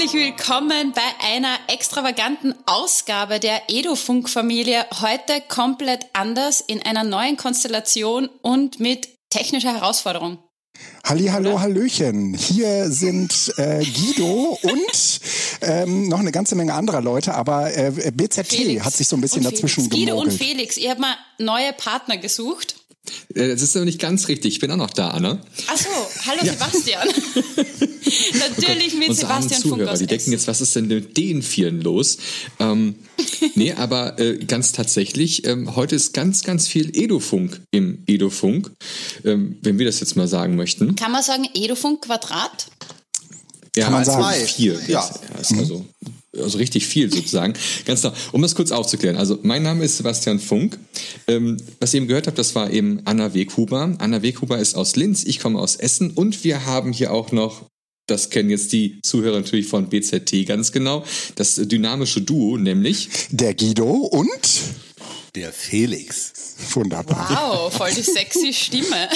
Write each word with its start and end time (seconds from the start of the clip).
Herzlich 0.00 0.38
willkommen 0.38 0.92
bei 0.92 1.28
einer 1.34 1.58
extravaganten 1.68 2.54
Ausgabe 2.64 3.38
der 3.38 3.64
Edofunk-Familie. 3.68 4.86
Heute 5.02 5.42
komplett 5.46 6.06
anders 6.14 6.62
in 6.62 6.80
einer 6.80 7.04
neuen 7.04 7.36
Konstellation 7.36 8.30
und 8.40 8.80
mit 8.80 9.10
technischer 9.28 9.74
Herausforderung. 9.74 10.38
Halli, 11.04 11.26
hallo, 11.26 11.60
hallöchen. 11.60 12.32
Hier 12.32 12.90
sind 12.90 13.52
äh, 13.58 13.84
Guido 13.84 14.58
und 14.62 15.20
ähm, 15.60 16.08
noch 16.08 16.20
eine 16.20 16.32
ganze 16.32 16.54
Menge 16.54 16.72
anderer 16.72 17.02
Leute, 17.02 17.34
aber 17.34 17.76
äh, 17.76 18.10
BZT 18.10 18.46
Felix 18.46 18.84
hat 18.86 18.94
sich 18.94 19.06
so 19.06 19.16
ein 19.16 19.20
bisschen 19.20 19.42
dazwischen 19.42 19.90
Felix. 19.90 19.96
Guido 19.96 20.18
und 20.18 20.32
Felix, 20.32 20.78
ihr 20.78 20.88
habt 20.88 21.00
mal 21.00 21.16
neue 21.38 21.74
Partner 21.74 22.16
gesucht. 22.16 22.79
Äh, 23.34 23.48
das 23.48 23.62
ist 23.62 23.76
aber 23.76 23.84
nicht 23.84 24.00
ganz 24.00 24.28
richtig. 24.28 24.54
Ich 24.54 24.60
bin 24.60 24.70
auch 24.70 24.76
noch 24.76 24.90
da, 24.90 25.08
Anna. 25.08 25.40
Ach 25.66 25.76
so, 25.76 25.88
hallo 26.26 26.40
ja. 26.44 26.52
Sebastian. 26.52 27.08
Natürlich 28.38 28.94
mit 28.94 29.10
Unsere 29.10 29.28
Sebastian 29.28 29.60
Zuhörer, 29.62 29.96
Die 29.96 30.06
denken 30.06 30.32
jetzt, 30.32 30.48
was 30.48 30.60
ist 30.60 30.74
denn 30.74 30.88
mit 30.88 31.16
den 31.16 31.42
vielen 31.42 31.80
los? 31.80 32.18
Ähm, 32.58 32.96
nee, 33.54 33.72
aber 33.72 34.18
äh, 34.18 34.38
ganz 34.38 34.72
tatsächlich, 34.72 35.46
ähm, 35.46 35.76
heute 35.76 35.96
ist 35.96 36.12
ganz, 36.12 36.42
ganz 36.42 36.66
viel 36.66 36.90
Edofunk 36.96 37.60
im 37.70 38.02
Edofunk, 38.06 38.70
ähm, 39.24 39.58
wenn 39.62 39.78
wir 39.78 39.86
das 39.86 40.00
jetzt 40.00 40.16
mal 40.16 40.28
sagen 40.28 40.56
möchten. 40.56 40.96
Kann 40.96 41.12
man 41.12 41.22
sagen 41.22 41.48
Edofunk 41.54 42.02
Quadrat? 42.02 42.66
Ja, 43.76 43.84
Kann 43.84 43.92
man 43.92 44.00
also 44.00 44.12
sagen. 44.12 44.46
vier. 44.46 44.80
Ja. 44.88 45.08
Ist, 45.40 45.52
also 45.52 45.86
also 46.36 46.58
richtig 46.58 46.86
viel 46.86 47.12
sozusagen. 47.12 47.54
Ganz 47.84 48.02
genau. 48.02 48.14
Um 48.32 48.42
das 48.42 48.54
kurz 48.54 48.70
aufzuklären. 48.72 49.16
Also 49.16 49.38
mein 49.42 49.62
Name 49.62 49.84
ist 49.84 49.96
Sebastian 49.96 50.38
Funk. 50.38 50.78
Ähm, 51.26 51.56
was 51.80 51.92
ihr 51.92 51.98
eben 51.98 52.08
gehört 52.08 52.26
habt, 52.26 52.38
das 52.38 52.54
war 52.54 52.70
eben 52.70 53.00
Anna 53.04 53.34
Weghuber. 53.34 53.96
Anna 53.98 54.22
Weghuber 54.22 54.58
ist 54.58 54.74
aus 54.74 54.96
Linz, 54.96 55.24
ich 55.24 55.40
komme 55.40 55.58
aus 55.58 55.76
Essen 55.76 56.10
und 56.10 56.44
wir 56.44 56.66
haben 56.66 56.92
hier 56.92 57.12
auch 57.12 57.32
noch 57.32 57.70
das 58.06 58.28
kennen 58.28 58.50
jetzt 58.50 58.72
die 58.72 59.00
Zuhörer 59.02 59.36
natürlich 59.36 59.68
von 59.68 59.88
BZT 59.88 60.44
ganz 60.44 60.72
genau. 60.72 61.04
Das 61.36 61.54
dynamische 61.54 62.20
Duo, 62.20 62.56
nämlich 62.56 63.08
der 63.30 63.54
Guido 63.54 63.88
und 63.88 64.28
der 65.36 65.52
Felix. 65.52 66.32
Wunderbar. 66.72 67.28
Wow, 67.30 67.72
voll 67.72 67.92
die 67.94 68.02
sexy 68.02 68.52
Stimme. 68.52 69.08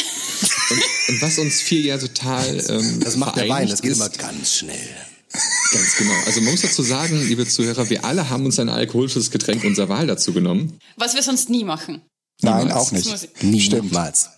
Und, 0.71 0.83
und 1.09 1.23
was 1.23 1.39
uns 1.39 1.61
vier 1.61 1.81
ja 1.81 1.99
total 1.99 2.65
ähm, 2.69 3.01
Das 3.01 3.17
macht 3.17 3.37
der 3.37 3.49
Wein, 3.49 3.69
das 3.69 3.83
geht 3.83 3.93
immer 3.93 4.09
ganz 4.11 4.59
schnell. 4.59 4.89
Ganz 5.73 5.97
genau. 5.97 6.15
Also 6.27 6.41
man 6.41 6.53
muss 6.53 6.63
dazu 6.63 6.83
sagen, 6.83 7.21
liebe 7.27 7.47
Zuhörer, 7.47 7.91
wir 7.91 8.05
alle 8.05 8.31
haben 8.31 8.45
uns 8.45 8.59
ein 8.59 8.69
alkoholisches 8.69 9.31
Getränk 9.31 9.65
unserer 9.65 9.89
Wahl 9.89 10.07
dazu 10.07 10.33
genommen. 10.33 10.79
Was 10.97 11.15
wir 11.15 11.23
sonst 11.23 11.51
nie 11.51 11.65
machen. 11.65 12.03
Nein, 12.43 12.67
Niemals. 12.69 12.75
auch 12.75 12.93
nicht. 12.93 13.43
Niemals. 13.43 14.31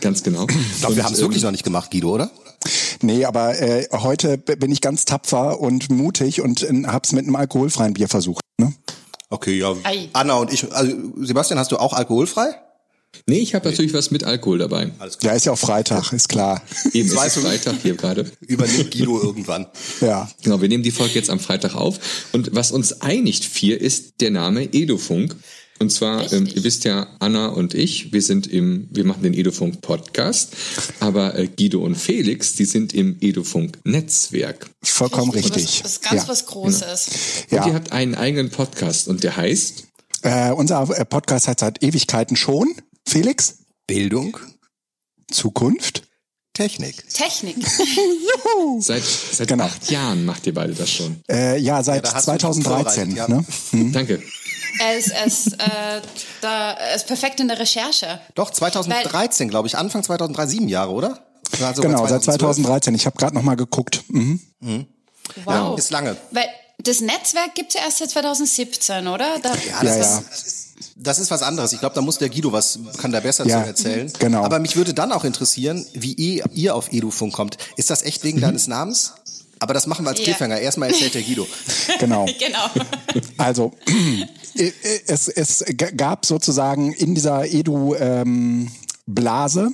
Ganz 0.00 0.22
genau. 0.22 0.46
Ich 0.48 0.80
glaube, 0.80 0.96
wir 0.96 1.04
haben 1.04 1.14
es 1.14 1.20
wirklich 1.20 1.42
noch 1.42 1.50
nicht 1.50 1.64
gemacht, 1.64 1.90
Guido, 1.90 2.14
oder? 2.14 2.30
Nee, 3.02 3.24
aber 3.24 3.58
äh, 3.60 3.88
heute 3.92 4.38
bin 4.38 4.70
ich 4.70 4.80
ganz 4.80 5.04
tapfer 5.04 5.60
und 5.60 5.90
mutig 5.90 6.40
und 6.40 6.62
äh, 6.62 6.82
hab's 6.86 7.12
mit 7.12 7.24
einem 7.24 7.36
alkoholfreien 7.36 7.94
Bier 7.94 8.08
versucht. 8.08 8.42
Ne? 8.58 8.72
Okay, 9.30 9.58
ja. 9.58 9.74
Ei. 9.84 10.08
Anna 10.12 10.34
und 10.34 10.52
ich, 10.52 10.70
also 10.72 10.92
Sebastian, 11.16 11.58
hast 11.58 11.72
du 11.72 11.78
auch 11.78 11.92
alkoholfrei? 11.92 12.54
Nee, 13.26 13.38
ich 13.38 13.54
habe 13.54 13.68
natürlich 13.68 13.92
was 13.92 14.10
mit 14.10 14.24
Alkohol 14.24 14.58
dabei. 14.58 14.90
Alles 14.98 15.18
Ja, 15.22 15.32
ist 15.32 15.46
ja 15.46 15.52
auch 15.52 15.58
Freitag, 15.58 16.12
ist 16.12 16.28
klar. 16.28 16.62
Eben 16.92 17.08
ist 17.08 17.14
es 17.14 17.34
Freitag 17.34 17.76
hier 17.82 17.94
gerade. 17.94 18.30
Übernimmt 18.40 18.90
Guido 18.90 19.20
irgendwann. 19.22 19.66
Ja. 20.00 20.30
Genau, 20.42 20.60
wir 20.60 20.68
nehmen 20.68 20.82
die 20.82 20.90
Folge 20.90 21.14
jetzt 21.14 21.30
am 21.30 21.40
Freitag 21.40 21.74
auf. 21.74 21.98
Und 22.32 22.54
was 22.54 22.72
uns 22.72 23.00
einigt 23.02 23.44
vier 23.44 23.80
ist 23.80 24.20
der 24.20 24.30
Name 24.30 24.72
Edofunk. 24.72 25.36
Und 25.78 25.90
zwar, 25.90 26.30
ähm, 26.32 26.46
ihr 26.46 26.62
wisst 26.62 26.84
ja, 26.84 27.06
Anna 27.20 27.46
und 27.48 27.72
ich, 27.72 28.12
wir 28.12 28.20
sind 28.20 28.46
im, 28.46 28.88
wir 28.90 29.04
machen 29.04 29.22
den 29.22 29.32
Edofunk 29.32 29.80
Podcast, 29.80 30.50
aber 31.00 31.38
äh, 31.38 31.48
Guido 31.48 31.80
und 31.82 31.94
Felix, 31.94 32.52
die 32.54 32.66
sind 32.66 32.92
im 32.92 33.16
Edofunk 33.20 33.78
Netzwerk. 33.84 34.68
Vollkommen 34.82 35.30
richtig. 35.30 35.80
Das 35.82 35.92
ist 35.92 36.02
ganz 36.02 36.22
ja. 36.24 36.28
was 36.28 36.44
Großes. 36.44 37.06
Und 37.50 37.56
Ja. 37.56 37.66
ihr 37.66 37.72
habt 37.74 37.92
einen 37.92 38.14
eigenen 38.14 38.50
Podcast 38.50 39.08
und 39.08 39.22
der 39.24 39.36
heißt 39.36 39.84
Äh, 40.22 40.50
unser 40.52 40.82
äh, 40.98 41.04
Podcast 41.06 41.48
hat 41.48 41.60
seit 41.60 41.82
Ewigkeiten 41.82 42.36
schon. 42.36 42.74
Felix? 43.06 43.58
Bildung, 43.86 44.36
Zukunft? 45.30 46.02
Technik. 46.52 47.08
Technik. 47.12 47.56
seit 48.80 49.02
seit 49.02 49.48
Genau. 49.48 49.64
acht 49.64 49.90
Jahren 49.90 50.24
macht 50.24 50.46
ihr 50.46 50.54
beide 50.54 50.74
das 50.74 50.90
schon. 50.90 51.22
Äh, 51.30 51.58
ja, 51.58 51.82
seit 51.82 52.04
Ja, 52.04 52.10
da 52.10 52.14
hast 52.16 52.28
du 52.28 52.32
dich 52.32 52.40
2013. 52.40 53.12
vorbereitet, 53.12 53.16
ja. 53.16 53.28
Ne? 53.28 53.44
Hm? 53.70 53.92
Danke. 53.92 54.22
er 54.80 54.96
ist, 54.98 55.08
er 55.08 55.26
ist, 55.26 55.52
äh, 55.54 56.02
da, 56.40 56.72
er 56.72 56.96
ist 56.96 57.06
perfekt 57.06 57.40
in 57.40 57.48
der 57.48 57.58
Recherche. 57.58 58.20
Doch, 58.34 58.50
2013, 58.50 59.48
glaube 59.48 59.68
ich. 59.68 59.76
Anfang 59.78 60.02
2003, 60.02 60.46
sieben 60.46 60.68
Jahre, 60.68 60.92
oder? 60.92 61.26
Sogar 61.52 61.72
Genau, 61.74 62.06
seit 62.06 62.22
2012. 62.22 62.38
2013. 62.56 62.94
Ich 62.94 63.06
habe 63.06 63.16
gerade 63.16 63.34
noch 63.34 63.42
mal 63.42 63.56
geguckt. 63.56 64.04
Mhm. 64.08 64.40
Wow. 65.44 65.78
Ist 65.78 65.90
lange. 65.90 66.16
Weil 66.32 66.46
das 66.82 67.00
Netzwerk 67.00 67.54
gibt's 67.54 67.74
ja 67.74 67.80
erst 67.84 67.98
seit 67.98 68.10
2017, 68.10 69.06
oder? 69.08 69.38
Da, 69.42 69.54
Ja, 69.54 69.82
Ja, 69.82 69.82
das, 69.82 69.96
ja. 69.96 70.18
Ist, 70.32 70.56
das 70.96 71.18
ist 71.18 71.30
was 71.30 71.42
anderes. 71.42 71.72
Ich 71.72 71.80
glaube, 71.80 71.94
da 71.94 72.00
muss 72.02 72.18
der 72.18 72.28
Guido 72.28 72.52
was, 72.52 72.78
kann 72.98 73.10
der 73.12 73.20
besser 73.22 73.46
Ja, 73.46 73.62
zu 73.62 73.68
erzählen. 73.68 74.12
genau. 74.18 74.44
Aber 74.44 74.58
mich 74.58 74.76
würde 74.76 74.92
dann 74.94 75.12
auch 75.12 75.24
interessieren, 75.24 75.84
wie 75.94 76.12
ihr, 76.12 76.44
ihr 76.52 76.74
auf 76.74 76.92
Edufunk 76.92 77.32
kommt. 77.32 77.56
Ist 77.76 77.90
das 77.90 78.02
echt 78.02 78.22
wegen 78.24 78.38
Mhm. 78.38 78.42
deines 78.42 78.66
Namens? 78.66 79.12
Aber 79.62 79.74
das 79.74 79.86
machen 79.86 80.04
wir 80.06 80.10
als 80.10 80.18
Ja. 80.20 80.24
Cliffhanger. 80.24 80.58
Erstmal 80.58 80.90
erzählt 80.90 81.14
der 81.14 81.22
Guido. 81.22 81.46
Genau. 81.98 82.24
Genau. 82.38 82.70
Also 83.36 83.72
es, 85.06 85.28
es 85.28 85.64
gab 85.96 86.24
sozusagen 86.24 86.92
in 86.94 87.14
dieser 87.14 87.44
Edu-Blase, 89.06 89.70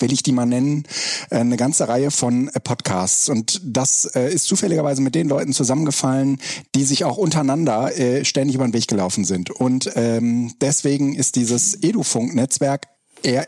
will 0.00 0.12
ich 0.12 0.22
die 0.22 0.32
mal 0.32 0.46
nennen, 0.46 0.84
äh, 1.30 1.36
eine 1.36 1.56
ganze 1.56 1.88
Reihe 1.88 2.10
von 2.10 2.48
äh, 2.48 2.60
Podcasts. 2.60 3.28
Und 3.28 3.60
das 3.64 4.04
äh, 4.14 4.32
ist 4.32 4.46
zufälligerweise 4.46 5.02
mit 5.02 5.14
den 5.14 5.28
Leuten 5.28 5.52
zusammengefallen, 5.52 6.38
die 6.74 6.84
sich 6.84 7.04
auch 7.04 7.16
untereinander 7.16 7.90
ständig 8.22 8.56
über 8.56 8.66
den 8.66 8.72
Weg 8.72 8.88
gelaufen 8.88 9.24
sind. 9.24 9.50
Und 9.50 9.90
ähm, 9.94 10.54
deswegen 10.60 11.14
ist 11.14 11.36
dieses 11.36 11.74
Edufunk-Netzwerk 11.82 12.88
eher 13.22 13.46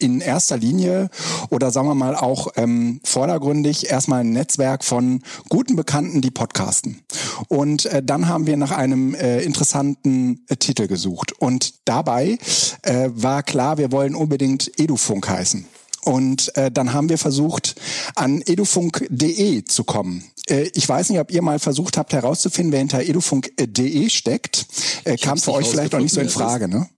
in 0.00 0.20
erster 0.20 0.56
Linie 0.56 1.10
oder 1.50 1.70
sagen 1.70 1.86
wir 1.88 1.94
mal 1.94 2.16
auch 2.16 2.48
ähm, 2.56 3.00
vordergründig 3.04 3.90
erstmal 3.90 4.20
ein 4.20 4.32
Netzwerk 4.32 4.84
von 4.84 5.22
guten 5.48 5.76
Bekannten, 5.76 6.20
die 6.20 6.30
podcasten. 6.30 7.02
Und 7.48 7.86
äh, 7.86 8.02
dann 8.02 8.28
haben 8.28 8.46
wir 8.46 8.56
nach 8.56 8.72
einem 8.72 9.14
äh, 9.14 9.40
interessanten 9.42 10.44
äh, 10.48 10.56
Titel 10.56 10.86
gesucht. 10.86 11.32
Und 11.38 11.74
dabei 11.84 12.38
äh, 12.82 13.10
war 13.12 13.42
klar, 13.42 13.78
wir 13.78 13.92
wollen 13.92 14.14
unbedingt 14.14 14.70
Edufunk 14.78 15.28
heißen. 15.28 15.66
Und 16.04 16.56
äh, 16.56 16.70
dann 16.70 16.92
haben 16.92 17.08
wir 17.08 17.18
versucht, 17.18 17.76
an 18.14 18.40
edufunk.de 18.42 19.64
zu 19.64 19.84
kommen. 19.84 20.24
Äh, 20.48 20.70
ich 20.74 20.88
weiß 20.88 21.10
nicht, 21.10 21.20
ob 21.20 21.30
ihr 21.30 21.42
mal 21.42 21.58
versucht 21.58 21.96
habt 21.96 22.12
herauszufinden, 22.12 22.72
wer 22.72 22.78
hinter 22.78 23.02
edufunk.de 23.02 24.08
steckt. 24.08 24.66
Äh, 25.04 25.16
kam 25.16 25.38
für 25.38 25.52
euch 25.52 25.68
vielleicht 25.68 25.94
auch 25.94 26.00
nicht 26.00 26.14
so 26.14 26.20
in 26.20 26.30
Frage, 26.30 26.68
ne? 26.68 26.88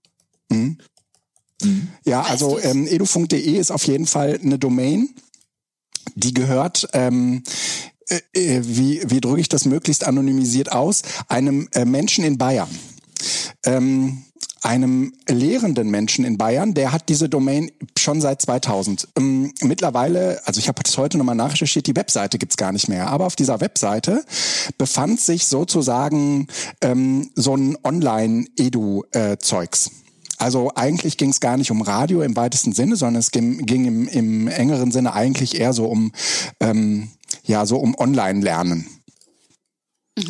Ja, 2.05 2.21
Weißt 2.21 2.31
also 2.31 2.55
du's? 2.55 2.65
ähm, 2.65 2.87
edufunk.de 2.87 3.57
ist 3.57 3.71
auf 3.71 3.85
jeden 3.85 4.05
Fall 4.05 4.39
eine 4.41 4.59
Domain, 4.59 5.09
die 6.15 6.33
gehört, 6.33 6.87
ähm, 6.93 7.43
äh, 8.09 8.19
äh, 8.33 8.61
wie, 8.63 9.01
wie 9.05 9.21
drücke 9.21 9.41
ich 9.41 9.49
das 9.49 9.65
möglichst 9.65 10.05
anonymisiert 10.05 10.71
aus, 10.71 11.01
einem 11.27 11.69
äh, 11.73 11.85
Menschen 11.85 12.23
in 12.23 12.37
Bayern. 12.37 12.69
Ähm, 13.65 14.23
einem 14.63 15.13
lehrenden 15.27 15.89
Menschen 15.89 16.25
in 16.25 16.37
Bayern, 16.37 16.73
der 16.73 16.93
hat 16.93 17.09
diese 17.09 17.27
Domain 17.27 17.69
schon 17.97 18.21
seit 18.21 18.41
2000. 18.41 19.09
Ähm, 19.17 19.53
mittlerweile, 19.61 20.41
also 20.45 20.59
ich 20.59 20.69
habe 20.69 20.81
das 20.81 20.97
heute 20.97 21.17
nochmal 21.17 21.35
nachrecherchiert, 21.35 21.85
die 21.85 21.95
Webseite 21.95 22.37
gibt's 22.37 22.57
gar 22.57 22.71
nicht 22.71 22.87
mehr, 22.87 23.07
aber 23.07 23.25
auf 23.25 23.35
dieser 23.35 23.61
Webseite 23.61 24.23
befand 24.77 25.19
sich 25.19 25.47
sozusagen 25.47 26.47
ähm, 26.81 27.29
so 27.35 27.55
ein 27.55 27.77
Online-Edu-Zeugs. 27.83 29.91
Also 30.37 30.71
eigentlich 30.75 31.17
ging 31.17 31.29
es 31.29 31.39
gar 31.39 31.57
nicht 31.57 31.71
um 31.71 31.81
Radio 31.81 32.21
im 32.21 32.35
weitesten 32.35 32.73
Sinne, 32.73 32.95
sondern 32.95 33.19
es 33.19 33.31
ging, 33.31 33.65
ging 33.65 33.85
im, 33.85 34.07
im 34.07 34.47
engeren 34.47 34.91
Sinne 34.91 35.13
eigentlich 35.13 35.59
eher 35.59 35.73
so 35.73 35.85
um 35.85 36.11
ähm, 36.59 37.09
ja 37.45 37.65
so 37.65 37.77
um 37.77 37.95
Online-Lernen. 37.95 38.87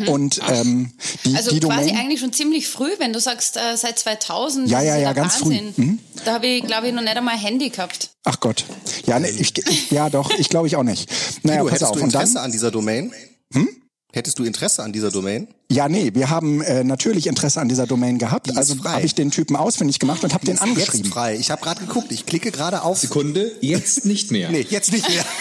Und 0.08 0.40
ähm, 0.48 0.94
die, 1.26 1.30
Mhm. 1.30 1.36
Also 1.36 1.52
die 1.52 1.60
quasi 1.60 1.88
Domain, 1.90 1.98
eigentlich 1.98 2.20
schon 2.22 2.32
ziemlich 2.32 2.68
früh, 2.68 2.92
wenn 3.00 3.12
du 3.12 3.20
sagst, 3.20 3.58
äh, 3.58 3.76
seit 3.76 4.00
2000. 4.00 4.70
Ja, 4.70 4.82
ja, 4.82 4.98
ja, 4.98 5.12
ganz 5.14 5.36
früh. 5.36 5.50
Wahnsinn. 5.50 5.74
Mhm. 5.76 6.00
Da 6.24 6.36
habe 6.36 6.48
ich, 6.48 6.64
glaube 6.66 6.88
ich, 6.88 6.94
noch 6.94 7.02
nicht 7.02 7.16
einmal 7.18 7.34
ein 7.36 7.40
Handy 7.42 7.70
gehabt. 7.70 8.12
ach 8.24 8.40
Gott, 8.40 8.64
ja, 9.06 9.20
ne, 9.20 9.30
ich, 9.30 9.54
ja 9.92 10.10
doch, 10.10 10.32
ich 10.38 10.48
glaube 10.50 10.68
ich 10.68 10.76
auch 10.78 10.84
nicht. 10.84 11.12
Naja, 11.44 11.60
Guido, 11.62 11.70
pass 11.70 11.82
hättest 11.82 11.92
auf. 11.92 11.98
du 11.98 12.04
Und 12.04 12.10
Interesse 12.10 12.34
dann, 12.36 12.46
an 12.46 12.52
dieser 12.54 12.72
Domain? 12.72 13.12
Hm? 13.54 13.68
Hättest 14.14 14.38
du 14.40 14.44
Interesse 14.44 14.84
an 14.84 14.94
dieser 14.94 15.10
Domain? 15.12 15.48
ja, 15.72 15.90
nee, 15.90 16.12
wir 16.14 16.30
haben 16.30 16.62
äh, 16.62 16.84
natürlich 16.84 17.26
Interesse 17.26 17.60
an 17.60 17.68
dieser 17.68 17.88
Domain 17.88 18.20
gehabt. 18.20 18.48
ist 18.48 18.58
Also 18.58 18.76
frei. 18.76 18.90
habe 18.92 19.06
ich 19.08 19.16
den 19.16 19.32
Typen 19.32 19.56
ausfindig 19.56 19.98
gemacht 19.98 20.24
und 20.24 20.34
habe 20.36 20.46
den 20.46 20.54
Ist 20.56 20.62
angeschrieben. 20.62 21.06
Jetzt 21.06 21.14
frei. 21.14 21.36
Ich 21.36 21.50
habe 21.50 21.64
gerade 21.64 21.82
geguckt. 21.84 22.12
Ich 22.12 22.26
klicke 22.28 22.52
gerade 22.52 22.84
auf. 22.84 23.00
Sekunde, 23.00 23.52
jetzt 23.62 24.06
nicht 24.06 24.32
mehr. 24.32 24.50
Nee, 24.52 24.66
jetzt 24.70 24.92
nicht 24.94 25.08
mehr. 25.10 25.26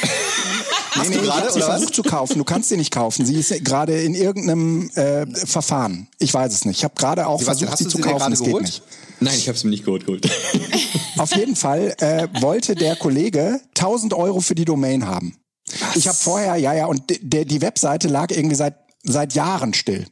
Nee, 0.94 1.08
nee, 1.08 1.14
du 1.16 1.20
ich 1.22 1.26
gerade, 1.26 1.40
habe 1.44 1.52
sie 1.54 1.60
versucht 1.62 1.94
zu 1.94 2.02
kaufen. 2.02 2.36
Du 2.38 2.44
kannst 2.44 2.68
sie 2.68 2.76
nicht 2.76 2.90
kaufen. 2.92 3.24
Sie 3.24 3.34
ist 3.36 3.64
gerade 3.64 4.02
in 4.02 4.14
irgendeinem 4.14 4.90
äh, 4.94 5.26
Verfahren. 5.26 6.06
Ich 6.18 6.32
weiß 6.34 6.52
es 6.52 6.66
nicht. 6.66 6.78
Ich 6.78 6.84
habe 6.84 6.94
gerade 6.96 7.26
auch 7.26 7.40
Sebastian, 7.40 7.68
versucht, 7.68 7.72
hast 7.72 7.78
sie 7.78 7.84
zu 7.84 7.96
sie 7.96 8.02
dir 8.02 8.08
kaufen. 8.10 8.18
gerade 8.18 8.32
Es 8.34 8.38
geht 8.40 8.46
geholt? 8.48 8.62
nicht. 8.64 8.82
Nein, 9.20 9.34
ich 9.38 9.48
habe 9.48 9.56
es 9.56 9.64
mir 9.64 9.70
nicht 9.70 9.84
geholt. 9.86 10.04
geholt. 10.04 10.28
Auf 11.16 11.34
jeden 11.34 11.56
Fall 11.56 11.94
äh, 11.98 12.28
wollte 12.42 12.74
der 12.74 12.96
Kollege 12.96 13.60
1000 13.78 14.12
Euro 14.12 14.40
für 14.40 14.54
die 14.54 14.66
Domain 14.66 15.06
haben. 15.06 15.34
Ich 15.94 16.08
habe 16.08 16.16
vorher, 16.16 16.56
ja, 16.56 16.72
ja, 16.72 16.86
und 16.86 17.10
die, 17.10 17.44
die 17.46 17.62
Webseite 17.62 18.08
lag 18.08 18.30
irgendwie 18.30 18.56
seit 18.56 18.74
seit 19.04 19.34
Jahren 19.34 19.74
still. 19.74 20.06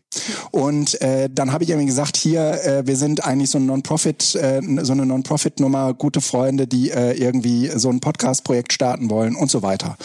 Und 0.50 1.00
äh, 1.00 1.28
dann 1.30 1.52
habe 1.52 1.62
ich 1.62 1.70
irgendwie 1.70 1.86
gesagt, 1.86 2.16
hier, 2.16 2.64
äh, 2.64 2.86
wir 2.86 2.96
sind 2.96 3.24
eigentlich 3.24 3.50
so 3.50 3.58
ein 3.58 3.66
Non-Profit, 3.66 4.34
äh, 4.34 4.60
so 4.82 4.92
eine 4.92 5.06
Non-Profit-Nummer, 5.06 5.94
gute 5.94 6.20
Freunde, 6.20 6.66
die 6.66 6.90
äh, 6.90 7.12
irgendwie 7.12 7.68
so 7.68 7.88
ein 7.88 8.00
Podcast-Projekt 8.00 8.72
starten 8.72 9.08
wollen 9.08 9.36
und 9.36 9.50
so 9.50 9.62
weiter. 9.62 9.96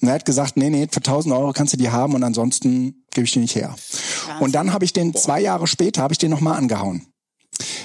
Und 0.00 0.08
er 0.08 0.14
hat 0.14 0.24
gesagt, 0.24 0.56
nee, 0.56 0.70
nee, 0.70 0.88
für 0.90 0.98
1000 1.00 1.34
Euro 1.34 1.52
kannst 1.52 1.74
du 1.74 1.76
die 1.76 1.90
haben 1.90 2.14
und 2.14 2.24
ansonsten 2.24 3.04
gebe 3.12 3.26
ich 3.26 3.32
die 3.32 3.40
nicht 3.40 3.56
her. 3.56 3.76
Und 4.40 4.54
dann 4.54 4.72
habe 4.72 4.84
ich 4.84 4.94
den 4.94 5.14
zwei 5.14 5.40
Jahre 5.40 5.66
später, 5.66 6.02
habe 6.02 6.14
ich 6.14 6.18
den 6.18 6.30
nochmal 6.30 6.56
angehauen. 6.56 7.09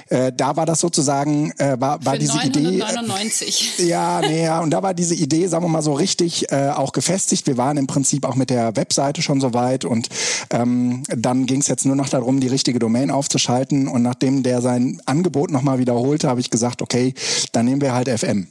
Äh, 0.10 0.32
da 0.36 0.56
war 0.56 0.66
das 0.66 0.80
sozusagen, 0.80 1.52
äh, 1.58 1.76
war, 1.80 2.04
war 2.06 2.14
Für 2.14 2.20
diese 2.20 2.36
999. 2.38 3.74
Idee. 3.80 3.86
Ja, 3.96 4.22
nee, 4.22 4.44
ja, 4.44 4.60
und 4.60 4.72
da 4.72 4.84
war 4.84 4.94
diese 4.94 5.16
Idee, 5.16 5.48
sagen 5.48 5.64
wir 5.64 5.70
mal 5.70 5.82
so 5.82 5.94
richtig 5.94 6.52
äh, 6.52 6.70
auch 6.70 6.92
gefestigt. 6.92 7.48
Wir 7.48 7.58
waren 7.58 7.78
im 7.78 7.88
Prinzip 7.88 8.26
auch 8.26 8.36
mit 8.36 8.50
der 8.50 8.76
Webseite 8.76 9.22
schon 9.22 9.42
so 9.42 9.54
weit 9.54 9.86
und 9.86 10.10
ähm, 10.52 11.04
dann 11.08 11.46
ging 11.46 11.62
es 11.62 11.68
jetzt 11.68 11.86
nur 11.86 11.96
noch 11.96 12.10
darum, 12.10 12.40
die 12.40 12.48
richtige 12.48 12.80
Domain 12.80 13.10
aufzuschalten. 13.12 13.88
Und 13.88 14.02
nachdem 14.04 14.44
der 14.44 14.62
sein 14.62 15.02
Angebot 15.06 15.52
nochmal 15.52 15.80
wiederholte, 15.80 16.28
habe 16.30 16.40
ich 16.40 16.50
gesagt, 16.50 16.82
okay, 16.82 17.14
dann 17.52 17.66
nehmen 17.66 17.82
wir 17.82 17.94
halt 17.94 18.08
FM. 18.10 18.48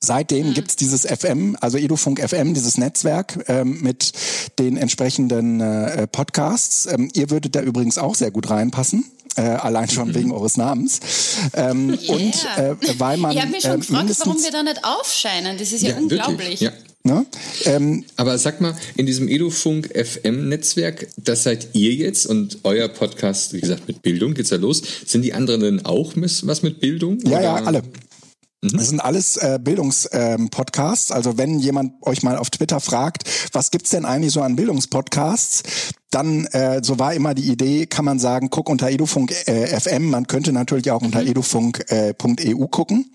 Seitdem 0.00 0.50
Mhm. 0.50 0.54
gibt's 0.54 0.76
dieses 0.76 1.06
FM, 1.06 1.56
also 1.60 1.78
Edufunk 1.78 2.20
FM, 2.20 2.52
dieses 2.54 2.76
Netzwerk 2.76 3.42
ähm, 3.48 3.80
mit 3.80 4.12
den 4.58 4.76
entsprechenden 4.76 5.60
äh, 5.60 6.06
Podcasts. 6.06 6.86
Ähm, 6.86 7.08
ihr 7.14 7.30
würdet 7.30 7.56
da 7.56 7.62
übrigens 7.62 7.96
auch 7.98 8.14
sehr 8.14 8.30
gut 8.30 8.50
reinpassen. 8.50 9.04
Äh, 9.36 9.42
allein 9.42 9.88
schon 9.88 10.14
wegen 10.14 10.30
eures 10.30 10.56
Namens. 10.56 11.00
Ähm, 11.54 11.98
Und 12.06 12.46
äh, 12.56 12.76
weil 12.98 13.16
man 13.16 13.32
ich 13.32 13.40
habe 13.40 13.50
mich 13.50 13.62
schon 13.62 13.72
äh, 13.72 13.78
gefragt, 13.78 14.10
warum 14.20 14.42
wir 14.42 14.50
da 14.52 14.62
nicht 14.62 14.80
aufscheinen. 14.84 15.58
Das 15.58 15.72
ist 15.72 15.82
ja, 15.82 15.88
wirklich, 15.88 16.02
unglaublich. 16.02 16.60
Ja. 16.60 16.72
ne, 17.02 17.26
ähm, 17.64 18.04
Aber 18.16 18.38
sag 18.38 18.60
mal, 18.60 18.76
in 18.96 19.06
diesem 19.06 19.28
Edufunk 19.28 19.90
FM 19.92 20.48
Netzwerk, 20.48 21.08
das 21.16 21.42
seid 21.42 21.68
ihr 21.72 21.94
jetzt 21.94 22.26
und 22.26 22.58
euer 22.62 22.86
Podcast, 22.88 23.52
wie 23.54 23.60
gesagt, 23.60 23.88
mit 23.88 24.02
Bildung 24.02 24.34
geht's 24.34 24.50
ja 24.50 24.56
los. 24.56 24.82
Sind 25.04 25.22
die 25.22 25.34
anderen 25.34 25.60
denn 25.60 25.84
auch 25.84 26.12
was 26.14 26.62
mit 26.62 26.78
Bildung? 26.78 27.18
Ja, 27.24 27.40
ja, 27.40 27.54
oder? 27.54 27.66
alle. 27.66 27.82
Das 28.72 28.88
sind 28.88 29.00
alles 29.00 29.36
äh, 29.36 29.58
Bildungspodcasts. 29.60 31.10
also 31.10 31.36
wenn 31.36 31.58
jemand 31.58 31.92
euch 32.02 32.22
mal 32.22 32.38
auf 32.38 32.48
Twitter 32.50 32.80
fragt, 32.80 33.24
was 33.52 33.70
gibt's 33.70 33.90
denn 33.90 34.04
eigentlich 34.04 34.32
so 34.32 34.40
an 34.40 34.56
Bildungspodcasts, 34.56 35.62
dann, 36.14 36.46
äh, 36.46 36.80
so 36.82 36.98
war 36.98 37.14
immer 37.14 37.34
die 37.34 37.50
Idee, 37.50 37.86
kann 37.86 38.04
man 38.04 38.18
sagen, 38.18 38.48
guck 38.50 38.68
unter 38.68 38.90
edufunk 38.90 39.32
äh, 39.46 39.78
FM. 39.80 40.10
Man 40.10 40.26
könnte 40.26 40.52
natürlich 40.52 40.90
auch 40.90 41.02
unter 41.02 41.22
edufunk.eu 41.22 42.66
gucken. 42.68 43.12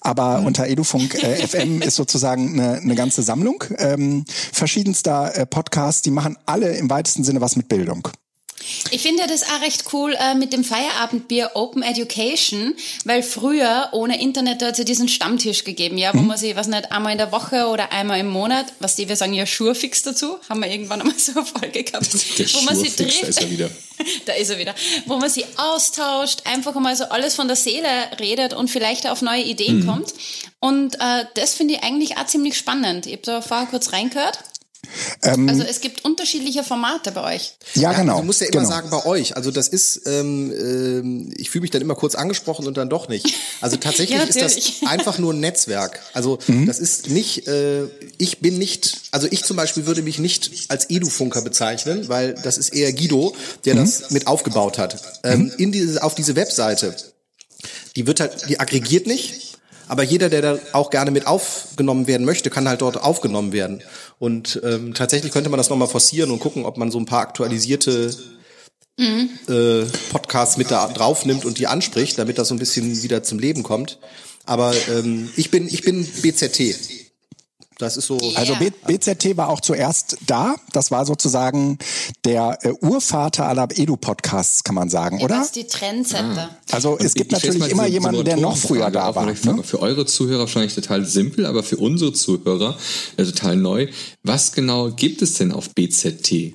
Aber 0.00 0.42
unter 0.44 0.66
edufunk 0.66 1.22
äh, 1.22 1.46
FM 1.46 1.82
ist 1.82 1.96
sozusagen 1.96 2.58
eine, 2.58 2.78
eine 2.78 2.94
ganze 2.94 3.22
Sammlung 3.22 3.64
ähm, 3.78 4.24
verschiedenster 4.52 5.36
äh, 5.36 5.46
Podcasts. 5.46 6.02
Die 6.02 6.10
machen 6.10 6.36
alle 6.46 6.74
im 6.76 6.88
weitesten 6.88 7.24
Sinne 7.24 7.40
was 7.40 7.56
mit 7.56 7.68
Bildung. 7.68 8.08
Ich 8.90 9.02
finde 9.02 9.26
das 9.26 9.42
auch 9.44 9.60
recht 9.62 9.84
cool 9.92 10.14
äh, 10.18 10.34
mit 10.34 10.52
dem 10.52 10.64
Feierabendbier 10.64 11.50
Open 11.54 11.82
Education, 11.82 12.74
weil 13.04 13.22
früher 13.22 13.88
ohne 13.92 14.20
Internet 14.20 14.62
hat 14.62 14.72
es 14.72 14.78
ja 14.78 14.84
diesen 14.84 15.08
Stammtisch 15.08 15.64
gegeben, 15.64 15.98
ja, 15.98 16.12
wo 16.14 16.18
Mhm. 16.18 16.26
man 16.28 16.38
sich, 16.38 16.56
was 16.56 16.66
nicht, 16.68 16.92
einmal 16.92 17.12
in 17.12 17.18
der 17.18 17.32
Woche 17.32 17.66
oder 17.68 17.92
einmal 17.92 18.20
im 18.20 18.28
Monat, 18.28 18.66
was 18.80 18.96
die, 18.96 19.08
wir 19.08 19.16
sagen 19.16 19.34
ja 19.34 19.46
Schurfix 19.46 20.02
dazu, 20.02 20.38
haben 20.48 20.60
wir 20.60 20.70
irgendwann 20.70 21.00
einmal 21.00 21.18
so 21.18 21.32
eine 21.32 21.44
Folge 21.44 21.82
gehabt, 21.82 22.12
Der 22.38 22.46
wo 22.54 22.60
man 22.62 22.76
sich 22.76 22.92
Schurfix, 22.94 23.20
da 23.20 23.26
ist 23.26 23.40
er 23.40 23.50
wieder. 23.50 23.70
da 24.26 24.32
ist 24.34 24.50
er 24.50 24.58
wieder, 24.58 24.74
wo 25.06 25.16
man 25.16 25.28
sich 25.30 25.44
austauscht, 25.56 26.40
einfach 26.44 26.74
einmal 26.76 26.96
so 26.96 27.04
alles 27.04 27.34
von 27.34 27.46
der 27.46 27.56
Seele 27.56 27.88
redet 28.20 28.52
und 28.54 28.68
vielleicht 28.68 29.06
auf 29.08 29.22
neue 29.22 29.42
Ideen 29.42 29.80
Mhm. 29.80 29.86
kommt. 29.86 30.14
Und 30.60 30.94
äh, 30.96 31.24
das 31.34 31.54
finde 31.54 31.74
ich 31.74 31.82
eigentlich 31.82 32.16
auch 32.16 32.26
ziemlich 32.26 32.56
spannend. 32.56 33.06
Ich 33.06 33.12
habe 33.12 33.22
da 33.22 33.42
vorher 33.42 33.66
kurz 33.66 33.92
reingehört. 33.92 34.38
Also 35.22 35.62
es 35.62 35.80
gibt 35.80 36.04
unterschiedliche 36.04 36.64
Formate 36.64 37.12
bei 37.12 37.34
euch. 37.34 37.54
Ja, 37.74 37.92
genau. 37.92 38.18
Du 38.18 38.24
musst 38.24 38.40
ja 38.40 38.48
immer 38.48 38.60
genau. 38.60 38.68
sagen, 38.70 38.90
bei 38.90 39.04
euch. 39.06 39.36
Also 39.36 39.50
das 39.50 39.68
ist, 39.68 40.02
ähm, 40.06 40.52
ähm, 40.52 41.34
ich 41.36 41.50
fühle 41.50 41.62
mich 41.62 41.70
dann 41.70 41.82
immer 41.82 41.94
kurz 41.94 42.14
angesprochen 42.14 42.66
und 42.66 42.76
dann 42.76 42.88
doch 42.90 43.08
nicht. 43.08 43.34
Also 43.60 43.76
tatsächlich 43.80 44.18
Ja, 44.18 44.24
ist 44.24 44.40
das 44.40 44.56
einfach 44.86 45.18
nur 45.18 45.32
ein 45.32 45.40
Netzwerk. 45.40 46.00
Also 46.12 46.38
Mhm. 46.46 46.66
das 46.66 46.78
ist 46.78 47.08
nicht, 47.08 47.46
äh, 47.46 47.84
ich 48.18 48.38
bin 48.40 48.58
nicht, 48.58 49.02
also 49.12 49.28
ich 49.30 49.44
zum 49.44 49.56
Beispiel 49.56 49.86
würde 49.86 50.02
mich 50.02 50.18
nicht 50.18 50.50
als 50.68 50.90
Edufunker 50.90 51.42
bezeichnen, 51.42 52.08
weil 52.08 52.34
das 52.42 52.58
ist 52.58 52.70
eher 52.74 52.92
Guido, 52.92 53.34
der 53.64 53.74
Mhm. 53.74 53.78
das 53.80 54.10
mit 54.10 54.26
aufgebaut 54.26 54.78
hat. 54.78 55.00
Ähm, 55.22 55.52
in 55.58 55.70
diese, 55.72 56.02
auf 56.02 56.14
diese 56.14 56.34
Webseite, 56.36 56.96
die 57.96 58.06
wird 58.06 58.20
halt, 58.20 58.48
die 58.48 58.58
aggregiert 58.58 59.06
nicht. 59.06 59.51
Aber 59.88 60.02
jeder, 60.02 60.28
der 60.28 60.42
da 60.42 60.58
auch 60.72 60.90
gerne 60.90 61.10
mit 61.10 61.26
aufgenommen 61.26 62.06
werden 62.06 62.24
möchte, 62.24 62.50
kann 62.50 62.68
halt 62.68 62.82
dort 62.82 63.02
aufgenommen 63.02 63.52
werden. 63.52 63.82
Und 64.18 64.60
ähm, 64.64 64.94
tatsächlich 64.94 65.32
könnte 65.32 65.50
man 65.50 65.58
das 65.58 65.70
nochmal 65.70 65.88
forcieren 65.88 66.30
und 66.30 66.40
gucken, 66.40 66.64
ob 66.64 66.76
man 66.76 66.90
so 66.90 66.98
ein 66.98 67.06
paar 67.06 67.20
aktualisierte 67.20 68.14
äh, 68.98 69.84
Podcasts 70.10 70.56
mit 70.56 70.70
da 70.70 70.86
drauf 70.88 71.24
nimmt 71.24 71.44
und 71.44 71.58
die 71.58 71.66
anspricht, 71.66 72.18
damit 72.18 72.38
das 72.38 72.48
so 72.48 72.54
ein 72.54 72.58
bisschen 72.58 73.02
wieder 73.02 73.22
zum 73.22 73.38
Leben 73.38 73.62
kommt. 73.62 73.98
Aber 74.44 74.74
ähm, 74.90 75.30
ich 75.36 75.50
bin 75.50 75.66
ich 75.66 75.82
bin 75.82 76.06
BZT. 76.06 77.01
Das 77.82 77.96
ist 77.96 78.06
so. 78.06 78.16
Also 78.36 78.52
Ja. 78.52 78.58
B 78.60 78.70
BZT 78.86 79.36
war 79.36 79.48
auch 79.48 79.60
zuerst 79.60 80.16
da. 80.26 80.54
Das 80.72 80.92
war 80.92 81.04
sozusagen 81.04 81.78
der 82.24 82.58
äh, 82.62 82.72
Urvater 82.80 83.46
aller 83.48 83.66
Edu-Podcasts, 83.74 84.62
kann 84.62 84.76
man 84.76 84.88
sagen, 84.88 85.18
Ihr 85.18 85.24
oder? 85.24 85.38
wart 85.38 85.56
die 85.56 85.66
Trendsetter. 85.66 86.56
Also 86.70 86.96
es 86.98 87.06
Und 87.06 87.14
gibt 87.16 87.32
ich 87.32 87.38
stell 87.38 87.50
natürlich 87.50 87.58
mal 87.58 87.70
immer 87.70 87.82
diese 87.86 87.94
jemanden, 87.94 88.24
der 88.24 88.36
noch 88.36 88.56
früher 88.56 88.90
da 88.92 89.14
war. 89.16 89.24
vielleicht 89.24 89.42
Frage 89.42 89.56
Ne? 89.58 89.62
Für 89.64 89.80
eure 89.80 90.06
Zuhörer 90.06 90.40
wahrscheinlich 90.40 90.76
total 90.76 91.04
simpel, 91.04 91.44
aber 91.44 91.64
für 91.64 91.76
unsere 91.76 92.12
Zuhörer 92.12 92.78
äh, 93.16 93.24
total 93.24 93.56
neu. 93.56 93.88
Was 94.22 94.52
genau 94.52 94.90
gibt 94.92 95.20
es 95.20 95.34
denn 95.34 95.50
auf 95.50 95.70
BZT? 95.70 96.54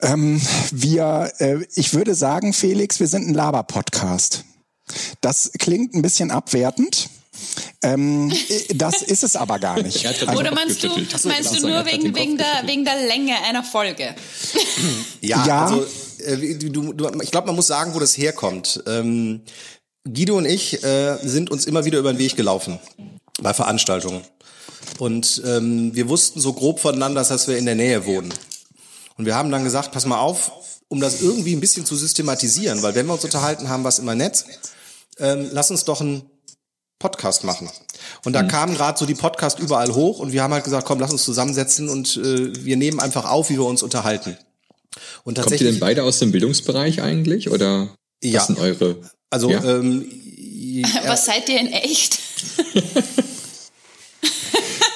Ähm, 0.00 0.40
wir, 0.72 1.30
äh, 1.38 1.58
ich 1.74 1.92
würde 1.92 2.14
sagen, 2.14 2.54
Felix, 2.54 3.00
wir 3.00 3.06
sind 3.06 3.28
ein 3.28 3.34
Laber-Podcast. 3.34 4.44
Das 5.20 5.50
klingt 5.58 5.94
ein 5.94 6.00
bisschen 6.00 6.30
abwertend. 6.30 7.10
Ähm, 7.82 8.30
äh, 8.30 8.74
das 8.74 9.02
ist 9.02 9.24
es 9.24 9.36
aber 9.36 9.58
gar 9.58 9.80
nicht. 9.82 10.04
Er 10.04 10.36
Oder 10.36 10.52
meinst 10.54 10.82
du, 10.82 10.88
meinst 11.24 11.56
du 11.56 11.66
nur 11.68 11.84
wegen, 11.86 12.14
wegen, 12.14 12.36
der, 12.36 12.62
wegen 12.66 12.84
der 12.84 12.96
Länge 13.06 13.34
einer 13.48 13.64
Folge? 13.64 14.14
Ja, 15.20 15.46
Ja. 15.46 15.64
also 15.66 15.86
äh, 16.24 16.54
du, 16.56 16.92
du, 16.92 17.20
ich 17.22 17.30
glaube, 17.30 17.46
man 17.46 17.56
muss 17.56 17.66
sagen, 17.66 17.94
wo 17.94 17.98
das 17.98 18.16
herkommt. 18.16 18.82
Ähm, 18.86 19.42
Guido 20.04 20.36
und 20.36 20.46
ich 20.46 20.82
äh, 20.82 21.18
sind 21.22 21.50
uns 21.50 21.66
immer 21.66 21.84
wieder 21.84 21.98
über 21.98 22.12
den 22.12 22.18
Weg 22.18 22.36
gelaufen 22.36 22.78
bei 23.42 23.52
Veranstaltungen. 23.52 24.22
Und 24.98 25.42
ähm, 25.46 25.94
wir 25.94 26.08
wussten 26.08 26.40
so 26.40 26.52
grob 26.52 26.80
voneinander, 26.80 27.22
dass 27.22 27.48
wir 27.48 27.58
in 27.58 27.66
der 27.66 27.74
Nähe 27.74 28.06
wohnen. 28.06 28.32
Und 29.16 29.26
wir 29.26 29.34
haben 29.34 29.50
dann 29.50 29.64
gesagt, 29.64 29.92
pass 29.92 30.06
mal 30.06 30.18
auf, 30.18 30.52
um 30.88 31.00
das 31.00 31.20
irgendwie 31.20 31.54
ein 31.54 31.60
bisschen 31.60 31.84
zu 31.84 31.96
systematisieren, 31.96 32.82
weil 32.82 32.94
wenn 32.94 33.06
wir 33.06 33.12
uns 33.14 33.24
unterhalten 33.24 33.68
haben, 33.68 33.84
was 33.84 33.98
immer 33.98 34.14
nett, 34.14 34.44
ähm, 35.18 35.48
lass 35.52 35.70
uns 35.70 35.84
doch 35.84 36.00
einen 36.00 36.22
Podcast 37.00 37.42
machen. 37.42 37.68
Und 38.24 38.32
da 38.34 38.44
kamen 38.44 38.74
gerade 38.76 38.96
so 38.98 39.04
die 39.06 39.14
Podcast 39.16 39.58
überall 39.58 39.92
hoch 39.92 40.20
und 40.20 40.30
wir 40.32 40.42
haben 40.44 40.54
halt 40.54 40.62
gesagt, 40.64 40.86
komm, 40.86 41.00
lass 41.00 41.10
uns 41.10 41.24
zusammensetzen 41.24 41.88
und 41.88 42.16
äh, 42.18 42.64
wir 42.64 42.76
nehmen 42.76 43.00
einfach 43.00 43.28
auf, 43.28 43.50
wie 43.50 43.54
wir 43.58 43.64
uns 43.64 43.82
unterhalten. 43.82 44.36
Und 45.24 45.34
Kommt 45.34 45.38
ihr 45.38 45.42
tatsächlich, 45.42 45.70
denn 45.72 45.80
beide 45.80 46.04
aus 46.04 46.20
dem 46.20 46.30
Bildungsbereich 46.30 47.02
eigentlich? 47.02 47.50
Oder 47.50 47.88
Ja. 48.22 48.38
was 48.40 48.46
sind 48.46 48.58
eure? 48.60 48.96
also 49.30 49.50
Ja? 49.50 49.64
ähm, 49.64 50.06
Was 51.06 51.24
seid 51.26 51.48
ihr 51.48 51.58
in 51.58 51.72
echt? 51.72 52.18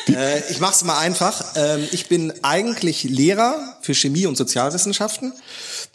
äh, 0.09 0.51
ich 0.51 0.61
mache 0.61 0.75
es 0.75 0.85
mal 0.85 0.99
einfach. 0.99 1.45
Ähm, 1.57 1.87
ich 1.93 2.09
bin 2.09 2.33
eigentlich 2.43 3.05
Lehrer 3.05 3.77
für 3.81 3.95
Chemie 3.95 4.27
und 4.27 4.37
Sozialwissenschaften, 4.37 5.33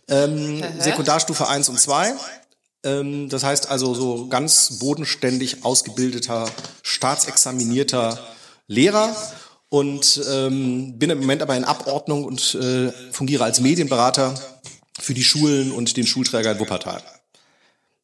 ähm, 0.08 0.64
Sekundarstufe 0.80 1.48
1 1.48 1.70
und 1.70 1.80
2. 1.80 2.14
Ähm, 2.84 3.30
das 3.30 3.44
heißt 3.44 3.70
also 3.70 3.94
so 3.94 4.28
ganz 4.28 4.80
bodenständig 4.80 5.64
ausgebildeter, 5.64 6.50
staatsexaminierter 6.82 8.20
Lehrer 8.68 9.16
und 9.70 10.22
ähm, 10.30 10.98
bin 10.98 11.10
im 11.10 11.20
Moment 11.20 11.42
aber 11.42 11.56
in 11.58 11.64
Abordnung 11.64 12.24
und 12.24 12.56
äh, 12.56 12.92
fungiere 13.12 13.44
als 13.44 13.60
Medienberater 13.60 14.34
für 15.00 15.14
die 15.14 15.24
Schulen 15.24 15.72
und 15.72 15.98
den 15.98 16.08
Schulträger 16.08 16.54
in 16.54 16.60
Wuppertal. 16.60 17.02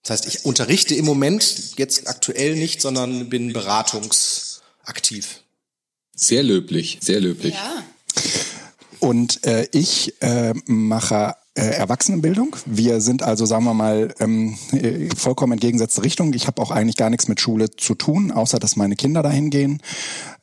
Das 0.03 0.11
heißt, 0.11 0.27
ich 0.27 0.45
unterrichte 0.45 0.93
im 0.93 1.05
Moment 1.05 1.77
jetzt 1.77 2.07
aktuell 2.07 2.55
nicht, 2.55 2.81
sondern 2.81 3.29
bin 3.29 3.53
beratungsaktiv. 3.53 5.41
Sehr 6.15 6.43
löblich, 6.43 6.99
sehr 7.01 7.19
löblich. 7.19 7.55
Ja. 7.55 7.83
Und 8.99 9.43
äh, 9.45 9.67
ich 9.71 10.21
äh, 10.21 10.53
mache 10.65 11.35
Erwachsenenbildung. 11.61 12.55
Wir 12.65 12.99
sind 13.01 13.23
also, 13.23 13.45
sagen 13.45 13.63
wir 13.63 13.73
mal, 13.73 14.13
ähm, 14.19 14.57
äh, 14.71 15.09
vollkommen 15.15 15.53
entgegengesetzte 15.53 16.03
Richtung. 16.03 16.33
Ich 16.33 16.47
habe 16.47 16.61
auch 16.61 16.71
eigentlich 16.71 16.97
gar 16.97 17.09
nichts 17.09 17.27
mit 17.27 17.39
Schule 17.39 17.71
zu 17.71 17.95
tun, 17.95 18.31
außer 18.31 18.59
dass 18.59 18.75
meine 18.75 18.95
Kinder 18.95 19.23
dahin 19.23 19.49
gehen. 19.49 19.81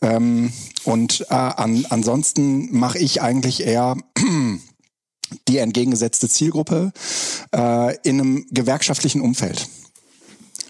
Ähm, 0.00 0.52
und 0.84 1.26
äh, 1.28 1.34
an, 1.34 1.86
ansonsten 1.90 2.74
mache 2.76 2.98
ich 2.98 3.20
eigentlich 3.20 3.66
eher 3.66 3.96
die 5.48 5.58
entgegengesetzte 5.58 6.28
Zielgruppe 6.28 6.92
äh, 7.54 7.96
in 8.02 8.20
einem 8.20 8.46
gewerkschaftlichen 8.50 9.20
Umfeld. 9.20 9.68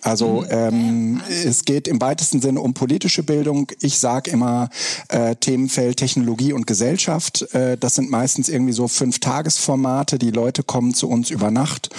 Also 0.03 0.45
ähm, 0.49 1.23
es 1.29 1.65
geht 1.65 1.87
im 1.87 2.01
weitesten 2.01 2.41
Sinne 2.41 2.61
um 2.61 2.75
politische 2.75 3.23
Bildung. 3.23 3.71
Ich 3.81 3.99
sage 3.99 4.31
immer 4.31 4.69
äh, 5.09 5.37
Themenfeld 5.37 5.97
Technologie 5.97 6.53
und 6.53 6.67
Gesellschaft. 6.67 7.43
Äh, 7.55 7.79
das 7.79 7.95
sind 7.95 8.11
meistens 8.11 8.49
irgendwie 8.49 8.73
so 8.73 8.89
fünf 8.89 9.21
Tagesformate. 9.21 10.19
Die 10.19 10.33
Leute 10.33 10.65
kommen 10.65 10.93
zu 10.93 11.09
uns 11.09 11.31
über 11.31 11.53
Nacht 11.53 11.91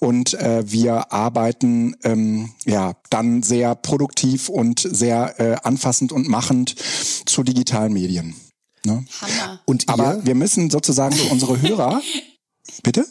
und 0.00 0.34
äh, 0.34 0.64
wir 0.66 1.12
arbeiten 1.12 1.96
ähm, 2.02 2.50
ja 2.64 2.94
dann 3.10 3.42
sehr 3.44 3.76
produktiv 3.76 4.48
und 4.48 4.80
sehr 4.80 5.38
äh, 5.38 5.56
anfassend 5.62 6.10
und 6.10 6.28
machend 6.28 6.74
zu 7.26 7.44
digitalen 7.44 7.92
Medien. 7.92 8.34
Ne? 8.84 9.04
Hammer. 9.20 9.60
Und 9.64 9.84
ihr? 9.84 9.88
Aber 9.90 10.26
wir 10.26 10.34
müssen 10.34 10.70
sozusagen 10.70 11.14
für 11.14 11.30
unsere 11.30 11.62
Hörer. 11.62 12.02
Bitte? 12.82 13.06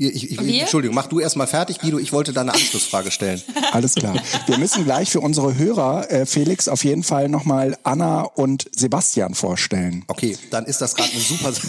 Ich, 0.00 0.30
ich, 0.30 0.40
Wir? 0.40 0.60
Entschuldigung, 0.60 0.94
mach 0.94 1.08
du 1.08 1.18
erstmal 1.18 1.48
fertig, 1.48 1.80
Guido. 1.80 1.98
Ich 1.98 2.12
wollte 2.12 2.32
da 2.32 2.42
eine 2.42 2.54
Anschlussfrage 2.54 3.10
stellen. 3.10 3.42
Alles 3.72 3.96
klar. 3.96 4.14
Wir 4.46 4.56
müssen 4.56 4.84
gleich 4.84 5.10
für 5.10 5.20
unsere 5.20 5.58
Hörer, 5.58 6.08
äh, 6.08 6.24
Felix, 6.24 6.68
auf 6.68 6.84
jeden 6.84 7.02
Fall 7.02 7.28
nochmal 7.28 7.76
Anna 7.82 8.22
und 8.22 8.70
Sebastian 8.70 9.34
vorstellen. 9.34 10.04
Okay, 10.06 10.38
dann 10.50 10.66
ist 10.66 10.80
das 10.80 10.94
gerade 10.94 11.10
eine 11.10 11.20
super. 11.20 11.52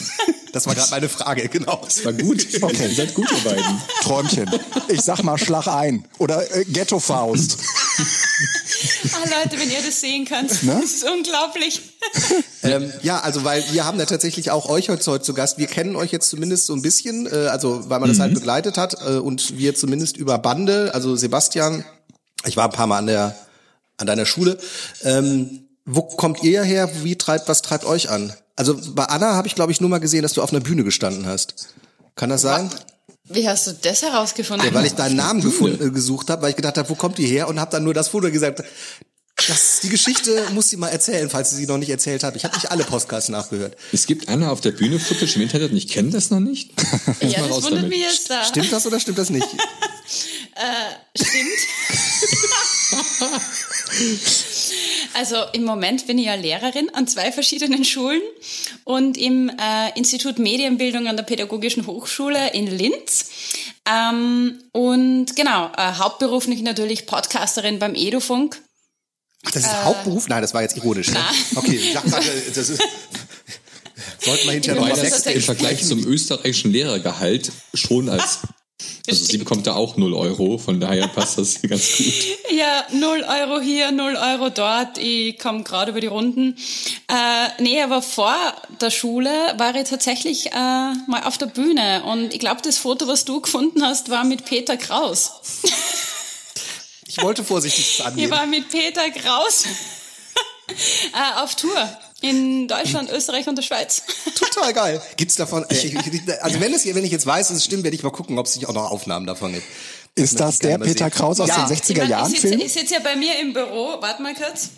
Das 0.51 0.65
war 0.65 0.73
gerade 0.73 0.89
meine 0.89 1.09
Frage, 1.09 1.47
genau. 1.47 1.79
Das 1.83 2.03
war 2.03 2.11
gut. 2.11 2.43
Okay. 2.59 2.87
Ihr 2.87 2.95
seid 2.95 3.13
gut, 3.13 3.31
ihr 3.31 3.51
beiden. 3.51 3.81
Träumchen. 4.01 4.49
Ich 4.87 5.01
sag 5.01 5.21
mal 5.21 5.37
Schlag 5.37 5.67
ein. 5.67 6.05
Oder 6.17 6.41
äh, 6.55 6.65
Ghetto-Faust. 6.65 7.59
Ah, 9.13 9.41
Leute, 9.43 9.59
wenn 9.59 9.69
ihr 9.69 9.81
das 9.85 10.01
sehen 10.01 10.25
könnt, 10.25 10.63
Ne? 10.63 10.77
das 10.81 10.91
ist 10.91 11.03
unglaublich. 11.03 11.81
Ähm, 12.61 12.91
ja, 13.03 13.21
also 13.21 13.45
weil 13.45 13.63
wir 13.71 13.85
haben 13.85 13.97
ja 13.99 14.05
tatsächlich 14.05 14.51
auch 14.51 14.67
euch 14.67 14.89
heute, 14.89 15.09
heute 15.09 15.23
zu 15.23 15.33
Gast. 15.33 15.57
Wir 15.57 15.67
kennen 15.67 15.95
euch 15.95 16.11
jetzt 16.11 16.29
zumindest 16.29 16.65
so 16.65 16.73
ein 16.73 16.81
bisschen, 16.81 17.25
äh, 17.25 17.47
also 17.47 17.89
weil 17.89 18.01
man 18.01 18.09
das 18.09 18.19
halt 18.19 18.33
begleitet 18.33 18.77
hat 18.77 18.97
äh, 19.01 19.17
und 19.17 19.57
wir 19.57 19.75
zumindest 19.75 20.17
über 20.17 20.37
Bande, 20.39 20.93
also 20.93 21.15
Sebastian, 21.15 21.85
ich 22.45 22.57
war 22.57 22.65
ein 22.65 22.71
paar 22.71 22.85
Mal 22.85 22.97
an 22.97 23.07
der 23.07 23.35
an 23.95 24.07
deiner 24.07 24.25
Schule. 24.25 24.57
Ähm, 25.03 25.69
wo 25.85 26.01
kommt 26.01 26.43
ihr 26.43 26.63
her? 26.63 26.89
Wie 27.01 27.17
treibt 27.17 27.47
was 27.47 27.61
treibt 27.61 27.85
euch 27.85 28.09
an? 28.09 28.33
Also 28.57 28.77
bei 28.93 29.05
Anna 29.05 29.35
habe 29.35 29.47
ich 29.47 29.55
glaube 29.55 29.71
ich 29.71 29.79
nur 29.79 29.89
mal 29.89 29.99
gesehen, 29.99 30.23
dass 30.23 30.33
du 30.33 30.41
auf 30.41 30.51
einer 30.51 30.61
Bühne 30.61 30.83
gestanden 30.83 31.27
hast. 31.27 31.69
Kann 32.15 32.29
das 32.29 32.41
sein? 32.41 32.69
Wie 33.29 33.47
hast 33.47 33.67
du 33.67 33.73
das 33.73 34.01
herausgefunden? 34.01 34.67
Ja, 34.67 34.73
weil 34.73 34.85
ich 34.87 34.93
deinen 34.93 35.15
Namen 35.15 35.41
gefunden, 35.41 35.87
äh, 35.87 35.91
gesucht 35.91 36.29
habe, 36.29 36.41
weil 36.41 36.49
ich 36.51 36.55
gedacht 36.55 36.77
habe, 36.77 36.89
wo 36.89 36.95
kommt 36.95 37.17
die 37.17 37.27
her? 37.27 37.47
Und 37.47 37.59
habe 37.59 37.71
dann 37.71 37.83
nur 37.83 37.93
das 37.93 38.07
Foto 38.09 38.31
gesagt. 38.31 38.63
Das, 39.47 39.79
die 39.81 39.89
Geschichte 39.89 40.43
muss 40.51 40.69
sie 40.69 40.75
mal 40.77 40.89
erzählen, 40.89 41.29
falls 41.29 41.51
sie 41.51 41.55
sie 41.55 41.65
noch 41.65 41.77
nicht 41.77 41.89
erzählt 41.89 42.23
hat. 42.23 42.35
Ich 42.35 42.43
habe 42.43 42.55
nicht 42.55 42.71
alle 42.71 42.83
Podcasts 42.83 43.29
nachgehört. 43.29 43.77
Es 43.93 44.05
gibt 44.05 44.27
Anna 44.27 44.51
auf 44.51 44.59
der 44.59 44.71
Bühne 44.71 44.99
Footage 44.99 45.37
im 45.37 45.43
Internet 45.43 45.71
und 45.71 45.77
ich 45.77 45.87
kenne 45.87 46.09
das 46.09 46.29
noch 46.29 46.41
nicht. 46.41 46.71
Erst 47.21 47.21
ja, 47.35 47.39
mal 47.41 47.47
das 47.47 47.57
raus 47.57 47.63
wundert 47.63 47.83
damit. 47.83 47.89
mich 47.89 48.01
jetzt 48.01 48.29
da. 48.29 48.43
Stimmt 48.43 48.71
das 48.71 48.85
oder 48.85 48.99
stimmt 48.99 49.17
das 49.17 49.29
nicht? 49.29 49.47
Stimmt. 51.15 51.47
Also 55.13 55.35
im 55.53 55.63
Moment 55.63 56.07
bin 56.07 56.17
ich 56.17 56.25
ja 56.25 56.35
Lehrerin 56.35 56.89
an 56.93 57.07
zwei 57.07 57.31
verschiedenen 57.31 57.83
Schulen 57.85 58.21
und 58.83 59.17
im 59.17 59.49
äh, 59.49 59.97
Institut 59.97 60.39
Medienbildung 60.39 61.07
an 61.07 61.17
der 61.17 61.23
Pädagogischen 61.23 61.87
Hochschule 61.87 62.53
in 62.53 62.67
Linz. 62.67 63.29
Ähm, 63.89 64.61
und 64.71 65.35
genau, 65.35 65.71
äh, 65.77 65.93
hauptberuflich 65.93 66.61
natürlich 66.61 67.05
Podcasterin 67.05 67.79
beim 67.79 67.95
Edufunk. 67.95 68.61
Ach, 69.45 69.51
das 69.51 69.63
ist 69.63 69.83
Hauptberuf? 69.83 70.27
Nein, 70.27 70.41
das 70.41 70.53
war 70.53 70.61
jetzt 70.61 70.77
ironisch. 70.77 71.09
Ne? 71.09 71.19
Okay, 71.55 71.75
ich 71.75 71.93
dachte, 71.93 72.11
das 72.53 72.69
ist. 72.69 72.81
Sollten 74.19 74.45
wir 74.47 74.53
hinterher 74.53 74.75
Ich 74.75 74.79
noch 74.79 74.83
Weil 74.83 74.91
weiß, 74.91 74.97
mal 74.97 75.03
dass 75.03 75.11
das 75.11 75.23
das 75.23 75.33
im 75.33 75.41
Vergleich 75.41 75.85
zum 75.85 76.05
österreichischen 76.05 76.71
Lehrergehalt 76.71 77.51
schon 77.73 78.09
als 78.09 78.39
also 79.07 79.25
sie 79.25 79.37
bekommt 79.37 79.67
da 79.67 79.75
auch 79.75 79.97
0 79.97 80.13
Euro, 80.13 80.57
von 80.57 80.79
daher 80.79 81.07
passt 81.07 81.37
das 81.37 81.57
hier 81.59 81.69
ganz 81.69 81.97
gut. 81.97 82.13
Ja, 82.51 82.85
0 82.91 83.23
Euro 83.23 83.59
hier, 83.61 83.91
0 83.91 84.15
Euro 84.15 84.49
dort. 84.49 84.97
Ich 84.97 85.37
komme 85.39 85.63
gerade 85.63 85.91
über 85.91 86.01
die 86.01 86.07
Runden. 86.07 86.57
Äh, 87.07 87.61
nee, 87.61 87.81
aber 87.81 88.01
vor 88.01 88.35
der 88.81 88.89
Schule 88.91 89.29
war 89.57 89.73
ich 89.75 89.87
tatsächlich 89.87 90.47
äh, 90.47 90.53
mal 90.55 91.23
auf 91.23 91.37
der 91.37 91.45
Bühne. 91.45 92.03
Und 92.05 92.33
ich 92.33 92.39
glaube, 92.39 92.61
das 92.61 92.77
Foto, 92.77 93.07
was 93.07 93.23
du 93.25 93.39
gefunden 93.39 93.83
hast, 93.85 94.09
war 94.09 94.23
mit 94.25 94.45
Peter 94.45 94.75
Kraus. 94.77 95.31
Ich 97.07 97.21
wollte 97.21 97.43
vorsichtig 97.43 97.99
Ich 97.99 98.05
angehen. 98.05 98.29
war 98.31 98.45
mit 98.45 98.69
Peter 98.69 99.09
Kraus 99.11 99.63
äh, 100.67 101.41
auf 101.41 101.55
Tour 101.55 101.99
in 102.21 102.67
Deutschland, 102.67 103.09
Österreich 103.11 103.47
und 103.47 103.55
der 103.55 103.63
Schweiz. 103.63 104.01
Total 104.37 104.73
geil. 104.73 105.01
Gibt's 105.17 105.35
davon? 105.35 105.65
Ich, 105.69 105.85
ich, 105.85 105.95
also 106.41 106.59
wenn 106.59 106.73
es, 106.73 106.85
wenn 106.85 107.03
ich 107.05 107.11
jetzt 107.11 107.25
weiß, 107.25 107.47
dass 107.49 107.57
es 107.57 107.65
stimmt, 107.65 107.83
werde 107.83 107.95
ich 107.95 108.03
mal 108.03 108.09
gucken, 108.11 108.37
ob 108.37 108.45
es 108.45 108.55
nicht 108.55 108.67
auch 108.67 108.73
noch 108.73 108.91
Aufnahmen 108.91 109.25
davon 109.25 109.53
gibt. 109.53 109.65
Ist 110.15 110.39
das 110.39 110.55
ich 110.55 110.59
gerne 110.61 110.79
der 110.79 110.85
Peter 110.91 111.05
sehen. 111.05 111.11
Kraus 111.13 111.39
aus 111.39 111.47
Ja. 111.49 111.65
den 111.65 111.73
Ich 111.73 111.79
60er 111.81 111.97
mein, 111.99 112.09
Jahren 112.09 112.33
ich 112.33 112.41
sitze 112.41 112.47
Film? 112.55 112.61
ich 112.65 112.73
sitz 112.73 112.89
ja 112.91 112.99
bei 112.99 113.15
mir 113.15 113.39
im 113.39 113.53
Büro. 113.53 113.95
Warte 114.01 114.21
mal 114.21 114.33
kurz. 114.33 114.69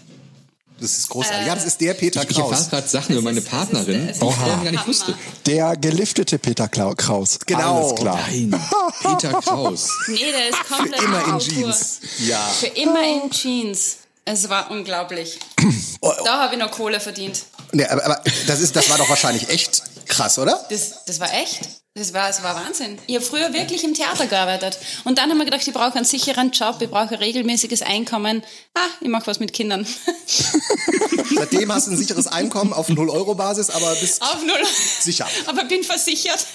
Das 0.79 0.97
ist 0.97 1.09
großartig. 1.09 1.45
ja, 1.45 1.53
das 1.53 1.65
ist 1.65 1.79
der 1.79 1.93
Peter 1.93 2.23
Ich 2.23 2.29
erfahre 2.35 2.55
Kraus. 2.55 2.69
gerade 2.71 2.87
Sachen 2.87 3.13
über 3.13 3.21
meine 3.21 3.39
das 3.39 3.49
Partnerin, 3.49 4.07
das 4.07 4.17
die 4.17 4.25
ich 4.25 4.33
vorher 4.35 4.63
gar 4.63 4.71
nicht 4.71 4.87
wusste. 4.87 5.13
Der 5.45 5.75
geliftete 5.77 6.39
Peter 6.39 6.67
Klau 6.67 6.93
Kraus. 6.97 7.37
Genau. 7.45 7.87
Alles 7.87 7.99
klar. 7.99 8.19
Nein, 8.31 8.59
Peter 9.03 9.29
Kraus. 9.41 9.89
Nee, 10.07 10.17
der 10.31 10.49
ist 10.49 10.63
komplett 10.67 11.01
Immer 11.03 11.27
in. 11.27 11.39
Jeans. 11.39 11.99
Ja. 12.27 12.39
Für 12.59 12.65
immer 12.67 13.03
in 13.03 13.29
Jeans. 13.29 13.97
Es 14.25 14.49
war 14.49 14.71
unglaublich. 14.71 15.39
Da 16.25 16.41
habe 16.41 16.55
ich 16.55 16.59
noch 16.59 16.71
Kohle 16.71 16.99
verdient. 16.99 17.43
Nee, 17.73 17.85
aber, 17.85 18.03
aber 18.03 18.21
das 18.47 18.59
ist, 18.59 18.75
das 18.75 18.89
war 18.89 18.97
doch 18.97 19.07
wahrscheinlich 19.07 19.49
echt 19.49 19.83
krass, 20.07 20.39
oder? 20.39 20.65
Das, 20.71 21.05
das 21.05 21.19
war 21.19 21.31
echt. 21.31 21.61
Das 21.93 22.13
war, 22.13 22.27
das 22.27 22.41
war 22.41 22.55
Wahnsinn. 22.55 22.97
Ich 23.05 23.15
habe 23.15 23.23
früher 23.25 23.53
wirklich 23.53 23.83
im 23.83 23.93
Theater 23.93 24.25
gearbeitet. 24.25 24.79
Und 25.03 25.17
dann 25.19 25.29
haben 25.29 25.37
wir 25.37 25.45
gedacht, 25.45 25.67
ich 25.67 25.73
brauche 25.73 25.95
einen 25.95 26.05
sicheren 26.05 26.51
Job, 26.51 26.77
ich 26.81 26.89
brauche 26.89 27.09
ein 27.09 27.15
regelmäßiges 27.19 27.81
Einkommen. 27.83 28.43
Ah, 28.73 28.79
ich 28.99 29.09
mache 29.09 29.27
was 29.27 29.39
mit 29.39 29.53
Kindern. 29.53 29.85
Seitdem 31.35 31.71
hast 31.71 31.87
du 31.87 31.91
ein 31.91 31.97
sicheres 31.97 32.27
Einkommen 32.27 32.73
auf 32.73 32.89
0-Euro-Basis, 32.89 33.69
aber 33.69 33.93
bist 33.95 34.21
Auf 34.21 34.41
null. 34.43 34.61
sicher. 35.01 35.27
Aber 35.45 35.65
bin 35.65 35.83
versichert. 35.83 36.45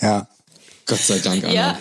Ja. 0.00 0.26
Gott 0.86 1.00
sei 1.00 1.18
Dank, 1.18 1.44
Anna. 1.44 1.52
Ja. 1.52 1.78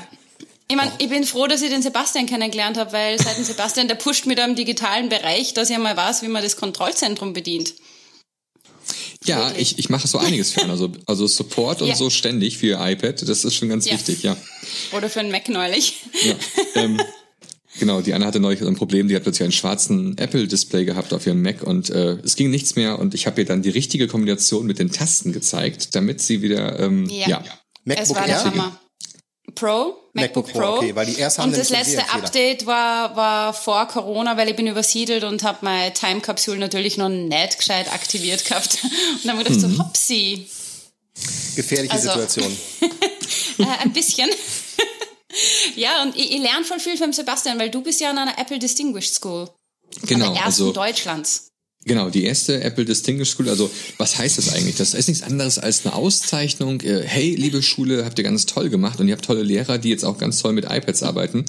Ich 0.72 0.78
meine, 0.78 0.92
ich 1.00 1.10
bin 1.10 1.26
froh, 1.26 1.48
dass 1.48 1.62
ich 1.62 1.70
den 1.70 1.82
Sebastian 1.82 2.28
kennengelernt 2.28 2.78
habe, 2.78 2.94
weil 2.94 3.22
seit 3.22 3.36
dem 3.38 3.44
Sebastian, 3.44 3.90
der 3.90 3.96
pusht 3.96 4.26
mir 4.26 4.36
da 4.36 4.46
im 4.46 4.56
digitalen 4.56 5.10
Bereich, 5.10 5.54
dass 5.54 5.70
ich 5.70 5.78
mal 5.78 5.98
weiß, 5.98 6.22
wie 6.22 6.30
man 6.30 6.42
das 6.42 6.56
Kontrollzentrum 6.56 7.34
bedient. 7.34 7.74
Ja, 9.26 9.50
Wirklich. 9.50 9.74
ich, 9.74 9.80
ich 9.80 9.90
mache 9.90 10.08
so 10.08 10.18
einiges 10.18 10.54
für 10.54 10.62
Anna. 10.62 10.72
Also, 10.72 10.90
also 11.08 11.28
Support 11.28 11.82
und 11.82 11.90
Ja. 11.90 11.96
so 11.96 12.10
ständig 12.10 12.58
für 12.58 12.68
ihr 12.68 12.80
iPad. 12.80 13.22
Das 13.28 13.44
ist 13.44 13.54
schon 13.54 13.68
ganz 13.68 13.86
Ja. 13.86 13.92
wichtig, 13.96 14.24
ja. 14.24 14.38
Oder 14.94 15.10
für 15.10 15.20
einen 15.20 15.30
Mac 15.30 15.50
neulich. 15.50 15.98
ja. 16.24 16.36
ähm, 16.76 17.02
genau, 17.78 18.00
die 18.00 18.14
Anna 18.14 18.26
hatte 18.28 18.40
neulich 18.40 18.62
ein 18.62 18.76
Problem, 18.78 19.10
die 19.10 19.16
hat 19.18 19.24
plötzlich 19.24 19.44
einen 19.44 19.52
schwarzen 19.52 20.18
Apple-Display 20.18 20.86
gehabt 20.86 21.12
auf 21.14 21.28
ihrem 21.28 21.42
Mac 21.42 21.64
und 21.64 21.90
äh, 21.90 22.14
es 22.24 22.38
ging 22.38 22.50
nichts 22.50 22.78
mehr 22.78 22.98
und 22.98 23.14
ich 23.14 23.28
habe 23.28 23.42
ihr 23.42 23.46
dann 23.46 23.62
die 23.62 23.70
richtige 23.72 24.08
Kombination 24.08 24.66
mit 24.66 24.80
den 24.80 24.90
Tasten 24.90 25.34
gezeigt, 25.34 25.96
damit 25.96 26.22
sie 26.22 26.42
wieder, 26.42 26.80
ähm, 26.80 27.10
Ja. 27.10 27.28
ja. 27.28 27.44
MacBook 27.84 28.04
es 28.10 28.16
war 28.16 28.26
der 28.26 28.38
Air? 28.38 28.44
Hammer. 28.46 28.80
Pro, 29.54 29.98
MacBook, 30.14 30.48
MacBook 30.48 30.52
Pro, 30.54 30.60
Pro. 30.74 30.78
okay, 30.80 30.96
weil 30.96 31.06
die 31.06 31.16
erst 31.18 31.40
haben 31.40 31.50
Und 31.52 31.58
das 31.58 31.70
letzte. 31.70 32.02
Update 32.10 32.66
war, 32.66 33.16
war 33.16 33.54
vor 33.54 33.88
Corona, 33.88 34.36
weil 34.38 34.50
ich 34.50 34.56
bin 34.56 34.68
übersiedelt 34.68 35.24
und 35.24 35.44
habe 35.44 35.60
meine 35.62 35.94
Time-Kapsel 35.94 36.58
natürlich 36.58 36.98
noch 36.98 37.08
nicht 37.10 37.58
gescheit 37.58 37.92
aktiviert 37.94 38.44
gehabt. 38.46 38.78
Und 38.84 39.24
dann 39.26 39.32
haben 39.32 39.38
wir 39.40 39.46
gedacht, 39.46 39.62
Mhm. 39.68 39.76
so 39.78 39.84
hopsi, 39.84 40.48
Gefährliche 41.56 41.94
Also- 41.94 42.10
Situation. 42.10 42.58
äh, 43.60 43.64
ein 43.84 43.94
bisschen. 43.94 44.30
ja, 45.76 46.02
und 46.04 46.16
ich, 46.16 46.32
ich 46.32 46.40
lerne 46.40 46.66
voll 46.66 46.80
viel 46.80 46.98
vom 46.98 47.14
Sebastian, 47.14 47.60
weil 47.60 47.70
du 47.70 47.82
bist 47.82 48.02
ja 48.02 48.10
an 48.10 48.18
einer 48.18 48.38
Apple 48.38 48.60
Distinguished 48.60 49.14
School. 49.16 49.50
Genau, 50.04 50.28
an 50.28 50.34
der 50.34 50.44
ersten 50.44 50.64
also 50.64 50.72
Deutschlands. 50.74 51.51
Genau, 51.86 52.12
die 52.12 52.24
erste 52.24 52.64
Apple 52.64 52.86
Distinguished 52.86 53.34
School. 53.34 53.50
Also 53.50 53.72
was 53.98 54.18
heißt 54.18 54.38
das 54.38 54.54
eigentlich? 54.54 54.76
Das 54.76 54.94
ist 54.94 55.08
nichts 55.08 55.24
anderes 55.24 55.58
als 55.58 55.86
eine 55.86 55.96
Auszeichnung. 55.96 56.82
Äh, 56.82 57.02
Hey, 57.04 57.36
liebe 57.36 57.64
Schule, 57.64 58.06
habt 58.06 58.20
ihr 58.20 58.24
ganz 58.24 58.46
toll 58.46 58.70
gemacht 58.70 59.00
und 59.00 59.08
ihr 59.08 59.14
habt 59.14 59.26
tolle 59.26 59.42
Lehrer, 59.42 59.78
die 59.80 59.90
jetzt 59.90 60.04
auch 60.04 60.18
ganz 60.18 60.40
toll 60.40 60.54
mit 60.54 60.66
iPads 60.66 61.02
arbeiten. 61.02 61.46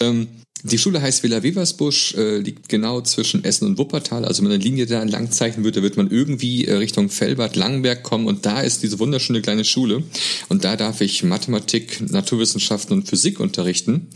Ähm, 0.00 0.28
die 0.62 0.76
Schule 0.76 1.00
heißt 1.00 1.22
Villa 1.22 1.42
Weversbusch, 1.42 2.14
äh, 2.14 2.38
liegt 2.38 2.68
genau 2.68 3.00
zwischen 3.00 3.44
Essen 3.44 3.66
und 3.66 3.78
Wuppertal. 3.78 4.26
Also 4.26 4.42
wenn 4.42 4.50
man 4.50 4.54
eine 4.56 4.62
Linie 4.62 4.84
da 4.84 5.00
entlang 5.00 5.30
zeichnen 5.30 5.64
würde, 5.64 5.82
wird 5.82 5.96
man 5.96 6.10
irgendwie 6.10 6.66
äh, 6.66 6.74
Richtung 6.74 7.08
Fellbad, 7.08 7.56
Langenberg 7.56 8.02
kommen 8.02 8.26
und 8.26 8.44
da 8.44 8.60
ist 8.60 8.82
diese 8.82 8.98
wunderschöne 8.98 9.40
kleine 9.40 9.64
Schule. 9.64 10.02
Und 10.50 10.64
da 10.64 10.76
darf 10.76 11.00
ich 11.00 11.22
Mathematik, 11.22 12.02
Naturwissenschaften 12.10 12.98
und 12.98 13.08
Physik 13.08 13.40
unterrichten. 13.40 14.08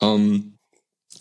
Ähm, 0.00 0.55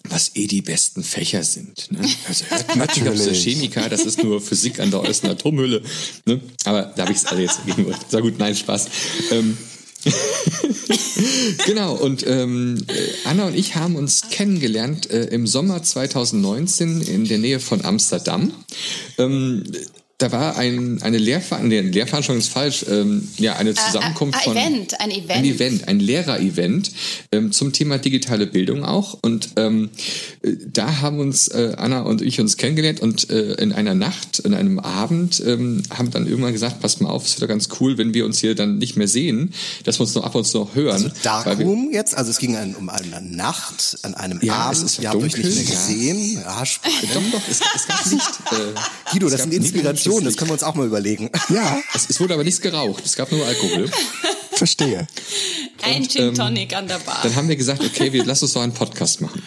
was 0.09 0.31
eh 0.35 0.47
die 0.47 0.61
besten 0.61 1.03
Fächer 1.03 1.43
sind. 1.43 1.91
Ne? 1.91 1.99
Also 2.27 2.45
hört 2.49 2.97
ich 2.97 3.03
glaube, 3.03 3.17
so. 3.17 3.31
Chemiker, 3.31 3.89
das 3.89 4.05
ist 4.05 4.23
nur 4.23 4.41
Physik 4.41 4.79
an 4.79 4.91
der 4.91 5.01
äußeren 5.01 5.31
Atomhülle. 5.31 5.81
Ne? 6.25 6.41
Aber 6.65 6.93
da 6.95 7.03
habe 7.03 7.11
ich 7.11 7.19
es 7.19 7.25
alle 7.25 7.41
jetzt 7.41 7.65
gegen 7.65 7.93
Sehr 8.09 8.21
gut, 8.21 8.37
nein, 8.37 8.55
Spaß. 8.55 8.87
Ähm, 9.31 9.57
genau, 11.65 11.95
und 11.95 12.25
ähm, 12.27 12.85
äh, 12.87 13.27
Anna 13.27 13.47
und 13.47 13.55
ich 13.55 13.75
haben 13.75 13.95
uns 13.95 14.29
kennengelernt 14.29 15.09
äh, 15.09 15.25
im 15.25 15.47
Sommer 15.47 15.81
2019 15.81 17.01
in 17.01 17.25
der 17.25 17.39
Nähe 17.39 17.59
von 17.59 17.83
Amsterdam. 17.83 18.53
Ähm, 19.17 19.63
da 20.17 20.31
war 20.31 20.57
ein, 20.57 21.01
eine 21.01 21.17
Lehrveranstaltung, 21.17 21.67
nee, 21.67 21.81
Lehrveranstaltung 21.81 22.39
ist 22.39 22.49
falsch, 22.49 22.85
ähm, 22.89 23.27
ja, 23.37 23.55
eine 23.55 23.73
Zusammenkunft 23.73 24.39
äh, 24.39 24.41
äh, 24.41 24.43
von... 24.43 24.57
Event, 24.57 24.99
ein 24.99 25.11
Event. 25.11 25.31
Ein 25.31 25.45
Event, 25.45 25.87
ein 25.87 25.99
Lehrer-Event 25.99 26.91
ähm, 27.31 27.51
zum 27.51 27.73
Thema 27.73 27.97
digitale 27.97 28.47
Bildung 28.47 28.83
auch. 28.83 29.17
Und 29.21 29.49
ähm, 29.57 29.89
äh, 30.41 30.53
da 30.67 31.01
haben 31.01 31.19
uns 31.19 31.47
äh, 31.47 31.73
Anna 31.77 32.01
und 32.01 32.21
ich 32.21 32.39
uns 32.39 32.57
kennengelernt 32.57 32.99
und 32.99 33.29
äh, 33.29 33.53
in 33.53 33.71
einer 33.71 33.95
Nacht, 33.95 34.39
in 34.39 34.53
einem 34.53 34.79
Abend, 34.79 35.41
ähm, 35.45 35.83
haben 35.89 36.11
dann 36.11 36.27
irgendwann 36.27 36.53
gesagt, 36.53 36.81
passt 36.81 37.01
mal 37.01 37.09
auf, 37.09 37.25
es 37.25 37.39
wäre 37.39 37.47
ganz 37.47 37.69
cool, 37.79 37.97
wenn 37.97 38.13
wir 38.13 38.25
uns 38.25 38.39
hier 38.39 38.55
dann 38.55 38.77
nicht 38.77 38.97
mehr 38.97 39.07
sehen, 39.07 39.53
dass 39.83 39.99
wir 39.99 40.03
uns 40.03 40.15
noch 40.15 40.23
ab 40.23 40.35
und 40.35 40.45
zu 40.45 40.65
noch 40.65 40.75
hören. 40.75 40.91
Also 40.91 41.09
Darkroom 41.23 41.89
jetzt, 41.91 42.15
also 42.15 42.31
es 42.31 42.39
ging 42.39 42.55
an, 42.55 42.75
um 42.75 42.89
eine 42.89 43.21
Nacht, 43.21 43.97
an 44.01 44.15
einem 44.15 44.39
Ja, 44.41 44.71
es 44.71 44.79
Abend, 44.79 44.91
ist 44.91 44.99
ihr 44.99 45.09
habt 45.09 45.23
euch 45.23 45.33
dunkel, 45.33 45.49
nicht 45.49 45.55
mehr 45.55 45.65
ja. 45.65 45.87
gesehen. 45.87 46.41
Ja, 46.41 46.65
spannend. 46.65 46.97
Doch, 47.13 47.31
doch, 47.31 47.41
es, 47.49 47.61
es 47.75 47.87
gab 47.87 48.05
Licht. 48.11 48.25
Äh, 48.45 49.11
Guido, 49.11 49.25
es 49.25 49.33
das 49.33 49.41
sind 49.41 49.53
Inspirationen, 49.53 50.04
das 50.13 50.23
Licht. 50.23 50.37
können 50.37 50.49
wir 50.49 50.53
uns 50.53 50.63
auch 50.63 50.75
mal 50.75 50.85
überlegen. 50.85 51.29
Ja, 51.49 51.79
Es, 51.93 52.09
es 52.09 52.19
wurde 52.19 52.33
aber 52.33 52.43
nichts 52.43 52.61
geraucht, 52.61 53.03
es 53.05 53.15
gab 53.15 53.31
nur 53.31 53.45
Alkohol. 53.45 53.89
verstehe. 54.57 55.07
Ein 55.81 56.01
Und, 56.03 56.11
Gin 56.11 56.29
ähm, 56.29 56.35
Tonic 56.35 56.75
an 56.75 56.87
der 56.87 56.99
Bar. 56.99 57.19
Dann 57.23 57.35
haben 57.35 57.49
wir 57.49 57.55
gesagt, 57.55 57.83
okay, 57.83 58.13
wir 58.13 58.25
lass 58.25 58.41
uns 58.41 58.53
doch 58.53 58.61
einen 58.61 58.73
Podcast 58.73 59.21
machen. 59.21 59.43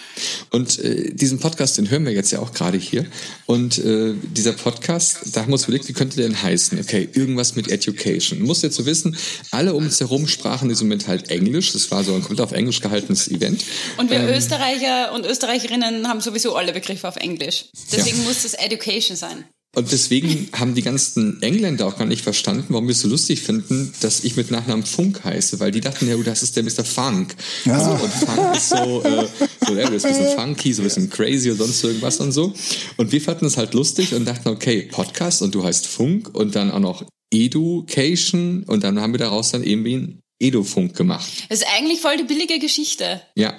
Und 0.51 0.79
äh, 0.79 1.13
diesen 1.13 1.41
Podcast, 1.41 1.79
den 1.79 1.91
hören 1.91 2.05
wir 2.05 2.13
jetzt 2.13 2.31
ja 2.31 2.39
auch 2.39 2.53
gerade 2.53 2.79
hier. 2.79 3.07
Und 3.47 3.79
äh, 3.79 4.15
dieser 4.15 4.53
Podcast, 4.53 5.21
da 5.33 5.41
haben 5.41 5.49
wir 5.49 5.55
uns 5.55 5.65
überlegt, 5.65 5.89
wie 5.89 5.93
könnte 5.93 6.17
der 6.17 6.29
denn 6.29 6.41
heißen? 6.41 6.79
Okay, 6.79 7.09
irgendwas 7.13 7.57
mit 7.57 7.71
Education. 7.71 8.43
Muss 8.43 8.63
jetzt 8.63 8.77
so 8.77 8.87
wissen, 8.87 9.17
alle 9.51 9.75
um 9.75 9.85
uns 9.85 10.01
herum 10.01 10.29
sprachen 10.29 10.65
in 10.65 10.71
diesem 10.71 10.89
Moment 10.89 11.09
halt 11.09 11.31
Englisch. 11.31 11.73
Das 11.73 11.91
war 11.91 12.05
so 12.05 12.15
ein 12.15 12.21
komplett 12.23 12.41
auf 12.41 12.53
Englisch 12.53 12.81
gehaltenes 12.81 13.29
Event. 13.29 13.65
Und 13.97 14.13
ähm, 14.13 14.27
wir 14.27 14.37
Österreicher 14.37 15.13
und 15.15 15.27
Österreicherinnen 15.27 16.09
haben 16.09 16.21
sowieso 16.21 16.55
alle 16.55 16.73
Begriffe 16.73 17.09
auf 17.09 17.17
Englisch. 17.17 17.67
Deswegen 17.93 18.23
muss 18.25 18.43
das 18.43 18.55
Education 18.55 19.17
sein. 19.17 19.45
Und 19.77 19.93
deswegen 19.93 20.49
haben 20.55 20.75
die 20.75 20.83
ganzen 20.83 21.43
Engländer 21.43 21.87
auch 21.87 21.99
gar 21.99 22.07
nicht 22.07 22.23
verstanden, 22.23 22.67
warum 22.71 22.89
wir 22.89 22.93
es 22.93 23.01
so 23.01 23.09
lustig 23.09 23.43
finden, 23.43 23.93
dass 24.01 24.25
ich 24.25 24.35
mit 24.35 24.51
Nachnamen 24.51 24.85
Funk 24.85 25.23
heiße, 25.23 25.61
weil 25.61 25.71
die 25.71 25.81
dachten, 25.81 26.09
ja, 26.09 26.17
das 26.17 26.43
ist 26.43 26.57
der 26.57 26.63
Mr. 26.63 26.85
Funk. 26.85 27.37
Ja. 27.65 27.75
Also, 27.75 28.05
und 28.05 28.13
Funk 28.13 28.57
ist 28.57 28.71
so, 28.71 29.03
äh, 29.03 29.29
so 29.67 29.75
ja, 29.75 29.91
das 29.91 29.95
ist 29.95 30.05
ein 30.07 30.13
bisschen 30.15 30.37
funky, 30.37 30.73
so 30.73 30.83
ein 30.83 30.85
bisschen 30.85 31.11
crazy 31.11 31.51
und 31.51 31.59
sonst 31.59 31.85
irgendwas 31.85 32.19
und 32.19 32.33
so. 32.33 32.55
Und 32.97 33.13
wir 33.13 33.21
fanden 33.21 33.45
es 33.45 33.59
halt 33.59 33.75
lustig 33.75 34.15
und 34.15 34.25
dachten, 34.25 34.49
okay, 34.49 34.89
Podcast 34.91 35.43
und 35.43 35.55
du 35.55 35.63
heißt 35.63 35.87
Funk 35.87 36.35
und 36.35 36.57
dann 36.57 36.71
auch 36.71 36.81
noch 36.81 37.05
Education 37.31 38.65
und 38.65 38.85
dann 38.85 38.99
haben 38.99 39.13
wir 39.13 39.19
daraus 39.19 39.51
dann 39.51 39.63
irgendwie 39.63 39.97
ein 39.97 40.21
Edufunk 40.41 40.97
gemacht. 40.97 41.29
Das 41.51 41.61
ist 41.61 41.67
eigentlich 41.77 42.01
voll 42.01 42.17
die 42.17 42.25
billige 42.25 42.59
Geschichte. 42.59 43.21
Ja. 43.37 43.55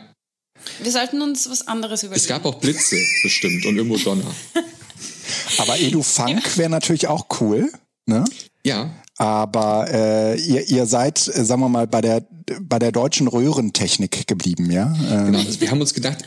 Wir 0.81 0.91
sollten 0.91 1.21
uns 1.21 1.49
was 1.49 1.67
anderes 1.67 2.03
überlegen. 2.03 2.21
Es 2.21 2.27
gab 2.27 2.45
auch 2.45 2.55
Blitze 2.55 2.97
bestimmt 3.21 3.65
und 3.67 3.77
irgendwo 3.77 3.97
Donner. 3.97 4.35
Aber 5.57 5.79
Edu 5.79 6.03
Funk 6.03 6.57
wäre 6.57 6.69
natürlich 6.69 7.07
auch 7.07 7.27
cool. 7.41 7.71
Ne? 8.05 8.25
Ja, 8.65 8.89
Aber 9.17 9.87
äh, 9.91 10.39
ihr, 10.39 10.67
ihr 10.69 10.85
seid, 10.85 11.27
äh, 11.27 11.45
sagen 11.45 11.61
wir 11.61 11.69
mal, 11.69 11.87
bei 11.87 12.01
der 12.01 12.25
bei 12.61 12.79
der 12.79 12.91
deutschen 12.91 13.27
Röhrentechnik 13.27 14.25
geblieben, 14.27 14.71
ja? 14.71 14.91
Äh, 15.07 15.25
Genau, 15.25 15.39
also 15.39 15.61
wir 15.61 15.69
haben 15.69 15.81
uns 15.81 15.93
gedacht, 15.93 16.17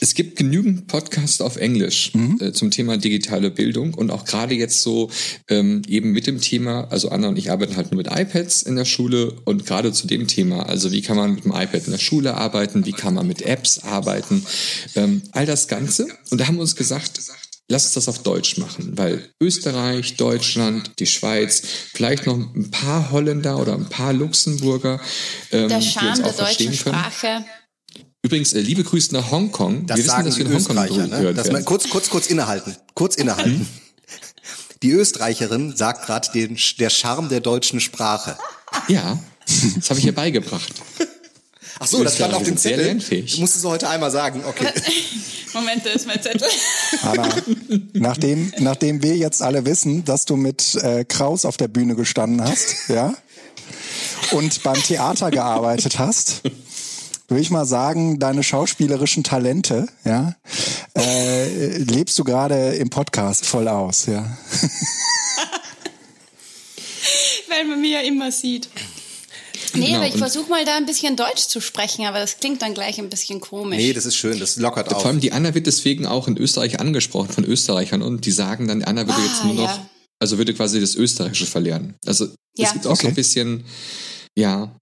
es 0.00 0.14
gibt 0.14 0.36
genügend 0.36 0.88
Podcasts 0.88 1.40
auf 1.40 1.56
Englisch 1.56 2.12
äh, 2.40 2.52
zum 2.52 2.70
Thema 2.70 2.98
digitale 2.98 3.50
Bildung 3.50 3.94
und 3.94 4.10
auch 4.10 4.24
gerade 4.24 4.54
jetzt 4.54 4.82
so 4.82 5.10
ähm, 5.48 5.80
eben 5.88 6.12
mit 6.12 6.26
dem 6.26 6.40
Thema, 6.40 6.88
also 6.90 7.08
Anna 7.10 7.28
und 7.28 7.38
ich 7.38 7.50
arbeiten 7.50 7.76
halt 7.76 7.92
nur 7.92 7.96
mit 7.96 8.08
iPads 8.08 8.62
in 8.62 8.76
der 8.76 8.84
Schule 8.84 9.32
und 9.44 9.64
gerade 9.64 9.92
zu 9.92 10.06
dem 10.06 10.26
Thema, 10.26 10.64
also 10.66 10.92
wie 10.92 11.00
kann 11.02 11.16
man 11.16 11.34
mit 11.34 11.44
dem 11.44 11.52
iPad 11.52 11.86
in 11.86 11.92
der 11.92 11.98
Schule 11.98 12.34
arbeiten, 12.34 12.84
wie 12.84 12.92
kann 12.92 13.14
man 13.14 13.26
mit 13.26 13.42
Apps 13.42 13.78
arbeiten, 13.78 14.44
ähm, 14.96 15.22
all 15.32 15.46
das 15.46 15.66
Ganze. 15.68 16.08
Und 16.30 16.40
da 16.40 16.46
haben 16.46 16.56
wir 16.56 16.62
uns 16.62 16.76
gesagt, 16.76 17.18
Lass 17.70 17.84
uns 17.84 17.94
das 17.94 18.08
auf 18.08 18.18
Deutsch 18.24 18.58
machen, 18.58 18.98
weil 18.98 19.30
Österreich, 19.40 20.16
Deutschland, 20.16 20.90
die 20.98 21.06
Schweiz, 21.06 21.62
vielleicht 21.94 22.26
noch 22.26 22.36
ein 22.36 22.68
paar 22.72 23.12
Holländer 23.12 23.58
oder 23.58 23.74
ein 23.74 23.88
paar 23.88 24.12
Luxemburger, 24.12 25.00
ähm, 25.52 25.68
der 25.68 25.78
die 25.78 25.86
Charme 25.86 26.08
uns 26.08 26.18
der 26.18 26.26
auch 26.26 26.34
verstehen 26.34 26.70
deutschen 26.72 26.84
können. 26.84 26.98
Sprache. 26.98 27.44
Übrigens, 28.22 28.54
äh, 28.54 28.60
liebe 28.60 28.82
Grüße 28.82 29.14
nach 29.14 29.30
Hongkong. 29.30 29.86
Das 29.86 29.98
wir 29.98 30.04
wissen, 30.04 30.10
sagen 30.10 30.24
dass 30.26 30.34
die 30.34 30.40
wir 30.40 30.56
in 30.56 30.66
Hongkong. 30.66 30.96
Ne? 30.96 31.08
gehört 31.08 31.38
Das 31.38 31.46
mal, 31.46 31.52
werden. 31.54 31.64
kurz, 31.64 31.88
kurz, 31.88 32.10
kurz 32.10 32.26
innehalten. 32.26 32.76
Kurz 32.94 33.14
innehalten. 33.14 33.68
Die 34.82 34.90
Österreicherin 34.90 35.76
sagt 35.76 36.06
gerade 36.06 36.28
den 36.32 36.58
der 36.80 36.90
Charme 36.90 37.28
der 37.28 37.40
deutschen 37.40 37.78
Sprache. 37.78 38.36
Ja, 38.88 39.22
das 39.76 39.90
habe 39.90 40.00
ich 40.00 40.06
ihr 40.06 40.14
beigebracht. 40.14 40.72
Ach 41.82 41.86
so, 41.86 42.04
das 42.04 42.16
stand 42.16 42.34
auf 42.34 42.42
dem 42.42 42.58
Zettel. 42.58 42.84
lernfähig. 42.84 43.34
Du 43.34 43.40
musst 43.40 43.56
es 43.56 43.64
heute 43.64 43.88
einmal 43.88 44.10
sagen. 44.10 44.44
Okay. 44.46 44.68
Moment, 45.54 45.84
da 45.84 45.90
ist 45.90 46.06
mein 46.06 46.22
Zettel. 46.22 46.46
Anna, 47.02 47.26
nachdem, 47.94 48.52
nachdem 48.58 49.02
wir 49.02 49.16
jetzt 49.16 49.40
alle 49.40 49.64
wissen, 49.64 50.04
dass 50.04 50.26
du 50.26 50.36
mit 50.36 50.74
äh, 50.74 51.06
Kraus 51.06 51.46
auf 51.46 51.56
der 51.56 51.68
Bühne 51.68 51.96
gestanden 51.96 52.44
hast, 52.44 52.76
ja, 52.88 53.14
und 54.32 54.62
beim 54.62 54.80
Theater 54.80 55.30
gearbeitet 55.30 55.98
hast, 55.98 56.42
würde 57.28 57.40
ich 57.40 57.50
mal 57.50 57.64
sagen, 57.64 58.18
deine 58.18 58.42
schauspielerischen 58.42 59.24
Talente, 59.24 59.86
ja, 60.04 60.36
äh, 60.98 61.78
lebst 61.78 62.18
du 62.18 62.24
gerade 62.24 62.74
im 62.74 62.90
Podcast 62.90 63.46
voll 63.46 63.68
aus, 63.68 64.04
ja. 64.04 64.18
Weil 67.48 67.64
man 67.64 67.80
mich 67.80 67.92
ja 67.92 68.00
immer 68.00 68.30
sieht. 68.30 68.68
Nee, 69.74 69.86
Genau, 69.86 69.98
aber 69.98 70.06
ich 70.08 70.16
versuche 70.16 70.48
mal 70.50 70.64
da 70.64 70.76
ein 70.76 70.86
bisschen 70.86 71.16
Deutsch 71.16 71.46
zu 71.48 71.60
sprechen, 71.60 72.04
aber 72.06 72.18
das 72.18 72.38
klingt 72.38 72.62
dann 72.62 72.74
gleich 72.74 72.98
ein 72.98 73.08
bisschen 73.08 73.40
komisch. 73.40 73.76
Nee, 73.78 73.92
das 73.92 74.06
ist 74.06 74.16
schön, 74.16 74.38
das 74.40 74.56
lockert 74.56 74.92
auf. 74.92 75.02
Vor 75.02 75.10
allem 75.10 75.20
die 75.20 75.32
Anna 75.32 75.54
wird 75.54 75.66
deswegen 75.66 76.06
auch 76.06 76.28
in 76.28 76.36
Österreich 76.36 76.80
angesprochen 76.80 77.30
von 77.32 77.44
Österreichern 77.44 78.02
und 78.02 78.24
die 78.26 78.30
sagen 78.32 78.68
dann, 78.68 78.82
Anna 78.82 79.06
würde 79.06 79.20
Ah, 79.20 79.26
jetzt 79.26 79.44
nur 79.44 79.54
noch, 79.54 79.64
ja. 79.64 79.86
also 80.18 80.38
würde 80.38 80.54
quasi 80.54 80.80
das 80.80 80.94
Österreichische 80.94 81.46
verlernen. 81.46 81.94
Also 82.06 82.26
Ja. 82.56 82.66
es 82.66 82.72
gibt 82.72 82.86
auch 82.86 82.96
so 82.96 83.02
ein 83.02 83.12
Okay. 83.12 83.14
bisschen, 83.14 83.64
ja, 84.36 84.74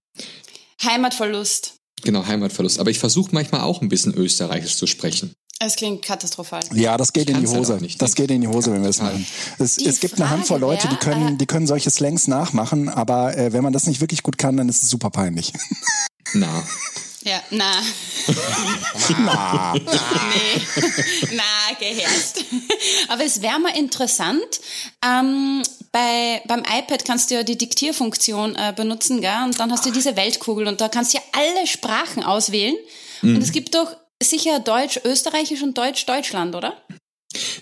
Heimatverlust. 0.83 1.75
genau, 2.03 2.25
Heimatverlust. 2.25 2.79
Aber 2.79 2.89
ich 2.91 2.99
versuche 2.99 3.29
manchmal 3.33 3.61
auch 3.61 3.81
ein 3.81 3.89
bisschen 3.89 4.13
Österreichisch 4.15 4.75
zu 4.77 4.87
sprechen. 4.87 5.33
Es 5.61 5.75
klingt 5.75 6.03
katastrophal. 6.03 6.61
Ja, 6.73 6.95
das 6.95 7.11
geht 7.11 7.29
Ich 7.29 7.35
in 7.35 7.41
die 7.41 7.47
halt 7.47 7.59
Hose. 7.59 7.77
nicht, 7.81 8.01
das 8.01 8.15
geht 8.15 8.31
in 8.31 8.39
die 8.39 8.47
Hose, 8.47 8.71
wenn 8.71 8.81
wir 8.81 8.89
es 8.89 9.01
machen. 9.01 9.25
Es, 9.57 9.77
es 9.77 9.99
gibt 9.99 10.13
eine 10.15 10.23
Frage 10.25 10.37
Handvoll 10.39 10.59
Leute, 10.61 10.87
die 10.87 10.95
können, 10.95 11.33
äh, 11.35 11.37
die 11.37 11.45
können 11.45 11.67
solche 11.67 11.89
Slangs 11.89 12.27
nachmachen, 12.27 12.87
aber 12.87 13.37
äh, 13.37 13.51
wenn 13.51 13.63
man 13.63 13.73
das 13.73 13.85
nicht 13.85 13.99
wirklich 13.99 14.23
gut 14.23 14.37
kann, 14.37 14.55
dann 14.55 14.69
ist 14.69 14.81
es 14.83 14.89
super 14.89 15.09
peinlich. 15.09 15.51
Na, 16.33 16.63
Ja, 17.23 17.41
na. 17.51 17.73
Na. 19.19 19.73
Nee, 19.73 20.61
na, 21.33 21.75
gehärst. 21.77 22.45
Aber 23.09 23.25
es 23.25 23.41
wäre 23.41 23.59
mal 23.59 23.75
interessant, 23.77 24.61
ähm, 25.05 25.61
bei, 25.91 26.41
beim 26.47 26.59
iPad 26.61 27.03
kannst 27.03 27.29
du 27.31 27.35
ja 27.35 27.43
die 27.43 27.57
Diktierfunktion 27.57 28.55
äh, 28.55 28.73
benutzen, 28.75 29.19
gell? 29.19 29.43
und 29.43 29.59
dann 29.59 29.71
hast 29.71 29.85
du 29.85 29.91
diese 29.91 30.15
Weltkugel 30.15 30.67
und 30.67 30.79
da 30.79 30.87
kannst 30.87 31.13
du 31.13 31.17
ja 31.17 31.23
alle 31.33 31.67
Sprachen 31.67 32.23
auswählen. 32.23 32.75
Mhm. 33.21 33.35
Und 33.35 33.41
es 33.41 33.51
gibt 33.51 33.75
doch 33.75 33.97
sicher 34.21 34.59
Deutsch, 34.59 34.99
Österreichisch 35.05 35.61
und 35.63 35.77
Deutsch, 35.77 36.05
Deutschland, 36.05 36.55
oder? 36.55 36.73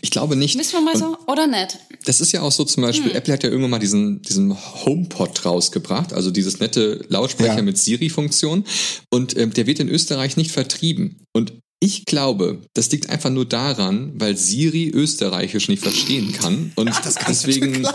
ich 0.02 0.12
glaube 0.12 0.36
nicht. 0.38 0.56
Müssen 0.56 0.74
wir 0.74 0.82
mal 0.82 0.94
Und 0.94 1.00
so, 1.00 1.18
oder 1.28 1.46
nicht? 1.46 1.78
Das 2.06 2.22
ist 2.22 2.32
ja 2.32 2.42
auch 2.42 2.52
so 2.54 2.64
zum 2.64 2.84
Beispiel, 2.84 3.12
Apple 3.14 3.34
hat 3.34 3.44
ja 3.44 3.50
irgendwann 3.50 3.72
mal 3.72 3.80
diesen, 3.80 4.22
diesen 4.22 4.56
HomePod 4.86 5.44
rausgebracht, 5.46 6.14
also 6.14 6.32
dieses 6.32 6.60
nette 6.60 7.04
Lautsprecher 7.10 7.58
Ja. 7.58 7.62
mit 7.62 7.78
Siri-Funktion. 7.78 8.64
Und 9.12 9.36
ähm, 9.38 9.54
der 9.54 9.68
wird 9.68 9.80
in 9.80 9.90
Österreich 9.90 10.38
nicht 10.38 10.52
vertrieben. 10.52 11.22
Und 11.34 11.54
ich 11.82 12.06
glaube, 12.06 12.62
das 12.76 12.90
liegt 12.92 13.10
einfach 13.10 13.30
nur 13.30 13.46
daran, 13.46 14.14
weil 14.16 14.38
Siri 14.38 14.88
Österreichisch 14.90 15.68
nicht 15.68 15.84
verstehen 15.84 16.32
kann. 16.32 16.72
Und 16.76 16.90
deswegen, 17.28 17.86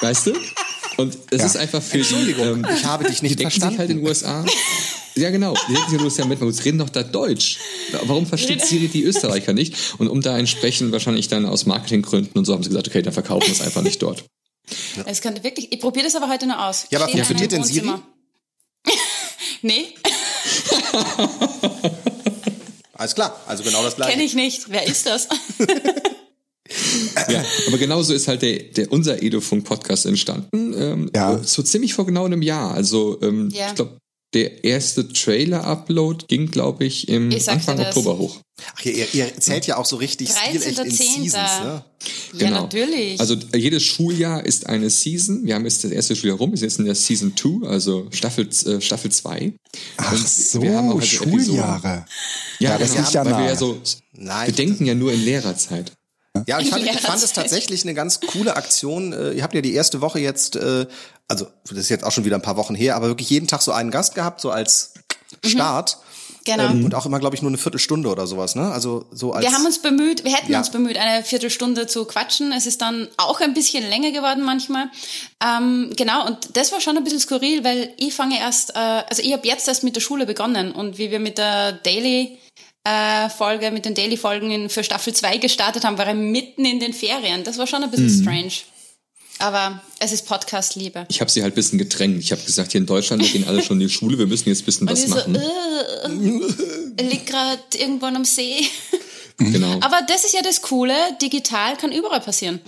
weißt 0.00 0.28
du? 0.28 0.32
Und 0.96 1.16
es 1.30 1.40
Ja. 1.40 1.46
ist 1.46 1.56
einfach 1.58 1.82
für 1.82 1.98
Entschuldigung, 1.98 2.62
die, 2.62 2.68
ähm, 2.70 2.76
ich 2.76 2.84
habe 2.86 3.04
dich 3.04 3.22
nicht 3.22 3.38
verstanden. 3.40 3.72
sich 3.72 3.78
halt 3.78 3.90
in 3.90 3.98
den 3.98 4.06
USA. 4.06 4.44
Ja, 5.18 5.30
genau. 5.30 5.54
Den 5.90 6.00
USA, 6.00 6.24
mit, 6.24 6.40
wir 6.40 6.64
reden 6.64 6.78
doch 6.78 6.88
da 6.88 7.02
Deutsch. 7.02 7.58
Warum 8.04 8.26
versteht 8.26 8.64
Siri 8.64 8.88
die 8.88 9.02
Österreicher 9.04 9.52
nicht? 9.52 9.74
Und 9.98 10.08
um 10.08 10.20
da 10.22 10.38
entsprechend 10.38 10.92
wahrscheinlich 10.92 11.28
dann 11.28 11.44
aus 11.46 11.66
Marketinggründen 11.66 12.32
und 12.38 12.44
so 12.44 12.52
haben 12.54 12.62
sie 12.62 12.68
gesagt, 12.70 12.88
okay, 12.88 13.02
dann 13.02 13.12
verkaufen 13.12 13.46
wir 13.46 13.52
es 13.52 13.60
einfach 13.60 13.82
nicht 13.82 14.00
dort. 14.02 14.24
Es 15.06 15.20
könnte 15.20 15.42
wirklich, 15.44 15.72
ich 15.72 15.80
probiere 15.80 16.04
das 16.04 16.14
aber 16.16 16.28
heute 16.28 16.46
noch 16.46 16.58
aus. 16.58 16.86
Ja, 16.90 16.98
aber 17.00 17.08
Steht 17.08 17.24
funktioniert 17.26 17.52
denn 17.52 17.64
Siri? 17.64 17.90
Nee, 19.62 19.86
Alles 22.94 23.14
klar, 23.14 23.40
also 23.46 23.62
genau 23.62 23.82
das 23.82 23.96
gleiche. 23.96 24.12
kenne 24.12 24.24
ich 24.24 24.34
nicht. 24.34 24.66
Wer 24.70 24.86
ist 24.86 25.06
das? 25.06 25.28
Ja, 27.30 27.44
aber 27.68 27.78
genauso 27.78 28.12
ist 28.12 28.28
halt 28.28 28.42
der, 28.42 28.58
der 28.58 28.92
unser 28.92 29.22
Edofunk-Podcast 29.22 30.06
entstanden. 30.06 30.74
Ähm, 30.76 31.10
Ja. 31.14 31.38
So 31.42 31.62
ziemlich 31.62 31.94
vor 31.94 32.06
genau 32.06 32.24
einem 32.24 32.42
Jahr. 32.42 32.74
Also 32.74 33.18
ähm, 33.22 33.50
Ja. 33.52 33.68
ich 33.68 33.74
glaube, 33.76 33.98
der 34.34 34.64
erste 34.64 35.08
Trailer-Upload 35.08 36.26
ging, 36.28 36.50
glaube 36.50 36.84
ich, 36.84 37.08
im 37.08 37.30
Ich 37.30 37.48
Anfang 37.48 37.78
das. 37.78 37.88
Oktober 37.88 38.18
hoch. 38.18 38.40
Ach, 38.76 38.84
ihr, 38.84 39.06
ihr 39.14 39.24
erzählt 39.24 39.66
ja 39.66 39.76
auch 39.76 39.84
so 39.86 39.96
richtig 39.96 40.30
stilecht 40.30 40.66
in 40.66 40.74
13.10.. 40.74 40.90
Seasons, 40.90 41.32
ne? 41.62 41.84
Ja, 42.34 42.50
natürlich. 42.50 43.18
Also 43.20 43.36
jedes 43.54 43.84
Schuljahr 43.84 44.44
ist 44.44 44.66
eine 44.66 44.90
Season. 44.90 45.46
Wir 45.46 45.54
haben 45.54 45.64
jetzt 45.64 45.82
das 45.84 45.92
erste 45.92 46.14
Schuljahr 46.16 46.38
rum. 46.38 46.50
Wir 46.50 46.58
sind 46.58 46.68
jetzt 46.68 46.78
in 46.78 46.84
der 46.84 46.94
Season 46.94 47.34
2, 47.36 47.66
also 47.68 48.06
Staffel 48.10 48.48
äh, 48.66 48.80
Staffel 48.80 49.10
2. 49.12 49.52
Ach 49.96 50.12
Und 50.12 50.28
so, 50.28 50.60
wir 50.62 50.76
haben 50.76 50.90
auch 50.90 50.96
Episoden. 50.98 51.44
Schuljahre. 51.44 52.04
Ja, 52.58 52.70
Ja, 52.72 52.78
das 52.78 52.90
genau, 52.90 53.02
liegt 53.02 53.14
ja 53.14 53.24
weil 53.24 53.38
wir 53.38 53.46
ja 53.46 53.56
so, 53.56 53.80
Nein, 54.12 54.46
wir 54.48 54.54
denken 54.54 54.84
ja 54.86 54.94
nur 54.94 55.12
in 55.12 55.24
Lehrerzeit. 55.24 55.92
Ja, 56.46 56.58
ich 56.60 56.70
fand, 56.70 56.84
ich 56.84 57.00
fand 57.00 57.22
es 57.22 57.32
tatsächlich 57.32 57.82
eine 57.82 57.94
ganz 57.94 58.20
coole 58.20 58.56
Aktion. 58.56 59.12
Äh, 59.12 59.32
Ihr 59.32 59.42
habt 59.42 59.54
ja 59.54 59.60
die 59.60 59.74
erste 59.74 60.00
Woche 60.00 60.18
jetzt, 60.20 60.56
äh, 60.56 60.86
also 61.28 61.46
das 61.68 61.78
ist 61.78 61.88
jetzt 61.88 62.04
auch 62.04 62.12
schon 62.12 62.24
wieder 62.24 62.36
ein 62.36 62.42
paar 62.42 62.56
Wochen 62.56 62.74
her, 62.74 62.96
aber 62.96 63.08
wirklich 63.08 63.30
jeden 63.30 63.46
Tag 63.46 63.62
so 63.62 63.72
einen 63.72 63.90
Gast 63.90 64.14
gehabt, 64.14 64.40
so 64.40 64.50
als 64.50 64.94
Start. 65.44 65.98
Genau. 66.44 66.64
Ähm, 66.64 66.84
und 66.84 66.94
auch 66.94 67.04
immer, 67.04 67.18
glaube 67.18 67.36
ich, 67.36 67.42
nur 67.42 67.50
eine 67.50 67.58
Viertelstunde 67.58 68.08
oder 68.08 68.26
sowas, 68.26 68.54
ne? 68.54 68.70
Also 68.72 69.04
so 69.12 69.32
als. 69.34 69.44
Wir 69.44 69.52
haben 69.52 69.66
uns 69.66 69.80
bemüht, 69.82 70.24
wir 70.24 70.32
hätten 70.32 70.50
Ja. 70.50 70.58
uns 70.60 70.70
bemüht, 70.70 70.96
eine 70.96 71.22
Viertelstunde 71.22 71.86
zu 71.86 72.06
quatschen. 72.06 72.52
Es 72.52 72.64
ist 72.64 72.80
dann 72.80 73.06
auch 73.18 73.40
ein 73.42 73.52
bisschen 73.52 73.86
länger 73.86 74.12
geworden 74.12 74.42
manchmal. 74.44 74.86
Ähm, 75.44 75.90
genau, 75.94 76.26
und 76.26 76.56
das 76.56 76.72
war 76.72 76.80
schon 76.80 76.96
ein 76.96 77.04
bisschen 77.04 77.20
skurril, 77.20 77.64
weil 77.64 77.92
ich 77.98 78.14
fange 78.14 78.38
erst, 78.38 78.70
äh, 78.70 78.78
also 78.78 79.20
ich 79.22 79.32
habe 79.34 79.46
jetzt 79.46 79.68
erst 79.68 79.84
mit 79.84 79.94
der 79.94 80.00
Schule 80.00 80.24
begonnen 80.24 80.72
und 80.72 80.96
wie 80.96 81.10
wir 81.10 81.20
mit 81.20 81.36
der 81.36 81.72
Daily 81.72 82.38
äh, 82.84 83.28
Folge, 83.28 83.70
mit 83.70 83.84
den 83.84 83.94
Daily-Folgen 83.94 84.68
für 84.70 84.82
Staffel 84.84 85.14
2 85.14 85.38
gestartet 85.38 85.84
haben, 85.84 85.98
war 85.98 86.06
er 86.06 86.14
mitten 86.14 86.64
in 86.64 86.80
den 86.80 86.92
Ferien. 86.94 87.44
Das 87.44 87.58
war 87.58 87.66
schon 87.66 87.82
ein 87.82 87.90
bisschen 87.90 88.22
strange. 88.22 88.52
Aber 89.40 89.80
es 90.00 90.10
ist 90.10 90.26
Podcast-Liebe. 90.26 91.06
Ich 91.08 91.20
habe 91.20 91.30
sie 91.30 91.42
halt 91.42 91.52
ein 91.52 91.54
bisschen 91.54 91.78
gedrängt. 91.78 92.18
Ich 92.20 92.32
habe 92.32 92.42
gesagt, 92.42 92.72
hier 92.72 92.80
in 92.80 92.86
Deutschland, 92.86 93.22
wir 93.22 93.30
gehen 93.30 93.46
alle 93.46 93.62
schon 93.62 93.80
in 93.80 93.86
die 93.86 93.92
Schule, 93.94 94.18
wir 94.18 94.26
müssen 94.26 94.48
jetzt 94.48 94.62
ein 94.62 94.64
bisschen 94.64 94.88
Und 94.88 94.94
was 94.94 95.02
so, 95.02 95.14
machen. 95.14 95.36
äh, 95.36 96.94
er 96.96 97.04
liegt 97.08 97.26
gerade 97.26 97.62
irgendwo 97.76 98.06
am 98.06 98.24
See. 98.24 98.66
Genau. 99.38 99.74
Aber 99.80 100.00
das 100.08 100.24
ist 100.24 100.34
ja 100.34 100.42
das 100.42 100.62
Coole, 100.62 100.94
digital 101.22 101.76
kann 101.76 101.92
überall 101.92 102.20
passieren. 102.20 102.60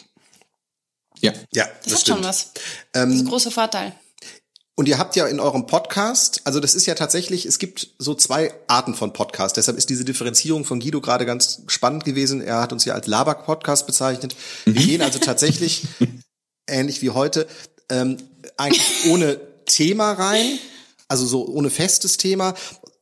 Ja. 1.21 1.33
ja, 1.53 1.65
Das, 1.65 1.83
das, 1.83 1.93
hat 1.95 2.01
stimmt. 2.03 2.19
schon 2.19 2.25
was. 2.29 2.53
Das 2.93 3.09
ist 3.11 3.21
ein 3.21 3.27
großer 3.27 3.51
Vorteil. 3.51 3.93
Und 4.81 4.89
ihr 4.89 4.97
habt 4.97 5.15
ja 5.15 5.27
in 5.27 5.41
eurem 5.41 5.67
Podcast, 5.67 6.41
also 6.45 6.59
das 6.59 6.75
ist 6.75 6.87
ja 6.87 6.95
tatsächlich, 6.95 7.45
es 7.45 7.59
gibt 7.59 7.91
so 7.99 8.15
zwei 8.15 8.51
Arten 8.67 8.95
von 8.95 9.13
Podcast. 9.13 9.59
Deshalb 9.59 9.77
ist 9.77 9.91
diese 9.91 10.07
Differenzierung 10.07 10.65
von 10.65 10.81
Guido 10.81 11.03
gerade 11.03 11.27
ganz 11.27 11.61
spannend 11.67 12.07
gewesen. 12.07 12.41
Er 12.41 12.63
hat 12.63 12.73
uns 12.73 12.87
ja 12.87 12.95
als 12.95 13.07
Laber-Podcast 13.07 13.87
bezeichnet. 13.87 14.35
Wir 14.65 14.73
gehen 14.83 15.03
also 15.03 15.19
tatsächlich, 15.19 15.83
ähnlich 16.67 17.03
wie 17.03 17.11
heute, 17.11 17.47
ähm, 17.91 18.17
eigentlich 18.57 19.11
ohne 19.11 19.39
Thema 19.67 20.13
rein, 20.13 20.59
also 21.09 21.27
so 21.27 21.47
ohne 21.47 21.69
festes 21.69 22.17
Thema. 22.17 22.55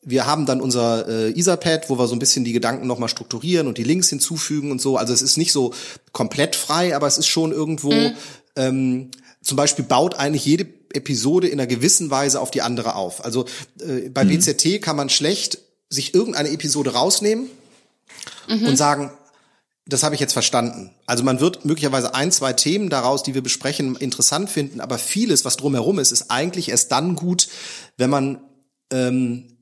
Wir 0.02 0.26
haben 0.26 0.46
dann 0.46 0.60
unser 0.60 1.06
äh, 1.06 1.30
Etherpad, 1.30 1.88
wo 1.90 1.96
wir 1.96 2.08
so 2.08 2.16
ein 2.16 2.18
bisschen 2.18 2.44
die 2.44 2.54
Gedanken 2.54 2.88
nochmal 2.88 3.08
strukturieren 3.08 3.68
und 3.68 3.78
die 3.78 3.84
Links 3.84 4.08
hinzufügen 4.08 4.72
und 4.72 4.80
so. 4.80 4.96
Also 4.96 5.12
es 5.12 5.22
ist 5.22 5.36
nicht 5.36 5.52
so 5.52 5.72
komplett 6.10 6.56
frei, 6.56 6.96
aber 6.96 7.06
es 7.06 7.18
ist 7.18 7.28
schon 7.28 7.52
irgendwo, 7.52 7.92
ähm, 8.56 9.12
zum 9.42 9.56
Beispiel 9.56 9.84
baut 9.84 10.16
eigentlich 10.16 10.44
jede 10.44 10.77
Episode 10.92 11.48
in 11.48 11.60
einer 11.60 11.66
gewissen 11.66 12.10
Weise 12.10 12.40
auf 12.40 12.50
die 12.50 12.62
andere 12.62 12.94
auf. 12.94 13.24
Also 13.24 13.46
äh, 13.80 14.08
bei 14.08 14.24
BZT 14.24 14.80
kann 14.82 14.96
man 14.96 15.08
schlecht 15.08 15.58
sich 15.90 16.14
irgendeine 16.14 16.50
Episode 16.50 16.92
rausnehmen 16.92 17.48
und 18.48 18.76
sagen, 18.76 19.10
das 19.86 20.02
habe 20.02 20.14
ich 20.14 20.20
jetzt 20.20 20.34
verstanden. 20.34 20.94
Also 21.06 21.24
man 21.24 21.40
wird 21.40 21.64
möglicherweise 21.64 22.14
ein, 22.14 22.30
zwei 22.30 22.52
Themen 22.52 22.90
daraus, 22.90 23.22
die 23.22 23.34
wir 23.34 23.42
besprechen, 23.42 23.96
interessant 23.96 24.50
finden, 24.50 24.80
aber 24.80 24.98
vieles, 24.98 25.44
was 25.46 25.56
drumherum 25.56 25.98
ist, 25.98 26.12
ist 26.12 26.30
eigentlich 26.30 26.68
erst 26.68 26.92
dann 26.92 27.16
gut, 27.16 27.48
wenn 27.96 28.10
man 28.10 28.40
ähm, 28.92 29.57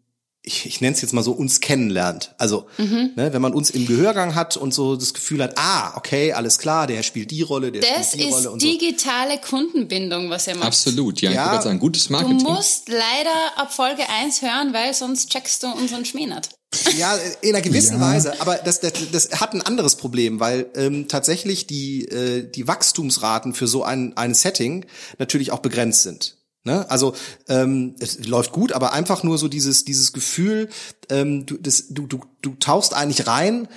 ich, 0.48 0.64
ich 0.64 0.80
nenne 0.80 0.94
es 0.94 1.02
jetzt 1.02 1.12
mal 1.12 1.24
so, 1.24 1.32
uns 1.32 1.60
kennenlernt. 1.60 2.32
Also, 2.38 2.66
Mhm. 2.78 3.10
ne, 3.16 3.32
wenn 3.32 3.42
man 3.42 3.52
uns 3.52 3.68
im 3.70 3.84
Gehörgang 3.84 4.36
hat 4.36 4.56
und 4.56 4.72
so 4.72 4.94
das 4.94 5.12
Gefühl 5.12 5.42
hat, 5.42 5.54
ah, 5.58 5.96
okay, 5.96 6.32
alles 6.32 6.58
klar, 6.58 6.86
der 6.86 7.02
spielt 7.02 7.32
die 7.32 7.42
Rolle, 7.42 7.72
der 7.72 7.82
Das 7.82 8.12
spielt 8.12 8.22
die 8.22 8.28
ist 8.28 8.34
Rolle 8.34 8.50
und 8.52 8.62
so. 8.62 8.66
digitale 8.68 9.38
Kundenbindung, 9.38 10.30
was 10.30 10.46
ihr 10.46 10.54
macht. 10.54 10.68
Absolut, 10.68 11.20
ja. 11.20 11.30
Ich 11.30 11.34
Ja. 11.36 11.42
wollte 11.42 11.52
gerade 11.54 11.64
sagen, 11.64 11.78
gutes 11.80 12.06
Du 12.06 12.12
Marketing. 12.12 12.42
musst 12.44 12.88
leider 12.88 13.56
ab 13.56 13.74
Folge 13.74 14.02
1 14.08 14.40
hören, 14.40 14.72
weil 14.72 14.94
sonst 14.94 15.30
checkst 15.30 15.64
du 15.64 15.66
unseren 15.72 16.04
Schmäh 16.04 16.26
nicht. 16.26 16.50
Ja, 16.98 17.16
in 17.40 17.50
einer 17.54 17.62
gewissen 17.62 17.94
Ja. 18.00 18.12
Weise. 18.12 18.40
Aber 18.40 18.56
das, 18.56 18.80
das, 18.80 18.92
das 19.10 19.30
hat 19.40 19.52
ein 19.54 19.62
anderes 19.62 19.96
Problem, 19.96 20.38
weil 20.40 20.66
ähm, 20.76 21.08
tatsächlich 21.08 21.66
die, 21.66 22.04
äh, 22.06 22.48
die 22.48 22.68
Wachstumsraten 22.68 23.52
für 23.54 23.66
so 23.66 23.82
ein, 23.82 24.16
ein 24.16 24.34
Setting 24.34 24.84
natürlich 25.18 25.50
auch 25.52 25.60
begrenzt 25.60 26.02
sind. 26.02 26.36
Ne? 26.66 26.90
Also 26.90 27.14
ähm, 27.48 27.94
es 28.00 28.26
läuft 28.26 28.50
gut, 28.52 28.72
aber 28.72 28.92
einfach 28.92 29.22
nur 29.22 29.38
so 29.38 29.46
dieses, 29.48 29.84
dieses 29.84 30.12
Gefühl, 30.12 30.68
ähm, 31.08 31.46
du, 31.46 31.56
das, 31.56 31.86
du, 31.90 32.06
du, 32.06 32.20
du 32.42 32.54
tauchst 32.58 32.92
eigentlich 32.92 33.26
rein 33.28 33.68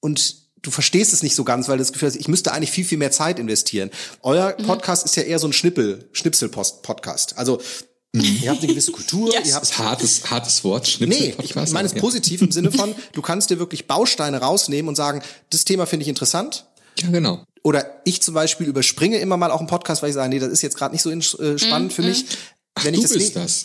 und 0.00 0.34
du 0.62 0.70
verstehst 0.72 1.12
es 1.12 1.22
nicht 1.22 1.36
so 1.36 1.44
ganz, 1.44 1.68
weil 1.68 1.76
du 1.78 1.82
das 1.82 1.92
Gefühl 1.92 2.08
hast, 2.08 2.16
ich 2.16 2.26
müsste 2.26 2.52
eigentlich 2.52 2.72
viel, 2.72 2.84
viel 2.84 2.98
mehr 2.98 3.12
Zeit 3.12 3.38
investieren. 3.38 3.90
Euer 4.22 4.56
Mhm. 4.58 4.64
Podcast 4.66 5.04
ist 5.04 5.14
ja 5.14 5.22
eher 5.22 5.38
so 5.38 5.46
ein 5.46 5.52
Schnippel, 5.52 6.08
Schnipsel-Podcast. 6.12 7.38
Also 7.38 7.60
ihr 8.12 8.50
habt 8.50 8.58
eine 8.60 8.68
gewisse 8.68 8.90
Kultur, 8.92 9.32
Ja. 9.32 9.40
ihr 9.44 9.54
habt 9.54 9.62
Das 9.62 9.70
ist 9.70 9.78
hartes, 9.78 10.30
hartes 10.30 10.64
Wort, 10.64 10.88
Schnipsel 10.88 11.20
Nee, 11.20 11.34
ich 11.40 11.54
meine 11.54 11.86
es 11.86 11.94
ja. 11.94 12.00
positiv 12.00 12.42
im 12.42 12.50
Sinne 12.50 12.72
von, 12.72 12.94
du 13.12 13.22
kannst 13.22 13.50
dir 13.50 13.60
wirklich 13.60 13.86
Bausteine 13.86 14.38
rausnehmen 14.40 14.88
und 14.88 14.96
sagen, 14.96 15.22
das 15.50 15.64
Thema 15.64 15.86
finde 15.86 16.02
ich 16.02 16.08
interessant. 16.08 16.66
Ja, 16.98 17.10
genau. 17.10 17.44
Oder 17.66 18.00
ich 18.04 18.22
zum 18.22 18.32
Beispiel 18.34 18.68
überspringe 18.68 19.18
immer 19.18 19.36
mal 19.36 19.50
auch 19.50 19.58
einen 19.58 19.66
Podcast, 19.66 20.00
weil 20.00 20.10
ich 20.10 20.14
sage, 20.14 20.28
nee, 20.28 20.38
das 20.38 20.50
ist 20.50 20.62
jetzt 20.62 20.76
gerade 20.78 20.94
nicht 20.94 21.02
so 21.02 21.10
äh, 21.10 21.58
spannend 21.58 21.92
für 21.92 22.02
mich. 22.02 22.24
Wenn 22.84 22.94
ich 22.94 23.00
Du 23.00 23.08
das 23.08 23.12
bist 23.14 23.34
nicht, 23.34 23.36
das. 23.36 23.64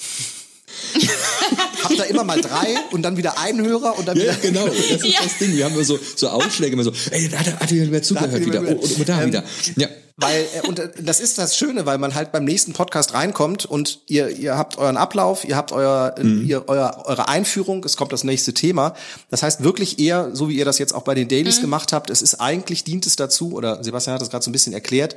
hab 1.84 1.96
da 1.96 2.04
immer 2.06 2.24
mal 2.24 2.42
drei 2.42 2.78
und 2.92 3.04
dann 3.04 3.16
wieder 3.18 3.38
einen 3.38 3.64
Hörer 3.64 3.96
und 4.00 4.08
dann 4.08 4.18
Ja, 4.18 4.24
wieder. 4.24 4.32
ja, 4.34 4.40
genau. 4.42 4.66
Das 4.68 4.76
ist 4.76 5.06
Ja. 5.06 5.20
das 5.24 5.38
Ding. 5.38 5.56
Wir 5.56 5.66
haben 5.66 5.76
immer 5.76 5.84
so, 5.84 6.00
so 6.16 6.30
Ausschläge, 6.30 6.74
immer 6.74 6.84
so, 6.84 6.92
ey, 7.12 7.30
da 7.30 7.38
hat 7.38 7.46
er, 7.48 7.60
hat 7.60 7.72
er 7.72 7.88
wieder 7.88 8.02
zugehört 8.02 8.32
hat 8.32 8.40
er 8.40 8.46
wieder. 8.48 8.64
wieder- 8.64 8.78
Oh, 8.82 8.88
und 9.00 9.08
da 9.10 9.22
Ähm, 9.22 9.28
wieder. 9.28 9.44
Ja. 9.76 9.88
Weil, 10.22 10.46
äh, 10.56 10.68
und 10.68 10.80
äh, 10.80 10.92
das 11.02 11.20
ist 11.20 11.38
das 11.38 11.58
Schöne, 11.58 11.86
weil 11.86 11.98
man 11.98 12.16
halt 12.16 12.32
beim 12.32 12.44
nächsten 12.46 12.74
Podcast 12.74 13.14
reinkommt 13.14 13.66
und 13.66 14.02
ihr, 14.08 14.30
ihr 14.30 14.58
habt 14.58 14.78
euren 14.78 14.98
Ablauf, 14.98 15.44
ihr 15.44 15.56
habt 15.58 15.72
euer, 15.72 16.16
äh, 16.18 16.24
Mhm. 16.24 16.46
ihr, 16.48 16.68
euer, 16.70 17.04
eure 17.06 17.28
Einführung, 17.28 17.84
es 17.84 17.98
kommt 17.98 18.14
das 18.14 18.24
nächste 18.24 18.54
Thema. 18.54 18.94
Das 19.30 19.44
heißt 19.44 19.64
wirklich 19.64 20.00
eher, 20.00 20.30
so 20.36 20.48
wie 20.50 20.56
ihr 20.58 20.66
das 20.66 20.78
jetzt 20.80 20.94
auch 20.94 21.04
bei 21.04 21.16
den 21.16 21.28
Dailies 21.28 21.58
Mhm. 21.58 21.62
gemacht 21.64 21.92
habt, 21.94 22.10
es 22.10 22.22
ist 22.22 22.36
eigentlich, 22.42 22.84
dient 22.84 23.06
es 23.06 23.16
dazu, 23.16 23.54
oder 23.54 23.84
Sebastian 23.84 24.14
hat 24.14 24.22
das 24.22 24.30
gerade 24.30 24.44
so 24.46 24.50
ein 24.50 24.54
bisschen 24.54 24.74
erklärt, 24.74 25.16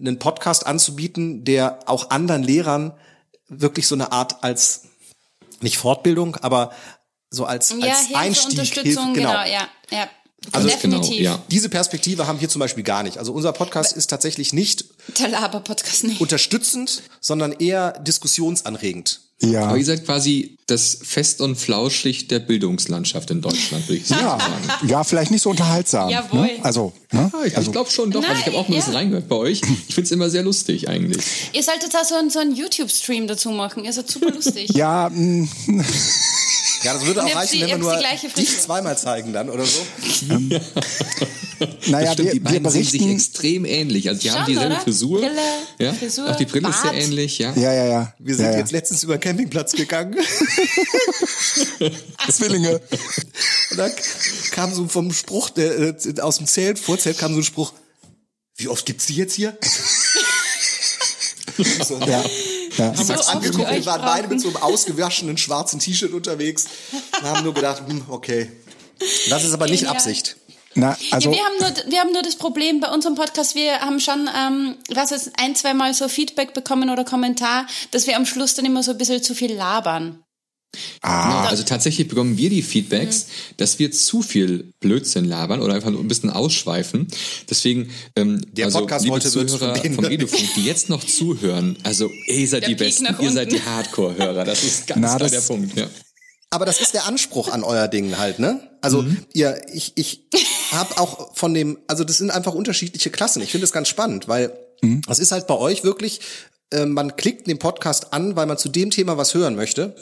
einen 0.00 0.18
Podcast 0.18 0.66
anzubieten, 0.66 1.44
der 1.44 1.78
auch 1.86 2.10
anderen 2.10 2.42
Lehrern 2.42 2.92
wirklich 3.48 3.86
so 3.86 3.94
eine 3.94 4.12
Art 4.12 4.42
als, 4.42 4.84
nicht 5.60 5.76
Fortbildung, 5.76 6.36
aber 6.36 6.72
so 7.30 7.44
als, 7.44 7.74
Ja, 7.78 7.88
als 7.88 7.98
Hilfe, 8.06 8.16
Einstieg, 8.18 8.50
Unterstützung, 8.58 9.04
Hilfe, 9.14 9.20
genau. 9.20 9.32
ja, 9.32 9.68
ja. 9.90 10.08
Also 10.52 10.68
Definitiv. 10.68 11.10
genau, 11.18 11.20
ja. 11.22 11.42
Diese 11.50 11.68
Perspektive 11.68 12.26
haben 12.26 12.40
wir 12.40 12.48
zum 12.48 12.60
Beispiel 12.60 12.82
gar 12.82 13.02
nicht. 13.02 13.18
Also 13.18 13.32
unser 13.32 13.52
Podcast 13.52 13.94
ist 13.94 14.06
tatsächlich 14.08 14.52
nicht 14.52 14.84
Der 15.18 15.28
Laber-Podcast 15.28 16.04
nicht. 16.04 16.20
unterstützend, 16.20 17.02
sondern 17.20 17.52
eher 17.52 17.92
diskussionsanregend. 18.00 19.20
Ja. 19.42 19.66
Aber 19.66 19.76
ihr 19.76 19.84
seid 19.84 20.04
quasi 20.04 20.56
das 20.70 20.98
Fest 21.02 21.40
und 21.40 21.56
Flauschig 21.56 22.28
der 22.28 22.38
Bildungslandschaft 22.38 23.30
in 23.30 23.40
Deutschland, 23.40 23.88
würde 23.88 24.00
ich 24.02 24.08
Ja, 24.08 24.38
sagen. 24.38 24.42
ja, 24.86 25.04
vielleicht 25.04 25.30
nicht 25.30 25.42
so 25.42 25.50
unterhaltsam. 25.50 26.08
Jawohl. 26.10 26.42
Ne? 26.42 26.50
Also, 26.62 26.92
ne? 27.10 27.30
Ja, 27.32 27.44
ich, 27.44 27.56
also 27.56 27.68
ich 27.68 27.72
glaube 27.72 27.90
schon 27.90 28.10
doch. 28.10 28.22
also 28.22 28.40
ich 28.40 28.46
habe 28.46 28.56
auch 28.56 28.68
mal 28.68 28.74
ein 28.74 28.78
bisschen 28.78 28.92
ja. 28.92 28.98
reingehört 28.98 29.28
bei 29.28 29.36
euch. 29.36 29.60
Ich 29.88 29.94
finde 29.94 30.06
es 30.06 30.12
immer 30.12 30.30
sehr 30.30 30.42
lustig 30.42 30.88
eigentlich. 30.88 31.22
Ihr 31.52 31.62
solltet 31.62 31.92
da 31.92 32.04
so 32.04 32.14
einen, 32.14 32.30
so 32.30 32.38
einen 32.38 32.54
YouTube-Stream 32.54 33.26
dazu 33.26 33.50
machen. 33.50 33.84
Ihr 33.84 33.92
seid 33.92 34.10
super 34.10 34.30
lustig. 34.30 34.70
ja, 34.74 35.10
mh, 35.12 35.48
Ja, 36.82 36.94
das 36.94 37.04
würde 37.04 37.22
auch 37.22 37.34
reichen, 37.34 37.60
wenn 37.60 37.68
wir 37.68 37.78
nur 37.78 37.94
die 37.96 38.40
dich 38.40 38.58
zweimal 38.60 38.96
zeigen 38.96 39.34
dann 39.34 39.50
oder 39.50 39.66
so. 39.66 39.80
naja, 41.88 42.12
stimmt, 42.12 42.28
wir, 42.28 42.32
die 42.32 42.38
wir 42.38 42.44
beiden 42.44 42.70
sehen 42.70 42.84
sich 42.84 42.92
berichten. 42.92 43.10
extrem 43.10 43.64
ähnlich. 43.66 44.08
Also 44.08 44.22
die 44.22 44.30
haben 44.30 44.38
Schon, 44.38 44.46
dieselbe 44.46 44.74
oder? 44.74 44.80
Frisur. 44.80 45.20
Brille, 45.20 45.40
ja? 45.78 45.92
Frisur, 45.92 46.30
auch 46.30 46.36
die 46.36 46.46
Brille 46.46 46.68
ist 46.68 46.80
sehr 46.80 46.90
Bart. 46.92 47.02
ähnlich, 47.02 47.38
ja. 47.38 47.52
Ja, 47.54 47.72
ja, 47.74 47.84
ja. 47.84 48.14
Wir 48.18 48.34
sind 48.34 48.46
ja, 48.46 48.52
ja. 48.52 48.58
jetzt 48.58 48.72
letztens 48.72 49.02
über 49.02 49.18
den 49.18 49.20
Campingplatz 49.20 49.72
gegangen 49.72 50.14
Zwillinge. 52.30 52.80
und 53.70 53.76
da 53.76 53.88
kam 54.52 54.72
so 54.72 54.86
vom 54.88 55.12
Spruch, 55.12 55.50
der, 55.50 55.78
äh, 55.78 56.20
aus 56.20 56.38
dem 56.38 56.46
Zelt, 56.46 56.78
Vorzelt 56.78 57.18
kam 57.18 57.32
so 57.32 57.40
ein 57.40 57.44
Spruch, 57.44 57.72
wie 58.56 58.68
oft 58.68 58.86
gibt's 58.86 59.06
die 59.06 59.16
jetzt 59.16 59.34
hier? 59.34 59.56
so, 61.86 61.98
Ja. 61.98 62.24
ja. 62.76 62.90
uns 62.90 63.10
oft 63.10 63.28
angeguckt, 63.28 63.70
wir 63.70 63.86
waren 63.86 64.02
beide 64.02 64.28
mit 64.28 64.40
so 64.40 64.48
einem 64.48 64.58
ausgewaschenen 64.58 65.36
schwarzen 65.38 65.80
T-Shirt 65.80 66.12
unterwegs 66.12 66.66
und 66.92 67.22
haben 67.22 67.44
nur 67.44 67.54
gedacht, 67.54 67.82
hm, 67.86 68.04
okay. 68.08 68.50
Das 69.28 69.44
ist 69.44 69.52
aber 69.52 69.66
nicht 69.66 69.80
Genial. 69.80 69.96
Absicht. 69.96 70.36
Na, 70.74 70.96
also, 71.10 71.30
ja, 71.30 71.36
wir, 71.36 71.44
haben 71.44 71.58
nur, 71.58 71.92
wir 71.92 72.00
haben 72.00 72.12
nur 72.12 72.22
das 72.22 72.36
Problem 72.36 72.78
bei 72.78 72.92
unserem 72.92 73.16
Podcast, 73.16 73.56
wir 73.56 73.80
haben 73.80 73.98
schon 73.98 74.30
ähm, 74.36 74.76
was 74.88 75.10
jetzt 75.10 75.32
ein, 75.36 75.56
zwei 75.56 75.74
Mal 75.74 75.94
so 75.94 76.08
Feedback 76.08 76.54
bekommen 76.54 76.90
oder 76.90 77.04
Kommentar, 77.04 77.66
dass 77.90 78.06
wir 78.06 78.16
am 78.16 78.24
Schluss 78.24 78.54
dann 78.54 78.64
immer 78.64 78.82
so 78.82 78.92
ein 78.92 78.98
bisschen 78.98 79.22
zu 79.22 79.34
viel 79.34 79.52
labern. 79.52 80.22
Genau, 81.02 81.38
also 81.48 81.62
tatsächlich 81.64 82.06
bekommen 82.08 82.36
wir 82.38 82.48
die 82.50 82.62
Feedbacks, 82.62 83.26
dass 83.56 83.78
wir 83.78 83.90
zu 83.90 84.22
viel 84.22 84.72
Blödsinn 84.80 85.24
labern 85.24 85.60
oder 85.62 85.74
einfach 85.74 85.90
nur 85.90 86.00
ein 86.00 86.08
bisschen 86.08 86.30
ausschweifen. 86.30 87.08
Deswegen, 87.48 87.90
ähm, 88.16 88.40
Der 88.52 88.66
also, 88.66 88.78
Podcast 88.80 89.04
liebe 89.04 89.16
heute 89.16 89.34
wird 89.34 89.50
Zuhörer 89.50 89.74
von 89.74 89.82
denen- 89.82 89.94
vom 89.96 90.04
Redefunk, 90.04 90.54
die 90.54 90.64
jetzt 90.64 90.88
noch 90.88 91.02
zuhören, 91.04 91.76
also 91.82 92.08
ihr 92.28 92.46
seid 92.48 92.62
Der 92.62 92.68
die 92.70 92.74
Peak 92.76 92.88
Besten, 92.98 93.06
ihr 93.20 93.32
seid 93.32 93.50
die 93.50 93.56
unten. 93.56 93.66
Hardcore-Hörer. 93.68 94.44
Das 94.44 94.62
ist 94.62 94.86
ganz 94.86 95.00
Na, 95.00 95.08
klar 95.16 95.18
das- 95.18 95.30
der 95.32 95.40
Punkt. 95.40 95.76
Ja. 95.76 95.86
Aber 96.52 96.66
das 96.66 96.80
ist 96.80 96.94
der 96.94 97.06
Anspruch 97.06 97.48
an 97.48 97.62
euer 97.62 97.86
Ding 97.88 98.18
halt, 98.18 98.38
ne? 98.40 98.60
Also 98.80 99.04
ihr, 99.34 99.60
ich, 99.72 99.92
ich 99.96 100.22
habe 100.72 100.98
auch 100.98 101.36
von 101.36 101.54
dem, 101.54 101.78
also 101.86 102.02
das 102.02 102.18
sind 102.18 102.30
einfach 102.30 102.54
unterschiedliche 102.54 103.10
Klassen. 103.10 103.40
Ich 103.42 103.50
finde 103.52 103.62
das 103.64 103.72
ganz 103.72 103.88
spannend, 103.88 104.26
weil 104.26 104.52
das 105.06 105.18
ist 105.20 105.30
halt 105.30 105.46
bei 105.46 105.54
euch 105.56 105.84
wirklich, 105.84 106.20
äh, 106.72 106.86
man 106.86 107.14
klickt 107.14 107.46
den 107.46 107.58
Podcast 107.60 108.12
an, 108.12 108.34
weil 108.34 108.46
man 108.46 108.56
zu 108.58 108.68
dem 108.68 108.90
Thema 108.90 109.16
was 109.16 109.34
hören 109.34 109.54
möchte. 109.54 109.94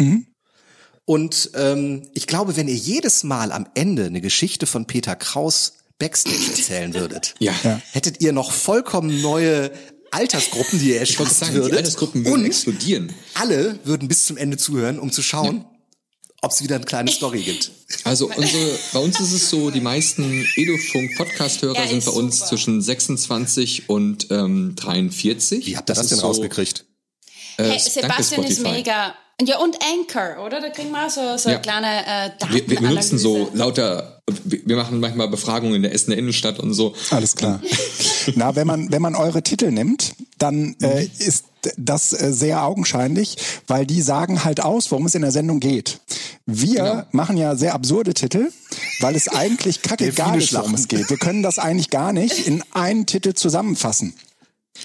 Und 1.09 1.53
ähm, 1.55 2.03
ich 2.13 2.27
glaube, 2.27 2.57
wenn 2.59 2.69
ihr 2.69 2.75
jedes 2.75 3.25
Mal 3.25 3.51
am 3.51 3.67
Ende 3.75 4.05
eine 4.05 4.21
Geschichte 4.21 4.67
von 4.67 4.85
Peter 4.87 5.17
Kraus 5.17 5.73
Backstage 5.99 6.37
erzählen 6.55 6.93
würdet, 6.93 7.35
Ja. 7.39 7.55
Ja. 7.65 7.81
hättet 7.93 8.21
ihr 8.21 8.35
noch 8.35 8.53
vollkommen 8.53 9.23
neue 9.23 9.71
Altersgruppen, 10.11 10.79
die 10.79 10.91
ihr 10.91 10.99
erschließen 11.01 11.35
sagen, 11.35 11.55
die 11.55 11.61
würdet. 11.63 11.79
Altersgruppen 11.79 12.27
würden 12.27 12.41
und 12.41 12.45
explodieren. 12.45 13.15
alle 13.33 13.79
würden 13.85 14.07
bis 14.07 14.27
zum 14.27 14.37
Ende 14.37 14.59
zuhören, 14.59 14.99
um 14.99 15.11
zu 15.11 15.23
schauen, 15.23 15.65
ob 16.43 16.51
es 16.51 16.63
wieder 16.63 16.77
eine 16.77 16.85
kleine 16.85 17.11
Story 17.11 17.41
gibt. 17.41 17.71
Also 18.05 18.27
unsere, 18.31 18.79
bei 18.93 18.99
uns 18.99 19.19
ist 19.19 19.33
es 19.33 19.49
so, 19.49 19.71
die 19.71 19.81
meisten 19.81 20.47
Edofunk-Podcast-Hörer 20.57 21.75
Ja, 21.85 21.89
sind 21.89 22.05
bei 22.05 22.11
uns 22.13 22.37
super. 22.37 22.49
zwischen 22.51 22.83
26 22.83 23.89
und 23.89 24.27
ähm, 24.31 24.75
43. 24.77 25.65
Wie 25.67 25.75
habt 25.79 25.89
ihr 25.89 25.95
das, 25.95 26.05
ist 26.05 26.11
denn 26.11 26.19
so, 26.19 26.27
rausgekriegt? 26.27 26.85
Äh, 27.57 27.63
Hey, 27.65 27.69
danke 27.79 27.91
Sebastian 27.91 28.45
ist 28.45 28.61
mega. 28.63 29.15
Ja, 29.41 29.59
und 29.59 29.77
Anchor, 29.83 30.45
oder? 30.45 30.61
Da 30.61 30.69
kriegen 30.71 30.91
wir 30.91 31.07
auch 31.07 31.11
so, 31.11 31.21
so 31.37 31.49
Ja. 31.51 31.57
eine 31.57 31.63
kleine 31.63 32.07
äh, 32.07 32.31
Wir, 32.51 32.69
wir 32.69 32.81
benutzen 32.81 33.19
so 33.19 33.49
lauter, 33.55 34.21
wir 34.45 34.75
machen 34.77 34.99
manchmal 34.99 35.29
Befragungen 35.29 35.77
in 35.77 35.83
der 35.83 35.93
Essener 35.95 36.17
Innenstadt 36.17 36.59
und 36.59 36.75
so. 36.75 36.95
Alles 37.11 37.37
klar. 37.37 37.63
Na, 38.35 38.57
wenn 38.57 38.67
man, 38.67 38.91
wenn 38.91 39.01
man 39.01 39.15
eure 39.15 39.43
Titel 39.45 39.71
nimmt, 39.71 40.15
dann 40.39 40.75
äh, 40.83 41.05
ist 41.19 41.45
das 41.77 42.13
äh, 42.13 42.33
sehr 42.33 42.65
augenscheinlich, 42.65 43.37
weil 43.69 43.87
die 43.87 44.03
sagen 44.03 44.45
halt 44.45 44.61
aus, 44.61 44.91
worum 44.91 45.07
es 45.07 45.15
in 45.15 45.23
der 45.23 45.31
Sendung 45.33 45.61
geht. 45.61 46.01
Wir 46.47 46.75
Genau. 46.83 47.03
machen 47.13 47.37
ja 47.37 47.55
sehr 47.55 47.75
absurde 47.75 48.15
Titel, 48.15 48.51
weil 49.01 49.15
es 49.15 49.29
eigentlich 49.33 49.83
kacke 49.83 50.11
gar 50.13 50.35
nicht, 50.35 50.53
worum 50.53 50.71
schlachten. 50.71 50.75
es 50.75 50.89
geht. 50.89 51.11
Wir 51.11 51.17
können 51.17 51.45
das 51.45 51.59
eigentlich 51.61 51.91
gar 51.91 52.13
nicht 52.13 52.47
in 52.47 52.65
einen 52.73 53.07
Titel 53.07 53.35
zusammenfassen. 53.35 54.15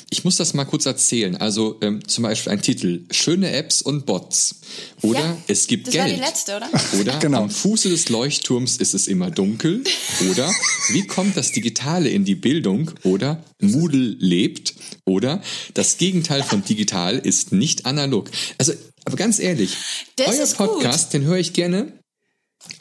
Ich 0.10 0.24
muss 0.24 0.38
das 0.38 0.54
mal 0.54 0.66
kurz 0.66 0.86
erzählen. 0.86 1.36
Also 1.38 1.78
ähm, 1.82 2.08
zum 2.08 2.24
Beispiel 2.24 2.52
ein 2.52 2.62
Titel, 2.62 3.06
schöne 3.12 3.52
Apps 3.52 3.82
und 3.82 4.06
Bots. 4.06 4.56
Oder 5.02 5.20
Ja, 5.20 5.38
es 5.48 5.68
gibt 5.68 5.88
das 5.88 5.94
Geld. 5.94 6.06
war 6.06 6.14
die 6.14 6.20
letzte, 6.22 6.56
oder? 6.58 6.70
Oder 7.00 7.20
Genau. 7.20 7.44
am 7.44 7.50
Fuße 7.50 7.90
des 7.90 8.10
Leuchtturms 8.10 8.78
ist 8.78 8.94
es 8.94 9.08
immer 9.08 9.32
dunkel. 9.32 9.84
Oder 10.32 10.52
wie 10.90 11.06
kommt 11.08 11.36
das 11.38 11.52
Digitale 11.52 12.10
in 12.10 12.26
die 12.26 12.36
Bildung? 12.36 12.92
Oder 13.04 13.44
Moodle 13.62 14.16
lebt. 14.20 14.76
Oder 15.06 15.42
das 15.74 15.98
Gegenteil 15.98 16.44
von 16.44 16.64
digital 16.64 17.18
ist 17.20 17.52
nicht 17.52 17.86
analog. 17.86 18.30
Also, 18.58 18.74
aber 19.06 19.18
ganz 19.18 19.40
ehrlich, 19.40 19.76
Das 20.16 20.28
euer 20.38 20.44
ist 20.44 20.58
gut. 20.58 20.68
Podcast, 20.68 21.14
den 21.14 21.24
höre 21.24 21.38
ich 21.38 21.54
gerne. 21.54 21.92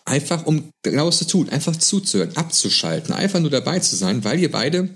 Einfach 0.05 0.46
um 0.46 0.70
genau 0.83 1.09
was 1.09 1.18
zu 1.18 1.27
tun, 1.27 1.48
einfach 1.48 1.75
zuzuhören, 1.75 2.37
abzuschalten, 2.37 3.12
einfach 3.12 3.40
nur 3.40 3.51
dabei 3.51 3.81
zu 3.81 3.96
sein, 3.96 4.22
weil 4.22 4.38
ihr 4.38 4.51
beide 4.53 4.90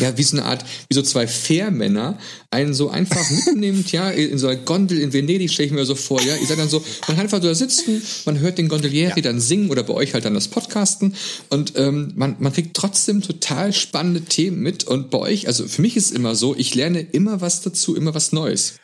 ja, 0.00 0.16
wie 0.16 0.22
so 0.22 0.36
eine 0.36 0.46
Art, 0.46 0.64
wie 0.88 0.94
so 0.94 1.02
zwei 1.02 1.26
Fährmänner 1.26 2.18
einen 2.50 2.74
so 2.74 2.90
einfach 2.90 3.30
mitnimmt, 3.46 3.92
ja, 3.92 4.10
in 4.10 4.38
so 4.38 4.48
einer 4.48 4.56
Gondel 4.56 4.98
in 4.98 5.12
Venedig 5.12 5.50
stelle 5.50 5.66
ich 5.66 5.72
mir 5.72 5.84
so 5.84 5.94
vor, 5.94 6.20
ja, 6.22 6.36
ihr 6.36 6.46
seid 6.46 6.58
dann 6.58 6.68
so, 6.68 6.78
man 7.08 7.16
kann 7.16 7.20
einfach 7.20 7.40
so 7.40 7.48
da 7.48 7.54
sitzen, 7.54 8.02
man 8.24 8.38
hört 8.40 8.58
den 8.58 8.68
Gondolieri 8.68 9.22
dann 9.22 9.40
singen 9.40 9.70
oder 9.70 9.82
bei 9.82 9.94
euch 9.94 10.14
halt 10.14 10.24
dann 10.24 10.34
das 10.34 10.48
Podcasten. 10.48 11.14
Und 11.48 11.72
ähm, 11.76 12.12
man, 12.16 12.36
man 12.38 12.52
kriegt 12.52 12.76
trotzdem 12.76 13.22
total 13.22 13.72
spannende 13.72 14.22
Themen 14.22 14.60
mit. 14.60 14.84
Und 14.84 15.10
bei 15.10 15.18
euch, 15.18 15.46
also 15.46 15.66
für 15.66 15.82
mich 15.82 15.96
ist 15.96 16.06
es 16.06 16.12
immer 16.12 16.34
so, 16.34 16.54
ich 16.56 16.74
lerne 16.74 17.00
immer 17.00 17.40
was 17.40 17.60
dazu, 17.62 17.96
immer 17.96 18.14
was 18.14 18.32
Neues. 18.32 18.74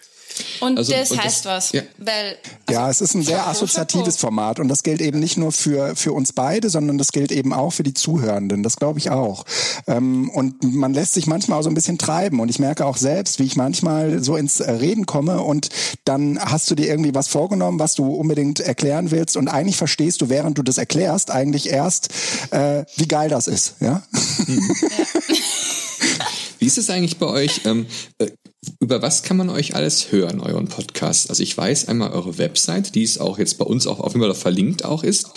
Und 0.61 0.79
Also, 0.79 0.93
das 0.93 1.11
und 1.11 1.17
das- 1.19 1.25
heißt 1.25 1.45
was. 1.47 1.73
ja. 1.73 1.83
Weil, 1.99 2.37
Ja, 2.71 2.91
es 2.91 3.01
ist 3.01 3.15
ein 3.15 3.23
sehr 3.23 3.47
assoziatives. 3.47 4.17
Format 4.19 4.59
und 4.61 4.69
das 4.69 4.83
gilt 4.83 5.01
eben 5.01 5.19
nicht 5.21 5.37
nur 5.37 5.53
für, 5.53 5.95
für 5.97 6.13
uns 6.13 6.33
beide, 6.33 6.71
sondern 6.71 6.99
das 6.99 7.13
gilt 7.13 7.31
eben 7.33 7.53
auch 7.53 7.73
für 7.73 7.83
die 7.83 7.95
Zuhörenden. 7.95 8.63
Das 8.63 8.77
glaube 8.77 8.99
ich 8.99 9.11
auch. 9.11 9.45
Ähm, 9.87 10.29
und 10.31 10.63
man 10.63 10.93
lässt 10.95 11.15
sich 11.15 11.27
manchmal 11.27 11.59
auch 11.59 11.63
so 11.63 11.69
ein 11.71 11.75
bisschen 11.75 11.99
treiben 11.99 12.41
und 12.41 12.49
ich 12.49 12.59
merke 12.59 12.85
auch 12.87 12.97
selbst, 12.97 13.39
wie 13.39 13.45
ich 13.45 13.57
manchmal 13.57 14.23
so 14.23 14.37
ins 14.37 14.61
äh, 14.61 14.71
Reden 14.71 15.07
komme 15.07 15.41
und 15.43 15.69
dann 16.05 16.39
hast 16.41 16.71
du 16.71 16.75
dir 16.75 16.87
irgendwie 16.89 17.15
was 17.15 17.29
vorgenommen, 17.29 17.79
was 17.79 17.95
du 17.95 18.07
unbedingt 18.15 18.61
erklären 18.61 19.11
willst 19.11 19.37
und 19.37 19.49
eigentlich 19.49 19.77
verstehst 19.77 20.21
du, 20.21 20.29
während 20.29 20.59
du 20.59 20.63
das 20.63 20.79
erklärst, 20.79 21.31
eigentlich 21.31 21.69
erst, 21.71 22.09
äh, 22.51 22.85
wie 22.97 23.07
geil 23.09 23.29
das 23.29 23.47
ist. 23.47 23.75
Ja? 23.81 24.03
Wie 26.59 26.67
ist 26.67 26.79
es 26.79 26.91
eigentlich 26.91 27.19
bei 27.19 27.27
euch? 27.27 27.61
Ähm, 27.65 27.87
äh, 28.19 28.31
über 28.81 29.03
was 29.03 29.23
kann 29.23 29.37
man 29.37 29.51
euch 29.51 29.75
alles 29.75 30.13
hören, 30.13 30.41
euren 30.41 30.69
Podcast? 30.69 31.31
Also 31.31 31.43
ich 31.43 31.57
weiß 31.57 31.89
einmal 31.89 32.13
eure 32.13 32.39
Website, 32.39 32.95
die 32.95 33.03
ist 33.03 33.19
auch 33.19 33.39
jetzt 33.39 33.59
bei 33.59 33.65
uns 33.65 33.87
auch 33.87 34.01
auf 34.01 34.15
jeden 34.15 34.25
Fall 34.25 34.35
verlinkt 34.35 34.85
auch 34.85 35.03
ist. 35.05 35.31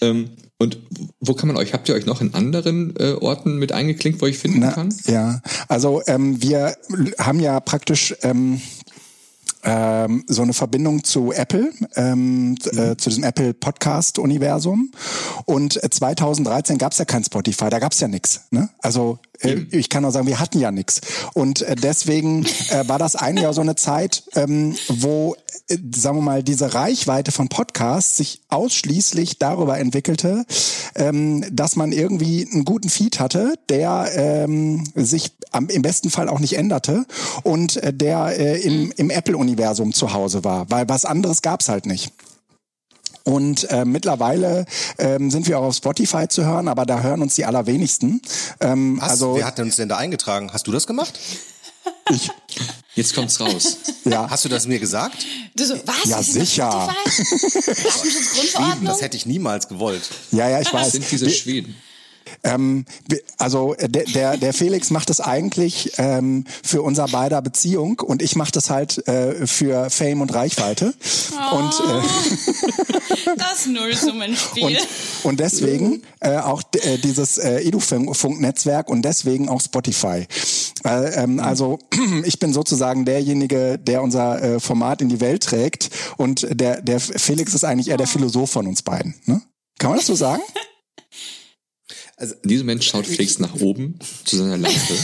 Ähm, 0.00 0.30
und 0.58 0.78
wo 1.20 1.34
kann 1.34 1.48
man 1.48 1.56
euch, 1.58 1.74
habt 1.74 1.88
ihr 1.88 1.94
euch 1.94 2.06
noch 2.06 2.22
in 2.22 2.32
anderen 2.32 2.94
äh, 2.96 3.12
Orten 3.12 3.58
mit 3.58 3.72
eingeklinkt, 3.72 4.22
wo 4.22 4.26
ich 4.26 4.38
finden 4.38 4.60
Na, 4.60 4.72
kann? 4.72 4.94
Ja, 5.06 5.42
also 5.68 6.02
ähm, 6.06 6.40
wir 6.42 6.76
haben 7.18 7.40
ja 7.40 7.60
praktisch 7.60 8.14
ähm, 8.22 8.60
ähm, 9.66 10.24
so 10.28 10.42
eine 10.42 10.52
Verbindung 10.52 11.02
zu 11.02 11.32
Apple, 11.32 11.72
ähm, 11.96 12.56
äh, 12.72 12.96
zu 12.96 13.10
diesem 13.10 13.24
Apple 13.24 13.52
Podcast 13.52 14.18
Universum. 14.18 14.92
Und 15.44 15.82
äh, 15.82 15.90
2013 15.90 16.78
gab 16.78 16.92
es 16.92 16.98
ja 16.98 17.04
kein 17.04 17.24
Spotify, 17.24 17.68
da 17.68 17.80
gab 17.80 17.92
es 17.92 18.00
ja 18.00 18.06
nix. 18.06 18.42
Ne? 18.50 18.68
Also 18.80 19.18
äh, 19.40 19.56
ich 19.72 19.88
kann 19.88 20.04
auch 20.04 20.12
sagen, 20.12 20.28
wir 20.28 20.38
hatten 20.38 20.60
ja 20.60 20.70
nix. 20.70 21.00
Und 21.34 21.62
äh, 21.62 21.74
deswegen 21.74 22.46
äh, 22.70 22.86
war 22.86 22.98
das 22.98 23.16
eigentlich 23.16 23.46
auch 23.48 23.54
so 23.54 23.60
eine 23.60 23.74
Zeit, 23.74 24.22
ähm, 24.36 24.76
wo 24.88 25.34
äh, 25.68 25.76
sagen 25.94 26.18
wir 26.18 26.22
mal, 26.22 26.42
diese 26.44 26.74
Reichweite 26.74 27.32
von 27.32 27.48
Podcasts 27.48 28.16
sich 28.16 28.42
ausschließlich 28.48 29.40
darüber 29.40 29.78
entwickelte, 29.78 30.46
ähm, 30.94 31.44
dass 31.50 31.74
man 31.74 31.90
irgendwie 31.90 32.48
einen 32.50 32.64
guten 32.64 32.88
Feed 32.88 33.18
hatte, 33.18 33.54
der 33.68 34.10
ähm, 34.14 34.84
sich 34.94 35.32
im 35.52 35.82
besten 35.82 36.10
Fall 36.10 36.28
auch 36.28 36.38
nicht 36.38 36.56
änderte 36.56 37.06
und 37.42 37.76
äh, 37.78 37.92
der 37.92 38.38
äh, 38.38 38.60
im, 38.60 38.92
im 38.96 39.10
Apple-Universum 39.10 39.55
zu 39.92 40.12
Hause 40.12 40.44
war, 40.44 40.70
weil 40.70 40.88
was 40.88 41.04
anderes 41.04 41.42
gab's 41.42 41.68
halt 41.68 41.86
nicht. 41.86 42.12
Und 43.24 43.68
äh, 43.70 43.84
mittlerweile 43.84 44.66
ähm, 44.98 45.32
sind 45.32 45.48
wir 45.48 45.58
auch 45.58 45.64
auf 45.64 45.74
Spotify 45.74 46.28
zu 46.28 46.44
hören, 46.44 46.68
aber 46.68 46.86
da 46.86 47.00
hören 47.00 47.22
uns 47.22 47.34
die 47.34 47.44
allerwenigsten. 47.44 48.22
Ähm, 48.60 48.98
Hast, 49.00 49.10
also 49.10 49.34
wer 49.36 49.46
hat 49.46 49.58
denn 49.58 49.64
uns 49.66 49.74
denn 49.76 49.88
da 49.88 49.96
eingetragen? 49.96 50.52
Hast 50.52 50.66
du 50.68 50.72
das 50.72 50.86
gemacht? 50.86 51.18
ich, 52.10 52.30
Jetzt 52.94 53.14
kommt's 53.14 53.40
raus. 53.40 53.78
ja, 54.04 54.30
Hast 54.30 54.44
du 54.44 54.48
das 54.48 54.66
mir 54.68 54.78
gesagt? 54.78 55.26
du 55.56 55.64
so, 55.66 55.74
was? 55.86 56.04
Ja, 56.04 56.18
auf 56.18 56.24
sicher. 56.24 56.88
Datenschutzgrundverordnung? 57.04 58.84
Das 58.86 59.02
hätte 59.02 59.16
ich 59.16 59.26
niemals 59.26 59.66
gewollt. 59.68 60.08
ja, 60.30 60.48
ja, 60.48 60.60
ich 60.60 60.68
Das 60.70 60.80
weiß. 60.82 60.92
sind 60.92 61.10
diese 61.10 61.28
Schweden. 61.30 61.74
Ähm, 62.46 62.84
also 63.38 63.74
äh, 63.74 63.88
der, 63.88 64.04
der, 64.04 64.36
der 64.36 64.52
Felix 64.54 64.90
macht 64.90 65.10
es 65.10 65.20
eigentlich 65.20 65.92
ähm, 65.98 66.44
für 66.62 66.82
unser 66.82 67.08
beider 67.08 67.42
Beziehung 67.42 68.00
und 68.00 68.22
ich 68.22 68.36
mache 68.36 68.52
das 68.52 68.70
halt 68.70 69.06
äh, 69.08 69.46
für 69.46 69.90
Fame 69.90 70.20
und 70.20 70.32
Reichweite. 70.32 70.94
Und, 71.52 71.80
äh, 71.80 73.34
Das 73.36 73.66
Nullsummenspiel. 73.66 74.64
und, 74.64 74.88
und 75.24 75.40
deswegen 75.40 76.02
äh, 76.20 76.36
auch 76.36 76.62
äh, 76.82 76.98
dieses 76.98 77.38
äh, 77.38 77.60
Edufunk-Netzwerk 77.62 78.88
und 78.88 79.02
deswegen 79.02 79.48
auch 79.48 79.60
Spotify. 79.60 80.26
Äh, 80.84 81.22
ähm, 81.22 81.40
also 81.40 81.78
ich 82.24 82.38
bin 82.38 82.52
sozusagen 82.52 83.04
derjenige, 83.04 83.78
der 83.78 84.02
unser 84.02 84.42
äh, 84.42 84.60
Format 84.60 85.02
in 85.02 85.08
die 85.08 85.20
Welt 85.20 85.42
trägt 85.42 85.90
und 86.16 86.46
der, 86.50 86.80
der 86.80 87.00
Felix 87.00 87.54
ist 87.54 87.64
eigentlich 87.64 87.88
eher 87.88 87.96
der 87.96 88.06
Philosoph 88.06 88.50
von 88.50 88.66
uns 88.66 88.82
beiden. 88.82 89.14
Ne? 89.24 89.42
Kann 89.78 89.90
man 89.90 89.98
das 89.98 90.06
so 90.06 90.14
sagen? 90.14 90.42
In 92.18 92.48
diesem 92.48 92.66
Moment 92.66 92.82
schaut 92.82 93.06
Felix 93.06 93.38
nach 93.38 93.54
oben 93.60 93.98
zu 94.24 94.36
seiner 94.36 94.56
Lampe. 94.56 94.78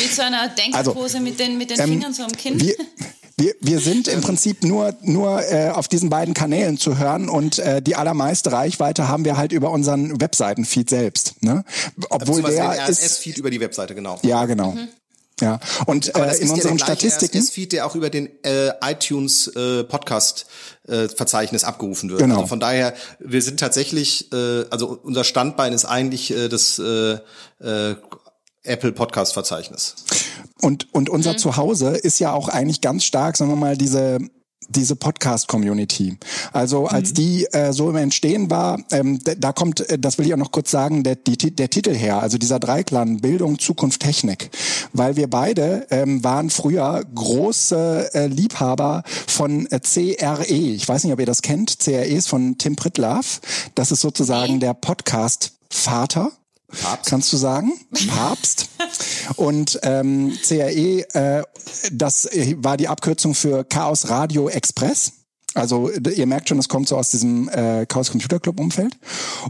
mit 0.00 0.14
so 0.14 0.22
einer 0.22 0.48
Denkpose 0.48 1.18
mit 1.20 1.40
den, 1.40 1.58
mit 1.58 1.70
den 1.70 1.80
Ähm, 1.80 1.88
Fingern 1.90 2.14
so 2.14 2.22
am 2.22 2.32
Kinn. 2.32 2.60
Wir, 2.60 2.76
wir, 3.36 3.54
wir 3.60 3.80
sind 3.80 4.06
im 4.06 4.20
Prinzip 4.20 4.62
nur, 4.62 4.94
nur 5.02 5.42
äh, 5.50 5.70
auf 5.70 5.88
diesen 5.88 6.08
beiden 6.08 6.34
Kanälen 6.34 6.78
zu 6.78 6.98
hören 6.98 7.28
und 7.28 7.58
äh, 7.58 7.82
die 7.82 7.96
allermeiste 7.96 8.52
Reichweite 8.52 9.08
haben 9.08 9.24
wir 9.24 9.36
halt 9.36 9.52
über 9.52 9.70
unseren 9.70 10.20
Webseitenfeed 10.20 10.88
selbst. 10.88 11.34
Ne? 11.42 11.64
Obwohl 12.10 12.42
der. 12.42 12.88
RSS-Feed 12.88 13.38
über 13.38 13.50
die 13.50 13.60
Webseite, 13.60 13.94
genau. 13.94 14.20
Ja, 14.22 14.44
genau. 14.46 14.76
Ja. 15.40 15.60
Und 15.86 16.08
äh, 16.08 16.12
das 16.12 16.38
in 16.38 16.46
ist 16.46 16.52
unseren 16.52 16.78
ja 16.78 16.84
Statistiken. 16.84 17.38
RSS-Feed, 17.38 17.72
der 17.72 17.86
auch 17.86 17.94
über 17.94 18.10
den 18.10 18.28
äh, 18.44 18.70
iTunes 18.82 19.48
äh, 19.48 19.84
Podcast 19.84 20.46
äh, 20.86 21.08
Verzeichnis 21.08 21.64
abgerufen 21.64 22.10
wird. 22.10 22.20
Genau. 22.20 22.36
Also 22.36 22.46
von 22.46 22.60
daher, 22.60 22.94
wir 23.18 23.42
sind 23.42 23.60
tatsächlich, 23.60 24.32
äh, 24.32 24.64
also 24.70 24.98
unser 25.02 25.24
Standbein 25.24 25.72
ist 25.72 25.84
eigentlich 25.84 26.30
äh, 26.30 26.48
das 26.48 26.78
äh, 26.78 27.18
äh, 27.60 27.96
Apple 28.64 28.92
Podcast 28.92 29.32
Verzeichnis. 29.32 29.94
Und, 30.60 30.92
und 30.92 31.08
unser 31.08 31.36
Zuhause 31.36 31.90
ist 31.90 32.18
ja 32.18 32.32
auch 32.32 32.48
eigentlich 32.48 32.80
ganz 32.80 33.04
stark, 33.04 33.36
sagen 33.36 33.50
wir 33.50 33.56
mal, 33.56 33.76
diese 33.76 34.18
diese 34.68 34.96
Podcast-Community. 34.96 36.18
Also 36.52 36.86
als 36.86 37.12
die 37.12 37.46
äh, 37.52 37.72
so 37.72 37.88
im 37.90 37.96
Entstehen 37.96 38.50
war, 38.50 38.78
ähm, 38.90 39.18
da, 39.24 39.52
kommt, 39.52 39.88
äh, 39.88 39.98
das 39.98 40.18
will 40.18 40.26
ich 40.26 40.34
auch 40.34 40.38
noch 40.38 40.52
kurz 40.52 40.70
sagen, 40.70 41.04
der, 41.04 41.16
die, 41.16 41.36
der 41.36 41.70
Titel 41.70 41.94
her, 41.94 42.20
also 42.20 42.38
dieser 42.38 42.58
Dreiklang 42.58 43.20
Bildung, 43.20 43.58
Zukunft, 43.58 44.02
Technik. 44.02 44.50
Weil 44.92 45.16
wir 45.16 45.28
beide 45.30 45.86
ähm, 45.90 46.22
waren 46.22 46.50
früher 46.50 47.02
große 47.14 48.10
äh, 48.14 48.26
Liebhaber 48.26 49.02
von 49.26 49.66
äh, 49.66 49.80
CRE. 49.80 50.44
Ich 50.44 50.86
weiß 50.86 51.04
nicht, 51.04 51.12
ob 51.12 51.20
ihr 51.20 51.26
das 51.26 51.42
kennt. 51.42 51.78
CRE 51.78 52.04
ist 52.04 52.28
von 52.28 52.58
Tim 52.58 52.76
Pritlaff. 52.76 53.40
Das 53.74 53.90
ist 53.90 54.00
sozusagen 54.00 54.60
der 54.60 54.74
Podcast-Vater. 54.74 56.32
Papst. 56.68 57.10
Kannst 57.10 57.32
du 57.32 57.36
sagen? 57.36 57.72
Papst. 58.08 58.68
Und 59.36 59.78
ähm, 59.82 60.36
CRE, 60.42 61.04
äh, 61.14 61.42
das 61.92 62.26
äh, 62.26 62.56
war 62.58 62.76
die 62.76 62.88
Abkürzung 62.88 63.34
für 63.34 63.64
Chaos 63.64 64.08
Radio 64.08 64.48
Express. 64.48 65.12
Also 65.58 65.90
ihr 65.90 66.26
merkt 66.26 66.48
schon, 66.48 66.58
es 66.58 66.68
kommt 66.68 66.88
so 66.88 66.96
aus 66.96 67.10
diesem 67.10 67.48
äh, 67.48 67.86
Chaos 67.86 68.10
Computer 68.10 68.38
Club 68.38 68.60
Umfeld. 68.60 68.96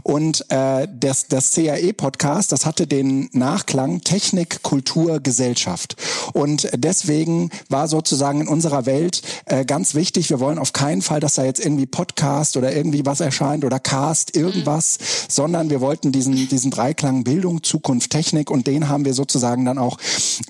Und 0.03 0.45
äh, 0.49 0.87
das, 0.93 1.27
das 1.27 1.53
CAE-Podcast, 1.53 2.51
das 2.51 2.65
hatte 2.65 2.87
den 2.87 3.29
Nachklang 3.33 4.01
Technik, 4.01 4.63
Kultur, 4.63 5.19
Gesellschaft. 5.19 5.95
Und 6.33 6.69
deswegen 6.75 7.49
war 7.69 7.87
sozusagen 7.87 8.41
in 8.41 8.47
unserer 8.47 8.85
Welt 8.85 9.21
äh, 9.45 9.65
ganz 9.65 9.95
wichtig, 9.95 10.29
wir 10.29 10.39
wollen 10.39 10.57
auf 10.57 10.73
keinen 10.73 11.01
Fall, 11.01 11.19
dass 11.19 11.35
da 11.35 11.43
jetzt 11.43 11.63
irgendwie 11.63 11.85
Podcast 11.85 12.57
oder 12.57 12.75
irgendwie 12.75 13.05
was 13.05 13.19
erscheint 13.19 13.63
oder 13.63 13.79
Cast, 13.79 14.35
irgendwas, 14.35 14.97
mhm. 14.99 15.03
sondern 15.29 15.69
wir 15.69 15.81
wollten 15.81 16.11
diesen, 16.11 16.47
diesen 16.49 16.71
Dreiklang 16.71 17.23
Bildung, 17.23 17.63
Zukunft, 17.63 18.11
Technik 18.11 18.51
und 18.51 18.67
den 18.67 18.89
haben 18.89 19.05
wir 19.05 19.13
sozusagen 19.13 19.65
dann 19.65 19.77
auch 19.77 19.97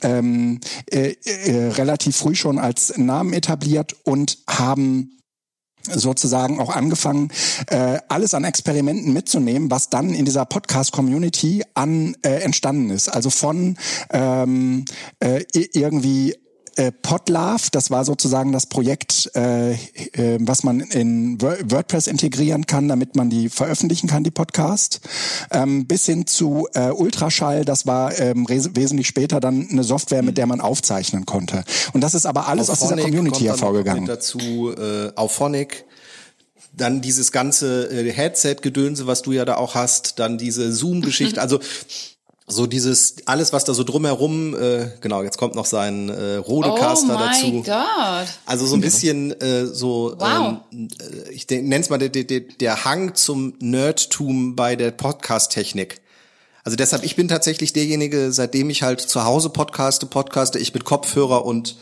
ähm, 0.01 0.59
äh, 0.91 1.15
äh, 1.23 1.69
relativ 1.69 2.15
früh 2.15 2.35
schon 2.35 2.59
als 2.59 2.97
Namen 2.97 3.33
etabliert 3.33 3.95
und 4.03 4.39
haben 4.47 5.18
sozusagen 5.93 6.59
auch 6.59 6.75
angefangen, 6.75 7.29
äh, 7.67 7.99
alles 8.07 8.33
an 8.33 8.43
Experimenten 8.43 9.13
mitzunehmen, 9.13 9.71
was 9.71 9.89
dann 9.89 10.13
in 10.13 10.25
dieser 10.25 10.45
Podcast-Community 10.45 11.63
an 11.73 12.15
äh, 12.23 12.41
entstanden 12.41 12.89
ist. 12.89 13.09
Also 13.09 13.29
von 13.29 13.77
ähm, 14.11 14.85
äh, 15.19 15.43
irgendwie 15.53 16.35
äh, 16.79 16.91
Podlove, 16.93 17.69
das 17.71 17.91
war 17.91 18.05
sozusagen 18.05 18.53
das 18.53 18.65
Projekt, 18.65 19.29
äh, 19.35 19.73
äh, 19.73 20.37
was 20.39 20.63
man 20.63 20.79
in 20.79 21.41
WordPress 21.41 22.07
integrieren 22.07 22.65
kann, 22.65 22.87
damit 22.87 23.17
man 23.17 23.29
die 23.29 23.49
veröffentlichen 23.49 24.07
kann, 24.07 24.23
die 24.23 24.31
Podcast, 24.31 25.01
ähm, 25.51 25.87
bis 25.87 26.05
hin 26.05 26.25
zu 26.25 26.67
äh, 26.73 26.91
Ultraschall, 26.91 27.65
das 27.65 27.85
war 27.85 28.17
ähm, 28.17 28.47
wesentlich 28.47 29.07
später 29.07 29.41
dann 29.41 29.67
eine 29.69 29.83
Software, 29.83 30.23
mit 30.23 30.37
der 30.37 30.47
man 30.47 30.61
aufzeichnen 30.61 31.25
konnte. 31.25 31.63
Und 31.91 32.01
das 32.01 32.13
ist 32.13 32.25
aber 32.25 32.47
alles 32.47 32.69
aus 32.69 32.79
dieser 32.79 32.95
Community 32.95 33.43
hervorgegangen. 33.43 34.05
dazu 34.05 34.73
äh, 34.77 35.11
Auphonic, 35.15 35.85
dann 36.71 37.01
dieses 37.01 37.33
ganze 37.33 37.89
äh, 37.91 38.09
Headset-Gedönse, 38.09 39.05
was 39.05 39.21
du 39.21 39.33
ja 39.33 39.43
da 39.43 39.57
auch 39.57 39.75
hast, 39.75 40.19
dann 40.19 40.37
diese 40.37 40.71
Zoom-Geschichte, 40.71 41.41
also 41.41 41.59
so 42.49 42.65
dieses 42.67 43.15
alles 43.25 43.53
was 43.53 43.63
da 43.63 43.73
so 43.73 43.83
drumherum 43.83 44.55
äh, 44.55 44.91
genau 45.01 45.23
jetzt 45.23 45.37
kommt 45.37 45.55
noch 45.55 45.65
sein 45.65 46.09
äh, 46.09 46.35
Rodecaster 46.35 47.15
oh 47.15 47.19
dazu 47.19 47.63
God. 47.63 48.27
also 48.45 48.65
so 48.65 48.75
ein 48.75 48.81
bisschen 48.81 49.39
äh, 49.39 49.65
so 49.67 50.15
wow. 50.17 50.57
ähm, 50.71 50.87
äh, 50.99 51.31
ich 51.31 51.47
nenne 51.49 51.79
es 51.79 51.89
mal 51.89 51.97
der, 51.97 52.09
der, 52.09 52.41
der 52.41 52.85
Hang 52.85 53.15
zum 53.15 53.53
Nerdtum 53.59 54.55
bei 54.55 54.75
der 54.75 54.91
Podcast 54.91 55.51
Technik 55.51 56.01
also 56.63 56.75
deshalb 56.75 57.03
ich 57.03 57.15
bin 57.15 57.27
tatsächlich 57.27 57.71
derjenige 57.71 58.31
seitdem 58.31 58.69
ich 58.69 58.83
halt 58.83 58.99
zu 58.99 59.23
Hause 59.23 59.49
podcaste 59.49 60.07
podcaste 60.07 60.57
ich 60.59 60.73
mit 60.73 60.85
Kopfhörer 60.85 61.45
und 61.45 61.77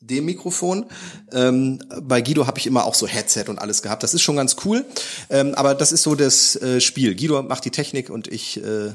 dem 0.00 0.26
Mikrofon. 0.26 0.86
Ähm, 1.32 1.80
bei 2.02 2.20
Guido 2.22 2.46
habe 2.46 2.58
ich 2.58 2.68
immer 2.68 2.84
auch 2.84 2.94
so 2.94 3.08
Headset 3.08 3.46
und 3.48 3.58
alles 3.58 3.82
gehabt. 3.82 4.04
Das 4.04 4.14
ist 4.14 4.22
schon 4.22 4.36
ganz 4.36 4.54
cool. 4.64 4.84
Ähm, 5.28 5.56
aber 5.56 5.74
das 5.74 5.90
ist 5.90 6.04
so 6.04 6.14
das 6.14 6.54
äh, 6.54 6.80
Spiel. 6.80 7.16
Guido 7.16 7.42
macht 7.42 7.64
die 7.64 7.72
Technik 7.72 8.08
und 8.08 8.28
ich 8.28 8.62
äh, 8.62 8.92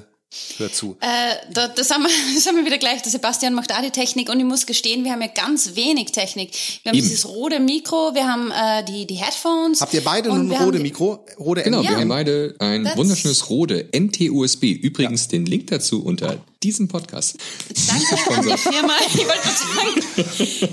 Hör 0.57 0.71
zu. 0.71 0.97
Äh, 0.99 1.35
da, 1.53 1.67
das, 1.67 1.91
haben 1.91 2.03
wir, 2.03 2.09
das 2.35 2.45
haben 2.47 2.55
wir 2.55 2.65
wieder 2.65 2.77
gleich. 2.77 3.01
Der 3.01 3.11
Sebastian 3.11 3.53
macht 3.53 3.71
auch 3.71 3.81
die 3.81 3.91
Technik 3.91 4.29
und 4.29 4.39
ich 4.39 4.45
muss 4.45 4.65
gestehen, 4.65 5.03
wir 5.03 5.11
haben 5.11 5.21
ja 5.21 5.27
ganz 5.27 5.75
wenig 5.75 6.11
Technik. 6.11 6.51
Wir 6.83 6.91
haben 6.91 6.97
Eben. 6.97 7.07
dieses 7.07 7.27
rote 7.27 7.59
Mikro, 7.59 8.13
wir 8.13 8.27
haben 8.27 8.51
äh, 8.51 8.83
die, 8.83 9.05
die 9.05 9.15
Headphones. 9.15 9.81
Habt 9.81 9.93
ihr 9.93 10.03
beide 10.03 10.31
ein 10.31 10.51
rote 10.51 10.79
Mikro? 10.79 11.25
Rode 11.39 11.63
genau, 11.63 11.81
ja. 11.81 11.91
wir 11.91 11.97
haben 11.97 12.09
beide 12.09 12.55
ein 12.59 12.83
That's 12.83 12.97
wunderschönes 12.97 13.49
Rode 13.49 13.89
NT-USB. 13.95 14.63
Übrigens 14.63 15.25
ja. 15.25 15.29
den 15.31 15.45
Link 15.45 15.67
dazu 15.67 16.03
unter 16.03 16.37
diesem 16.63 16.88
Podcast. 16.88 17.36
Danke 17.88 18.34
an 18.34 18.47
die 18.47 18.58
Firma. 18.58 18.93
Ich 19.08 19.17
wollte 19.28 19.49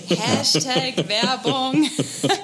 sagen, 0.07 0.21
Hashtag 0.21 1.09
Werbung. 1.09 1.91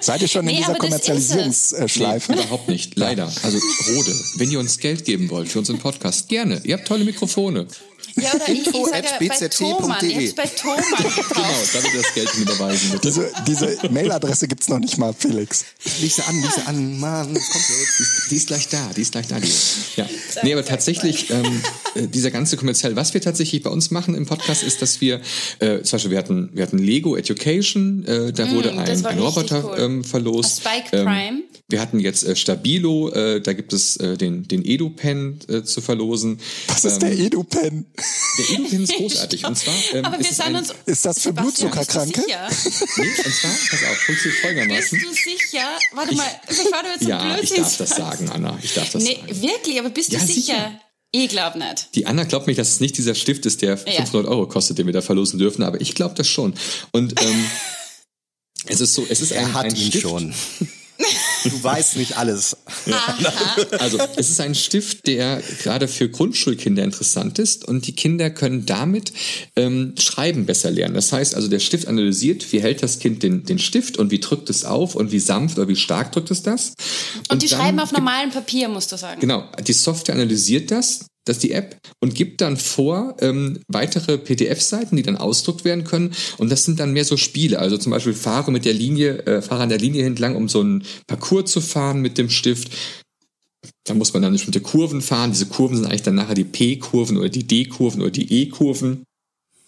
Seid 0.00 0.22
ihr 0.22 0.28
schon 0.28 0.44
nee, 0.44 0.52
in 0.52 0.56
dieser 0.58 0.74
Kommerzialisierungsschleife? 0.74 2.32
Nee, 2.32 2.40
überhaupt 2.40 2.68
nicht, 2.68 2.96
leider. 2.96 3.32
Also 3.42 3.58
Rode, 3.94 4.14
wenn 4.36 4.50
ihr 4.50 4.58
uns 4.58 4.78
Geld 4.78 5.04
geben 5.04 5.30
wollt 5.30 5.48
für 5.48 5.60
unseren 5.60 5.78
Podcast, 5.78 6.28
gerne. 6.28 6.60
Ihr 6.64 6.76
habt 6.76 6.88
tolle 6.88 7.04
Mikrofone. 7.04 7.66
Ja, 8.14 8.32
oder 8.34 8.48
Info 8.48 8.70
ich, 8.70 8.76
ich 8.76 8.86
sage, 8.86 9.28
bei 9.28 9.48
Thomann, 9.48 9.80
Thomann 9.80 9.98
Genau, 10.00 11.48
damit 11.72 11.94
das 11.94 12.14
Geld 12.14 12.34
überweisen. 12.34 12.90
Bitte. 12.92 13.32
Diese, 13.46 13.66
diese 13.66 13.90
Mailadresse 13.90 14.48
gibt's 14.48 14.68
noch 14.68 14.78
nicht 14.78 14.98
mal, 14.98 15.12
Felix. 15.12 15.64
Lies 16.00 16.16
sie 16.16 16.22
an, 16.22 16.40
lies 16.40 16.54
sie 16.54 16.66
an, 16.66 16.98
Mann, 16.98 17.26
kommt 17.26 17.64
jetzt. 17.68 18.30
Die 18.30 18.36
ist 18.36 18.46
gleich 18.46 18.68
da, 18.68 18.90
die 18.96 19.02
ist 19.02 19.12
gleich 19.12 19.28
da. 19.28 19.38
Die 19.38 19.50
ja. 19.96 20.08
Nee, 20.42 20.52
aber 20.52 20.64
tatsächlich, 20.64 21.30
ähm, 21.30 21.62
äh, 21.94 22.06
dieser 22.06 22.30
ganze 22.30 22.56
kommerziell, 22.56 22.96
was 22.96 23.14
wir 23.14 23.20
tatsächlich 23.20 23.62
bei 23.62 23.70
uns 23.70 23.90
machen 23.90 24.14
im 24.14 24.26
Podcast, 24.26 24.62
ist, 24.62 24.82
dass 24.82 25.00
wir, 25.00 25.20
äh, 25.58 25.82
zum 25.82 25.96
Beispiel, 25.96 26.10
wir 26.12 26.18
hatten, 26.18 26.50
wir 26.52 26.62
hatten 26.62 26.78
Lego 26.78 27.16
Education, 27.16 28.04
äh, 28.06 28.32
da 28.32 28.46
mm, 28.46 28.54
wurde 28.54 28.72
ein, 28.72 29.06
ein 29.06 29.18
Roboter 29.18 29.64
cool. 29.64 29.78
ähm, 29.78 30.04
verlost. 30.04 30.60
Spike 30.60 30.96
ähm, 30.96 31.04
Prime. 31.04 31.42
Wir 31.68 31.80
hatten 31.80 31.98
jetzt 31.98 32.24
äh, 32.24 32.36
Stabilo, 32.36 33.10
äh, 33.10 33.40
da 33.40 33.52
gibt 33.52 33.72
es 33.72 33.96
äh, 33.96 34.16
den, 34.16 34.46
den 34.46 34.64
EduPen 34.64 35.40
äh, 35.48 35.62
zu 35.62 35.80
verlosen. 35.80 36.38
Was 36.68 36.84
ist 36.84 37.02
ähm, 37.02 37.08
der 37.08 37.18
EduPen? 37.18 37.86
Der 38.38 38.50
EduPen 38.50 38.82
ist 38.82 38.94
großartig. 38.94 39.44
Und 39.46 39.56
zwar, 39.56 39.74
ähm, 39.94 40.04
Aber 40.04 40.18
wir 40.18 40.30
ist, 40.30 40.40
ein, 40.40 40.54
uns, 40.54 40.74
ist 40.84 41.04
das 41.04 41.20
für 41.20 41.32
Blutzuckerkranke? 41.32 42.20
Nee, 42.26 42.34
und 42.44 43.34
zwar, 43.34 43.50
pass 43.70 43.84
auf, 43.84 43.96
funktioniert 43.98 44.40
folgendermaßen. 44.40 45.00
Bist 45.00 45.26
du 45.26 45.30
sicher? 45.30 45.78
Warte 45.92 46.14
mal, 46.14 46.40
bevor 46.46 46.82
du 46.82 46.88
jetzt 46.90 47.02
so 47.02 47.08
Ja, 47.08 47.38
ich 47.38 47.50
darf 47.50 47.76
das 47.76 47.90
sagen, 47.90 48.30
Anna. 48.30 48.58
Ich 48.62 48.74
darf 48.74 48.90
das 48.90 49.02
nee, 49.02 49.16
sagen. 49.16 49.42
Wirklich, 49.42 49.78
aber 49.78 49.90
bist 49.90 50.12
du 50.12 50.16
ja, 50.16 50.20
sicher? 50.20 50.42
sicher? 50.42 50.80
Ich 51.12 51.28
glaube 51.28 51.58
nicht. 51.58 51.94
Die 51.94 52.06
Anna 52.06 52.24
glaubt 52.24 52.46
mich, 52.46 52.56
dass 52.56 52.68
es 52.68 52.80
nicht 52.80 52.98
dieser 52.98 53.14
Stift 53.14 53.46
ist, 53.46 53.62
der 53.62 53.78
ja. 53.86 54.04
500 54.04 54.28
Euro 54.30 54.46
kostet, 54.46 54.78
den 54.78 54.86
wir 54.86 54.92
da 54.92 55.00
verlosen 55.00 55.38
dürfen, 55.38 55.62
aber 55.62 55.80
ich 55.80 55.94
glaube 55.94 56.14
das 56.14 56.28
schon. 56.28 56.54
Und 56.92 57.20
ähm, 57.22 57.50
es 58.66 58.80
ist 58.80 58.94
so, 58.94 59.06
es 59.08 59.20
ist 59.20 59.30
er 59.30 59.46
ein, 59.46 59.54
hat 59.54 59.66
ein 59.66 59.76
ihn 59.76 59.88
Stift. 59.88 60.02
schon. 60.02 60.34
Du 61.50 61.62
weißt 61.62 61.96
nicht 61.96 62.16
alles. 62.16 62.56
Also 63.78 63.98
es 64.16 64.30
ist 64.30 64.40
ein 64.40 64.54
Stift, 64.54 65.06
der 65.06 65.42
gerade 65.62 65.88
für 65.88 66.08
Grundschulkinder 66.08 66.82
interessant 66.82 67.38
ist 67.38 67.64
und 67.64 67.86
die 67.86 67.94
Kinder 67.94 68.30
können 68.30 68.66
damit 68.66 69.12
ähm, 69.54 69.94
Schreiben 69.98 70.46
besser 70.46 70.70
lernen. 70.70 70.94
Das 70.94 71.12
heißt 71.12 71.34
also, 71.34 71.48
der 71.48 71.60
Stift 71.60 71.88
analysiert, 71.88 72.52
wie 72.52 72.60
hält 72.60 72.82
das 72.82 72.98
Kind 72.98 73.22
den, 73.22 73.44
den 73.44 73.58
Stift 73.58 73.98
und 73.98 74.10
wie 74.10 74.20
drückt 74.20 74.50
es 74.50 74.64
auf 74.64 74.94
und 74.94 75.12
wie 75.12 75.18
sanft 75.18 75.58
oder 75.58 75.68
wie 75.68 75.76
stark 75.76 76.12
drückt 76.12 76.30
es 76.30 76.42
das. 76.42 76.74
Und, 77.18 77.32
und 77.32 77.42
die 77.42 77.48
schreiben 77.48 77.78
auf 77.80 77.92
normalem 77.92 78.30
Papier, 78.30 78.68
musst 78.68 78.92
du 78.92 78.96
sagen. 78.96 79.20
Genau, 79.20 79.44
die 79.66 79.72
Software 79.72 80.14
analysiert 80.14 80.70
das, 80.70 81.06
das 81.26 81.36
ist 81.36 81.42
die 81.42 81.52
App 81.52 81.76
und 82.00 82.14
gibt 82.14 82.40
dann 82.40 82.56
vor 82.56 83.16
ähm, 83.20 83.58
weitere 83.68 84.16
PDF-Seiten, 84.16 84.96
die 84.96 85.02
dann 85.02 85.16
ausdruckt 85.16 85.64
werden 85.64 85.84
können. 85.84 86.14
Und 86.38 86.50
das 86.50 86.64
sind 86.64 86.80
dann 86.80 86.92
mehr 86.92 87.04
so 87.04 87.16
Spiele. 87.16 87.58
Also 87.58 87.76
zum 87.76 87.90
Beispiel 87.90 88.14
fahre 88.14 88.52
mit 88.52 88.64
der 88.64 88.72
Linie, 88.72 89.18
äh, 89.26 89.42
fahre 89.42 89.64
an 89.64 89.68
der 89.68 89.78
Linie 89.78 90.06
entlang, 90.06 90.36
um 90.36 90.48
so 90.48 90.60
einen 90.60 90.84
Parcours 91.08 91.50
zu 91.50 91.60
fahren 91.60 92.00
mit 92.00 92.16
dem 92.16 92.30
Stift. 92.30 92.70
Da 93.84 93.94
muss 93.94 94.12
man 94.14 94.22
dann 94.22 94.32
bestimmte 94.32 94.60
Kurven 94.60 95.02
fahren. 95.02 95.32
Diese 95.32 95.46
Kurven 95.46 95.76
sind 95.76 95.86
eigentlich 95.86 96.02
dann 96.02 96.14
nachher 96.14 96.34
die 96.34 96.44
P-Kurven 96.44 97.16
oder 97.16 97.28
die 97.28 97.46
D-Kurven 97.46 98.02
oder 98.02 98.12
die 98.12 98.42
E-Kurven 98.42 99.02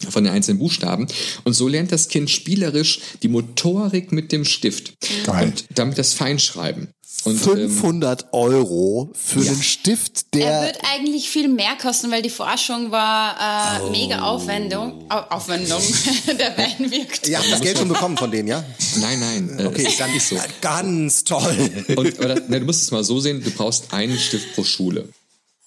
von 0.08 0.22
den 0.22 0.32
einzelnen 0.32 0.60
Buchstaben. 0.60 1.08
Und 1.42 1.54
so 1.54 1.66
lernt 1.66 1.90
das 1.90 2.08
Kind 2.08 2.30
spielerisch 2.30 3.00
die 3.22 3.28
Motorik 3.28 4.12
mit 4.12 4.30
dem 4.30 4.44
Stift. 4.44 4.94
Geil. 5.24 5.48
Und 5.48 5.64
damit 5.74 5.98
das 5.98 6.14
Feinschreiben. 6.14 6.88
Und, 7.24 7.36
500 7.36 8.22
ähm, 8.22 8.28
Euro 8.32 9.10
für 9.12 9.40
ja. 9.40 9.52
den 9.52 9.62
Stift, 9.62 10.34
der. 10.34 10.46
Er 10.46 10.66
wird 10.66 10.78
eigentlich 10.94 11.28
viel 11.28 11.48
mehr 11.48 11.76
kosten, 11.80 12.10
weil 12.10 12.22
die 12.22 12.30
Forschung 12.30 12.90
war 12.90 13.80
äh, 13.80 13.82
oh. 13.82 13.90
mega 13.90 14.20
Aufwendung. 14.20 15.04
Au 15.08 15.36
Aufwendung. 15.36 15.82
der 16.26 16.56
Wein 16.56 16.90
wirkt. 16.90 17.26
Ihr 17.26 17.38
habt 17.38 17.50
das 17.50 17.60
Geld 17.60 17.78
schon 17.78 17.88
bekommen 17.88 18.16
von 18.16 18.30
dem, 18.30 18.46
ja? 18.46 18.64
Nein, 19.00 19.18
nein. 19.18 19.58
Äh, 19.58 19.66
okay, 19.66 19.88
dann 19.98 20.14
ist 20.14 20.28
so. 20.28 20.36
Ganz 20.60 21.24
toll. 21.24 21.70
Und, 21.96 22.18
oder, 22.20 22.36
ne, 22.48 22.60
du 22.60 22.66
musst 22.66 22.82
es 22.82 22.90
mal 22.92 23.02
so 23.02 23.18
sehen, 23.18 23.42
du 23.42 23.50
brauchst 23.50 23.92
einen 23.92 24.18
Stift 24.18 24.54
pro 24.54 24.62
Schule. 24.62 25.08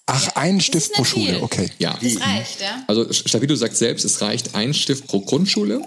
Ach, 0.06 0.24
ja, 0.24 0.32
ein 0.34 0.60
Stift 0.60 0.94
pro 0.94 1.04
Schule, 1.04 1.34
viel. 1.34 1.42
okay. 1.42 1.70
Ja. 1.78 1.96
Das 2.02 2.20
reicht, 2.20 2.60
ja. 2.60 2.82
Also 2.88 3.12
Stabido 3.12 3.54
sagt 3.54 3.76
selbst, 3.76 4.04
es 4.04 4.20
reicht 4.20 4.54
ein 4.54 4.74
Stift 4.74 5.06
pro 5.06 5.20
Grundschule. 5.20 5.80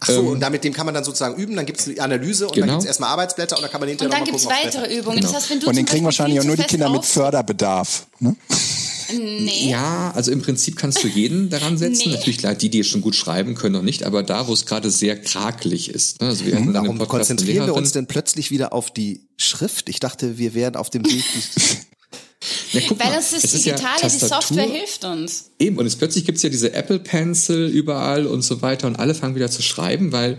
Ach 0.00 0.06
so, 0.06 0.20
ähm, 0.20 0.26
und 0.28 0.40
damit 0.40 0.64
dem 0.64 0.72
kann 0.72 0.86
man 0.86 0.94
dann 0.94 1.04
sozusagen 1.04 1.36
üben, 1.40 1.56
dann 1.56 1.66
gibt 1.66 1.78
es 1.78 1.84
die 1.84 2.00
Analyse 2.00 2.46
und 2.46 2.54
genau. 2.54 2.66
dann 2.66 2.74
gibt 2.76 2.84
es 2.84 2.86
erstmal 2.86 3.10
Arbeitsblätter 3.10 3.56
und 3.56 3.62
dann 3.62 3.70
kann 3.70 3.80
man 3.80 3.90
hinterher 3.90 4.10
Und 4.10 4.18
dann 4.18 4.24
gibt 4.24 4.38
es 4.38 4.46
weitere 4.46 4.98
Übungen. 4.98 5.18
Genau. 5.18 5.30
Das 5.30 5.42
heißt, 5.42 5.50
wenn 5.50 5.60
du 5.60 5.68
und 5.68 5.76
den 5.76 5.84
kriegen 5.84 6.04
wahrscheinlich 6.06 6.40
auch 6.40 6.44
nur 6.44 6.56
die 6.56 6.62
Kinder 6.62 6.88
mit 6.88 7.04
Förderbedarf. 7.04 8.06
Ne? 8.18 8.34
Nee. 9.12 9.70
Ja, 9.70 10.12
also 10.14 10.30
im 10.30 10.40
Prinzip 10.40 10.76
kannst 10.76 11.02
du 11.02 11.08
jeden 11.08 11.50
daran 11.50 11.76
setzen. 11.76 12.08
Nee. 12.08 12.16
Natürlich 12.16 12.38
klar, 12.38 12.54
die, 12.54 12.70
die 12.70 12.84
schon 12.84 13.00
gut 13.00 13.16
schreiben 13.16 13.54
können, 13.56 13.74
noch 13.74 13.82
nicht, 13.82 14.04
aber 14.04 14.22
da, 14.22 14.46
wo 14.48 14.52
es 14.52 14.66
gerade 14.66 14.90
sehr 14.90 15.20
krakelig 15.20 15.90
ist. 15.90 16.20
Ne? 16.20 16.28
Also 16.28 16.46
wir 16.46 16.58
mhm. 16.58 16.72
Warum 16.72 16.98
konzentrieren 16.98 17.66
wir 17.66 17.74
uns 17.74 17.92
denn 17.92 18.06
plötzlich 18.06 18.50
wieder 18.50 18.72
auf 18.72 18.90
die 18.90 19.28
Schrift? 19.36 19.88
Ich 19.88 20.00
dachte, 20.00 20.38
wir 20.38 20.54
wären 20.54 20.76
auf 20.76 20.90
dem 20.90 21.04
Weg. 21.04 21.24
Ja, 22.72 22.80
Weil 22.90 23.12
das 23.12 23.32
ist 23.34 23.44
ist 23.44 23.66
ja 23.66 23.76
die 24.02 24.08
Software 24.08 24.64
hilft 24.64 25.04
uns. 25.04 25.50
Eben, 25.58 25.76
und 25.76 25.84
jetzt 25.84 25.98
plötzlich 25.98 26.24
gibt 26.24 26.36
es 26.36 26.42
ja 26.42 26.48
diese 26.48 26.72
Apple 26.72 26.98
Pencil 26.98 27.68
überall 27.68 28.26
und 28.26 28.42
so 28.42 28.62
weiter 28.62 28.86
und 28.86 28.98
alle 28.98 29.14
fangen 29.14 29.34
wieder 29.34 29.50
zu 29.50 29.62
schreiben, 29.62 30.12
weil 30.12 30.38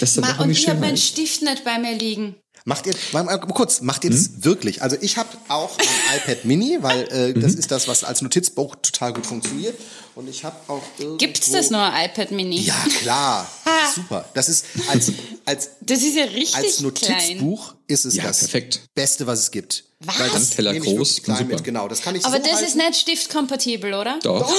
das 0.00 0.14
dann 0.14 0.24
Ma, 0.24 0.42
Und 0.42 0.50
ich 0.50 0.68
habe 0.68 0.80
meinen 0.80 0.96
Stift 0.96 1.42
nicht 1.42 1.64
bei 1.64 1.78
mir 1.78 1.96
liegen. 1.96 2.34
Macht 2.64 2.86
ihr, 2.86 2.94
mal 3.12 3.38
kurz, 3.38 3.80
macht 3.80 4.04
ihr 4.04 4.10
das 4.10 4.26
hm? 4.26 4.44
wirklich? 4.44 4.82
Also 4.82 4.96
ich 5.00 5.16
habe 5.16 5.28
auch 5.48 5.76
ein 5.78 6.16
iPad 6.18 6.44
Mini, 6.44 6.78
weil 6.80 7.02
äh, 7.08 7.32
das 7.32 7.54
mhm. 7.54 7.58
ist 7.58 7.70
das, 7.70 7.88
was 7.88 8.04
als 8.04 8.22
Notizbuch 8.22 8.76
total 8.82 9.14
gut 9.14 9.26
funktioniert. 9.26 9.78
Und 10.14 10.28
ich 10.28 10.44
habe 10.44 10.56
auch 10.68 10.82
Gibt's 11.18 11.50
das 11.50 11.70
nur 11.70 11.80
iPad 11.80 12.30
Mini? 12.32 12.60
Ja, 12.60 12.74
klar. 13.00 13.50
Super. 13.94 14.26
Das 14.34 14.48
ist 14.48 14.66
als, 14.88 15.12
als, 15.46 15.70
Das 15.80 16.02
ist 16.02 16.16
ja 16.16 16.24
richtig 16.24 16.56
als 16.56 16.76
klein. 16.76 17.38
Notizbuch 17.38 17.74
ist 17.86 18.04
es 18.04 18.16
Ja, 18.16 18.24
das 18.24 18.40
perfekt. 18.40 18.82
Beste, 18.94 19.26
was 19.26 19.40
es 19.40 19.50
gibt. 19.50 19.84
Was? 20.00 20.18
Weil 20.18 20.30
das 20.30 20.58
ich 20.58 20.82
groß 20.82 21.22
klein 21.22 21.36
und 21.36 21.42
super. 21.44 21.56
mit, 21.56 21.64
genau. 21.64 21.88
Das 21.88 22.02
kann 22.02 22.14
ich 22.14 22.24
Aber 22.24 22.36
so 22.36 22.42
das 22.42 22.52
halten. 22.52 22.66
ist 22.66 22.76
nicht 22.76 22.96
stiftkompatibel, 22.96 23.94
oder? 23.94 24.18
Doch. 24.22 24.50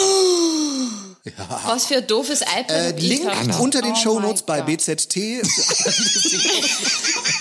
Was 1.66 1.86
für 1.86 1.98
ein 1.98 2.08
doofes 2.08 2.42
iPad. 2.42 2.70
Äh, 2.70 3.00
Link 3.00 3.30
unter 3.60 3.82
den 3.82 3.94
Oh 3.94 3.96
Shownotes 3.96 4.44
mein 4.48 4.66
bei. 4.66 4.76
BZT. 4.76 5.16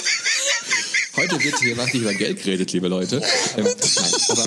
Heute 1.21 1.45
wird 1.45 1.59
hier 1.59 1.77
was 1.77 1.93
über 1.93 2.14
Geld 2.14 2.43
geredet, 2.43 2.73
liebe 2.73 2.89
Leute. 2.89 3.23
Ähm, 3.57 3.64
nein, 3.64 3.75
aber, 4.31 4.47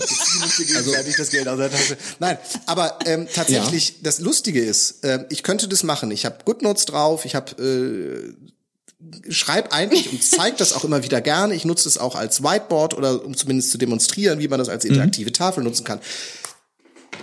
gegenseitig 0.57 1.15
das 1.15 1.29
Geld 1.29 1.47
aus 1.47 1.57
der 1.57 1.69
Tasche. 1.69 1.97
Nein, 2.17 2.37
aber 2.65 2.97
ähm, 3.05 3.27
tatsächlich, 3.31 4.01
das 4.01 4.19
Lustige 4.19 4.59
ist, 4.59 4.99
ähm, 5.03 5.25
ich 5.29 5.43
könnte 5.43 5.67
das 5.67 5.83
machen. 5.83 6.09
Ich 6.09 6.25
habe 6.25 6.37
GoodNotes 6.45 6.85
drauf, 6.85 7.25
ich 7.25 7.35
habe 7.35 7.51
äh, 7.61 9.31
schreib 9.31 9.71
eigentlich 9.71 10.11
und 10.11 10.23
zeige 10.23 10.57
das 10.57 10.73
auch 10.73 10.83
immer 10.83 11.03
wieder 11.03 11.21
gerne. 11.21 11.53
Ich 11.53 11.63
nutze 11.63 11.87
es 11.87 11.99
auch 11.99 12.15
als 12.15 12.41
Whiteboard 12.41 12.95
oder 12.95 13.23
um 13.23 13.37
zumindest 13.37 13.69
zu 13.69 13.77
demonstrieren, 13.77 14.39
wie 14.39 14.47
man 14.47 14.57
das 14.57 14.69
als 14.69 14.83
interaktive 14.83 15.31
Tafel 15.31 15.63
nutzen 15.63 15.83
kann. 15.83 15.99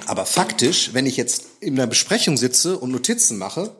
Aber 0.06 0.26
faktisch, 0.26 0.90
wenn 0.92 1.06
ich 1.06 1.16
jetzt 1.16 1.44
in 1.58 1.74
einer 1.74 1.88
Besprechung 1.88 2.36
sitze 2.36 2.78
und 2.78 2.92
Notizen 2.92 3.36
mache, 3.36 3.72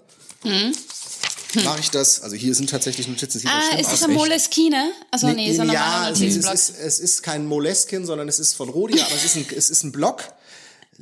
mache 1.65 1.81
ich 1.81 1.91
das. 1.91 2.23
Also 2.23 2.37
hier 2.37 2.55
sind 2.55 2.71
tatsächlich 2.71 3.09
Notizen. 3.09 3.43
Ah, 3.47 3.61
schlimm 3.73 3.81
ist 3.93 4.05
ein 4.05 4.13
Moleskine? 4.13 4.93
Also 5.11 5.29
nee, 5.29 5.53
so 5.55 5.63
ein 5.63 5.69
ja, 5.71 5.81
normaler 5.81 6.07
also 6.07 6.25
es, 6.25 6.37
ist, 6.37 6.75
es 6.79 6.99
ist 6.99 7.23
kein 7.23 7.47
Moleskin, 7.47 8.07
sondern 8.07 8.29
es 8.29 8.39
ist 8.39 8.55
von 8.55 8.69
Rhodia, 8.69 9.05
aber 9.05 9.15
es 9.15 9.25
ist 9.25 9.37
ein, 9.37 9.47
es 9.57 9.71
ist 9.71 9.83
ein 9.85 9.93
Block. 9.93 10.25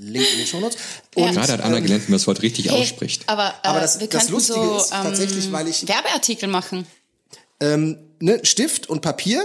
Link 0.00 0.26
in 0.32 0.38
den 0.38 0.46
Shownotes. 0.46 0.76
Und, 1.16 1.32
gerade 1.32 1.54
hat 1.54 1.60
Anna 1.60 1.80
gelernt, 1.80 2.06
wie 2.06 2.12
man 2.12 2.18
das 2.20 2.26
Wort 2.28 2.40
richtig 2.42 2.70
Hey, 2.70 2.80
ausspricht. 2.82 3.24
Aber, 3.28 3.48
äh, 3.64 3.68
Aber 3.68 3.80
das- 3.80 3.98
wir 3.98 4.06
das 4.06 4.28
Lustige 4.28 4.60
so 4.64 4.76
ist 4.76 4.90
tatsächlich, 4.90 5.50
weil 5.50 5.66
ich- 5.66 5.88
Werbeartikel 5.88 6.48
machen. 6.48 6.86
ähm, 7.60 7.98
ne, 8.20 8.38
Stift 8.44 8.88
und 8.88 9.00
Papier, 9.02 9.42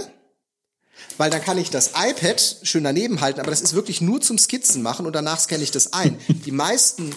weil 1.18 1.28
dann 1.30 1.42
kann 1.42 1.58
ich 1.58 1.70
das 1.70 1.90
iPad 1.96 2.58
schön 2.62 2.84
daneben 2.84 3.20
halten, 3.20 3.40
aber 3.40 3.50
das 3.50 3.62
ist 3.62 3.74
wirklich 3.74 4.00
nur 4.00 4.20
zum 4.20 4.38
Skizzen 4.38 4.80
machen 4.82 5.06
und 5.06 5.12
danach 5.14 5.40
scanne 5.40 5.64
ich 5.64 5.72
das 5.72 5.92
ein. 5.92 6.18
Die 6.28 6.52
meisten 6.52 7.10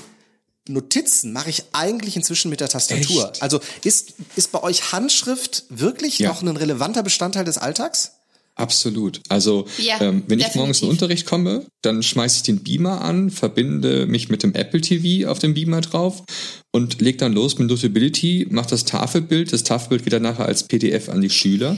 Notizen 0.70 1.34
mache 1.34 1.50
ich 1.50 1.64
eigentlich 1.74 2.16
inzwischen 2.16 2.50
mit 2.50 2.60
der 2.60 2.70
Tastatur. 2.70 3.30
Echt? 3.32 3.42
Also 3.42 3.60
ist, 3.84 4.14
ist 4.36 4.52
bei 4.52 4.62
euch 4.64 4.92
Handschrift 4.92 5.66
wirklich 5.70 6.20
Ja. 6.20 6.30
noch 6.30 6.42
ein 6.42 6.56
relevanter 6.58 7.04
Bestandteil 7.04 7.46
des 7.46 7.58
Alltags? 7.58 8.12
Absolut. 8.56 9.22
Also 9.30 9.68
Ja, 9.78 10.02
ähm, 10.02 10.24
wenn 10.28 10.40
ich 10.40 10.56
morgens 10.56 10.82
in 10.82 10.88
den 10.88 10.90
definitiv. 10.90 10.90
Unterricht 10.90 11.26
komme, 11.28 11.66
dann 11.84 12.02
schmeiße 12.02 12.38
ich 12.38 12.44
den 12.44 12.64
Beamer 12.64 13.02
an, 13.02 13.30
verbinde 13.30 14.08
mich 14.08 14.30
mit 14.30 14.42
dem 14.42 14.56
Apple 14.56 14.82
TV 14.82 15.30
auf 15.30 15.38
dem 15.38 15.54
Beamer 15.54 15.82
drauf 15.82 16.24
und 16.72 17.00
leg 17.00 17.20
dann 17.20 17.34
los 17.34 17.60
mit 17.60 17.70
Notability, 17.70 18.48
mache 18.50 18.70
das 18.72 18.84
Tafelbild. 18.84 19.54
Das 19.54 19.64
Tafelbild 19.64 20.04
geht 20.06 20.14
dann 20.14 20.24
nachher 20.24 20.46
als 20.48 20.64
PDF 20.64 21.08
an 21.10 21.22
die 21.22 21.30
Schüler. 21.30 21.78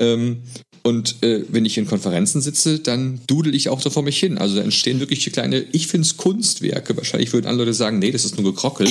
Ähm, 0.00 0.42
und 0.86 1.22
äh, 1.24 1.44
wenn 1.48 1.64
ich 1.64 1.76
in 1.78 1.86
Konferenzen 1.86 2.40
sitze, 2.40 2.78
dann 2.78 3.20
dudel 3.26 3.54
ich 3.56 3.68
auch 3.68 3.80
da 3.82 3.90
vor 3.90 4.02
mich 4.04 4.18
hin. 4.20 4.38
Also 4.38 4.56
da 4.56 4.62
entstehen 4.62 5.00
wirklich 5.00 5.30
kleine, 5.32 5.64
ich 5.72 5.88
finde 5.88 6.06
es 6.06 6.16
Kunstwerke. 6.16 6.96
Wahrscheinlich 6.96 7.32
würden 7.32 7.46
andere 7.46 7.64
Leute 7.66 7.74
sagen, 7.74 7.98
nee, 7.98 8.12
das 8.12 8.24
ist 8.24 8.38
nur 8.38 8.52
Gekrockel. 8.54 8.88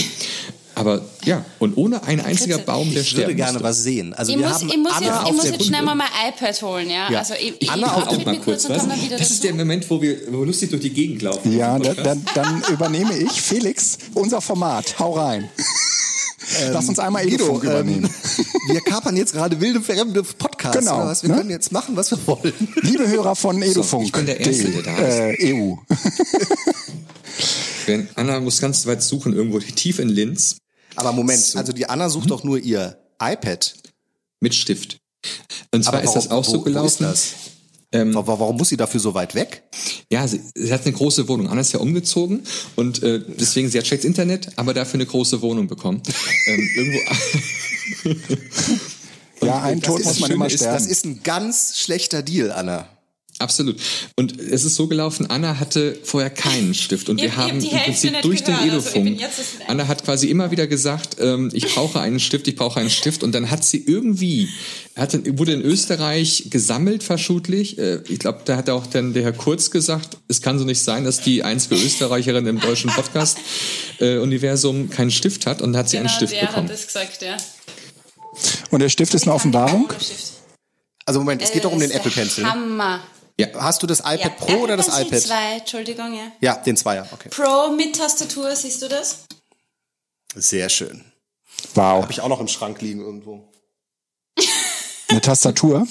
Aber 0.78 1.06
ja, 1.24 1.46
und 1.60 1.78
ohne 1.78 2.04
ein 2.04 2.20
einziger 2.20 2.56
Kritzel. 2.58 2.66
Baum, 2.66 2.92
der 2.92 3.02
Ich 3.02 3.14
würde 3.14 3.22
sterben 3.24 3.36
gerne 3.38 3.54
musste. 3.54 3.64
was 3.64 3.84
sehen. 3.84 4.14
Also 4.14 4.34
Ich 4.34 4.38
wir 4.40 4.46
muss, 4.50 4.56
haben 4.60 4.70
ich 4.70 4.78
muss 4.78 4.92
Anna 4.92 5.06
jetzt, 5.08 5.16
auf 5.24 5.30
ich 5.30 5.36
muss 5.38 5.46
jetzt 5.46 5.66
schnell 5.68 5.82
mal 5.84 5.96
mein 5.96 6.08
iPad 6.28 6.62
holen, 6.64 6.90
ja. 6.90 7.10
Ja. 7.10 7.20
Also 7.20 7.34
ich, 7.42 7.54
ich 7.62 7.72
Anna 7.72 7.88
auf 7.88 7.94
verabschiede 8.04 8.24
der- 8.26 8.34
mich 8.34 8.42
kurz 8.44 8.64
dann 8.64 9.02
wieder 9.02 9.18
Das 9.18 9.32
ist 9.32 9.42
der 9.44 9.52
dazu. 9.52 9.58
Moment, 9.60 9.90
wo 9.90 10.02
wir, 10.02 10.18
wo 10.32 10.40
wir 10.42 10.46
lustig 10.48 10.72
durch 10.72 10.82
die 10.82 10.90
Gegend 10.90 11.22
laufen. 11.22 11.58
Ja, 11.58 11.80
da, 11.80 11.94
dann, 11.94 12.26
dann 12.36 12.62
übernehme 12.74 13.18
ich, 13.18 13.32
Felix, 13.42 13.98
unser 14.16 14.42
Format. 14.42 15.00
Hau 15.00 15.14
rein. 15.14 15.50
Lass 16.72 16.88
uns 16.90 17.00
einmal 17.00 17.26
Guido, 17.26 17.48
ähm, 17.62 17.62
übernehmen. 17.70 18.10
wir 18.68 18.82
kapern 18.82 19.16
jetzt 19.18 19.34
gerade 19.34 19.60
wilde, 19.62 19.82
fremde 19.82 20.22
Podcasts. 20.24 20.78
Genau, 20.80 20.98
Oder 20.98 21.06
was? 21.08 21.24
Wir 21.24 21.30
ne? 21.30 21.38
können 21.38 21.50
jetzt 21.50 21.72
machen, 21.72 21.96
was 21.96 22.12
wir 22.12 22.20
wollen. 22.28 22.54
Liebe 22.82 23.08
Hörer 23.08 23.36
von 23.36 23.62
Edofunk. 23.62 24.06
ich 24.06 24.12
bin 24.12 24.26
der 24.26 24.40
Erste, 24.40 24.70
der 24.70 24.82
da 24.84 24.98
ist. 24.98 25.40
Äh, 25.42 25.54
EU. 25.54 25.76
Wenn 27.86 28.08
Anna 28.16 28.40
muss 28.40 28.60
ganz 28.60 28.86
weit 28.86 29.04
suchen, 29.04 29.34
irgendwo 29.34 29.60
tief 29.60 30.00
in 30.00 30.10
Linz 30.10 30.58
Aber 30.96 31.12
Moment, 31.12 31.42
So. 31.42 31.60
also 31.60 31.72
die 31.74 31.88
Anna 31.88 32.10
sucht 32.10 32.32
doch 32.32 32.44
nur 32.44 32.58
ihr 32.58 32.98
iPad. 33.22 33.74
mit 34.40 34.56
Stift. 34.56 34.98
Und 35.74 35.84
zwar 35.84 35.96
Aber 35.96 36.04
ist 36.04 36.14
das 36.14 36.30
warum- 36.30 36.40
auch 36.40 36.46
so 36.46 36.54
wo- 36.54 36.60
wo 36.60 36.64
gelaufen. 36.64 37.06
Ist? 37.96 38.02
Ähm, 38.02 38.14
Wa- 38.16 38.28
wa- 38.28 38.40
Warum 38.40 38.58
muss 38.58 38.70
sie 38.70 38.78
dafür 38.78 39.00
so 39.00 39.14
weit 39.14 39.36
weg? 39.36 39.64
Ja, 40.12 40.28
sie, 40.28 40.42
sie 40.54 40.72
hat 40.74 40.84
eine 40.86 40.94
große 40.94 41.28
Wohnung. 41.28 41.48
Anna 41.50 41.62
ist 41.62 41.74
ja 41.74 41.80
umgezogen 41.80 42.42
und 42.76 43.02
äh, 43.04 43.22
deswegen, 43.40 43.70
sie 43.70 43.78
hat 43.78 43.88
schlechtes 43.88 44.06
Internet, 44.08 44.50
aber 44.58 44.74
dafür 44.74 44.96
eine 44.96 45.06
große 45.06 45.42
Wohnung 45.42 45.68
bekommen. 45.68 46.02
ähm, 46.48 46.70
irgendwo. 46.76 47.00
Ja, 49.46 49.62
einen 49.62 49.82
das 49.82 49.88
Tod 49.90 50.00
ist 50.00 50.06
muss 50.08 50.20
man 50.20 50.28
Schöne 50.28 50.34
immer 50.36 50.48
ist, 50.48 50.56
sterben. 50.56 50.74
Das 50.76 50.88
ist 50.88 51.06
ein 51.06 51.20
ganz 51.24 51.78
schlechter 51.78 52.24
Deal, 52.24 52.52
Anna. 52.52 52.88
Absolut. 53.38 53.76
Und 54.16 54.40
es 54.40 54.64
ist 54.64 54.76
so 54.76 54.88
gelaufen, 54.88 55.30
Anna 55.30 55.60
hatte 55.60 56.00
vorher 56.04 56.30
keinen 56.30 56.74
Stift 56.74 57.10
und 57.10 57.18
Ich 57.18 57.24
wir 57.24 57.30
ich 57.32 57.36
haben 57.36 57.60
im 57.60 57.70
Prinzip 57.70 58.22
durch 58.22 58.44
den 58.46 58.56
gehört, 58.56 58.72
also 58.74 58.92
bin 58.94 59.08
Edofunk. 59.08 59.20
das- 59.36 59.68
Anna 59.68 59.88
hat 59.90 60.06
quasi 60.06 60.28
immer 60.28 60.52
wieder 60.52 60.68
gesagt, 60.68 61.18
ähm, 61.20 61.50
ich 61.54 61.68
brauche 61.76 62.00
einen 62.00 62.22
Stift, 62.22 62.48
ich 62.48 62.56
brauche 62.56 62.80
einen 62.80 62.90
Stift 62.90 63.24
und 63.24 63.34
dann 63.36 63.52
hat 63.52 63.66
sie 63.66 63.84
irgendwie, 63.86 64.48
hat, 64.96 65.14
wurde 65.38 65.52
in 65.52 65.62
Österreich 65.64 66.46
gesammelt 66.50 67.04
verschutlich. 67.04 67.78
Äh, 67.78 68.04
ich 68.08 68.20
glaube, 68.20 68.40
da 68.46 68.56
hat 68.56 68.70
auch 68.70 68.88
dann 68.88 69.14
der 69.14 69.24
Herr 69.24 69.34
Kurz 69.34 69.70
gesagt, 69.70 70.18
es 70.30 70.42
kann 70.42 70.58
so 70.58 70.64
nicht 70.64 70.82
sein, 70.82 71.04
dass 71.04 71.20
die 71.20 71.44
einzige 71.44 71.76
Österreicherin 71.76 72.48
im 72.48 72.62
deutschen 72.62 72.90
Podcast-Universum 72.92 74.90
keinen 74.90 75.12
Stift 75.12 75.46
hat 75.46 75.62
und 75.62 75.74
dann 75.74 75.80
hat 75.82 75.90
sie 75.90 75.98
einen 75.98 76.08
Genau, 76.08 76.16
Stift 76.18 76.34
der 76.34 76.48
bekommen. 76.48 76.70
hat 76.70 76.74
das 76.74 76.88
gesagt, 76.88 77.22
ja. 77.22 77.36
Und 78.72 78.80
der 78.80 78.88
Stift 78.90 79.14
ist 79.14 79.24
eine 79.24 79.34
Offenbarung? 79.34 79.92
Also 81.06 81.20
Moment, 81.20 81.42
es 81.42 81.52
geht 81.52 81.64
doch 81.66 81.72
um 81.72 81.80
den 81.80 81.92
Äh, 81.92 81.96
Apple 81.98 82.12
Pencil. 82.12 82.46
Hammer. 82.46 83.02
Hast 83.56 83.84
du 83.84 83.88
das 83.88 84.00
iPad 84.00 84.20
Ja, 84.22 84.30
Pro 84.30 84.54
oder 84.60 84.78
das 84.78 84.88
iPad? 84.88 85.22
2, 85.22 85.56
Entschuldigung, 85.58 86.14
ja. 86.14 86.32
Ja, 86.40 86.56
den 86.56 86.78
Zweier, 86.78 87.08
okay. 87.12 87.30
Pro 87.30 87.72
mit 87.72 87.96
Tastatur, 87.96 88.56
siehst 88.56 88.82
du 88.82 88.88
das? 88.88 89.26
Sehr 90.36 90.70
schön. 90.70 91.04
Wow. 91.74 92.04
Habe 92.04 92.12
ich 92.12 92.22
auch 92.22 92.30
noch 92.30 92.40
im 92.40 92.48
Schrank 92.48 92.82
liegen 92.82 93.02
irgendwo. 93.02 93.52
Eine 95.10 95.22
Tastatur? 95.22 95.88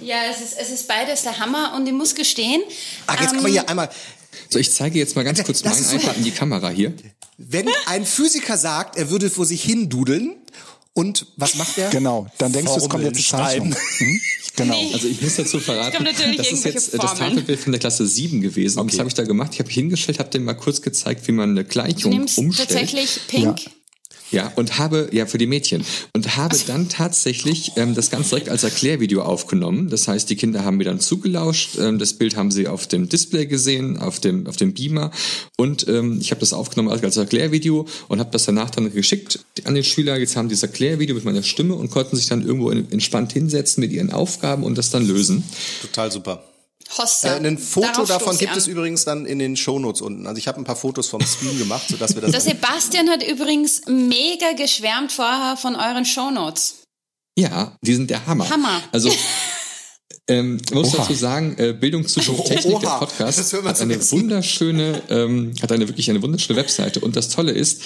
Ja, 0.00 0.16
es 0.30 0.40
ist, 0.40 0.58
es 0.58 0.70
ist 0.70 0.88
beides 0.88 1.22
der 1.22 1.38
Hammer 1.38 1.74
und 1.74 1.86
ich 1.86 1.92
muss 1.92 2.14
gestehen, 2.14 2.62
Ach, 3.06 3.20
jetzt 3.20 3.30
ähm, 3.30 3.36
guck 3.36 3.42
mal 3.42 3.52
hier 3.52 3.68
einmal. 3.68 3.90
So, 4.48 4.58
ich 4.58 4.72
zeige 4.72 4.98
jetzt 4.98 5.16
mal 5.16 5.24
ganz 5.24 5.42
kurz 5.42 5.62
Das 5.62 5.90
mein 5.90 6.00
iPad 6.00 6.16
in 6.18 6.24
die 6.24 6.30
Kamera 6.30 6.68
hier. 6.68 6.94
Wenn 7.38 7.68
ein 7.86 8.04
Physiker 8.06 8.56
sagt, 8.56 8.96
er 8.96 9.10
würde 9.10 9.30
vor 9.30 9.44
sich 9.46 9.62
hin 9.62 9.88
dudeln 9.88 10.36
und 10.96 11.26
was 11.36 11.56
macht 11.56 11.76
er? 11.76 11.90
Genau. 11.90 12.26
Dann 12.38 12.52
denkst 12.52 12.72
du, 12.72 12.78
es 12.78 12.88
kommt 12.88 13.04
jetzt 13.04 13.34
eine 13.34 13.44
Formeln 13.44 13.74
Zeichnung. 13.74 13.76
Hm? 13.98 14.20
Genau. 14.56 14.74
Nee. 14.74 14.90
Also 14.94 15.08
ich 15.08 15.20
muss 15.20 15.36
dazu 15.36 15.60
verraten, 15.60 16.02
das 16.38 16.50
ist 16.50 16.64
jetzt 16.64 16.94
äh, 16.94 16.98
das 16.98 17.10
Formeln. 17.10 17.30
Tafelbild 17.32 17.60
von 17.60 17.72
der 17.72 17.80
Klasse 17.80 18.06
7 18.06 18.40
gewesen. 18.40 18.78
Und 18.78 18.90
was 18.90 18.98
habe 18.98 19.08
ich 19.08 19.14
da 19.14 19.24
gemacht? 19.24 19.50
Ich 19.52 19.58
habe 19.58 19.68
hingestellt, 19.68 20.18
habe 20.18 20.30
denen 20.30 20.46
mal 20.46 20.54
kurz 20.54 20.80
gezeigt, 20.80 21.28
wie 21.28 21.32
man 21.32 21.50
eine 21.50 21.64
du 21.64 21.68
Gleichung 21.68 22.12
nimmst 22.12 22.38
umstellt. 22.38 22.70
tatsächlich 22.70 23.20
Pink. 23.28 23.64
Ja, 23.64 23.70
und 24.56 24.78
habe, 24.78 25.08
ja, 25.12 25.26
für 25.26 25.38
die 25.38 25.46
Mädchen. 25.46 25.84
Und 26.14 26.36
habe 26.36 26.56
dann 26.66 26.88
tatsächlich 26.88 27.72
ähm, 27.76 27.94
das 27.94 28.10
Ganze 28.10 28.30
direkt 28.30 28.48
als 28.48 28.64
Erklärvideo 28.64 29.22
aufgenommen. 29.22 29.88
Das 29.88 30.08
heißt, 30.08 30.28
die 30.28 30.36
Kinder 30.36 30.64
haben 30.64 30.78
mir 30.78 30.84
dann 30.84 31.00
zugelauscht. 31.00 31.78
Ähm, 31.78 31.98
das 31.98 32.14
Bild 32.14 32.36
haben 32.36 32.50
sie 32.50 32.66
auf 32.68 32.86
dem 32.86 33.08
Display 33.08 33.46
gesehen, 33.46 33.98
auf 33.98 34.20
dem, 34.20 34.46
auf 34.46 34.56
dem 34.56 34.74
Beamer. 34.74 35.10
Und 35.56 35.86
ähm, 35.88 36.18
ich 36.20 36.30
habe 36.30 36.40
das 36.40 36.52
aufgenommen 36.52 36.90
als, 36.90 37.02
als 37.02 37.16
Erklärvideo 37.16 37.86
und 38.08 38.18
habe 38.18 38.30
das 38.30 38.44
danach 38.44 38.70
dann 38.70 38.92
geschickt 38.92 39.40
an 39.64 39.74
den 39.74 39.84
Schüler. 39.84 40.18
Jetzt 40.18 40.36
haben 40.36 40.48
die 40.48 40.54
das 40.54 40.62
Erklärvideo 40.62 41.14
mit 41.14 41.24
meiner 41.24 41.42
Stimme 41.42 41.74
und 41.74 41.90
konnten 41.90 42.16
sich 42.16 42.26
dann 42.26 42.44
irgendwo 42.44 42.70
in, 42.70 42.90
entspannt 42.90 43.32
hinsetzen 43.32 43.80
mit 43.80 43.92
ihren 43.92 44.12
Aufgaben 44.12 44.64
und 44.64 44.76
das 44.76 44.90
dann 44.90 45.06
lösen. 45.06 45.44
Total 45.82 46.10
super. 46.10 46.44
Hossa. 46.96 47.36
Äh, 47.36 47.46
ein 47.46 47.58
Foto 47.58 47.86
Darauf 47.86 48.08
davon 48.08 48.38
gibt 48.38 48.52
an. 48.52 48.58
es 48.58 48.66
übrigens 48.66 49.04
dann 49.04 49.26
in 49.26 49.38
den 49.38 49.56
Shownotes 49.56 50.00
unten. 50.00 50.26
Also 50.26 50.38
ich 50.38 50.48
habe 50.48 50.58
ein 50.60 50.64
paar 50.64 50.76
Fotos 50.76 51.08
vom 51.08 51.20
Stream 51.20 51.58
gemacht, 51.58 51.88
sodass 51.88 52.14
wir 52.14 52.22
das. 52.22 52.30
Der 52.30 52.40
Sebastian 52.40 53.08
hat 53.08 53.22
übrigens 53.26 53.82
mega 53.86 54.52
geschwärmt 54.52 55.12
vorher 55.12 55.56
von 55.56 55.74
euren 55.76 56.04
Shownotes. 56.04 56.82
Ja, 57.38 57.76
die 57.82 57.94
sind 57.94 58.08
der 58.10 58.26
Hammer. 58.26 58.48
Hammer. 58.48 58.82
Also 58.92 59.10
ähm, 60.28 60.58
ich 60.64 60.74
muss 60.74 60.88
Oha. 60.88 60.98
dazu 60.98 61.14
sagen, 61.14 61.54
äh, 61.58 61.72
Bildung 61.72 62.06
Zukunft 62.06 62.46
Technik, 62.46 62.80
der. 62.80 62.98
Podcast, 62.98 63.52
hat 63.52 63.80
eine 63.80 64.10
wunderschöne, 64.10 65.02
ähm, 65.08 65.52
hat 65.62 65.70
eine 65.70 65.88
wirklich 65.88 66.10
eine 66.10 66.20
wunderschöne 66.20 66.58
Webseite. 66.58 67.00
Und 67.00 67.14
das 67.14 67.28
Tolle 67.28 67.52
ist, 67.52 67.82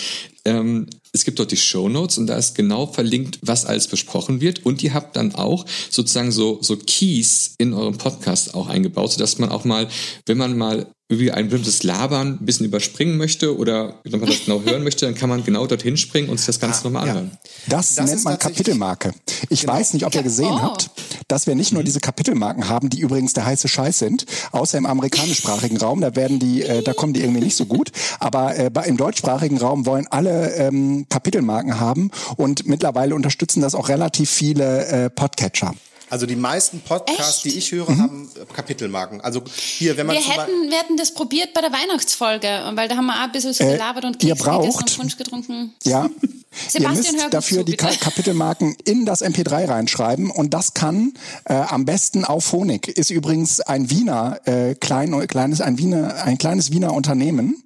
ähm, 0.47 0.87
es 1.13 1.25
gibt 1.25 1.39
dort 1.39 1.51
die 1.51 1.59
Show 1.59 1.89
Notes 1.89 2.17
und 2.17 2.27
da 2.29 2.37
ist 2.37 2.55
genau 2.55 2.87
verlinkt, 2.87 3.39
was 3.43 3.67
alles 3.67 3.89
besprochen 3.89 4.41
wird. 4.41 4.65
Und 4.65 4.83
ihr 4.83 4.95
habt 4.95 5.17
dann 5.17 5.35
auch 5.35 5.67
sozusagen 5.91 6.33
so 6.33 6.59
so 6.63 6.77
Keys 6.77 7.55
in 7.59 7.75
eurem 7.75 7.99
Podcast 7.99 8.55
auch 8.55 8.69
eingebaut, 8.69 9.13
sodass 9.13 9.39
man 9.39 9.51
auch 9.51 9.65
mal, 9.65 9.89
wenn 10.25 10.39
man 10.39 10.57
mal 10.57 10.87
irgendwie 11.11 11.33
ein 11.33 11.49
bestimmtes 11.49 11.83
Labern 11.83 12.39
ein 12.41 12.47
bisschen 12.47 12.67
überspringen 12.67 13.17
möchte 13.17 13.57
oder 13.59 13.95
wenn 14.05 14.21
man 14.21 14.29
das 14.31 14.45
genau 14.45 14.63
hören 14.63 14.85
möchte, 14.85 15.07
dann 15.07 15.17
kann 15.17 15.29
man 15.29 15.43
genau 15.43 15.67
dorthin 15.67 15.97
springen 15.97 16.29
und 16.29 16.37
sich 16.39 16.47
das 16.47 16.61
Ganze 16.61 16.85
nochmal 16.85 17.07
ja. 17.07 17.13
anhören. 17.13 17.31
Das, 17.67 17.97
Das 17.97 18.07
nennt 18.07 18.19
ist 18.19 18.25
man 18.25 18.39
Kapitelmarke. 18.39 19.13
Ich 19.49 19.67
weiß 19.67 19.93
nicht, 19.95 20.07
ob 20.07 20.15
ihr 20.15 20.23
gesehen 20.23 20.53
Oh. 20.53 20.63
habt, 20.63 20.91
dass 21.27 21.49
wir 21.49 21.57
nicht 21.57 21.73
nur 21.73 21.83
diese 21.83 21.99
Kapitelmarken 21.99 22.69
haben, 22.69 22.91
die 22.91 23.01
übrigens 23.01 23.33
der 23.33 23.45
heiße 23.45 23.67
Scheiß 23.67 23.99
sind, 23.99 24.25
außer 24.53 24.79
im 24.79 24.87
amerikanischsprachigen 24.87 25.79
Raum, 25.79 26.01
da 26.01 26.15
werden 26.15 26.39
die, 26.39 26.63
äh, 26.63 26.83
da 26.83 26.93
kommen 26.93 27.13
die 27.13 27.21
irgendwie 27.23 27.41
nicht 27.41 27.57
so 27.57 27.67
gut. 27.67 27.91
Aber 28.21 28.55
äh, 28.57 28.71
im 28.87 28.97
deutschsprachigen 28.97 29.59
Raum 29.59 29.87
wollen 29.87 30.07
alle 30.11 30.55
ähm, 30.55 31.07
Kapitelmarken 31.09 31.81
haben 31.81 32.13
und 32.37 32.67
mittlerweile 32.67 33.17
unterstützen 33.17 33.61
das 33.61 33.75
auch 33.75 33.89
relativ 33.89 34.31
viele 34.31 34.87
äh, 34.87 35.11
Podcatcher. 35.11 35.75
Also 36.11 36.27
die 36.27 36.37
meisten 36.37 36.81
Podcasts, 36.81 37.37
Echt? 37.37 37.45
die 37.45 37.59
ich 37.59 37.73
höre, 37.73 37.87
haben 37.89 38.29
äh, 38.35 38.45
Kapitelmarken. 38.53 39.21
Also 39.21 39.43
hier, 39.55 39.97
wenn 39.97 40.07
man 40.07 40.17
Wir 40.17 40.23
hätten, 40.23 40.71
wir 40.71 40.79
hätten 40.79 40.97
das 40.97 41.15
probiert 41.15 41.55
bei 41.55 41.61
der 41.61 41.73
Weihnachtsfolge, 41.73 42.49
weil 42.75 42.89
da 42.89 42.97
haben 42.97 43.07
wir 43.07 43.15
auch 43.15 43.25
ein 43.25 43.33
bisschen 43.33 43.53
so 43.53 43.65
Äh, 43.65 43.73
gelabert 43.73 44.05
und 44.05 44.23
ihr 44.23 44.35
Kekse 44.35 44.51
gegessen 44.51 44.73
braucht- 44.73 44.91
und 44.91 44.97
Punsch 44.99 45.17
getrunken. 45.17 45.75
Ja. 45.85 46.11
Sebastian, 46.69 47.05
Ihr 47.05 47.13
müsst 47.23 47.35
dafür 47.35 47.59
zu, 47.59 47.65
die 47.65 47.77
bitte. 47.77 47.97
Kapitelmarken 48.01 48.75
in 48.85 49.07
das 49.07 49.23
MP3 49.23 49.69
reinschreiben 49.69 50.33
und 50.33 50.53
das 50.53 50.75
kann 50.75 51.13
äh, 51.45 51.55
am 51.55 51.85
besten 51.85 52.25
auf 52.25 52.45
Phonik. 52.45 52.89
Ist 52.89 53.11
übrigens 53.11 53.61
ein 53.61 53.89
Wiener 53.89 54.41
äh, 54.47 54.75
klein, 54.75 55.27
kleines 55.29 55.61
ein 55.61 55.79
Wiener 55.79 56.25
ein 56.25 56.39
kleines 56.39 56.73
Wiener 56.73 56.93
Unternehmen, 56.93 57.63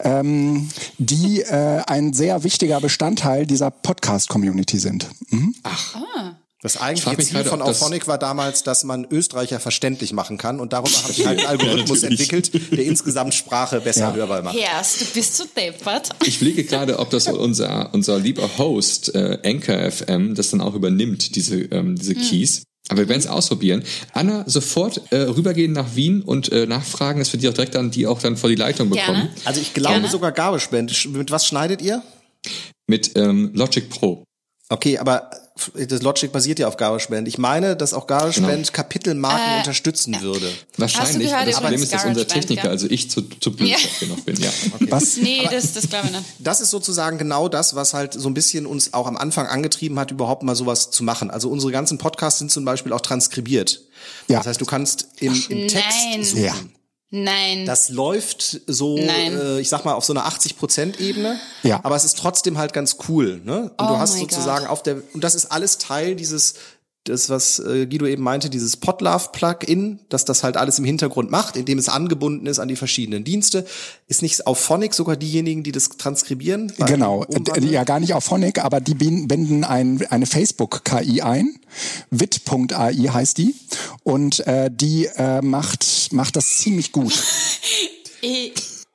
ähm, 0.00 0.68
die 0.98 1.42
äh, 1.42 1.82
ein 1.86 2.12
sehr 2.12 2.42
wichtiger 2.42 2.80
Bestandteil 2.80 3.46
dieser 3.46 3.70
Podcast 3.70 4.28
Community 4.28 4.80
sind. 4.80 5.06
Mhm. 5.30 5.54
Das 6.60 6.76
eigentliche 6.80 7.16
Ziel 7.18 7.44
von 7.44 7.62
Auphonic 7.62 8.08
war 8.08 8.18
damals, 8.18 8.64
dass 8.64 8.82
man 8.82 9.06
Österreicher 9.08 9.60
verständlich 9.60 10.12
machen 10.12 10.38
kann 10.38 10.58
und 10.58 10.72
darüber 10.72 10.90
haben 10.90 11.12
sie 11.12 11.24
halt 11.24 11.38
einen 11.38 11.46
Algorithmus 11.46 12.02
natürlich. 12.02 12.32
entwickelt, 12.32 12.72
der 12.76 12.84
insgesamt 12.84 13.34
Sprache 13.34 13.80
besser 13.80 14.00
Ja. 14.08 14.14
hörbar 14.14 14.42
macht. 14.42 14.56
Herst, 14.58 15.00
du 15.00 15.04
bist 15.14 15.36
so 15.36 15.44
deppert. 15.56 16.08
Ich 16.24 16.40
blicke 16.40 16.64
gerade, 16.64 16.98
ob 16.98 17.10
das 17.10 17.28
unser, 17.28 17.94
unser 17.94 18.18
lieber 18.18 18.50
Host, 18.58 19.14
äh, 19.14 19.38
Anchor 19.44 19.88
FM, 19.92 20.34
das 20.34 20.50
dann 20.50 20.60
auch 20.60 20.74
übernimmt, 20.74 21.36
diese, 21.36 21.60
ähm, 21.60 21.94
diese 21.96 22.14
Hm. 22.14 22.22
Keys. 22.22 22.64
Aber 22.88 23.00
wir 23.00 23.08
werden 23.08 23.20
es 23.20 23.26
ausprobieren. 23.28 23.84
Anna, 24.14 24.42
sofort 24.48 25.12
äh, 25.12 25.16
rübergehen 25.18 25.72
nach 25.72 25.94
Wien 25.94 26.22
und 26.22 26.50
äh, 26.50 26.66
nachfragen, 26.66 27.20
dass 27.20 27.32
wir 27.32 27.38
die 27.38 27.46
auch 27.48 27.52
direkt 27.54 27.74
dann, 27.76 27.90
die 27.92 28.06
auch 28.08 28.18
dann 28.20 28.36
vor 28.36 28.48
die 28.48 28.56
Leitung 28.56 28.88
bekommen. 28.90 29.14
Gerne. 29.28 29.30
Also 29.44 29.60
ich 29.60 29.74
glaube 29.74 29.94
Gerne. 29.96 30.08
sogar 30.08 30.32
Gabelspend. 30.32 31.06
Mit 31.12 31.30
was 31.30 31.46
schneidet 31.46 31.82
ihr? 31.82 32.02
Mit 32.88 33.12
ähm, 33.16 33.50
Logic 33.54 33.88
Pro. 33.90 34.24
Okay, 34.70 34.98
aber 34.98 35.30
das 35.88 36.02
Logic 36.02 36.30
basiert 36.32 36.58
ja 36.58 36.68
auf 36.68 36.76
Garageband. 36.76 37.28
Ich 37.28 37.38
meine, 37.38 37.76
dass 37.76 37.94
auch 37.94 38.06
Garageband 38.06 38.66
Genau. 38.66 38.72
Kapitelmarken 38.72 39.54
Äh, 39.54 39.58
unterstützen 39.58 40.20
würde. 40.20 40.50
Wahrscheinlich. 40.76 41.34
aber 41.34 41.44
das 41.46 41.56
Problem 41.60 41.82
ist, 41.82 41.92
dass 41.92 42.04
unser 42.04 42.26
Techniker, 42.26 42.62
gell? 42.62 42.70
also 42.70 42.86
ich, 42.88 43.10
zu, 43.10 43.22
zu 43.22 43.52
blöd 43.52 43.70
Ja. 43.70 44.06
noch 44.08 44.20
bin. 44.20 44.36
Ja. 44.40 44.50
Was? 44.88 45.16
Nee, 45.16 45.46
das, 45.50 45.72
das 45.74 45.88
glaube 45.88 46.06
ich 46.06 46.12
nicht. 46.12 46.24
Das 46.38 46.60
ist 46.60 46.70
sozusagen 46.70 47.18
genau 47.18 47.48
das, 47.48 47.74
was 47.74 47.94
halt 47.94 48.14
so 48.14 48.28
ein 48.28 48.34
bisschen 48.34 48.66
uns 48.66 48.94
auch 48.94 49.06
am 49.06 49.16
Anfang 49.16 49.46
angetrieben 49.46 49.98
hat, 49.98 50.10
überhaupt 50.10 50.42
mal 50.42 50.54
sowas 50.54 50.90
zu 50.90 51.02
machen. 51.04 51.30
Also 51.30 51.48
unsere 51.50 51.72
ganzen 51.72 51.98
Podcasts 51.98 52.38
sind 52.38 52.50
zum 52.50 52.64
Beispiel 52.64 52.92
auch 52.92 53.00
transkribiert. 53.00 53.82
Ja. 54.28 54.38
Das 54.38 54.46
heißt, 54.46 54.60
du 54.60 54.64
kannst 54.66 55.08
im, 55.20 55.34
im 55.48 55.68
Text 55.68 55.84
nein. 56.12 56.24
suchen. 56.24 56.44
Ja. 56.44 56.54
Nein. 57.10 57.64
Das 57.64 57.88
läuft 57.88 58.60
so, 58.66 58.98
Nein. 58.98 59.38
äh, 59.38 59.60
ich 59.60 59.70
sag 59.70 59.84
mal, 59.84 59.94
auf 59.94 60.04
so 60.04 60.12
einer 60.12 60.28
80-Prozent-Ebene. 60.28 61.40
Ja. 61.62 61.80
Aber 61.82 61.96
es 61.96 62.04
ist 62.04 62.18
trotzdem 62.18 62.58
halt 62.58 62.74
ganz 62.74 62.96
cool. 63.08 63.40
Ne? 63.44 63.62
Und 63.78 63.86
Oh 63.86 63.88
du 63.88 63.98
hast 63.98 64.18
sozusagen 64.18 64.66
auf 64.66 64.82
der, 64.82 64.96
und 65.14 65.24
das 65.24 65.34
ist 65.34 65.46
alles 65.46 65.78
Teil 65.78 66.16
dieses, 66.16 66.54
das, 67.08 67.28
was 67.30 67.58
äh, 67.58 67.86
Guido 67.86 68.06
eben 68.06 68.22
meinte, 68.22 68.50
dieses 68.50 68.76
Podlove-Plugin, 68.76 70.00
dass 70.08 70.24
das 70.24 70.42
halt 70.44 70.56
alles 70.56 70.78
im 70.78 70.84
Hintergrund 70.84 71.30
macht, 71.30 71.56
indem 71.56 71.78
es 71.78 71.88
angebunden 71.88 72.46
ist 72.46 72.58
an 72.58 72.68
die 72.68 72.76
verschiedenen 72.76 73.24
Dienste. 73.24 73.66
Ist 74.06 74.22
nicht 74.22 74.46
auf 74.46 74.58
Phonic 74.58 74.94
sogar 74.94 75.16
diejenigen, 75.16 75.62
die 75.62 75.72
das 75.72 75.88
transkribieren? 75.90 76.72
Genau, 76.86 77.24
Umwandeln? 77.24 77.70
Ja 77.70 77.84
gar 77.84 78.00
nicht 78.00 78.14
auf 78.14 78.24
Phonic, 78.24 78.64
aber 78.64 78.80
die 78.80 78.94
bin- 78.94 79.28
binden 79.28 79.64
ein, 79.64 80.04
eine 80.10 80.26
Facebook-KI 80.26 81.22
ein. 81.22 81.58
Wit.ai 82.10 82.94
heißt 82.94 83.38
die. 83.38 83.54
Und 84.02 84.46
äh, 84.46 84.70
die 84.72 85.06
äh, 85.06 85.40
macht, 85.42 86.12
macht 86.12 86.36
das 86.36 86.56
ziemlich 86.56 86.92
gut. 86.92 87.12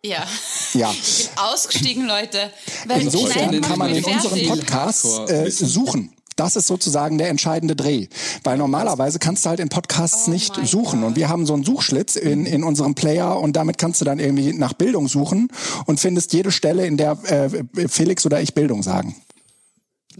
Ja. 0.05 0.28
Ja. 0.74 0.91
Ich 0.91 1.30
bin 1.30 1.38
ausgestiegen, 1.38 2.05
Leute. 2.05 2.51
Weil 2.88 3.03
Insofern 3.03 3.61
kann 3.61 3.80
man 3.80 3.95
in 3.95 4.03
fertig. 4.03 4.49
Podcasts 4.49 5.18
äh, 5.30 5.49
suchen. 5.49 6.11
Das 6.36 6.55
ist 6.55 6.67
sozusagen 6.67 7.17
der 7.17 7.29
entscheidende 7.29 7.75
Dreh. 7.75 8.07
Weil 8.43 8.57
normalerweise 8.57 9.19
kannst 9.19 9.45
du 9.45 9.49
halt 9.49 9.59
in 9.59 9.69
Podcasts 9.69 10.27
Oh 10.27 10.31
nicht 10.31 10.55
suchen. 10.65 11.03
Und 11.03 11.15
wir 11.15 11.29
haben 11.29 11.45
so 11.45 11.53
einen 11.53 11.63
Suchschlitz 11.63 12.15
in, 12.15 12.45
in 12.45 12.63
unserem 12.63 12.95
Player 12.95 13.39
und 13.39 13.55
damit 13.55 13.77
kannst 13.77 14.01
du 14.01 14.05
dann 14.05 14.19
irgendwie 14.19 14.53
nach 14.53 14.73
Bildung 14.73 15.07
suchen 15.07 15.47
und 15.86 15.99
findest 15.99 16.34
jede 16.34 16.51
Stelle, 16.51 16.86
in 16.88 16.97
der 16.97 17.17
äh, 17.23 17.88
Felix 17.88 18.25
oder 18.25 18.41
ich 18.41 18.53
Bildung 18.53 18.84
sagen. 18.84 19.15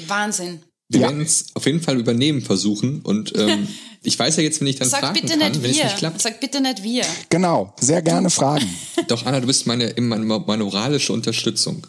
Wahnsinn. 0.08 0.62
Wir 0.90 1.02
Ja. 1.02 1.08
werden 1.10 1.22
es 1.22 1.46
auf 1.56 1.66
jeden 1.66 1.82
Fall 1.82 1.98
übernehmen 2.00 2.42
versuchen. 2.42 3.02
Und 3.02 3.34
ähm, 3.38 3.68
ich 4.04 4.18
weiß 4.18 4.36
ja 4.38 4.44
jetzt, 4.44 4.60
wenn 4.62 4.68
ich 4.68 4.76
dann 4.78 4.90
Sag 4.90 5.00
fragen 5.02 5.14
bitte 5.22 5.38
kann, 5.38 5.52
nicht 5.52 5.64
wenn 5.64 5.72
es 5.72 5.78
wir. 5.78 5.84
nicht 5.86 5.98
klappt. 5.98 6.22
Sag 6.22 6.40
bitte 6.40 6.62
nicht 6.62 6.84
wir. 6.84 7.06
Genau, 7.30 7.74
sehr 7.80 8.02
gerne 8.02 8.30
fragen. 8.30 8.68
Doch, 9.08 9.26
Anna, 9.26 9.40
du 9.40 9.48
bist 9.48 9.66
meine, 9.66 9.94
meine, 9.98 10.24
meine 10.26 10.64
moralische 10.64 11.14
Unterstützung. 11.14 11.88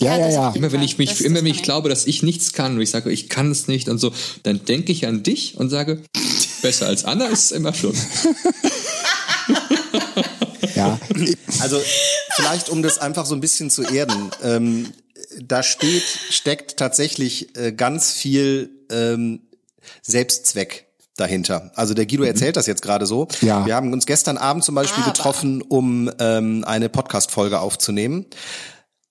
Ja, 0.00 0.16
ja, 0.18 0.30
ja. 0.30 0.50
Immer 0.54 0.72
wenn 0.72 0.82
ich 0.82 0.98
mich, 0.98 1.10
Das- 1.10 1.20
immer 1.20 1.36
wenn 1.36 1.46
ich 1.46 1.62
glaube, 1.62 1.88
dass 1.88 2.06
ich 2.06 2.22
nichts 2.22 2.52
kann 2.52 2.74
und 2.76 2.80
ich 2.80 2.90
sage, 2.90 3.10
ich 3.12 3.28
kann 3.28 3.50
es 3.50 3.68
nicht 3.68 3.88
und 3.88 3.98
so, 3.98 4.12
dann 4.42 4.64
denke 4.64 4.92
ich 4.92 5.06
an 5.06 5.22
dich 5.22 5.56
und 5.56 5.70
sage, 5.70 6.02
besser 6.60 6.86
als 6.86 7.04
Anna 7.04 7.26
ist 7.26 7.46
es 7.46 7.52
immer 7.52 7.72
schon. 7.74 7.94
ja. 10.74 10.98
Also 11.60 11.80
vielleicht, 12.34 12.68
um 12.68 12.82
das 12.82 12.98
einfach 12.98 13.26
so 13.26 13.34
ein 13.34 13.40
bisschen 13.40 13.70
zu 13.70 13.82
erden, 13.82 14.30
ähm, 14.42 14.92
da 15.40 15.62
steht, 15.62 16.02
steckt 16.30 16.76
tatsächlich 16.76 17.56
äh, 17.56 17.72
ganz 17.72 18.12
viel 18.12 18.70
ähm, 18.90 19.40
Selbstzweck 20.02 20.86
dahinter. 21.16 21.70
Also 21.74 21.94
der 21.94 22.06
Guido 22.06 22.24
erzählt 22.24 22.56
das 22.56 22.66
jetzt 22.66 22.82
gerade 22.82 23.06
so. 23.06 23.28
Ja. 23.40 23.64
Wir 23.66 23.74
haben 23.74 23.92
uns 23.92 24.06
gestern 24.06 24.38
Abend 24.38 24.64
zum 24.64 24.74
Beispiel 24.74 25.02
Aber- 25.04 25.12
getroffen, 25.12 25.62
um 25.62 26.10
ähm, 26.18 26.64
eine 26.66 26.88
Podcast-Folge 26.88 27.60
aufzunehmen. 27.60 28.26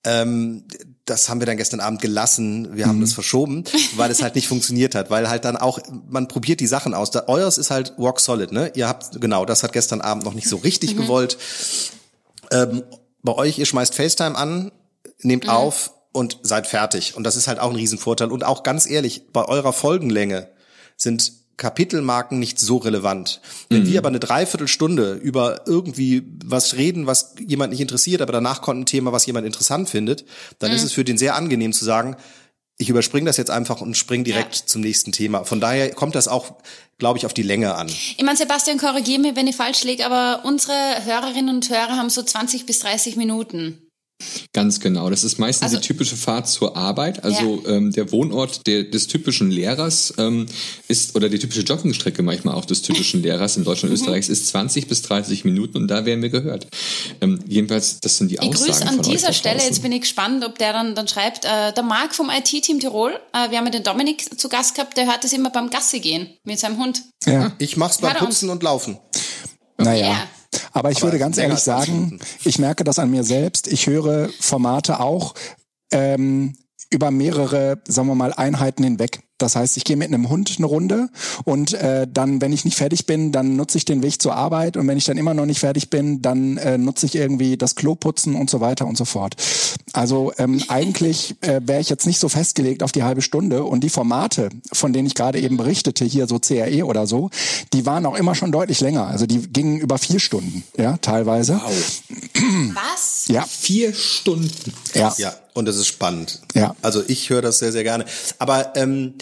Ähm, 0.04 0.64
das 1.06 1.30
haben 1.30 1.40
wir 1.42 1.46
dann 1.46 1.58
gestern 1.58 1.80
Abend 1.80 2.02
gelassen. 2.02 2.76
Wir 2.76 2.88
haben 2.88 3.02
das 3.02 3.14
verschoben, 3.14 3.64
weil 3.96 4.10
es 4.10 4.22
halt 4.22 4.36
nicht 4.36 4.48
funktioniert 4.50 4.96
hat, 4.96 5.10
weil 5.10 5.30
halt 5.30 5.46
dann 5.46 5.58
auch 5.58 5.80
man 6.10 6.28
probiert 6.28 6.60
die 6.60 6.68
Sachen 6.68 6.94
aus. 6.94 7.12
Da, 7.12 7.28
eures 7.28 7.58
ist 7.58 7.70
halt 7.70 7.94
rock 7.98 8.20
solid, 8.20 8.52
ne? 8.52 8.72
Ihr 8.76 8.88
habt 8.88 9.22
genau, 9.22 9.46
das 9.46 9.64
hat 9.64 9.74
gestern 9.74 10.02
Abend 10.02 10.24
noch 10.24 10.34
nicht 10.34 10.48
so 10.48 10.58
richtig 10.58 10.98
gewollt. 10.98 11.38
Ähm, 12.52 12.84
bei 13.22 13.34
euch, 13.34 13.60
ihr 13.60 13.66
schmeißt 13.66 13.94
FaceTime 13.94 14.36
an, 14.36 14.72
nehmt 15.22 15.48
auf 15.48 15.94
und 16.12 16.40
seid 16.44 16.68
fertig. 16.68 17.16
Und 17.16 17.24
das 17.24 17.36
ist 17.36 17.48
halt 17.48 17.60
auch 17.60 17.70
ein 17.70 17.76
Riesenvorteil. 17.76 18.32
Und 18.32 18.44
auch 18.44 18.64
ganz 18.64 18.90
ehrlich, 18.90 19.32
bei 19.32 19.46
eurer 19.46 19.74
Folgenlänge 19.74 20.50
sind 20.98 21.41
Kapitelmarken 21.58 22.40
nicht 22.40 22.60
so 22.60 22.78
relevant. 22.78 23.40
Wenn 23.70 23.86
wir 23.86 24.00
aber 24.00 24.08
eine 24.10 24.20
Dreiviertelstunde 24.20 25.14
über 25.14 25.62
irgendwie 25.68 26.24
was 26.44 26.76
reden, 26.76 27.06
was 27.06 27.36
jemand 27.46 27.72
nicht 27.72 27.82
interessiert, 27.82 28.22
aber 28.22 28.34
danach 28.34 28.62
kommt 28.62 28.82
ein 28.82 28.86
Thema, 28.86 29.12
was 29.12 29.26
jemand 29.26 29.46
interessant 29.46 29.90
findet, 29.90 30.26
dann 30.60 30.72
ist 30.72 30.84
es 30.84 30.92
für 30.92 31.04
den 31.04 31.18
sehr 31.18 31.36
angenehm 31.36 31.74
zu 31.74 31.86
sagen, 31.86 32.16
ich 32.78 32.90
überspringe 32.90 33.28
das 33.28 33.38
jetzt 33.38 33.52
einfach 33.52 33.82
und 33.82 33.96
spring 33.96 34.24
direkt 34.24 34.56
Ja. 34.56 34.66
zum 34.66 34.82
nächsten 34.82 35.12
Thema. 35.12 35.44
Von 35.44 35.60
daher 35.60 35.92
kommt 35.92 36.16
das 36.16 36.28
auch, 36.28 36.56
glaube 36.98 37.20
ich, 37.20 37.28
auf 37.28 37.34
die 37.34 37.44
Länge 37.44 37.76
an. 37.76 37.88
Ich 37.88 38.24
meine, 38.24 38.38
Sebastian, 38.38 38.80
korrigier 38.80 39.20
mich, 39.20 39.36
wenn 39.36 39.46
ich 39.46 39.56
falsch 39.56 39.84
liege, 39.84 40.04
aber 40.04 40.44
unsere 40.46 40.74
Hörerinnen 41.06 41.54
und 41.54 41.70
Hörer 41.70 41.96
haben 41.98 42.10
so 42.10 42.24
20 42.24 42.66
bis 42.66 42.80
30 42.80 43.18
Minuten. 43.18 43.81
Ganz 44.54 44.80
genau. 44.80 45.10
Das 45.10 45.24
ist 45.24 45.40
meistens 45.40 45.64
Also- 45.70 45.78
die 45.78 45.88
typische 45.88 46.16
Fahrt 46.16 46.48
zur 46.48 46.76
Arbeit. 46.78 47.24
Also 47.24 47.64
ähm, 47.68 47.92
der 47.92 48.12
Wohnort 48.12 48.66
der, 48.68 48.84
des 48.84 49.08
typischen 49.08 49.52
Lehrers 49.52 50.14
ähm, 50.18 50.46
ist, 50.88 51.16
oder 51.16 51.30
die 51.30 51.40
typische 51.40 51.62
Joggingstrecke 51.62 52.24
manchmal 52.24 52.56
auch 52.56 52.66
des 52.66 52.82
typischen 52.82 53.22
Lehrers 53.24 53.58
in 53.58 53.64
Deutschland 53.64 53.92
und 53.94 54.00
Mhm. 54.00 54.04
Österreichs 54.04 54.30
ist 54.30 54.48
20 54.48 54.88
bis 54.88 55.02
30 55.04 55.46
Minuten 55.46 55.78
und 55.78 55.88
da 55.88 56.06
werden 56.06 56.22
wir 56.22 56.30
gehört. 56.30 56.68
Ähm, 57.22 57.40
jedenfalls, 57.48 58.00
das 58.00 58.18
sind 58.18 58.30
die 58.32 58.36
Ich 58.36 58.42
Aussagen 58.42 58.66
grüße 58.72 58.88
an 58.88 59.02
dieser 59.02 59.34
Stelle, 59.34 59.62
jetzt 59.64 59.82
bin 59.82 59.92
ich 59.92 60.02
gespannt, 60.02 60.44
ob 60.46 60.58
der 60.58 60.74
dann, 60.74 60.96
dann 60.96 61.08
schreibt, 61.08 61.46
äh, 61.46 61.74
der 61.74 61.84
Marc 61.84 62.16
vom 62.16 62.30
IT-Team 62.30 62.80
Tirol, 62.80 63.12
äh, 63.34 63.50
wir 63.52 63.58
haben 63.58 63.66
ja 63.66 63.72
den 63.72 63.84
Dominik 63.84 64.40
zu 64.40 64.50
Gast 64.50 64.76
gehabt, 64.76 64.96
der 64.98 65.06
hört 65.08 65.24
das 65.24 65.34
immer 65.34 65.50
beim 65.50 65.70
Gassi 65.70 66.00
gehen 66.00 66.28
mit 66.44 66.60
seinem 66.60 66.78
Hund. 66.78 67.02
ja. 67.26 67.52
Ich 67.58 67.78
mach's 67.78 67.98
beim. 68.00 68.16
Putzen 68.16 68.50
und 68.50 68.62
Laufen. 68.64 68.98
Naja. 69.78 70.08
Ja. 70.08 70.28
Aber 70.72 70.92
ich 70.92 70.98
Aber 70.98 71.08
würde 71.08 71.20
ganz 71.20 71.38
ehrlich 71.38 71.56
als 71.56 71.66
20 71.66 71.94
sagen, 71.94 72.20
ich 72.44 72.60
merke 72.60 72.84
das 72.84 73.00
an 73.00 73.12
mir 73.12 73.24
selbst. 73.24 73.68
Ich 73.68 73.88
höre 73.88 74.30
Formate 74.40 75.00
auch 75.00 75.34
ähm, 75.92 76.56
über 76.90 77.12
mehrere, 77.12 77.82
sagen 77.88 78.08
wir 78.08 78.16
mal, 78.16 78.34
Einheiten 78.34 78.84
hinweg. 78.84 79.22
Das 79.42 79.56
heißt, 79.56 79.78
ich 79.78 79.84
gehe 79.84 79.98
mit 79.98 80.08
einem 80.08 80.30
Hund 80.30 80.54
eine 80.58 80.68
Runde 80.68 81.10
und 81.46 81.74
äh, 81.74 82.08
dann, 82.12 82.42
wenn 82.42 82.54
ich 82.54 82.66
nicht 82.66 82.78
fertig 82.78 83.06
bin, 83.06 83.32
dann 83.32 83.56
nutze 83.56 83.78
ich 83.78 83.86
den 83.86 84.04
Weg 84.04 84.22
zur 84.22 84.36
Arbeit 84.36 84.78
und 84.78 84.88
wenn 84.88 84.98
ich 84.98 85.06
dann 85.06 85.18
immer 85.18 85.34
noch 85.34 85.46
nicht 85.46 85.60
fertig 85.60 85.90
bin, 85.90 86.22
dann 86.22 86.58
äh, 86.58 86.78
nutze 86.78 87.06
ich 87.06 87.16
irgendwie 87.16 87.58
das 87.58 87.76
Klo 87.76 87.96
putzen 87.96 88.36
und 88.36 88.50
so 88.50 88.60
weiter 88.62 88.86
und 88.86 88.98
so 88.98 89.06
fort. 89.06 89.36
Also 89.94 90.32
ähm, 90.38 90.64
eigentlich 90.68 91.36
äh, 91.42 91.62
wäre 91.64 91.82
ich 91.82 91.90
jetzt 91.90 92.06
nicht 92.06 92.20
so 92.20 92.30
festgelegt 92.30 92.84
auf 92.84 92.92
die 92.92 93.04
halbe 93.04 93.22
Stunde 93.22 93.64
und 93.64 93.84
die 93.84 93.90
Formate, 93.90 94.50
von 94.72 94.94
denen 94.94 95.08
ich 95.08 95.16
gerade 95.16 95.40
eben 95.40 95.58
berichtete, 95.58 96.06
hier 96.06 96.28
so 96.28 96.40
CRE 96.40 96.86
oder 96.86 97.08
so, 97.08 97.30
die 97.74 97.86
waren 97.86 98.06
auch 98.06 98.16
immer 98.16 98.36
schon 98.36 98.52
deutlich 98.52 98.80
länger. 98.82 99.08
Also 99.08 99.26
die 99.26 99.40
gingen 99.40 99.80
über 99.80 99.98
vier 99.98 100.20
Stunden, 100.20 100.64
ja, 100.78 100.98
teilweise. 100.98 101.62
Wow. 101.64 102.74
Was? 102.74 103.28
Ja. 103.28 103.44
Vier 103.44 103.94
Stunden. 103.94 104.74
Ja. 104.94 105.14
Ja, 105.18 105.34
und 105.54 105.68
es 105.68 105.78
ist 105.78 105.88
spannend. 105.88 106.42
Ja. 106.54 106.76
Also 106.82 107.04
ich 107.08 107.30
höre 107.30 107.42
das 107.42 107.60
sehr, 107.60 107.72
sehr 107.72 107.84
gerne. 107.84 108.06
Aber 108.40 108.76
ähm, 108.76 109.14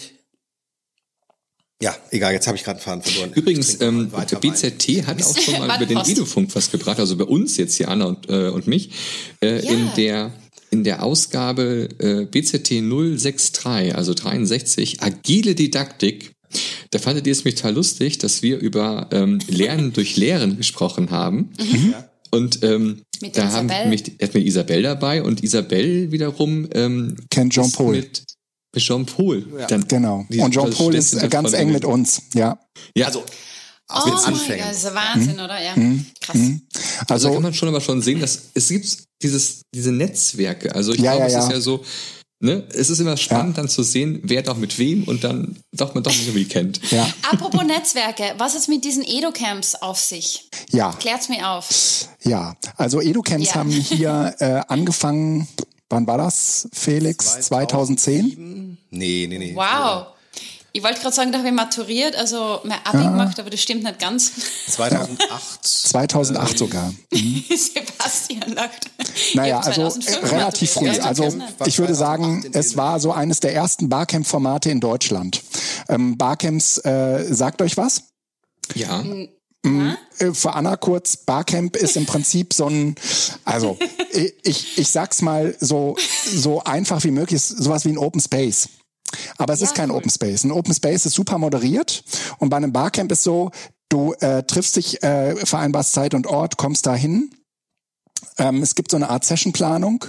ja, 1.82 1.96
egal, 2.12 2.34
jetzt 2.34 2.48
habe 2.48 2.58
ich 2.58 2.64
gerade 2.64 2.78
einen 2.80 3.02
Faden 3.02 3.02
verloren. 3.04 3.32
Übrigens, 3.34 3.80
ähm. 3.82 4.10
BZT 4.10 5.06
hat 5.08 5.24
auch 5.24 5.38
schon 5.38 5.60
mal 5.60 5.76
über 5.82 5.86
den. 5.86 5.98
Edufunk 5.98 6.54
was 6.56 6.72
gebracht, 6.72 7.00
also 7.00 7.16
bei 7.16 7.24
uns 7.24 7.58
jetzt 7.58 7.76
hier 7.76 7.88
Anna 7.90 8.06
und, 8.06 8.30
äh, 8.30 8.50
und 8.50 8.68
mich, 8.68 8.92
äh, 9.42 9.64
Ja. 9.66 9.72
in 9.72 9.90
der 9.96 10.32
in 10.72 10.84
der 10.84 11.02
Ausgabe 11.02 11.90
äh, 11.98 12.26
BZT 12.26 12.82
063, 12.82 13.96
also 13.96 14.14
63, 14.14 15.02
agile 15.02 15.56
Didaktik. 15.56 16.34
Da 16.92 17.00
fandet 17.00 17.26
ihr 17.26 17.32
es 17.34 17.44
mich 17.44 17.56
total 17.56 17.74
lustig, 17.74 18.20
dass 18.20 18.44
wir 18.44 18.60
über 18.60 19.08
ähm, 19.12 19.40
Lernen 19.48 19.94
durch 19.94 20.16
Lehren 20.16 20.58
gesprochen 20.58 21.10
haben. 21.10 21.50
Und 22.32 22.62
ähm, 22.64 23.02
Mit 23.22 23.36
der 23.36 23.46
da 23.46 23.52
haben 23.54 23.70
Isabel. 23.70 23.90
mich, 23.90 24.04
hatten 24.22 24.34
wir 24.36 24.46
Isabel 24.46 24.84
dabei 24.84 25.24
und 25.24 25.44
Isabel 25.44 26.12
wiederum 26.12 26.68
ähm, 26.74 27.16
Kennt 27.32 27.58
ist 27.58 27.76
Paul. 27.76 27.96
Mit 27.96 28.24
Jean 28.78 29.06
Paul. 29.06 29.46
Dann, 29.68 29.88
Genau. 29.88 30.26
Und 30.30 30.52
Jean 30.54 30.70
Paul 30.72 30.96
ist 30.96 31.18
ganz 31.30 31.54
eng 31.54 31.72
mit 31.72 31.86
uns, 31.86 32.22
ja. 32.34 32.58
Ja, 32.96 33.08
Also 33.08 33.24
Oh 33.92 34.02
mein 34.06 34.14
Anfängen. 34.26 34.60
Gott, 34.60 34.70
das 34.70 34.78
ist 34.78 34.84
ja 34.84 34.94
Wahnsinn, 34.96 35.40
oder? 35.40 35.60
Ja. 35.64 35.74
Krass. 36.22 36.36
Also, 36.38 36.60
da 37.08 37.14
Also 37.16 37.34
kann 37.34 37.42
man 37.42 37.54
schon 37.56 37.70
aber 37.70 37.82
schon 37.82 38.02
sehen, 38.04 38.20
dass 38.20 38.40
es 38.54 38.68
gibt 38.70 38.98
dieses, 39.24 39.62
diese 39.74 39.92
Netzwerke. 39.92 40.76
Also 40.76 40.94
ich 40.94 41.00
Ja, 41.00 41.14
glaube, 41.16 41.22
ja, 41.22 41.26
es 41.28 41.34
ja. 41.34 41.40
ist 41.48 41.52
ja 41.54 41.60
so, 41.60 41.84
ne, 42.40 42.68
es 42.72 42.92
ist 42.92 43.00
immer 43.00 43.18
spannend 43.18 43.58
dann 43.58 43.68
zu 43.68 43.82
sehen, 43.82 44.20
wer 44.24 44.44
doch 44.44 44.58
mit 44.58 44.78
wem 44.78 45.06
und 45.06 45.24
dann 45.24 45.58
doch 45.72 45.96
man 45.96 46.04
doch 46.04 46.12
nicht 46.12 46.28
irgendwie 46.28 46.46
kennt. 46.46 46.80
ja, 46.92 47.12
Apropos 47.32 47.64
Netzwerke, 47.64 48.36
was 48.38 48.54
ist 48.54 48.70
mit 48.70 48.86
diesen 48.86 49.04
Edo-Camps 49.04 49.74
auf 49.74 50.00
sich? 50.00 50.48
ja, 50.70 50.92
Klärt's 51.00 51.28
mir 51.28 51.50
auf. 51.50 52.08
ja. 52.24 52.56
Also 52.78 53.02
Educamps 53.02 53.48
Ja. 53.48 53.56
haben 53.56 53.72
hier 53.72 54.36
äh, 54.38 54.62
angefangen. 54.68 55.48
Wann 55.90 56.06
war 56.08 56.18
das, 56.18 56.68
Felix? 56.72 57.42
2010? 57.42 58.78
Nee, 58.92 59.28
nee, 59.28 59.38
nee. 59.38 59.56
Wow. 59.56 60.08
Ich 60.72 60.84
wollte 60.84 61.02
gerade 61.02 61.16
sagen, 61.16 61.32
da 61.32 61.40
habe 61.40 61.48
ich 61.48 61.54
maturiert, 61.54 62.16
also 62.16 62.60
mein 62.64 62.78
Abi 62.84 63.04
gemacht, 63.04 63.40
aber 63.40 63.50
das 63.50 63.60
stimmt 63.60 63.84
nicht 63.84 63.98
ganz. 63.98 64.32
2008. 64.68 65.64
2008 65.64 66.58
sogar. 66.60 66.94
Sebastian 67.12 68.54
lacht. 68.54 68.90
Naja, 69.34 69.58
also 69.62 69.90
2005 69.90 70.32
äh, 70.32 70.36
relativ 70.36 70.72
früh. 70.72 70.90
Also 70.90 71.24
Ja, 71.24 71.32
ich 71.66 71.80
würde 71.80 71.94
2008 71.94 71.96
sagen, 71.96 72.46
es 72.54 72.78
war 72.78 73.00
so 73.00 73.12
eines 73.12 73.40
der 73.40 73.56
ersten 73.56 73.90
Barcamp-Formate 73.90 74.70
in 74.70 74.80
Deutschland. 74.80 75.42
Ähm, 75.88 76.18
Barcamps, 76.18 76.78
äh, 76.86 77.26
sagt 77.34 77.64
euch 77.64 77.76
was? 77.76 78.04
Ja. 78.76 79.04
Äh, 79.66 80.34
Für 80.34 80.54
Anna 80.54 80.76
kurz, 80.78 81.18
Barcamp 81.18 81.76
ist 81.76 81.98
im 81.98 82.06
Prinzip 82.06 82.54
so 82.54 82.68
ein, 82.68 82.96
also 83.46 83.78
ich, 84.44 84.78
ich, 84.78 84.90
sag's 84.90 85.22
mal 85.22 85.56
so, 85.60 85.96
so 86.32 86.64
einfach 86.64 87.04
wie 87.04 87.12
möglich, 87.12 87.42
sowas 87.42 87.86
wie 87.86 87.90
ein 87.90 87.98
Open 87.98 88.22
Space. 88.22 88.70
Aber 89.38 89.54
es 89.54 89.60
Ja, 89.60 89.68
ist 89.68 89.76
kein 89.76 89.90
cool. 89.92 89.98
Open 89.98 90.12
Space. 90.12 90.44
Ein 90.44 90.52
Open 90.52 90.74
Space 90.74 91.06
ist 91.06 91.16
super 91.16 91.38
moderiert 91.38 92.04
und 92.38 92.50
bei 92.50 92.58
einem 92.58 92.72
Barcamp 92.72 93.12
ist 93.12 93.24
so, 93.24 93.52
du 93.90 94.14
äh, 94.20 94.44
triffst 94.44 94.76
dich, 94.76 95.02
äh, 95.04 95.36
vereinbarst 95.36 95.94
Zeit 95.94 96.14
und 96.14 96.28
Ort, 96.28 96.58
kommst 96.58 96.86
dahin. 96.86 97.32
Ähm, 98.38 98.62
es 98.62 98.76
gibt 98.76 98.92
so 98.92 98.98
eine 98.98 99.10
Art 99.10 99.26
Sessionplanung 99.26 100.06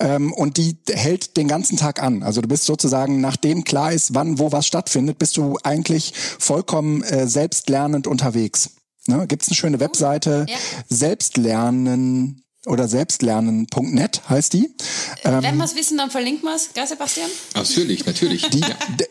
ähm, 0.00 0.32
und 0.32 0.56
die 0.56 0.76
hält 0.88 1.36
den 1.36 1.48
ganzen 1.48 1.76
Tag 1.76 2.02
an. 2.02 2.22
Also 2.22 2.40
du 2.40 2.48
bist 2.48 2.64
sozusagen, 2.64 3.20
nachdem 3.20 3.64
klar 3.64 3.92
ist, 3.92 4.14
wann, 4.14 4.38
wo 4.38 4.52
was 4.52 4.66
stattfindet, 4.66 5.18
bist 5.18 5.36
du 5.36 5.58
eigentlich 5.62 6.12
vollkommen 6.14 7.02
äh, 7.02 7.26
selbstlernend 7.26 8.06
unterwegs. 8.06 8.70
Ne? 9.06 9.26
Gibt 9.26 9.42
es 9.42 9.48
eine 9.48 9.56
schöne 9.56 9.80
Webseite, 9.80 10.46
Ja. 10.48 10.56
Selbstlernen 10.88 12.43
oder 12.66 12.88
selbstlernen.net 12.88 14.22
heißt 14.28 14.52
die. 14.54 14.70
Wenn 15.22 15.56
wir 15.56 15.64
es 15.64 15.76
wissen, 15.76 15.98
dann 15.98 16.10
verlinken 16.10 16.48
wir 16.48 16.54
es. 16.54 16.70
Gell, 16.72 16.86
Sebastian? 16.86 17.28
Natürlich, 17.54 18.06
natürlich. 18.06 18.48
Die, 18.48 18.60
ja. 18.60 18.68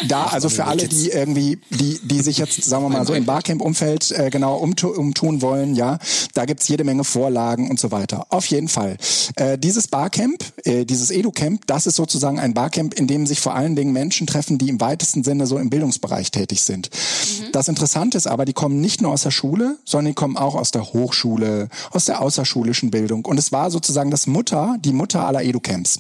da, 0.08 0.24
also 0.26 0.50
für 0.50 0.66
alle, 0.66 0.88
die 0.88 1.10
irgendwie, 1.10 1.60
die, 1.70 2.00
die 2.04 2.22
sich 2.22 2.38
jetzt, 2.38 2.64
sagen 2.64 2.84
wir 2.84 2.90
mal, 2.90 3.06
so 3.06 3.14
im 3.14 3.26
Barcamp-Umfeld 3.26 4.12
äh, 4.12 4.30
genau 4.32 4.58
umtu 4.58 4.90
umtun 4.90 5.42
wollen, 5.42 5.76
ja, 5.76 6.00
da 6.34 6.46
gibt's 6.46 6.68
jede 6.68 6.84
Menge 6.84 7.04
Vorlagen 7.04 7.70
und 7.70 7.80
so 7.80 7.92
weiter. 7.92 8.26
Auf 8.30 8.46
jeden 8.48 8.70
Fall. 8.70 8.98
Äh, 9.36 9.58
dieses 9.58 9.88
Barcamp, 9.88 10.44
äh, 10.64 10.86
dieses 10.86 11.12
Edu-Camp, 11.12 11.68
das 11.68 11.86
ist 11.86 11.96
sozusagen 11.96 12.40
ein 12.40 12.54
Barcamp, 12.54 12.94
in 12.96 13.08
dem 13.08 13.28
sich 13.28 13.40
vor 13.40 13.54
allen 13.54 13.76
Dingen 13.76 13.94
Menschen 13.94 14.26
treffen, 14.26 14.58
die 14.58 14.70
im 14.70 14.82
weitesten 14.82 15.24
Sinne 15.24 15.46
so 15.46 15.58
im 15.58 15.70
Bildungsbereich 15.70 16.32
tätig 16.32 16.62
sind. 16.62 16.90
Das 17.52 17.68
Interessante 17.68 18.18
ist 18.18 18.28
aber, 18.28 18.46
die 18.46 18.54
kommen 18.54 18.82
nicht 18.82 19.02
nur 19.02 19.12
aus 19.12 19.24
der 19.24 19.32
Schule, 19.32 19.78
sondern 19.86 20.12
die 20.12 20.16
kommen 20.16 20.38
auch 20.38 20.56
aus 20.56 20.72
der 20.72 20.94
Hochschule, 20.94 21.70
aus 21.92 22.06
der 22.06 22.22
außerschulischen 22.22 22.90
Bildung. 22.90 23.26
Und 23.26 23.43
es 23.44 23.52
war 23.52 23.70
sozusagen 23.70 24.10
das 24.10 24.26
Mutter, 24.26 24.78
die 24.80 24.94
Mutter 24.94 25.28
aller 25.28 25.44
Edu-Camps. 25.44 26.00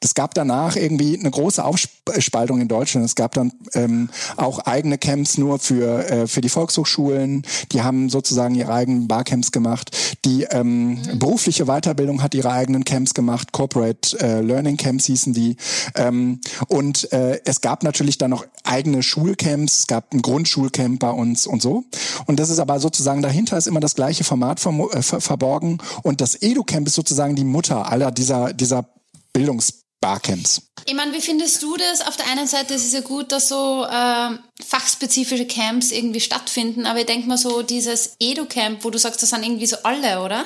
Es 0.00 0.14
gab 0.14 0.34
danach 0.34 0.76
irgendwie 0.76 1.18
eine 1.18 1.30
große 1.30 1.64
Aufspaltung 1.64 2.60
in 2.60 2.68
Deutschland. 2.68 3.04
Es 3.04 3.16
gab 3.16 3.34
dann 3.34 3.52
ähm, 3.74 4.08
auch 4.36 4.60
eigene 4.60 4.98
Camps 4.98 5.36
nur 5.36 5.58
für, 5.58 6.08
äh, 6.08 6.26
für 6.28 6.40
die 6.40 6.48
Volkshochschulen. 6.48 7.42
Die 7.72 7.82
haben 7.82 8.08
sozusagen 8.08 8.54
ihre 8.54 8.72
eigenen 8.72 9.08
Barcamps 9.08 9.50
gemacht. 9.50 9.96
Die 10.24 10.44
ähm, 10.44 11.00
berufliche 11.14 11.64
Weiterbildung 11.64 12.22
hat 12.22 12.34
ihre 12.34 12.52
eigenen 12.52 12.84
Camps 12.84 13.14
gemacht. 13.14 13.50
Corporate 13.50 14.16
äh, 14.20 14.40
Learning 14.42 14.76
Camps 14.76 15.06
hießen 15.06 15.32
die. 15.32 15.56
Ähm, 15.96 16.40
und 16.68 17.12
äh, 17.12 17.40
es 17.44 17.60
gab 17.60 17.82
natürlich 17.82 18.16
dann 18.16 18.30
noch 18.30 18.46
eigene 18.62 19.02
Schulcamps. 19.02 19.80
Es 19.80 19.86
gab 19.88 20.12
ein 20.12 20.22
Grundschulcamp 20.22 21.00
bei 21.00 21.10
uns 21.10 21.48
und 21.48 21.62
so. 21.62 21.82
Und 22.26 22.38
das 22.38 22.50
ist 22.50 22.60
aber 22.60 22.78
sozusagen 22.78 23.22
dahinter 23.22 23.58
ist 23.58 23.66
immer 23.66 23.80
das 23.80 23.96
gleiche 23.96 24.22
Format 24.22 24.64
äh, 24.64 25.02
ver 25.02 25.20
verborgen. 25.20 25.78
Und 26.02 26.20
das 26.20 26.40
Edu-Camp 26.40 26.75
ist 26.84 26.94
sozusagen 26.94 27.36
die 27.36 27.44
Mutter 27.44 27.90
aller 27.90 28.10
dieser, 28.10 28.52
dieser 28.52 28.88
Bildungsbarcamps. 29.32 30.62
Ich 30.84 30.94
meine, 30.94 31.12
wie 31.12 31.20
findest 31.20 31.62
du 31.62 31.76
das? 31.76 32.06
Auf 32.06 32.16
der 32.16 32.28
einen 32.28 32.46
Seite 32.46 32.74
ist 32.74 32.84
es 32.84 32.92
ja 32.92 33.00
gut, 33.00 33.32
dass 33.32 33.48
so 33.48 33.86
ähm, 33.90 34.38
fachspezifische 34.64 35.46
Camps 35.46 35.90
irgendwie 35.90 36.20
stattfinden, 36.20 36.86
aber 36.86 37.00
ich 37.00 37.06
denke 37.06 37.28
mal 37.28 37.38
so 37.38 37.62
dieses 37.62 38.16
Edu-Camp, 38.20 38.84
wo 38.84 38.90
du 38.90 38.98
sagst, 38.98 39.22
das 39.22 39.30
sind 39.30 39.42
irgendwie 39.42 39.66
so 39.66 39.76
alle, 39.82 40.22
oder? 40.22 40.44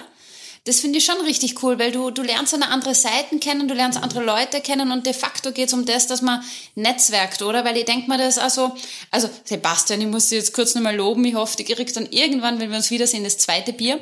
Das 0.71 0.79
finde 0.79 0.99
ich 0.99 1.05
schon 1.05 1.21
richtig 1.23 1.65
cool, 1.65 1.81
weil 1.81 1.91
du, 1.91 2.13
du 2.13 2.23
lernst 2.23 2.55
eine 2.55 2.69
andere 2.69 2.95
Seiten 2.95 3.41
kennen, 3.41 3.67
du 3.67 3.75
lernst 3.75 4.01
andere 4.01 4.23
Leute 4.23 4.61
kennen 4.61 4.93
und 4.93 5.05
de 5.05 5.13
facto 5.13 5.51
geht 5.51 5.67
es 5.67 5.75
um 5.75 5.85
das, 5.85 6.07
dass 6.07 6.23
man 6.23 6.45
netzwerkt, 6.77 7.43
oder? 7.43 7.65
Weil 7.65 7.77
ich 7.77 7.87
denke 7.87 8.09
mir 8.09 8.19
das 8.19 8.39
also, 8.39 8.77
also 9.11 9.29
Sebastian, 9.43 10.01
ich 10.01 10.07
muss 10.07 10.29
dich 10.29 10.39
jetzt 10.39 10.55
kurz 10.55 10.77
nochmal 10.77 10.95
loben, 10.95 11.25
ich 11.25 11.35
hoffe, 11.35 11.57
du 11.57 11.65
kriegst 11.65 11.97
dann 11.97 12.07
irgendwann, 12.13 12.61
wenn 12.61 12.71
wir 12.71 12.77
uns 12.77 12.93
wiedersehen, 12.93 13.25
das 13.25 13.39
zweite 13.39 13.73
Bier. 13.73 13.99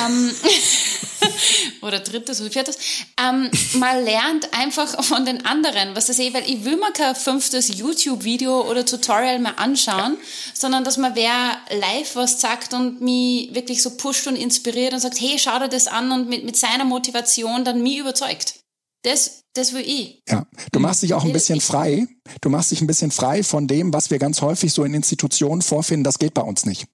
Ähm, 0.00 0.32
oder 1.82 1.98
drittes 1.98 2.40
oder 2.40 2.50
viertes. 2.50 2.78
Ähm, 3.20 3.50
man 3.74 4.04
lernt 4.04 4.54
einfach 4.54 5.02
von 5.02 5.24
den 5.24 5.44
anderen, 5.44 5.96
was 5.96 6.06
das 6.06 6.20
eh, 6.20 6.32
weil 6.32 6.48
ich 6.48 6.64
will 6.64 6.76
mir 6.76 6.92
kein 6.92 7.16
fünftes 7.16 7.66
YouTube-Video 7.76 8.62
oder 8.70 8.86
Tutorial 8.86 9.40
mehr 9.40 9.58
anschauen, 9.58 10.16
sondern 10.54 10.84
dass 10.84 10.98
man 10.98 11.16
wer 11.16 11.58
live 11.70 12.14
was 12.14 12.40
sagt 12.40 12.74
und 12.74 13.00
mich 13.00 13.52
wirklich 13.54 13.82
so 13.82 13.90
pusht 13.90 14.28
und 14.28 14.36
inspiriert 14.36 14.92
und 14.92 15.00
sagt, 15.00 15.20
hey, 15.20 15.36
schau 15.36 15.58
dir 15.58 15.68
das 15.68 15.88
an 15.88 15.95
und 16.04 16.28
mit, 16.28 16.44
mit 16.44 16.56
seiner 16.56 16.84
Motivation 16.84 17.64
dann 17.64 17.82
mich 17.82 17.98
überzeugt. 17.98 18.60
Das, 19.02 19.44
das 19.54 19.72
will 19.72 19.84
ich. 19.86 20.22
Ja, 20.28 20.46
du 20.72 20.80
machst 20.80 21.02
dich 21.02 21.14
auch 21.14 21.24
ein 21.24 21.32
bisschen 21.32 21.60
frei. 21.60 22.06
Du 22.40 22.48
machst 22.48 22.72
dich 22.72 22.80
ein 22.80 22.86
bisschen 22.86 23.10
frei 23.10 23.42
von 23.42 23.68
dem, 23.68 23.92
was 23.92 24.10
wir 24.10 24.18
ganz 24.18 24.40
häufig 24.40 24.72
so 24.72 24.84
in 24.84 24.94
Institutionen 24.94 25.62
vorfinden. 25.62 26.04
Das 26.04 26.18
geht 26.18 26.34
bei 26.34 26.42
uns 26.42 26.66
nicht. 26.66 26.86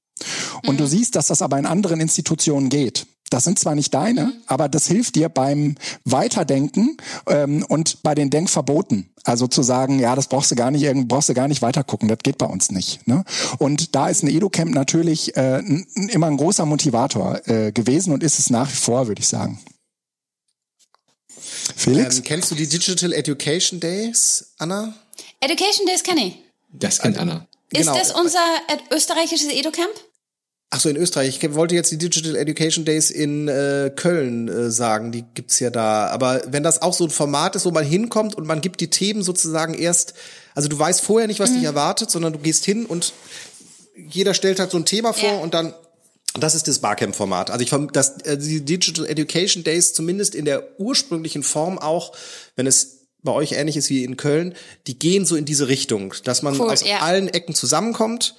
Und 0.66 0.78
du 0.78 0.86
siehst, 0.86 1.16
dass 1.16 1.26
das 1.26 1.42
aber 1.42 1.58
in 1.58 1.66
anderen 1.66 2.00
Institutionen 2.00 2.68
geht. 2.68 3.06
Das 3.32 3.44
sind 3.44 3.58
zwar 3.58 3.74
nicht 3.74 3.94
deine, 3.94 4.32
aber 4.46 4.68
das 4.68 4.86
hilft 4.86 5.14
dir 5.14 5.28
beim 5.30 5.76
Weiterdenken 6.04 6.98
ähm, 7.26 7.64
und 7.66 8.02
bei 8.02 8.14
den 8.14 8.28
Denkverboten. 8.28 9.08
Also 9.24 9.46
zu 9.46 9.62
sagen, 9.62 9.98
ja, 9.98 10.14
das 10.16 10.26
brauchst 10.26 10.50
du 10.50 10.54
gar 10.54 10.70
nicht, 10.70 10.82
irgend- 10.82 11.08
brauchst 11.08 11.28
du 11.30 11.34
gar 11.34 11.48
nicht 11.48 11.62
weitergucken, 11.62 12.08
das 12.08 12.18
geht 12.22 12.36
bei 12.38 12.46
uns 12.46 12.70
nicht. 12.70 13.06
Ne? 13.06 13.24
Und 13.58 13.94
da 13.94 14.08
ist 14.08 14.22
ein 14.22 14.28
Edu-Camp 14.28 14.74
natürlich 14.74 15.34
äh, 15.36 15.62
immer 16.10 16.26
ein 16.26 16.36
großer 16.36 16.66
Motivator 16.66 17.40
äh, 17.48 17.72
gewesen 17.72 18.12
und 18.12 18.22
ist 18.22 18.38
es 18.38 18.50
nach 18.50 18.68
wie 18.70 18.76
vor, 18.76 19.06
würde 19.08 19.20
ich 19.20 19.28
sagen. 19.28 19.58
Felix? 21.76 22.18
Ähm, 22.18 22.24
kennst 22.24 22.50
du 22.50 22.54
die 22.54 22.66
Digital 22.68 23.12
Education 23.12 23.80
Days, 23.80 24.52
Anna? 24.58 24.94
Education 25.40 25.86
Days 25.86 26.02
kenne 26.02 26.26
ich. 26.26 26.38
Das 26.72 26.98
kennt 26.98 27.16
Anna. 27.18 27.46
Ist 27.70 27.78
Genau. 27.86 27.96
das 27.96 28.12
unser 28.12 28.40
österreichisches 28.90 29.48
Edu-Camp? 29.50 29.88
Ach 30.74 30.80
so, 30.80 30.88
in 30.88 30.96
Österreich. 30.96 31.38
Ich 31.38 31.54
wollte 31.54 31.74
jetzt 31.74 31.92
die 31.92 31.98
Digital 31.98 32.34
Education 32.34 32.86
Days 32.86 33.10
in 33.10 33.46
äh, 33.46 33.92
Köln 33.94 34.48
äh, 34.48 34.70
sagen, 34.70 35.12
die 35.12 35.22
gibt's 35.34 35.60
ja 35.60 35.68
da. 35.68 36.06
Aber 36.06 36.40
wenn 36.46 36.62
das 36.62 36.80
auch 36.80 36.94
so 36.94 37.04
ein 37.04 37.10
Format 37.10 37.56
ist, 37.56 37.66
wo 37.66 37.70
man 37.70 37.84
hinkommt 37.84 38.34
und 38.34 38.46
man 38.46 38.62
gibt 38.62 38.80
die 38.80 38.88
Themen 38.88 39.22
sozusagen 39.22 39.74
erst, 39.74 40.14
also 40.54 40.70
du 40.70 40.78
weißt 40.78 41.02
vorher 41.02 41.26
nicht, 41.28 41.40
was 41.40 41.50
mhm. 41.50 41.56
dich 41.56 41.64
erwartet, 41.64 42.10
sondern 42.10 42.32
du 42.32 42.38
gehst 42.38 42.64
hin 42.64 42.86
und 42.86 43.12
jeder 43.94 44.32
stellt 44.32 44.60
halt 44.60 44.70
so 44.70 44.78
ein 44.78 44.86
Thema 44.86 45.12
vor 45.12 45.28
ja. 45.28 45.38
und 45.40 45.52
dann 45.52 45.74
das 46.40 46.54
ist 46.54 46.66
das 46.66 46.78
Barcamp-Format. 46.78 47.50
Also 47.50 47.62
ich 47.62 47.90
das 47.92 48.22
äh, 48.22 48.38
die 48.38 48.64
Digital 48.64 49.04
Education 49.04 49.64
Days 49.64 49.92
zumindest 49.92 50.34
in 50.34 50.46
der 50.46 50.80
ursprünglichen 50.80 51.42
Form 51.42 51.78
auch, 51.78 52.12
wenn 52.56 52.66
es 52.66 53.08
bei 53.22 53.32
euch 53.32 53.52
ähnlich 53.52 53.76
ist 53.76 53.90
wie 53.90 54.04
in 54.04 54.16
Köln, 54.16 54.54
die 54.86 54.98
gehen 54.98 55.26
so 55.26 55.36
in 55.36 55.44
diese 55.44 55.68
Richtung, 55.68 56.14
dass 56.24 56.40
man 56.40 56.58
cool, 56.58 56.70
aus 56.70 56.82
ja. 56.82 57.00
allen 57.00 57.28
Ecken 57.28 57.54
zusammenkommt 57.54 58.36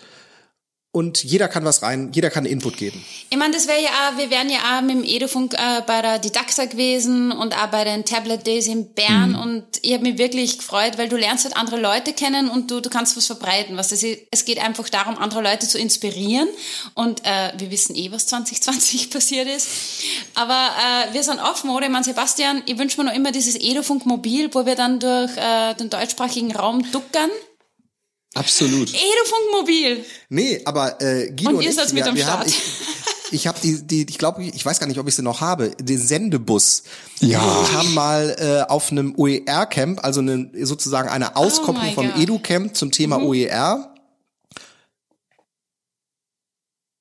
und 0.94 1.24
jeder 1.24 1.48
kann 1.48 1.66
was 1.66 1.82
rein, 1.82 2.12
jeder 2.14 2.30
kann 2.30 2.46
Input 2.46 2.78
geben. 2.78 3.04
Ich 3.32 3.38
meine, 3.38 3.52
das 3.52 3.68
wäre 3.68 3.82
ja 3.82 3.90
auch, 3.90 4.18
wir 4.20 4.30
wären 4.30 4.48
ja 4.52 4.78
auch 4.78 4.82
mit 4.82 4.92
dem 4.92 5.04
Edufunk 5.04 5.56
äh, 5.56 5.82
bei 5.88 6.04
der 6.04 6.20
Didaxa 6.20 6.66
gewesen 6.66 7.32
und 7.32 7.58
auch 7.58 7.66
bei 7.68 7.84
den 7.84 8.06
Tablet 8.06 8.46
Days 8.46 8.68
in 8.68 8.94
Bern 8.94 9.32
mhm. 9.32 9.40
und 9.40 9.64
ich 9.82 9.92
habe 9.94 10.04
mich 10.04 10.20
wirklich 10.20 10.60
gefreut, 10.60 11.00
weil 11.00 11.10
du 11.10 11.18
lernst 11.18 11.46
halt 11.46 11.58
andere 11.58 11.82
Leute 11.82 12.14
kennen 12.14 12.48
und 12.48 12.70
du, 12.70 12.80
du 12.80 12.92
kannst 12.92 13.18
was 13.18 13.26
verbreiten. 13.26 13.76
Was 13.76 13.88
das 13.90 14.04
ist, 14.04 14.20
es 14.30 14.46
geht 14.46 14.60
einfach 14.60 14.88
darum, 14.88 15.18
andere 15.18 15.42
Leute 15.42 15.68
zu 15.68 15.80
inspirieren 15.80 16.48
und 16.94 17.26
äh, 17.26 17.52
wir 17.58 17.72
wissen 17.72 17.96
eh, 17.96 18.12
was 18.12 18.28
2020 18.28 19.10
passiert 19.10 19.48
ist. 19.48 19.68
Aber 20.36 20.54
äh, 20.54 21.14
wir 21.14 21.24
sind 21.24 21.40
offen, 21.40 21.72
oder? 21.72 21.88
Ich 21.88 21.92
meine, 21.92 22.06
Sebastian, 22.06 22.62
ich 22.68 22.78
wünsche 22.78 23.02
mir 23.02 23.10
noch 23.10 23.16
immer 23.16 23.32
dieses 23.32 23.56
Edufunk 23.56 24.06
Mobil, 24.06 24.54
wo 24.54 24.68
wir 24.68 24.76
dann 24.76 25.00
durch 25.00 25.36
äh, 25.38 25.74
den 25.74 25.90
deutschsprachigen 25.90 26.56
Raum 26.56 26.86
duckern 26.92 27.32
Absolut. 28.34 28.90
Edufunkmobil. 28.90 30.06
Nee, 30.30 30.62
aber 30.66 31.00
äh, 31.02 31.28
Guido 31.28 31.50
und, 31.50 31.56
und 31.58 31.64
ihr 31.64 31.74
seid 31.74 31.94
mit 31.94 32.04
am 32.04 32.18
Start. 32.18 32.40
Haben, 32.40 32.50
ich, 32.50 32.62
ich 33.32 33.48
habe 33.48 33.60
die, 33.62 33.82
die, 33.84 34.06
ich 34.10 34.18
glaube, 34.18 34.44
ich 34.44 34.66
weiß 34.66 34.80
gar 34.80 34.88
nicht, 34.88 35.00
ob 35.00 35.08
ich 35.08 35.16
sie 35.16 35.22
noch 35.22 35.42
habe, 35.42 35.70
den 35.80 36.00
Sendebus. 36.00 36.84
Ja. 37.20 37.40
Wir 37.42 37.78
haben 37.78 37.94
mal 37.94 38.36
äh, 38.40 38.72
auf 38.72 38.92
einem 38.92 39.14
OER-Camp, 39.16 40.04
also 40.04 40.22
eine, 40.22 40.50
sozusagen 40.66 41.10
eine 41.10 41.36
Auskopplung 41.36 41.90
oh 41.90 41.94
vom 41.94 42.12
Edu-Camp 42.20 42.76
zum 42.76 42.92
Thema 42.92 43.20
mhm. 43.20 43.26
OER. 43.26 43.94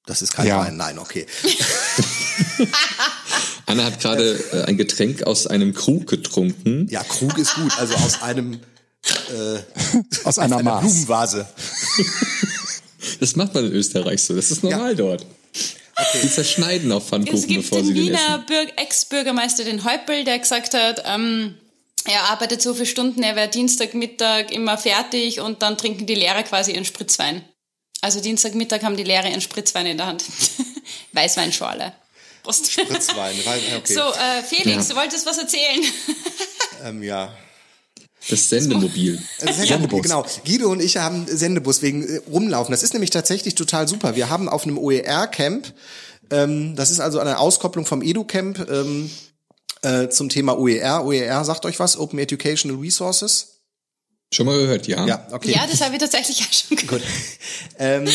Das 0.04 0.20
ist 0.20 0.34
kein 0.34 0.48
ja. 0.48 0.58
Wein, 0.58 0.76
nein, 0.76 0.98
okay. 0.98 1.26
Anna 3.66 3.84
hat 3.84 4.00
gerade 4.00 4.38
äh, 4.52 4.64
ein 4.64 4.76
Getränk 4.76 5.22
aus 5.24 5.46
einem 5.46 5.72
Krug 5.72 6.06
getrunken. 6.06 6.88
Ja, 6.90 7.02
Krug 7.04 7.38
ist 7.38 7.54
gut, 7.54 7.72
also 7.78 7.94
aus 7.94 8.22
einem 8.22 8.60
äh, 9.30 9.58
aus 10.24 10.38
einer, 10.38 10.58
einer 10.58 10.80
Blumenvase. 10.80 11.46
Das 13.20 13.36
macht 13.36 13.54
man 13.54 13.66
in 13.66 13.72
Österreich 13.72 14.22
so. 14.22 14.34
Das 14.34 14.50
ist 14.50 14.62
normal 14.62 14.90
ja. 14.90 14.94
dort. 14.94 15.26
Okay. 15.94 16.20
Die 16.22 16.30
zerschneiden 16.30 16.90
auf 16.92 17.08
Pfannkuchen, 17.08 17.38
es 17.38 17.46
gibt 17.46 17.62
bevor 17.62 17.78
den 17.78 17.86
sie 17.86 17.94
den 17.94 18.04
Wiener 18.04 18.44
Ex-Bürgermeister, 18.76 19.64
den 19.64 19.84
Häupl, 19.84 20.24
der 20.24 20.38
gesagt 20.38 20.74
hat, 20.74 21.02
ähm, 21.06 21.56
er 22.04 22.30
arbeitet 22.30 22.62
so 22.62 22.74
viele 22.74 22.86
Stunden, 22.86 23.22
er 23.22 23.36
wäre 23.36 23.48
Dienstagmittag 23.48 24.50
immer 24.50 24.78
fertig 24.78 25.40
und 25.40 25.62
dann 25.62 25.76
trinken 25.78 26.06
die 26.06 26.14
Lehrer 26.14 26.42
quasi 26.42 26.72
ihren 26.72 26.84
Spritzwein. 26.84 27.44
Also 28.00 28.20
Dienstagmittag 28.20 28.82
haben 28.82 28.96
die 28.96 29.04
Lehrer 29.04 29.28
ihren 29.28 29.40
Spritzwein 29.40 29.86
in 29.86 29.98
der 29.98 30.06
Hand. 30.06 30.24
Weißweinschorle. 31.12 31.92
Prost. 32.42 32.72
Spritzwein, 32.72 33.36
okay. 33.76 33.94
So, 33.94 34.00
äh, 34.00 34.42
Felix, 34.42 34.88
ja. 34.88 34.94
du 34.94 35.00
wolltest 35.00 35.26
was 35.26 35.38
erzählen. 35.38 35.82
Ähm, 36.84 37.00
ja, 37.00 37.32
das 38.28 38.48
Sendemobil. 38.48 39.20
Sendebus. 39.38 40.02
Genau. 40.02 40.24
Guido 40.44 40.70
und 40.70 40.80
ich 40.80 40.96
haben 40.96 41.26
Sendebus 41.26 41.82
wegen 41.82 42.06
äh, 42.06 42.20
rumlaufen. 42.30 42.72
Das 42.72 42.82
ist 42.82 42.92
nämlich 42.92 43.10
tatsächlich 43.10 43.54
total 43.54 43.88
super. 43.88 44.16
Wir 44.16 44.30
haben 44.30 44.48
auf 44.48 44.64
einem 44.64 44.78
OER-Camp, 44.78 45.72
ähm, 46.30 46.76
das 46.76 46.90
ist 46.90 47.00
also 47.00 47.18
eine 47.18 47.38
Auskopplung 47.38 47.86
vom 47.86 48.02
Edu-Camp 48.02 48.70
ähm, 48.70 49.10
äh, 49.82 50.08
zum 50.08 50.28
Thema 50.28 50.58
OER. 50.58 51.04
OER 51.04 51.44
sagt 51.44 51.66
euch 51.66 51.78
was? 51.78 51.98
Open 51.98 52.18
Educational 52.18 52.78
Resources. 52.78 53.48
Schon 54.32 54.46
mal 54.46 54.58
gehört, 54.58 54.86
ja. 54.86 55.06
Ja, 55.06 55.26
okay. 55.30 55.52
Ja, 55.52 55.66
das 55.66 55.82
habe 55.82 55.94
ich 55.94 56.00
tatsächlich 56.00 56.40
auch 56.40 56.52
schon 56.52 56.76
gehört. 56.76 57.02
Gut. 57.02 57.10
Ähm, 57.78 58.08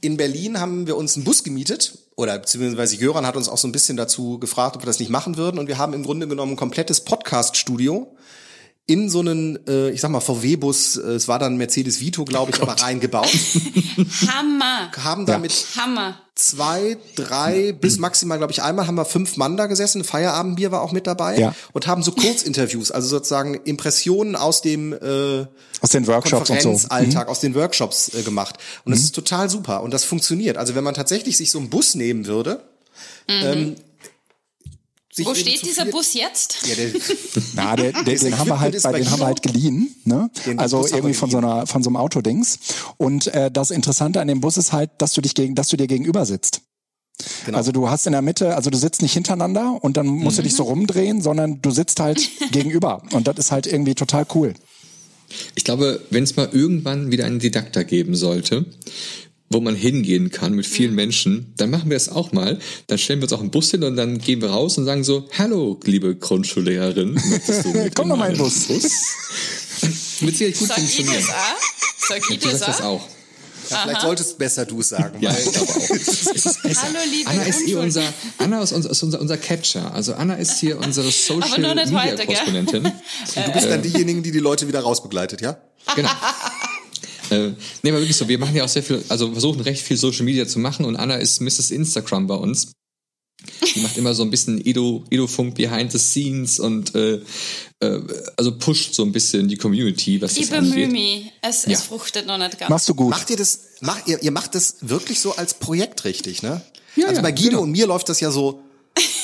in 0.00 0.16
Berlin 0.16 0.60
haben 0.60 0.86
wir 0.86 0.96
uns 0.96 1.16
einen 1.16 1.24
Bus 1.24 1.44
gemietet 1.44 1.98
oder 2.16 2.38
beziehungsweise 2.38 2.96
Jöran 2.96 3.26
hat 3.26 3.36
uns 3.36 3.48
auch 3.48 3.58
so 3.58 3.68
ein 3.68 3.72
bisschen 3.72 3.96
dazu 3.96 4.38
gefragt, 4.38 4.76
ob 4.76 4.82
wir 4.82 4.86
das 4.86 5.00
nicht 5.00 5.10
machen 5.10 5.36
würden 5.36 5.58
und 5.58 5.66
wir 5.66 5.78
haben 5.78 5.92
im 5.92 6.04
Grunde 6.04 6.28
genommen 6.28 6.52
ein 6.52 6.56
komplettes 6.56 7.00
Podcast-Studio 7.00 8.14
in 8.86 9.08
so 9.08 9.20
einen, 9.20 9.58
äh, 9.66 9.90
ich 9.90 10.02
sag 10.02 10.10
mal, 10.10 10.20
VW-Bus, 10.20 10.98
äh, 10.98 11.12
es 11.12 11.26
war 11.26 11.38
dann 11.38 11.56
Mercedes 11.56 12.00
Vito, 12.00 12.26
glaube 12.26 12.50
ich, 12.50 12.60
oh 12.60 12.64
aber 12.64 12.82
reingebaut. 12.82 13.28
Hammer. 14.28 14.92
Haben 15.02 15.24
damit 15.24 15.52
ja. 15.52 15.82
Hammer. 15.82 16.18
zwei, 16.34 16.98
drei, 17.16 17.72
bis 17.72 17.98
maximal, 17.98 18.36
glaube 18.36 18.52
ich, 18.52 18.62
einmal 18.62 18.86
haben 18.86 18.96
wir 18.96 19.06
fünf 19.06 19.38
Mann 19.38 19.56
da 19.56 19.66
gesessen, 19.66 20.04
Feierabendbier 20.04 20.70
war 20.70 20.82
auch 20.82 20.92
mit 20.92 21.06
dabei 21.06 21.38
ja. 21.38 21.54
und 21.72 21.86
haben 21.86 22.02
so 22.02 22.12
Kurzinterviews, 22.12 22.90
also 22.90 23.08
sozusagen 23.08 23.54
Impressionen 23.54 24.36
aus 24.36 24.60
dem 24.60 24.92
äh, 24.92 25.46
aus 25.80 25.90
den 25.90 26.06
Workshops 26.06 26.50
und 26.50 26.60
so. 26.60 26.88
Alltag, 26.88 27.26
mhm. 27.26 27.30
aus 27.30 27.40
den 27.40 27.54
Workshops 27.54 28.12
äh, 28.12 28.22
gemacht. 28.22 28.58
Und 28.84 28.90
das 28.90 29.00
mhm. 29.00 29.04
ist 29.06 29.14
total 29.14 29.48
super 29.48 29.82
und 29.82 29.94
das 29.94 30.04
funktioniert. 30.04 30.58
Also 30.58 30.74
wenn 30.74 30.84
man 30.84 30.94
tatsächlich 30.94 31.38
sich 31.38 31.50
so 31.50 31.58
einen 31.58 31.70
Bus 31.70 31.94
nehmen 31.94 32.26
würde, 32.26 32.62
mhm. 33.28 33.34
ähm, 33.42 33.76
wo 35.22 35.34
steht 35.34 35.64
dieser 35.64 35.84
Bus 35.86 36.14
jetzt? 36.14 36.66
Ja, 36.66 36.74
der, 36.74 36.90
na, 37.54 37.76
der, 37.76 37.92
der, 37.92 38.18
den 38.18 38.38
haben 38.38 38.48
wir 38.48 38.58
halt, 38.58 38.82
bei, 38.82 38.92
den 38.92 39.10
haben 39.10 39.20
wir 39.20 39.26
halt 39.26 39.42
geliehen, 39.42 39.94
ne? 40.04 40.30
also 40.56 40.86
irgendwie 40.86 41.14
von 41.14 41.30
so 41.30 41.38
einer, 41.38 41.66
von 41.66 41.82
so 41.82 41.90
einem 41.90 41.96
Autodings. 41.96 42.58
Und 42.96 43.28
äh, 43.28 43.50
das 43.50 43.70
Interessante 43.70 44.20
an 44.20 44.28
dem 44.28 44.40
Bus 44.40 44.56
ist 44.56 44.72
halt, 44.72 44.90
dass 44.98 45.12
du 45.12 45.20
dich 45.20 45.34
gegen, 45.34 45.54
dass 45.54 45.68
du 45.68 45.76
dir 45.76 45.86
gegenüber 45.86 46.26
sitzt. 46.26 46.62
Genau. 47.46 47.58
Also 47.58 47.72
du 47.72 47.88
hast 47.88 48.06
in 48.06 48.12
der 48.12 48.22
Mitte, 48.22 48.56
also 48.56 48.70
du 48.70 48.76
sitzt 48.76 49.02
nicht 49.02 49.12
hintereinander 49.12 49.78
und 49.80 49.96
dann 49.96 50.06
musst 50.06 50.36
mhm. 50.36 50.42
du 50.42 50.48
dich 50.48 50.56
so 50.56 50.64
rumdrehen, 50.64 51.22
sondern 51.22 51.62
du 51.62 51.70
sitzt 51.70 52.00
halt 52.00 52.28
gegenüber. 52.50 53.02
Und 53.12 53.28
das 53.28 53.36
ist 53.38 53.52
halt 53.52 53.66
irgendwie 53.66 53.94
total 53.94 54.26
cool. 54.34 54.54
Ich 55.54 55.64
glaube, 55.64 56.02
wenn 56.10 56.24
es 56.24 56.36
mal 56.36 56.48
irgendwann 56.52 57.10
wieder 57.10 57.24
einen 57.24 57.38
Didakter 57.38 57.84
geben 57.84 58.14
sollte, 58.14 58.66
wo 59.54 59.60
man 59.60 59.76
hingehen 59.76 60.30
kann 60.30 60.52
mit 60.52 60.66
vielen 60.66 60.90
mhm. 60.90 60.96
Menschen, 60.96 61.54
dann 61.56 61.70
machen 61.70 61.88
wir 61.88 61.96
es 61.96 62.08
auch 62.10 62.32
mal. 62.32 62.58
Dann 62.88 62.98
stellen 62.98 63.20
wir 63.20 63.24
uns 63.24 63.32
auch 63.32 63.40
einen 63.40 63.52
Bus 63.52 63.70
hin 63.70 63.84
und 63.84 63.96
dann 63.96 64.18
gehen 64.18 64.42
wir 64.42 64.50
raus 64.50 64.76
und 64.76 64.84
sagen 64.84 65.04
so, 65.04 65.28
hallo, 65.38 65.80
liebe 65.84 66.16
Grundschullehrerin, 66.16 67.14
Komm 67.94 68.08
doch 68.10 68.16
mal 68.16 68.30
in 68.30 68.34
den 68.34 68.42
Bus. 68.42 68.64
Bus? 68.64 68.82
Mit 70.20 70.36
Sicherheit 70.36 70.58
gut 70.58 70.72
funktionieren. 70.72 71.24
Sag 72.08 72.30
ich 72.30 72.38
das 72.40 72.60
das 72.60 72.80
auch. 72.82 73.08
Ja, 73.70 73.78
vielleicht 73.78 74.00
solltest 74.02 74.32
du 74.32 74.38
besser 74.38 74.66
du 74.66 74.82
sagen. 74.82 75.22
ja, 75.22 75.30
ich 75.30 75.50
glaube 75.50 75.72
auch. 75.72 75.78
Hallo, 76.82 76.98
liebe 77.10 77.30
Anna 77.30 77.42
ist 77.44 77.66
eh 77.66 77.74
unser, 77.76 78.02
Anna 78.36 78.62
ist 78.62 78.72
unser, 78.72 78.90
ist 78.90 79.02
unser, 79.02 79.20
unser 79.20 79.38
Catcher. 79.38 79.94
Also 79.94 80.14
Anna 80.14 80.34
ist 80.34 80.58
hier 80.58 80.78
unsere 80.78 81.10
Social 81.10 81.60
Media 81.60 82.16
Korrespondentin. 82.16 82.84
Und 82.84 83.46
du 83.46 83.52
bist 83.52 83.66
dann 83.66 83.80
diejenigen, 83.80 84.22
die 84.22 84.32
die 84.32 84.40
Leute 84.40 84.68
wieder 84.68 84.80
rausbegleitet, 84.80 85.40
ja? 85.40 85.56
Genau. 85.94 86.10
Äh, 87.34 87.52
nee, 87.82 87.90
aber 87.90 88.00
wirklich 88.00 88.16
so, 88.16 88.28
wir 88.28 88.38
machen 88.38 88.56
ja 88.56 88.64
auch 88.64 88.68
sehr 88.68 88.82
viel, 88.82 89.02
also 89.08 89.32
versuchen 89.32 89.60
recht 89.60 89.82
viel 89.82 89.96
Social 89.96 90.24
Media 90.24 90.46
zu 90.46 90.58
machen 90.58 90.84
und 90.84 90.96
Anna 90.96 91.16
ist 91.16 91.40
Mrs. 91.40 91.70
Instagram 91.70 92.26
bei 92.26 92.34
uns. 92.34 92.72
Die 93.74 93.80
macht 93.80 93.96
immer 93.98 94.14
so 94.14 94.22
ein 94.22 94.30
bisschen 94.30 94.64
Edo, 94.64 95.04
Edo-Funk 95.10 95.54
behind 95.54 95.92
the 95.92 95.98
scenes 95.98 96.58
und 96.58 96.94
äh, 96.94 97.20
äh, 97.80 98.00
also 98.36 98.56
pusht 98.56 98.94
so 98.94 99.02
ein 99.02 99.12
bisschen 99.12 99.48
die 99.48 99.56
Community, 99.56 100.20
was 100.22 100.36
ich 100.36 100.48
das 100.48 100.60
bemühe 100.60 100.88
mich. 100.88 101.32
Es, 101.42 101.66
ja. 101.66 101.72
es 101.72 101.82
fruchtet 101.82 102.26
noch 102.26 102.38
nicht 102.38 102.58
ganz. 102.58 102.70
Machst 102.70 102.88
du 102.88 102.94
gut. 102.94 103.10
Macht 103.10 103.30
ihr 103.30 103.36
das, 103.36 103.60
macht, 103.80 104.08
ihr, 104.08 104.22
ihr 104.22 104.30
macht 104.30 104.54
das 104.54 104.76
wirklich 104.80 105.20
so 105.20 105.36
als 105.36 105.54
Projekt 105.54 106.04
richtig, 106.04 106.42
ne? 106.42 106.62
Ja, 106.96 107.08
also 107.08 107.22
bei 107.22 107.32
Guido 107.32 107.50
genau. 107.50 107.62
und 107.62 107.72
mir 107.72 107.86
läuft 107.86 108.08
das 108.08 108.20
ja 108.20 108.30
so, 108.30 108.62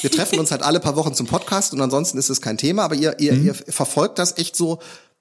wir 0.02 0.10
treffen 0.10 0.38
uns 0.38 0.50
halt 0.50 0.62
alle 0.62 0.80
paar 0.80 0.96
Wochen 0.96 1.14
zum 1.14 1.26
Podcast 1.26 1.72
und 1.72 1.80
ansonsten 1.80 2.18
ist 2.18 2.28
es 2.28 2.40
kein 2.40 2.58
Thema, 2.58 2.84
aber 2.84 2.96
ihr, 2.96 3.18
ihr, 3.20 3.32
mhm. 3.32 3.46
ihr 3.46 3.54
verfolgt 3.54 4.18
das 4.18 4.36
echt 4.38 4.56
so 4.56 4.80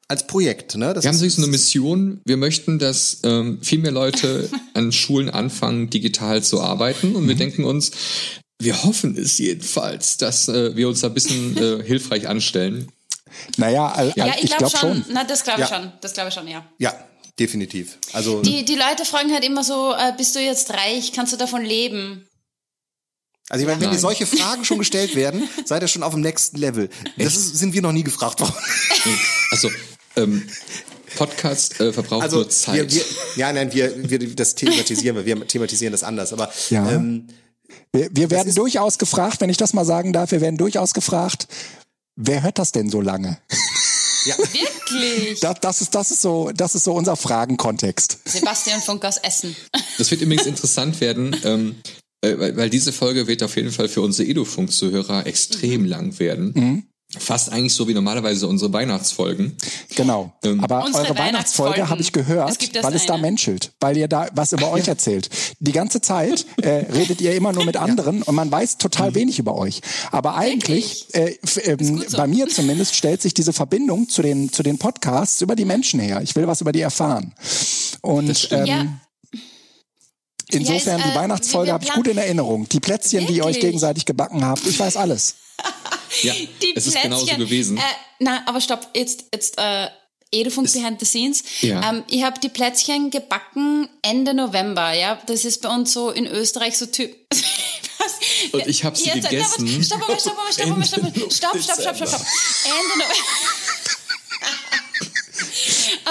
als 0.10 0.28
Projekt. 0.28 0.76
Ne? 0.76 0.93
Das 0.93 1.03
wir 1.03 1.10
haben 1.10 1.18
so 1.18 1.41
eine 1.41 1.51
Mission. 1.51 2.20
Wir 2.26 2.36
möchten, 2.36 2.80
dass 2.80 3.20
ähm, 3.24 3.60
viel 3.62 3.80
mehr 3.80 3.91
Leute 3.91 4.49
an 4.74 4.91
Schulen 4.91 5.30
anfangen, 5.30 5.89
digital 5.89 6.43
zu 6.43 6.62
arbeiten. 6.62 7.16
Und 7.16 7.24
mhm. 7.24 7.28
wir 7.30 7.36
denken 7.36 7.64
uns, 7.64 7.91
wir 8.60 8.84
hoffen 8.84 9.16
es 9.18 9.38
jedenfalls, 9.38 10.18
dass 10.18 10.49
äh, 10.49 10.76
wir 10.76 10.89
uns 10.89 11.01
da 11.01 11.07
ein 11.07 11.14
bisschen 11.14 11.55
äh, 11.57 11.84
hilfreich 11.86 12.28
anstellen. 12.28 12.91
Naja, 13.57 13.93
äh, 14.01 14.12
ja, 14.16 14.28
ich, 14.38 14.45
ich 14.45 14.57
glaube 14.57 14.72
glaub 14.72 14.78
schon. 14.78 15.03
schon. 15.03 15.14
Na, 15.14 15.24
das 15.24 15.43
glaube 15.43 15.62
ich 15.62 15.70
ja. 15.70 15.76
schon. 15.76 15.91
Das 16.01 16.14
glaube 16.14 16.30
ich 16.30 16.36
schon, 16.36 16.47
ja. 16.47 16.66
Ja, 16.80 16.93
definitiv. 17.38 17.99
Also 18.12 18.41
die, 18.41 18.66
die 18.66 18.76
Leute 18.76 19.05
fragen 19.05 19.32
halt 19.32 19.45
immer 19.45 19.64
so, 19.64 19.93
äh, 19.93 20.12
bist 20.18 20.36
du 20.36 20.39
jetzt 20.39 20.72
reich? 20.72 21.14
Kannst 21.14 21.34
du 21.34 21.38
davon 21.38 21.64
leben? 21.64 22.26
Also 23.49 23.64
ich 23.64 23.68
meine, 23.68 23.82
wenn 23.82 23.91
dir 23.91 23.99
solche 23.99 24.26
Fragen 24.26 24.66
schon 24.66 24.80
gestellt 24.80 25.16
werden, 25.16 25.47
seid 25.66 25.84
ihr 25.84 25.88
schon 25.88 26.03
auf 26.03 26.14
dem 26.14 26.22
nächsten 26.22 26.57
Level. 26.57 26.89
Das 27.18 27.36
ist, 27.36 27.55
sind 27.57 27.74
wir 27.74 27.82
noch 27.82 27.91
nie 27.91 28.03
gefragt 28.03 28.41
worden. 28.41 28.53
Also 29.51 29.70
ähm, 30.16 30.43
Podcast 31.16 31.80
äh, 31.80 31.91
verbraucht 31.91 32.24
also, 32.24 32.38
nur 32.38 32.49
Zeit. 32.49 32.76
Wir, 32.76 32.91
wir, 32.91 33.03
ja, 33.36 33.53
nein, 33.53 33.74
wir, 33.74 34.10
wir 34.10 34.36
das 34.36 34.55
thematisieren 34.55 35.16
wir. 35.16 35.26
Wir 35.26 35.47
thematisieren 35.47 35.91
das 35.91 36.03
anders. 36.03 36.34
Aber 36.34 36.51
ja. 36.70 36.91
ähm, 36.91 37.28
wir, 37.91 38.10
wir 38.12 38.30
werden 38.30 38.53
durchaus 38.53 38.97
gefragt, 38.97 39.41
wenn 39.41 39.49
ich 39.49 39.57
das 39.57 39.74
mal 39.74 39.86
sagen 39.86 40.14
darf, 40.14 40.32
wir 40.32 40.41
werden 40.41 40.57
durchaus 40.57 40.93
gefragt, 40.93 41.47
wer 42.16 42.43
hört 42.43 42.60
das 42.60 42.72
denn 42.72 42.89
so 42.89 43.01
lange? 43.01 43.38
Ja. 44.26 44.38
Wirklich? 44.38 45.39
Das, 45.39 45.60
das, 45.62 45.82
ist, 45.82 45.95
das, 45.95 46.12
ist 46.12 46.22
so, 46.22 46.51
das 46.53 46.76
ist 46.76 46.84
so 46.84 46.93
unser 46.93 47.16
Fragenkontext. 47.16 48.20
Sebastian 48.26 48.82
Funk 48.82 49.05
aus 49.05 49.18
Essen. 49.18 49.55
Das 49.97 50.12
wird 50.12 50.22
übrigens 50.22 50.45
interessant 50.45 50.99
werden, 50.99 51.36
ähm, 51.43 51.76
äh, 52.22 52.38
weil, 52.38 52.57
weil 52.57 52.70
diese 52.70 52.91
Folge 52.91 53.28
wird 53.28 53.43
auf 53.43 53.55
jeden 53.55 53.72
Fall 53.72 53.88
für 53.88 54.01
unsere 54.01 54.28
Edufunk-Zuhörer 54.30 55.26
extrem 55.26 55.86
lang 55.86 56.20
werden. 56.20 56.51
Mhm. 56.53 56.84
Fast 57.18 57.51
eigentlich 57.51 57.74
so 57.74 57.88
wie 57.88 57.95
normalerweise 57.95 58.47
unsere 58.47 58.72
Weihnachtsfolgen. 58.72 59.57
Genau. 59.95 60.32
Ähm, 60.43 60.64
Aber 60.64 60.86
Unsere 60.86 61.05
eure 61.05 61.18
Weihnachtsfolge 61.18 61.72
Weihnachtsfolgen. 61.82 61.89
habe 61.89 62.01
ich 62.01 62.12
gehört, 62.14 62.62
Es 62.62 62.84
weil 62.84 62.93
es 62.93 63.07
da 63.07 63.18
menschelt, 63.18 63.72
weil 63.80 63.97
ihr 63.97 64.07
da 64.07 64.28
was 64.36 64.51
über 64.51 64.70
euch 64.72 64.88
erzählt. 64.88 65.28
Die 65.60 65.72
ganze 65.72 66.01
Zeit 66.01 66.45
äh, 66.62 66.70
redet 66.93 67.20
ihr 67.22 67.34
immer 67.34 67.51
nur 67.51 67.66
mit 67.66 67.78
anderen 67.78 68.22
und 68.22 68.36
man 68.36 68.51
weiß 68.51 68.78
total 68.78 69.16
wenig 69.16 69.39
über 69.39 69.55
euch. 69.55 69.82
Aber 70.12 70.36
eigentlich, 70.36 71.07
äh, 71.16 71.36
ähm, 71.64 72.03
so. 72.07 72.16
bei 72.16 72.28
mir 72.28 72.47
zumindest, 72.47 72.93
stellt 72.93 73.24
sich 73.24 73.34
diese 73.34 73.53
Verbindung 73.53 74.07
zu 74.07 74.22
den, 74.22 74.53
zu 74.53 74.62
den 74.62 74.78
Podcasts 74.78 75.41
über 75.41 75.55
die 75.55 75.66
Menschen 75.66 75.99
her. 75.99 76.22
Ich 76.22 76.36
will 76.36 76.45
was 76.45 76.62
über 76.62 76.74
die 76.74 76.82
erfahren. 76.82 77.34
Und 78.01 78.49
ähm, 78.51 78.66
Ja, 78.68 78.86
insofern, 80.51 80.99
Ja, 80.99 81.05
ist, 81.05 81.05
äh, 81.05 81.12
die 81.12 81.18
Weihnachtsfolge 81.18 81.74
habe 81.74 81.84
ich 81.84 81.91
gut 81.91 82.07
in 82.07 82.20
Erinnerung. 82.20 82.70
Die 82.70 82.80
Plätzchen, 82.80 83.26
die 83.26 83.34
ihr 83.38 83.45
euch 83.45 83.55
Wirklich? 83.55 83.62
gegenseitig 83.66 84.05
gebacken 84.05 84.45
habt, 84.45 84.68
ich 84.68 84.80
weiß 84.80 84.95
alles. 84.95 85.36
Ja, 86.24 86.34
die 86.62 86.74
es 86.76 86.88
ist 86.88 87.01
genauso 87.01 87.26
Plätzchen. 87.26 87.45
gewesen. 87.45 87.78
Äh, 87.78 87.82
nein, 88.20 88.41
aber 88.45 88.60
stopp, 88.60 88.88
jetzt, 88.95 89.26
jetzt 89.34 89.57
äh, 89.57 89.88
Edufunk 90.32 90.72
Behind 90.74 90.99
the 90.99 91.05
Scenes. 91.05 91.43
Ja. 91.62 91.88
Ähm, 91.89 92.03
ich 92.07 92.24
habe 92.24 92.39
die 92.39 92.49
Plätzchen 92.49 93.10
gebacken 93.10 93.88
Ende 94.01 94.34
November, 94.34 94.91
ja. 94.93 95.20
Das 95.28 95.45
ist 95.45 95.62
bei 95.62 95.70
uns 95.70 95.93
so 95.93 96.10
in 96.10 96.26
Österreich 96.28 96.78
so 96.78 96.88
typ. 96.88 97.16
Und 98.51 98.68
ich 98.68 98.84
hab 98.84 98.97
sie 98.97 99.05
Jetzt- 99.10 99.30
gegessen. 99.30 99.84
Stopp, 99.84 100.03
stopp, 100.03 100.20
stopp, 100.20 100.38
mal, 100.38 100.51
stopp, 100.51 100.68
mal, 100.78 100.86
stopp, 100.86 101.01
stopp, 101.32 101.32
stopp, 101.32 101.62
stopp, 101.62 101.95
stopp, 101.95 102.07
stopp. 102.10 102.22
Ende 102.66 102.97
November. 102.97 103.16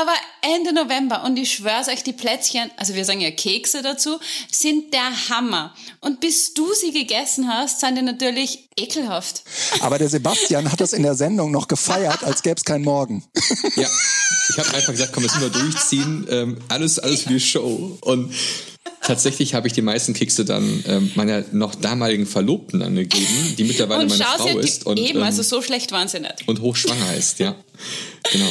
Aber 0.01 0.13
Ende 0.43 0.73
November 0.73 1.25
und 1.25 1.37
ich 1.37 1.53
schwör's 1.53 1.89
euch, 1.89 2.05
die 2.05 2.13
Plätzchen, 2.13 2.71
also 2.77 2.95
wir 2.95 3.05
sagen 3.05 3.21
ja 3.21 3.33
Kekse 3.33 3.83
dazu, 3.83 4.19
sind 4.51 4.93
der 4.95 5.29
Hammer. 5.29 5.75
Und 6.01 6.21
bis 6.21 6.55
du 6.55 6.73
sie 6.73 6.93
gegessen 6.93 7.49
hast, 7.49 7.81
sind 7.81 7.97
die 7.97 8.03
natürlich 8.03 8.69
ekelhaft. 8.77 9.43
Aber 9.81 9.99
der 9.99 10.09
Sebastian 10.09 10.71
hat 10.71 10.81
das 10.81 10.93
in 10.93 11.03
der 11.03 11.17
Sendung 11.17 11.51
noch 11.51 11.67
gefeiert, 11.67 12.23
als 12.23 12.43
gäbe 12.43 12.57
es 12.57 12.65
keinen 12.65 12.85
Morgen. 12.85 13.25
Ja, 13.75 13.89
ich 14.51 14.59
habe 14.59 14.75
einfach 14.75 14.93
gesagt, 14.93 15.13
komm, 15.13 15.25
das 15.25 15.35
müssen 15.35 15.53
wir 15.53 15.61
durchziehen. 15.61 16.27
Ähm, 16.31 16.59
alles, 16.69 16.99
alles 16.99 17.23
für 17.23 17.31
die 17.31 17.41
Show. 17.41 17.99
Und 18.01 18.33
tatsächlich 19.03 19.55
habe 19.55 19.67
ich 19.67 19.73
die 19.73 19.83
meisten 19.83 20.15
Kekse 20.15 20.45
dann 20.45 20.85
ähm, 20.87 21.11
meiner 21.17 21.45
noch 21.51 21.75
damaligen 21.75 22.27
Verlobten 22.27 22.83
angegeben, 22.83 23.55
die 23.57 23.65
mittlerweile 23.65 24.03
Und 24.03 24.11
meine 24.11 24.25
Frau 24.25 24.59
ist 24.59 24.87
und, 24.87 24.99
eben, 24.99 25.19
ähm, 25.19 25.25
also 25.25 25.43
so 25.43 25.61
schlecht 25.61 25.91
waren 25.91 26.07
sie 26.07 26.21
nicht. 26.21 26.47
und 26.47 26.61
hochschwanger 26.61 27.15
ist, 27.17 27.41
ja. 27.41 27.57
Genau. 28.31 28.51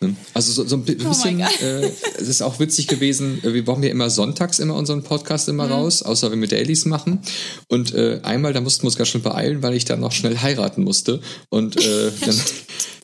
Ne? 0.00 0.14
Also 0.34 0.52
so, 0.52 0.64
so 0.66 0.76
ein 0.76 0.80
Oh 0.82 0.84
bisschen, 1.08 1.38
Gott. 1.38 1.60
äh, 1.60 1.90
es 2.18 2.28
ist 2.28 2.40
auch 2.42 2.60
witzig 2.60 2.86
gewesen, 2.86 3.42
äh, 3.42 3.52
wir 3.52 3.64
brauchen 3.64 3.82
ja 3.82 3.90
immer 3.90 4.10
sonntags 4.10 4.58
immer 4.60 4.74
unseren 4.76 5.02
Podcast 5.02 5.48
immer 5.48 5.66
Mhm. 5.66 5.72
raus, 5.72 6.02
außer 6.02 6.30
wenn 6.30 6.40
wir 6.40 6.48
Dailies 6.48 6.84
machen. 6.84 7.20
Und 7.68 7.94
äh, 7.94 8.20
einmal, 8.22 8.52
da 8.52 8.60
mussten 8.60 8.82
wir 8.82 8.86
uns 8.86 8.96
ganz 8.96 9.08
schön 9.08 9.22
beeilen, 9.22 9.62
weil 9.62 9.74
ich 9.74 9.84
dann 9.84 10.00
noch 10.00 10.12
schnell 10.12 10.38
heiraten 10.38 10.84
musste. 10.84 11.20
Und 11.48 11.76
äh, 11.76 12.10
dann, 12.24 12.40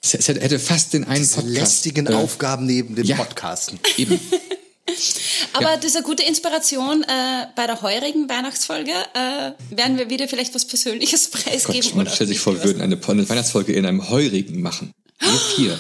es 0.02 0.12
hätte 0.28 0.58
fast 0.58 0.92
den 0.92 1.04
einen 1.04 1.20
Diese 1.22 1.36
Podcast. 1.36 1.54
lästigen 1.56 2.06
äh, 2.06 2.14
Aufgaben 2.14 2.66
neben 2.66 2.94
dem 2.94 3.06
ja. 3.06 3.16
Podcasten. 3.16 3.78
Eben. 3.96 4.20
Aber 5.54 5.76
das 5.76 5.86
ist 5.86 5.96
eine 5.96 6.04
gute 6.04 6.22
Inspiration. 6.22 7.02
Äh, 7.04 7.46
bei 7.56 7.66
der 7.66 7.80
heurigen 7.82 8.28
Weihnachtsfolge 8.28 8.90
äh, 8.90 9.76
werden 9.76 9.98
wir 9.98 10.10
wieder 10.10 10.28
vielleicht 10.28 10.54
was 10.54 10.66
Persönliches 10.66 11.28
preisgeben. 11.28 11.82
Gott, 11.82 11.94
man 11.96 12.06
oder 12.06 12.14
stellt 12.14 12.28
sich 12.28 12.38
vor, 12.40 12.54
wir 12.54 12.64
würden 12.64 12.82
eine, 12.82 12.98
eine 13.08 13.28
Weihnachtsfolge 13.28 13.72
in 13.72 13.86
einem 13.86 14.08
Heurigen 14.10 14.60
machen. 14.62 14.92
Wir 15.20 15.30
vier. 15.56 15.78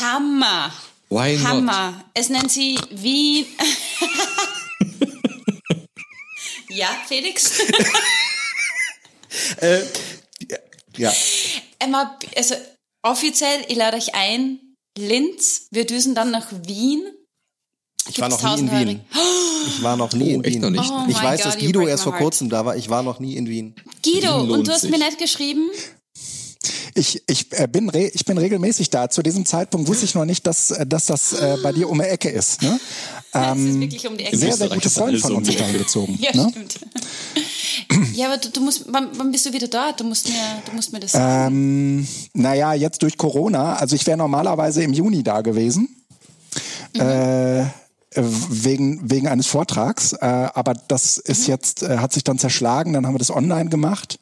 Hammer. 0.00 0.72
Why 1.08 1.36
not? 1.36 1.46
Hammer. 1.46 2.04
Es 2.14 2.28
nennt 2.28 2.50
sie 2.50 2.78
Wien. 2.90 3.46
ja, 6.68 6.88
Felix. 7.08 7.60
Ja. 10.96 11.12
Emma, 11.78 12.18
also 12.36 12.54
offiziell, 13.02 13.64
ich 13.68 13.76
lade 13.76 13.96
euch 13.96 14.14
ein. 14.14 14.58
Linz, 14.98 15.68
wir 15.70 15.86
düsen 15.86 16.14
dann 16.14 16.30
nach 16.30 16.48
Wien. 16.66 17.02
Ich 18.08 18.20
war 18.20 18.28
noch 18.28 18.42
nie 18.42 18.60
in 18.60 18.68
1000 18.68 18.88
Wien. 18.88 19.00
Ich 19.68 19.82
war 19.82 19.96
noch 19.96 20.12
nie 20.12 20.32
Oh, 20.36 20.40
in 20.40 20.44
Wien. 20.44 20.60
noch 20.60 20.70
nicht? 20.70 20.90
Oh 20.90 21.04
ich 21.08 21.14
weiß, 21.22 21.42
God, 21.42 21.46
dass 21.46 21.58
Guido 21.58 21.86
erst 21.86 22.02
vor 22.04 22.16
kurzem 22.16 22.50
da 22.50 22.64
war. 22.66 22.76
Ich 22.76 22.90
war 22.90 23.02
noch 23.02 23.20
nie 23.20 23.36
in 23.36 23.46
Wien. 23.48 23.74
Guido, 24.04 24.42
Wien 24.42 24.50
und 24.50 24.66
du 24.66 24.72
hast 24.72 24.80
sich. 24.82 24.90
mir 24.90 24.98
nicht 24.98 25.18
geschrieben? 25.18 25.70
Ich, 26.94 27.22
ich, 27.26 27.46
äh, 27.52 27.68
bin 27.68 27.88
re 27.88 28.10
ich 28.12 28.24
bin 28.24 28.38
regelmäßig 28.38 28.90
da. 28.90 29.08
Zu 29.08 29.22
diesem 29.22 29.46
Zeitpunkt 29.46 29.88
wusste 29.88 30.04
ich 30.04 30.14
noch 30.14 30.24
nicht, 30.24 30.46
dass, 30.46 30.70
äh, 30.70 30.86
dass 30.86 31.06
das 31.06 31.32
äh, 31.32 31.56
bei 31.62 31.72
dir 31.72 31.88
um 31.88 31.98
die 31.98 32.04
Ecke 32.04 32.28
ist. 32.28 32.62
Ne? 32.62 32.80
Das 33.32 33.58
ist 33.58 33.80
wirklich 33.80 34.06
um 34.08 34.16
die 34.16 34.24
Ecke. 34.24 34.36
Sehr, 34.36 34.56
sehr 34.56 34.68
gute 34.68 34.90
Freunde 34.90 35.18
von 35.18 35.32
um 35.32 35.38
uns 35.38 35.48
die 35.48 35.52
sind 35.52 35.60
da 35.60 35.64
Ecke. 35.66 35.72
hingezogen. 35.78 36.18
Ja, 36.20 36.34
ne? 36.34 36.48
stimmt. 36.50 36.80
Ja, 38.14 38.26
aber 38.26 38.38
du, 38.38 38.50
du 38.50 38.60
musst, 38.60 38.84
wann, 38.88 39.08
wann 39.14 39.30
bist 39.30 39.46
du 39.46 39.52
wieder 39.52 39.68
dort? 39.68 40.00
Du 40.00 40.04
musst 40.04 40.28
mir, 40.28 40.62
du 40.66 40.72
musst 40.72 40.92
mir 40.92 41.00
das 41.00 41.12
sagen. 41.12 41.54
Ähm, 41.54 42.08
naja, 42.34 42.74
jetzt 42.74 43.02
durch 43.02 43.16
Corona. 43.16 43.74
Also 43.74 43.96
ich 43.96 44.06
wäre 44.06 44.16
normalerweise 44.16 44.82
im 44.82 44.92
Juni 44.92 45.22
da 45.22 45.40
gewesen. 45.40 45.88
Äh, 46.94 47.64
wegen, 48.14 49.10
wegen 49.10 49.28
eines 49.28 49.46
Vortrags. 49.46 50.12
Äh, 50.14 50.26
aber 50.26 50.74
das 50.74 51.18
ist 51.18 51.46
jetzt, 51.46 51.82
äh, 51.82 51.98
hat 51.98 52.12
sich 52.12 52.24
dann 52.24 52.38
zerschlagen, 52.38 52.92
dann 52.92 53.06
haben 53.06 53.14
wir 53.14 53.18
das 53.18 53.30
online 53.30 53.70
gemacht. 53.70 54.18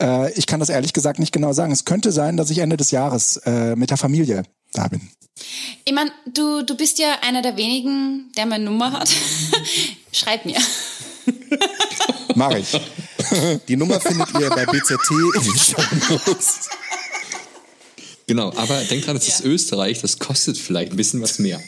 Äh, 0.00 0.32
ich 0.32 0.46
kann 0.46 0.60
das 0.60 0.68
ehrlich 0.68 0.92
gesagt 0.92 1.18
nicht 1.18 1.32
genau 1.32 1.52
sagen. 1.52 1.72
Es 1.72 1.84
könnte 1.84 2.12
sein, 2.12 2.36
dass 2.36 2.50
ich 2.50 2.58
Ende 2.58 2.76
des 2.76 2.90
Jahres 2.90 3.36
äh, 3.44 3.76
mit 3.76 3.90
der 3.90 3.96
Familie 3.96 4.42
da 4.72 4.88
bin. 4.88 5.00
Ich 5.84 5.94
meine, 5.94 6.10
du, 6.32 6.62
du 6.62 6.76
bist 6.76 6.98
ja 6.98 7.18
einer 7.22 7.42
der 7.42 7.56
wenigen, 7.56 8.30
der 8.36 8.46
meine 8.46 8.64
Nummer 8.64 8.92
hat. 8.92 9.10
Schreib 10.12 10.44
mir. 10.44 10.58
Mach 12.34 12.54
ich. 12.54 12.78
Die 13.68 13.76
Nummer 13.76 14.00
findet 14.00 14.28
ihr 14.38 14.50
bei 14.50 14.66
BZT 14.66 15.10
in 15.36 15.42
den 15.42 15.56
Shownotes. 15.56 16.68
Genau, 18.26 18.52
aber 18.56 18.80
denk 18.84 19.04
dran, 19.04 19.16
das 19.16 19.26
ist 19.26 19.40
Ja. 19.40 19.46
Österreich, 19.46 20.00
das 20.00 20.18
kostet 20.18 20.56
vielleicht 20.56 20.92
ein 20.92 20.96
bisschen 20.96 21.20
was 21.20 21.38
mehr. 21.38 21.60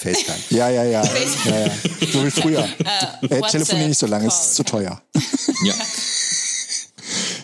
FaceTime. 0.00 0.38
Ja, 0.50 0.68
ja, 0.70 0.84
ja. 0.84 1.04
ja, 1.04 1.58
ja. 1.66 1.70
So 2.12 2.24
wie 2.24 2.30
früher. 2.30 2.68
Äh, 3.22 3.28
WhatsApp 3.30 3.50
telefonier 3.50 3.88
nicht 3.88 3.98
so 3.98 4.06
lange, 4.06 4.26
es 4.26 4.34
ist 4.34 4.54
zu 4.56 4.64
teuer. 4.64 5.00
Ja, 5.64 5.74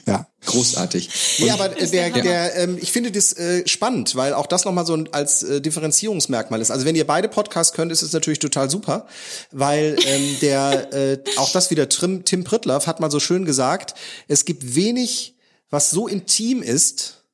Ja. 0.07 0.26
großartig. 0.46 1.11
Ja, 1.38 1.54
aber 1.54 1.68
der 1.68 2.11
der, 2.11 2.57
ähm, 2.57 2.78
ich 2.80 2.92
finde 2.92 3.11
das 3.11 3.32
äh, 3.34 3.66
spannend, 3.66 4.14
weil 4.16 4.32
auch 4.32 4.46
das 4.46 4.64
nochmal 4.64 4.86
so 4.86 4.94
ein, 4.96 5.12
als 5.12 5.42
äh, 5.42 5.61
Differenzierungsmerkmal 5.61 6.61
ist. 6.61 6.70
Also 6.70 6.86
wenn 6.86 6.94
ihr 6.94 7.07
beide 7.07 7.28
Podcasts 7.28 7.74
könnt, 7.74 7.92
ist 7.92 8.02
es 8.02 8.12
natürlich 8.12 8.38
total 8.38 8.70
super, 8.70 9.07
weil 9.50 9.96
ähm, 10.07 10.36
der, 10.40 10.92
äh, 10.94 11.18
auch 11.36 11.50
das 11.52 11.70
wieder 11.70 11.88
Tim, 11.88 12.24
Tim 12.24 12.44
Prittlaff 12.44 12.86
hat 12.86 13.00
mal 13.00 13.11
so 13.11 13.20
schön 13.20 13.44
gesagt, 13.44 13.94
es 14.28 14.44
gibt 14.44 14.74
wenig, 14.76 15.34
was 15.68 15.90
so 15.90 16.07
intim 16.09 16.62
ist, 16.62 17.24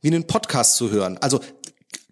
wie 0.00 0.08
einen 0.08 0.26
Podcast 0.26 0.76
zu 0.76 0.90
hören. 0.90 1.18
Also 1.18 1.40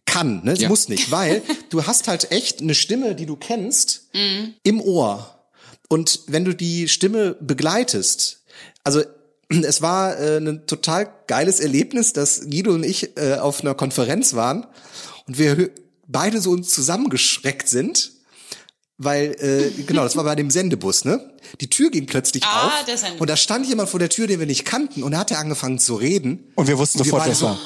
kann, 0.07 0.43
ne? 0.45 0.53
Es 0.53 0.61
Ja. 0.61 0.69
muss 0.69 0.89
nicht, 0.89 1.11
weil 1.11 1.43
du 1.71 1.87
hast 1.87 2.09
halt 2.09 2.31
echt 2.33 2.61
eine 2.61 2.75
Stimme, 2.75 3.15
die 3.15 3.27
du 3.27 3.37
kennst, 3.37 4.09
im 4.63 4.81
Ohr. 4.81 5.37
Und 5.89 6.21
wenn 6.29 6.45
du 6.45 6.55
die 6.55 6.89
Stimme 6.89 7.37
begleitest, 7.41 8.43
also 8.85 9.03
es 9.49 9.83
war 9.83 10.19
äh, 10.19 10.37
ein 10.39 10.67
total 10.67 11.11
geiles 11.27 11.61
Erlebnis, 11.61 12.13
dass 12.13 12.43
Guido 12.43 12.73
und 12.73 12.85
ich 12.85 13.17
äh, 13.17 13.35
auf 13.35 13.61
einer 13.63 13.75
Konferenz 13.75 14.35
waren 14.35 14.67
und 15.27 15.39
wir 15.39 15.71
beide 16.07 16.41
so 16.41 16.51
uns 16.51 16.71
zusammengeschreckt 16.71 17.69
sind, 17.69 18.13
weil 18.99 19.35
äh, 19.41 19.83
genau, 19.83 20.03
das 20.03 20.17
war 20.17 20.25
bei 20.25 20.35
dem 20.37 20.51
Sendebus, 20.51 21.05
ne? 21.05 21.33
Die 21.61 21.69
Tür 21.71 21.91
ging 21.91 22.07
plötzlich 22.07 22.45
Ah, 22.45 22.69
auf 22.69 23.21
und 23.21 23.29
da 23.29 23.37
stand 23.37 23.67
jemand 23.67 23.89
vor 23.89 23.99
der 23.99 24.09
Tür, 24.09 24.27
den 24.29 24.39
wir 24.39 24.47
nicht 24.47 24.65
kannten 24.65 25.03
und 25.03 25.13
er 25.13 25.21
hatte 25.21 25.37
angefangen 25.39 25.79
zu 25.81 25.97
reden. 25.97 26.53
Und 26.55 26.69
wir 26.69 26.79
wussten 26.79 26.99
Und 27.01 27.05
sofort, 27.07 27.25
wer 27.27 27.33
es 27.33 27.39
so, 27.41 27.47
war. 27.47 27.59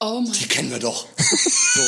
Oh 0.00 0.20
mein 0.20 0.32
Die 0.32 0.46
kennen 0.46 0.70
wir 0.70 0.78
doch. 0.78 1.06
So. 1.16 1.82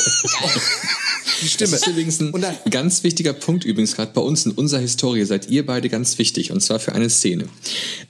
Die 1.41 1.47
Stimme. 1.47 1.71
Das 1.71 1.81
ist 1.81 1.87
übrigens 1.87 2.19
ein 2.19 2.31
Und 2.31 2.41
dann- 2.41 2.55
ganz 2.69 3.03
wichtiger 3.03 3.33
Punkt 3.33 3.63
übrigens 3.63 3.95
gerade 3.95 4.11
bei 4.13 4.21
uns 4.21 4.45
in 4.45 4.51
unserer 4.51 4.81
Historie 4.81 5.23
seid 5.25 5.49
ihr 5.49 5.65
beide 5.65 5.89
ganz 5.89 6.17
wichtig 6.19 6.51
und 6.51 6.61
zwar 6.61 6.79
für 6.79 6.93
eine 6.93 7.09
Szene. 7.09 7.47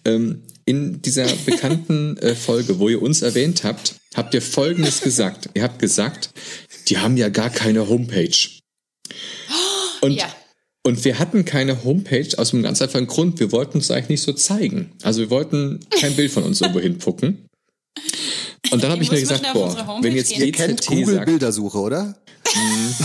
Ähm, 0.03 0.43
in 0.65 1.01
dieser 1.01 1.25
bekannten 1.45 2.17
äh, 2.21 2.35
Folge, 2.35 2.79
wo 2.79 2.89
ihr 2.89 3.01
uns 3.01 3.21
erwähnt 3.21 3.63
habt, 3.63 3.95
habt 4.15 4.33
ihr 4.33 4.41
Folgendes 4.41 5.01
gesagt. 5.01 5.49
Ihr 5.53 5.63
habt 5.63 5.79
gesagt, 5.79 6.31
die 6.89 6.97
haben 6.97 7.15
ja 7.17 7.29
gar 7.29 7.49
keine 7.49 7.87
Homepage. 7.87 8.35
Und, 10.01 10.11
Ja. 10.13 10.33
und 10.83 11.03
wir 11.05 11.19
hatten 11.19 11.45
keine 11.45 11.83
Homepage 11.83 12.29
aus 12.37 12.53
einem 12.53 12.63
ganz 12.63 12.81
einfachen 12.81 13.07
Grund. 13.07 13.39
Wir 13.39 13.51
wollten 13.51 13.77
uns 13.77 13.91
eigentlich 13.91 14.09
nicht 14.09 14.21
so 14.23 14.33
zeigen. 14.33 14.91
Also 15.03 15.19
wir 15.21 15.29
wollten 15.29 15.79
kein 15.99 16.15
Bild 16.15 16.31
von 16.31 16.43
uns 16.43 16.61
irgendwo 16.61 16.79
hinpucken. 16.81 17.45
Und 18.71 18.83
dann 18.83 18.91
habe 18.91 19.01
ich 19.01 19.07
Ich 19.07 19.11
mir 19.11 19.19
gesagt, 19.21 19.43
boah, 19.53 19.99
wenn 20.01 20.15
jetzt. 20.15 20.31
Ihr 20.31 20.51
kennt 20.51 20.79
DZT 20.81 20.87
Google 20.89 21.15
sagt, 21.15 21.25
Bildersuche, 21.25 21.77
oder? 21.79 22.15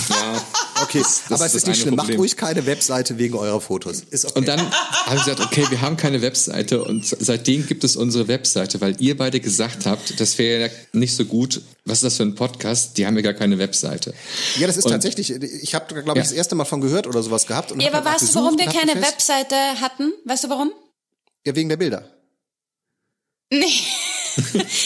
Ja. 0.09 0.43
Okay, 0.83 0.99
aber 1.01 1.05
es 1.05 1.23
das 1.29 1.55
ist 1.55 1.67
nicht 1.67 1.81
schlimm. 1.81 1.95
Macht 1.97 2.07
Problem. 2.07 2.21
ruhig 2.21 2.37
keine 2.37 2.65
Webseite 2.67 3.19
wegen 3.19 3.35
eurer 3.35 3.61
Fotos. 3.61 4.01
Ist 4.11 4.25
okay. 4.27 4.39
Und 4.39 4.49
dann 4.49 4.61
haben 4.61 5.19
sie 5.19 5.31
gesagt, 5.31 5.41
okay, 5.41 5.67
wir 5.71 5.81
haben 5.83 5.97
keine 5.97 6.23
Webseite 6.23 6.83
und 6.83 7.05
seitdem 7.05 7.67
gibt 7.67 7.85
es 7.85 7.97
unsere 7.97 8.27
Webseite, 8.29 8.81
weil 8.81 8.97
ihr 9.01 9.17
beide 9.17 9.41
gesagt 9.41 9.87
habt, 9.87 10.19
das 10.19 10.39
wäre 10.39 10.63
ja 10.63 10.69
nicht 10.93 11.15
so 11.15 11.25
gut. 11.27 11.61
Was 11.85 11.99
ist 11.99 12.05
das 12.05 12.17
für 12.17 12.23
ein 12.23 12.35
Podcast? 12.35 12.97
Die 12.97 13.07
haben 13.07 13.17
ja 13.17 13.23
gar 13.23 13.35
keine 13.35 13.59
Webseite. 13.59 14.15
ja, 14.59 14.67
das 14.67 14.77
ist 14.79 14.85
und- 14.87 14.93
tatsächlich, 14.93 15.31
ich 15.31 15.75
habe, 15.75 15.87
glaube 15.95 16.11
ich, 16.11 16.17
Ja. 16.17 16.23
das 16.23 16.33
erste 16.33 16.55
Mal 16.55 16.65
von 16.65 16.81
gehört 16.81 17.07
oder 17.07 17.23
sowas 17.23 17.47
gehabt. 17.47 17.71
Und 17.73 17.81
Ja, 17.81 17.93
aber 17.93 18.05
weißt 18.11 18.35
du, 18.35 18.35
warum 18.37 18.59
wir 18.59 18.67
keine 18.67 18.93
fest- 18.93 19.13
Webseite 19.13 19.57
hatten? 19.81 20.13
Weißt 20.25 20.45
du 20.45 20.49
warum? 20.49 20.73
Ja, 21.47 21.55
wegen 21.55 21.69
der 21.69 21.77
Bilder. 21.77 22.09
Nee. 23.53 23.67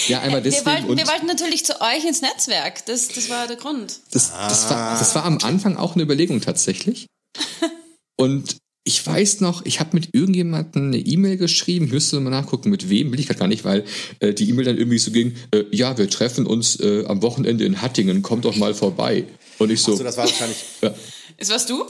Ja, 0.09 0.21
einmal 0.21 0.43
Wir 0.45 0.51
deswegen 0.51 0.67
wollten, 0.67 0.91
und 0.91 0.97
wir 0.99 1.07
wollten 1.07 1.27
natürlich 1.27 1.65
zu 1.65 1.81
euch 1.81 2.05
ins 2.07 2.23
Netzwerk. 2.23 2.85
Das, 2.87 3.09
das 3.09 3.29
war 3.29 3.47
der 3.47 3.57
Grund. 3.57 4.01
das, 4.11 4.33
das, 4.33 4.71
war, 4.71 4.99
das 4.99 5.15
war 5.15 5.25
am 5.25 5.39
Anfang 5.43 5.77
auch 5.77 5.95
eine 5.95 6.03
Überlegung 6.03 6.41
tatsächlich. 6.41 7.07
Und 8.17 8.57
ich 8.85 9.07
weiß 9.07 9.41
noch, 9.43 9.65
ich 9.67 9.81
habe 9.81 9.91
mit 9.93 10.15
irgendjemandem 10.15 10.87
eine 10.89 10.99
E-Mail 10.99 11.37
geschrieben, 11.37 11.87
ich 11.87 11.93
müsste 11.93 12.19
mal 12.21 12.31
nachgucken, 12.31 12.71
mit 12.71 12.89
wem, 12.89 13.13
will 13.13 13.21
ich 13.21 13.27
gerade 13.27 13.39
gar 13.39 13.47
nicht, 13.47 13.65
weil 13.65 13.85
äh, 14.21 14.33
die 14.33 14.49
E-Mail 14.49 14.65
dann 14.65 14.79
irgendwie 14.79 14.99
so 14.99 15.11
ging, 15.11 15.37
äh, 15.53 15.65
ja, 15.71 15.99
wir 15.99 16.09
treffen 16.09 16.47
uns 16.47 16.81
äh, 16.81 17.05
am 17.07 17.21
Wochenende 17.23 17.65
in 17.65 17.83
Hattingen, 17.83 18.23
kommt 18.23 18.47
doch 18.47 18.57
mal 18.57 18.73
vorbei. 18.75 19.25
Und 19.59 19.71
ich 19.71 19.83
so, 19.83 19.93
Also 19.93 20.05
das 20.05 20.17
war 20.17 20.25
wahrscheinlich. 20.25 20.59
ja, 20.81 20.95
Ist 21.37 21.51
was 21.51 21.67
du? 21.67 21.85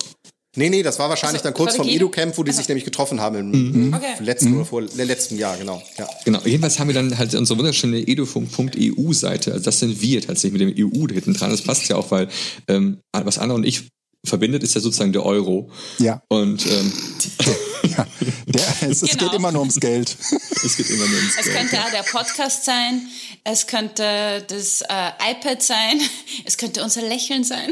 Nee, 0.58 0.68
nee, 0.70 0.82
das 0.82 0.98
war 0.98 1.08
wahrscheinlich 1.08 1.36
Also, 1.40 1.44
dann 1.44 1.54
kurz 1.54 1.76
vom? 1.76 1.88
Edu-Camp, 1.88 2.36
wo 2.36 2.42
die 2.42 2.52
sich 2.52 2.68
nämlich 2.68 2.84
getroffen 2.84 3.20
haben 3.20 3.36
im 3.36 3.50
Mhm. 3.88 3.94
Okay. 3.94 4.14
letzten 4.22 4.54
oder 4.54 4.64
vor 4.64 4.82
letzten 4.82 5.38
Jahr, 5.38 5.56
genau. 5.56 5.82
Ja. 5.96 6.06
Genau, 6.24 6.40
jedenfalls 6.44 6.78
haben 6.78 6.88
wir 6.88 6.94
dann 6.94 7.16
halt 7.16 7.34
unsere 7.34 7.58
wunderschöne 7.58 8.06
edufunk.eu-Seite. 8.06 9.52
Also 9.52 9.64
das 9.64 9.78
sind 9.80 10.00
wir 10.02 10.20
tatsächlich 10.20 10.60
mit 10.60 10.78
dem 10.78 10.92
EU 10.92 11.06
da 11.06 11.14
hinten 11.14 11.34
dran. 11.34 11.50
Das 11.50 11.62
passt 11.62 11.88
ja 11.88 11.96
auch, 11.96 12.10
weil 12.10 12.28
ähm, 12.68 12.98
was 13.12 13.38
Anna 13.38 13.54
und 13.54 13.64
ich 13.64 13.84
verbindet, 14.26 14.62
ist 14.64 14.74
ja 14.74 14.80
sozusagen 14.80 15.12
der 15.12 15.24
Euro. 15.24 15.70
Ja. 15.98 16.22
Und 16.28 16.66
ähm, 16.66 16.92
Ja, 17.96 18.06
der, 18.46 18.90
es, 18.90 19.02
es 19.02 19.10
Genau. 19.10 19.24
geht 19.30 19.34
immer 19.38 19.52
nur 19.52 19.60
ums 19.62 19.78
Geld. 19.80 20.16
es 20.64 20.76
geht 20.76 20.90
immer 20.90 21.06
nur 21.06 21.16
ums 21.16 21.36
Es 21.38 21.44
Geld. 21.44 21.56
könnte 21.56 21.80
auch 21.84 21.90
der 21.90 22.02
Podcast 22.02 22.64
sein, 22.64 23.02
es 23.44 23.66
könnte 23.68 24.44
das 24.48 24.82
äh, 24.82 25.30
iPad 25.32 25.62
sein, 25.62 26.00
es 26.44 26.56
könnte 26.58 26.82
unser 26.82 27.02
Lächeln 27.02 27.44
sein. 27.44 27.70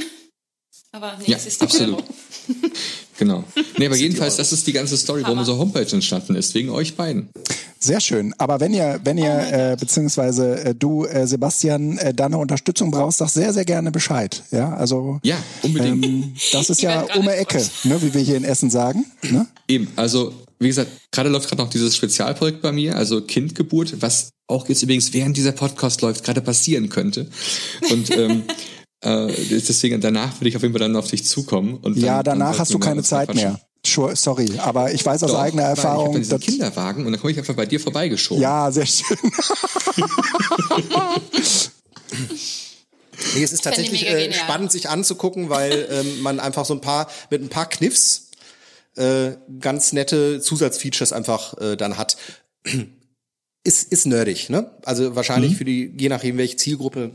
Aber 0.97 1.13
nee, 1.19 1.31
Ja, 1.33 1.37
es 1.37 1.47
ist 1.47 1.61
der 1.61 1.69
absolut. 1.69 1.97
Euro. 1.97 2.05
Genau. 3.19 3.45
Nee, 3.79 3.87
aber 3.87 3.97
jedenfalls, 3.97 4.37
das 4.37 4.53
ist 4.53 4.67
die 4.67 4.75
ganze 4.75 4.95
Story, 4.99 5.23
warum 5.23 5.39
unsere 5.39 5.57
Homepage 5.57 5.91
entstanden 5.91 6.37
ist, 6.37 6.55
wegen 6.55 6.69
euch 6.69 6.97
beiden. 6.97 7.31
Sehr 7.79 7.99
schön. 8.01 8.35
Aber 8.37 8.61
wenn 8.61 8.75
ihr, 8.75 9.01
wenn 9.05 9.17
ihr, 9.17 9.73
äh, 9.73 9.77
beziehungsweise 9.81 10.63
äh, 10.63 10.75
du, 10.75 11.07
äh, 11.07 11.27
Sebastian, 11.27 11.97
äh, 11.97 12.13
da 12.13 12.27
eine 12.27 12.37
Unterstützung 12.37 12.91
brauchst, 12.91 13.17
sag 13.19 13.31
sehr, 13.31 13.55
sehr 13.55 13.65
gerne 13.65 13.91
Bescheid. 13.91 14.43
Ja, 14.51 14.75
also 14.75 15.19
Ja, 15.23 15.39
unbedingt. 15.63 16.05
ähm, 16.05 16.35
das 16.53 16.69
ist 16.69 16.83
Die 16.83 16.85
ja 16.87 17.07
um 17.17 17.23
die 17.23 17.29
Ecke, 17.31 17.65
ne, 17.85 18.03
wie 18.03 18.13
wir 18.13 18.21
hier 18.21 18.37
in 18.37 18.45
Essen 18.45 18.69
sagen. 18.69 19.07
Ne? 19.23 19.47
Eben, 19.67 19.89
also 19.97 20.35
wie 20.59 20.69
gesagt, 20.69 20.91
gerade 21.11 21.31
läuft 21.31 21.49
gerade 21.49 21.63
noch 21.63 21.71
dieses 21.71 21.97
Spezialprojekt 21.97 22.61
bei 22.61 22.73
mir, 22.73 22.97
also 22.97 23.23
Kindgeburt, 23.23 24.03
was 24.03 24.29
auch 24.47 24.69
jetzt 24.69 24.83
übrigens 24.83 25.13
während 25.15 25.39
dieser 25.39 25.53
Podcast 25.53 26.03
läuft, 26.03 26.23
gerade 26.23 26.43
passieren 26.43 26.91
könnte. 26.91 27.29
Und 27.91 28.11
ähm, 28.11 28.43
äh, 29.07 29.33
deswegen 29.51 30.01
danach 30.01 30.41
würde 30.41 30.49
ich 30.49 30.57
auf 30.57 30.63
jeden 30.63 30.75
Fall 30.75 30.81
dann 30.81 30.97
auf 30.97 31.09
dich 31.09 31.25
zukommen. 31.25 31.77
Und 31.79 31.97
Ja, 31.97 32.23
dann, 32.23 32.39
danach 32.39 32.53
dann 32.53 32.61
hast 32.61 32.75
du 32.75 32.79
keine 32.79 33.03
Zeit 33.03 33.29
quatschen. 33.29 33.53
mehr. 33.53 33.61
Sure, 33.87 34.17
sorry, 34.17 34.49
aber 34.59 34.93
ich 34.93 35.07
weiß 35.07 35.23
aus 35.23 35.31
Doch, 35.31 35.39
eigener 35.39 35.63
weil 35.63 35.73
Ich 35.75 35.79
Erfahrung. 35.79 36.15
habe 36.17 36.39
Kinderwagen 36.41 37.07
und 37.07 37.13
dann 37.13 37.21
komme 37.21 37.31
ich 37.33 37.39
einfach 37.39 37.55
bei 37.55 37.67
dir 37.67 37.79
vorbeigeschoben. 37.79 38.43
ja, 38.43 38.71
sehr 38.73 38.85
schön. 38.87 39.17
Nee, 43.35 43.43
es 43.43 43.53
ist 43.53 43.65
tatsächlich 43.65 44.07
äh, 44.09 44.33
spannend, 44.33 44.71
sich 44.73 44.89
anzugucken, 44.89 45.49
weil 45.49 45.89
ähm, 45.91 46.21
man 46.23 46.39
einfach 46.39 46.65
so 46.67 46.75
ein 46.75 46.81
paar, 46.83 47.09
mit 47.31 47.41
ein 47.43 47.49
paar 47.49 47.67
Kniffs 47.69 48.31
äh, 48.97 49.33
ganz 49.61 49.93
nette 49.93 50.41
Zusatzfeatures 50.41 51.13
einfach 51.13 51.57
äh, 51.59 51.77
dann 51.77 51.97
hat. 51.99 52.17
Ist, 53.65 53.91
ist 53.93 54.07
nerdig, 54.07 54.49
ne? 54.49 54.71
Also 54.85 55.17
wahrscheinlich 55.17 55.53
Mhm. 55.53 55.57
für 55.57 55.65
die, 55.65 55.93
je 55.99 56.09
nachdem 56.09 56.37
welche 56.39 56.55
Zielgruppe. 56.57 57.11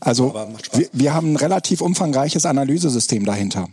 Also 0.00 0.34
wir, 0.72 0.88
wir 0.92 1.14
haben 1.14 1.32
ein 1.32 1.36
relativ 1.36 1.80
umfangreiches 1.80 2.46
Analysesystem 2.46 3.24
dahinter. 3.24 3.68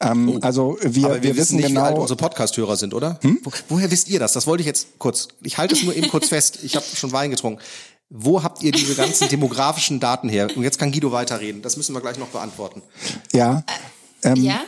Ähm, 0.00 0.38
Also 0.42 0.78
wir, 0.82 1.02
Oh. 1.04 1.06
Aber 1.10 1.22
wir, 1.22 1.36
wissen 1.36 1.56
nicht, 1.56 1.70
wie 1.70 1.76
alt 1.76 1.90
genau, 1.90 2.00
unsere 2.02 2.16
Podcast-Hörer 2.16 2.76
sind, 2.76 2.94
oder? 2.94 3.18
Hm? 3.22 3.40
Wo, 3.44 3.50
woher 3.68 3.90
wisst 3.90 4.08
ihr 4.08 4.18
das? 4.18 4.32
Das 4.32 4.46
wollte 4.46 4.62
ich 4.62 4.66
jetzt 4.66 4.98
kurz. 4.98 5.28
Ich 5.42 5.58
halte 5.58 5.74
es 5.74 5.82
nur 5.82 5.94
eben 5.94 6.08
kurz 6.08 6.28
fest. 6.28 6.60
Ich 6.62 6.76
habe 6.76 6.84
schon 6.94 7.12
Wein 7.12 7.30
getrunken. 7.30 7.60
Wo 8.08 8.42
habt 8.42 8.62
ihr 8.62 8.72
diese 8.72 8.94
ganzen 8.94 9.28
demografischen 9.28 10.00
Daten 10.00 10.28
her? 10.28 10.48
Und 10.56 10.62
jetzt 10.64 10.78
kann 10.78 10.90
Guido 10.92 11.12
weiterreden. 11.12 11.62
Das 11.62 11.76
müssen 11.76 11.94
wir 11.94 12.00
gleich 12.00 12.18
noch 12.18 12.28
beantworten. 12.28 12.82
ja, 13.32 13.62
ähm, 14.24 14.36
Ja? 14.42 14.62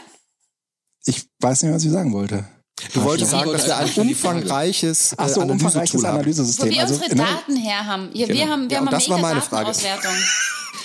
ich 1.04 1.24
weiß 1.40 1.62
nicht, 1.62 1.72
was 1.74 1.84
ich 1.84 1.90
sagen 1.90 2.12
wollte. 2.12 2.44
Du 2.92 3.02
wolltest 3.02 3.32
Ja, 3.32 3.38
sagen, 3.38 3.52
dass 3.52 3.66
wir 3.66 3.76
wollte 3.76 4.00
ein 4.00 4.08
umfangreiches 4.08 5.12
äh, 5.12 5.28
so, 5.28 5.40
umfangreiches 5.42 6.04
Analysetool 6.04 6.06
haben. 6.06 6.14
Wo 6.14 6.18
Analysesystem. 6.20 6.70
wir 6.70 6.80
Also, 6.80 6.94
unsere 6.94 7.14
Daten 7.16 7.56
her 7.56 7.86
haben. 7.86 8.10
Ja, 8.12 8.28
wir 8.28 8.34
Genau. 8.34 8.46
haben, 8.48 8.62
wir 8.70 8.74
Ja, 8.76 8.78
haben 8.80 8.90
das 8.90 9.08
war 9.08 9.18
meine 9.18 9.40
Frage. 9.40 9.66
Datenauswertung. 9.72 10.12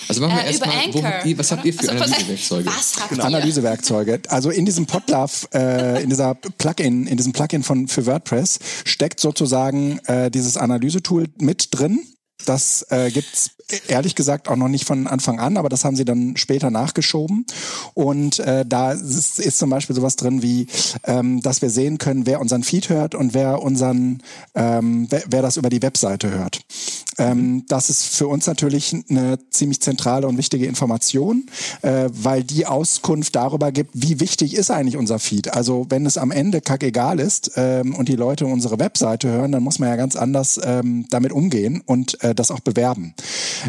Also 0.09 0.21
machen 0.21 0.35
wir 0.37 0.43
Äh, 0.43 0.47
erstmal, 0.47 1.37
was 1.37 1.51
habt 1.51 1.65
ihr 1.65 1.73
für? 1.73 1.89
Also, 1.89 2.03
Analysewerkzeuge? 2.03 2.65
Was 2.69 2.95
habt 2.99 3.09
Genau. 3.09 3.23
ihr? 3.23 3.27
Analysewerkzeuge. 3.27 4.21
Also 4.29 4.49
in 4.51 4.65
diesem 4.65 4.85
Podlove, 4.85 5.47
äh, 5.53 6.01
in 6.03 6.09
dieser 6.09 6.35
Plugin, 6.35 7.07
in 7.07 7.17
diesem 7.17 7.33
Plugin 7.33 7.63
von 7.63 7.87
für 7.87 8.05
WordPress 8.05 8.59
steckt 8.85 9.19
sozusagen 9.19 9.99
äh, 10.05 10.31
dieses 10.31 10.55
Analysetool 10.55 11.25
mit 11.39 11.69
drin. 11.77 11.99
Das 12.45 12.85
äh, 12.89 13.11
gibt's 13.11 13.51
ehrlich 13.87 14.15
gesagt 14.15 14.47
auch 14.47 14.55
noch 14.55 14.67
nicht 14.67 14.85
von 14.85 15.07
Anfang 15.07 15.39
an, 15.39 15.57
aber 15.57 15.69
das 15.69 15.83
haben 15.83 15.95
sie 15.95 16.05
dann 16.05 16.37
später 16.37 16.69
nachgeschoben. 16.69 17.45
Und 17.93 18.39
äh, 18.39 18.65
da 18.65 18.93
ist, 18.93 19.39
ist 19.39 19.57
zum 19.57 19.69
Beispiel 19.69 19.95
sowas 19.95 20.15
drin 20.15 20.41
wie, 20.41 20.67
ähm, 21.03 21.41
dass 21.41 21.61
wir 21.61 21.69
sehen 21.69 21.97
können, 21.97 22.25
wer 22.25 22.39
unseren 22.39 22.63
Feed 22.63 22.89
hört 22.89 23.15
und 23.15 23.33
wer 23.33 23.61
unseren, 23.61 24.21
ähm, 24.55 25.07
wer, 25.09 25.23
wer 25.27 25.41
das 25.41 25.57
über 25.57 25.69
die 25.69 25.81
Webseite 25.81 26.29
hört. 26.31 26.61
Ähm, 27.17 27.65
das 27.67 27.89
ist 27.89 28.15
für 28.15 28.27
uns 28.27 28.47
natürlich 28.47 28.95
eine 29.09 29.39
ziemlich 29.49 29.81
zentrale 29.81 30.27
und 30.27 30.37
wichtige 30.37 30.65
Information, 30.65 31.45
äh, 31.81 32.09
weil 32.11 32.43
die 32.43 32.65
Auskunft 32.65 33.35
darüber 33.35 33.71
gibt, 33.71 33.91
wie 33.93 34.19
wichtig 34.19 34.55
ist 34.55 34.71
eigentlich 34.71 34.97
unser 34.97 35.19
Feed. 35.19 35.53
Also 35.53 35.85
wenn 35.89 36.05
es 36.05 36.17
am 36.17 36.31
Ende 36.31 36.61
kackegal 36.61 37.19
ist 37.19 37.51
ähm, 37.55 37.95
und 37.95 38.09
die 38.09 38.15
Leute 38.15 38.45
unsere 38.45 38.79
Webseite 38.79 39.29
hören, 39.29 39.51
dann 39.51 39.63
muss 39.63 39.79
man 39.79 39.89
ja 39.89 39.95
ganz 39.95 40.15
anders 40.15 40.59
ähm, 40.63 41.05
damit 41.09 41.31
umgehen 41.31 41.81
und 41.85 42.21
äh, 42.23 42.35
das 42.35 42.51
auch 42.51 42.59
bewerben. 42.59 43.13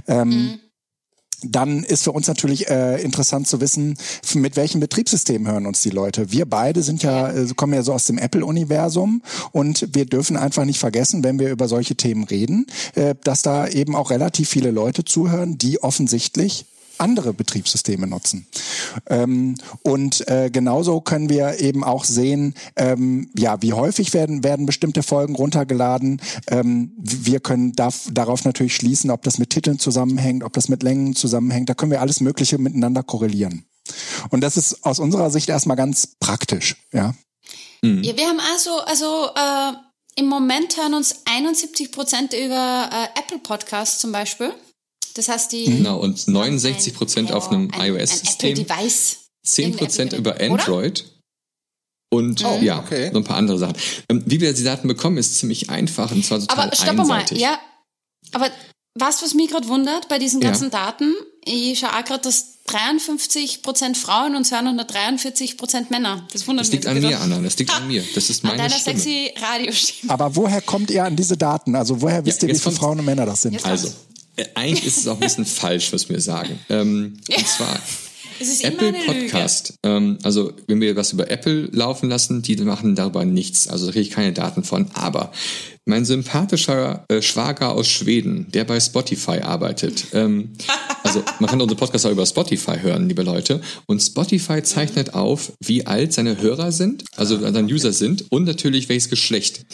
Ähm, 0.07 0.59
dann 1.43 1.85
ist 1.85 2.05
für 2.05 2.13
uns 2.13 2.27
natürlich 2.27 2.69
äh, 2.69 3.01
interessant 3.01 3.47
zu 3.47 3.61
wissen, 3.61 3.97
mit 4.35 4.57
welchem 4.57 4.81
Betriebssystem 4.81 5.47
hören 5.47 5.67
uns 5.67 5.83
die 5.83 5.91
Leute. 5.91 6.33
Wir 6.33 6.47
beide 6.47 6.83
sind 6.83 7.03
ja, 7.03 7.31
äh, 7.31 7.47
kommen 7.55 7.75
ja 7.75 7.83
so 7.83 7.93
aus 7.93 8.07
dem 8.07 8.19
Apple-Universum 8.19 9.23
und 9.53 9.95
wir 9.95 10.05
dürfen 10.05 10.37
einfach 10.37 10.65
nicht 10.65 10.79
vergessen, 10.79 11.23
wenn 11.23 11.39
wir 11.39 11.51
über 11.51 11.69
solche 11.69 11.95
Themen 11.95 12.25
reden, 12.25 12.67
äh, 12.95 13.15
dass 13.23 13.43
da 13.43 13.69
eben 13.69 13.95
auch 13.95 14.11
relativ 14.11 14.49
viele 14.49 14.71
Leute 14.71 15.05
zuhören, 15.05 15.59
die 15.59 15.83
offensichtlich 15.83 16.67
andere 17.01 17.33
Betriebssysteme 17.33 18.07
nutzen. 18.07 18.47
Ähm, 19.07 19.57
und 19.83 20.27
äh, 20.29 20.51
genauso 20.51 21.01
können 21.01 21.29
wir 21.29 21.61
eben 21.61 21.85
auch 21.85 22.05
sehen, 22.05 22.55
ähm, 22.77 23.31
ja, 23.37 23.61
wie 23.63 23.73
häufig 23.73 24.15
werden, 24.15 24.45
werden 24.45 24.67
bestimmte 24.67 25.03
Folgen 25.03 25.35
runtergeladen. 25.35 26.21
Ähm, 26.49 26.93
wir 26.99 27.41
können 27.41 27.73
darf, 27.73 28.09
darauf 28.13 28.45
natürlich 28.45 28.75
schließen, 28.75 29.11
ob 29.11 29.23
das 29.23 29.39
mit 29.39 29.51
Titeln 29.51 29.79
zusammenhängt, 29.79 30.45
ob 30.45 30.53
das 30.53 30.69
mit 30.69 30.83
Längen 30.83 31.15
zusammenhängt. 31.15 31.69
Da 31.69 31.75
können 31.75 31.93
wir 31.93 32.01
alles 32.01 32.21
Mögliche 32.21 32.59
miteinander 32.59 33.03
korrelieren. 33.03 33.65
Und 34.31 34.43
das 34.43 34.57
ist 34.57 34.85
aus 34.85 34.99
unserer 34.99 35.31
Sicht 35.31 35.49
erstmal 35.49 35.77
ganz 35.77 36.17
praktisch, 36.21 36.77
ja. 36.93 37.15
Ja, 37.83 38.17
wir 38.17 38.27
haben 38.27 38.41
also, 38.41 38.81
also 38.81 39.29
äh, 39.35 39.73
im 40.17 40.27
Moment 40.27 40.77
hören 40.77 40.95
uns 40.95 41.23
71 41.27 41.93
Prozent 41.93 42.35
über 42.35 42.91
äh, 42.93 43.19
Apple 43.19 43.39
Podcasts 43.39 44.01
zum 44.01 44.11
Beispiel. 44.11 44.53
Das 45.15 45.29
heißt, 45.29 45.53
die 45.53 45.65
Genau, 45.65 45.99
und 45.99 46.27
69 46.29 46.95
Prozent 46.95 47.33
auf 47.33 47.51
einem 47.51 47.71
ein, 47.73 47.95
iOS-System, 47.95 48.51
Ein 48.57 48.61
Apple-Device. 48.63 49.17
10 49.45 49.77
Prozent 49.77 50.13
über 50.13 50.33
Gerät, 50.33 50.51
oder? 50.51 50.61
Android 50.63 51.05
und 52.11 52.45
Oh, 52.45 52.59
ja, 52.63 52.79
okay. 52.81 53.11
noch 53.11 53.21
ein 53.21 53.25
paar 53.25 53.37
andere 53.37 53.59
Sachen. 53.59 53.77
Ähm, 54.09 54.23
wie 54.27 54.41
wir 54.41 54.53
die 54.53 54.65
Daten 54.65 54.89
bekommen, 54.89 55.17
ist 55.19 55.37
ziemlich 55.39 55.71
einfach 55.71 56.11
und 56.13 56.25
zwar 56.25 56.41
total 56.41 56.67
Aber 56.67 56.77
stopp 56.77 56.97
mal, 56.97 57.03
einseitig. 57.21 57.39
ja. 57.39 57.59
Aber 58.33 58.49
du, 58.49 58.55
was 59.21 59.35
mich 59.35 59.51
gerade 59.51 59.69
wundert 59.69 60.09
bei 60.09 60.19
diesen 60.19 60.41
Ja. 60.43 60.49
ganzen 60.51 60.71
Daten? 60.71 61.15
Ich 61.45 61.79
schaue 61.79 61.91
auch 61.97 62.05
gerade, 62.05 62.23
dass 62.23 62.55
53 62.67 63.63
Prozent 63.63 63.97
Frauen 63.97 64.35
und 64.37 64.45
243 64.45 65.57
Prozent 65.57 65.91
Männer. 65.91 66.27
Das 66.33 66.47
wundert 66.47 66.67
Das 66.67 66.73
mich. 66.73 66.81
liegt 66.85 66.87
an 66.87 67.01
mir. 67.01 67.19
Anna. 67.21 67.39
Das 67.41 67.57
liegt 67.59 67.75
an 67.75 67.87
mir. 67.89 68.05
Das 68.15 68.29
ist 68.29 68.45
An 68.45 68.51
meine 68.51 68.63
deiner 68.69 68.75
Stimme. 68.79 68.99
sexy 68.99 69.33
Radiostimme. 69.41 70.13
Aber 70.13 70.37
woher 70.37 70.61
kommt 70.61 70.91
ihr 70.91 71.05
an 71.05 71.17
diese 71.17 71.37
Daten? 71.39 71.75
Also 71.75 72.03
woher 72.03 72.25
wisst 72.27 72.43
ihr, 72.43 72.49
wie 72.51 72.59
viele 72.59 72.75
Frauen 72.75 72.99
und 72.99 73.07
Männer 73.07 73.25
das 73.25 73.43
sind? 73.43 73.53
Jetzt 73.55 73.65
Also, 73.65 73.89
äh, 73.89 73.93
eigentlich 74.55 74.87
ist 74.87 74.99
es 74.99 75.09
auch 75.09 75.15
ein 75.15 75.21
bisschen 75.21 75.45
falsch, 75.47 75.93
was 75.93 76.09
wir 76.09 76.21
sagen. 76.21 76.59
Ähm, 76.69 77.19
und 77.29 77.49
zwar 77.49 77.81
Es 78.41 78.49
ist 78.49 78.65
Apple. 78.65 78.93
Podcast. 78.93 79.75
Ähm, 79.83 80.19
also, 80.23 80.53
wenn 80.69 80.81
wir 80.81 80.95
was 80.95 81.13
über 81.13 81.31
Apple 81.31 81.69
laufen 81.73 82.09
lassen, 82.09 82.41
die 82.43 82.57
machen 82.57 82.95
darüber 82.95 83.25
nichts. 83.25 83.67
Also, 83.67 83.87
da 83.87 83.93
kriege 83.93 84.03
ich 84.03 84.11
keine 84.11 84.33
Daten 84.33 84.63
von. 84.63 84.91
Aber 84.95 85.33
mein 85.89 86.05
sympathischer 86.05 87.05
äh, 87.09 87.23
Schwager 87.23 87.73
aus 87.73 87.89
Schweden, 87.89 88.47
der 88.53 88.65
bei 88.65 88.79
Spotify 88.79 89.41
arbeitet, 89.41 90.07
ähm, 90.13 90.53
Also 91.09 91.23
man 91.39 91.49
kann 91.49 91.61
unsere 91.63 91.79
Podcast 91.79 92.05
auch 92.05 92.11
über 92.11 92.27
Spotify 92.27 92.81
hören, 92.81 93.09
liebe 93.09 93.23
Leute. 93.23 93.63
Und 93.87 94.01
Spotify 94.01 94.63
zeichnet 94.63 95.15
auf, 95.15 95.53
wie 95.59 95.87
alt 95.87 96.13
seine 96.13 96.39
Hörer 96.43 96.71
sind, 96.71 97.03
also 97.17 97.39
seine 97.39 97.67
User 97.67 97.95
sind 97.95 98.31
und 98.31 98.45
natürlich 98.45 98.91
welches 98.91 99.09
Geschlecht. 99.09 99.65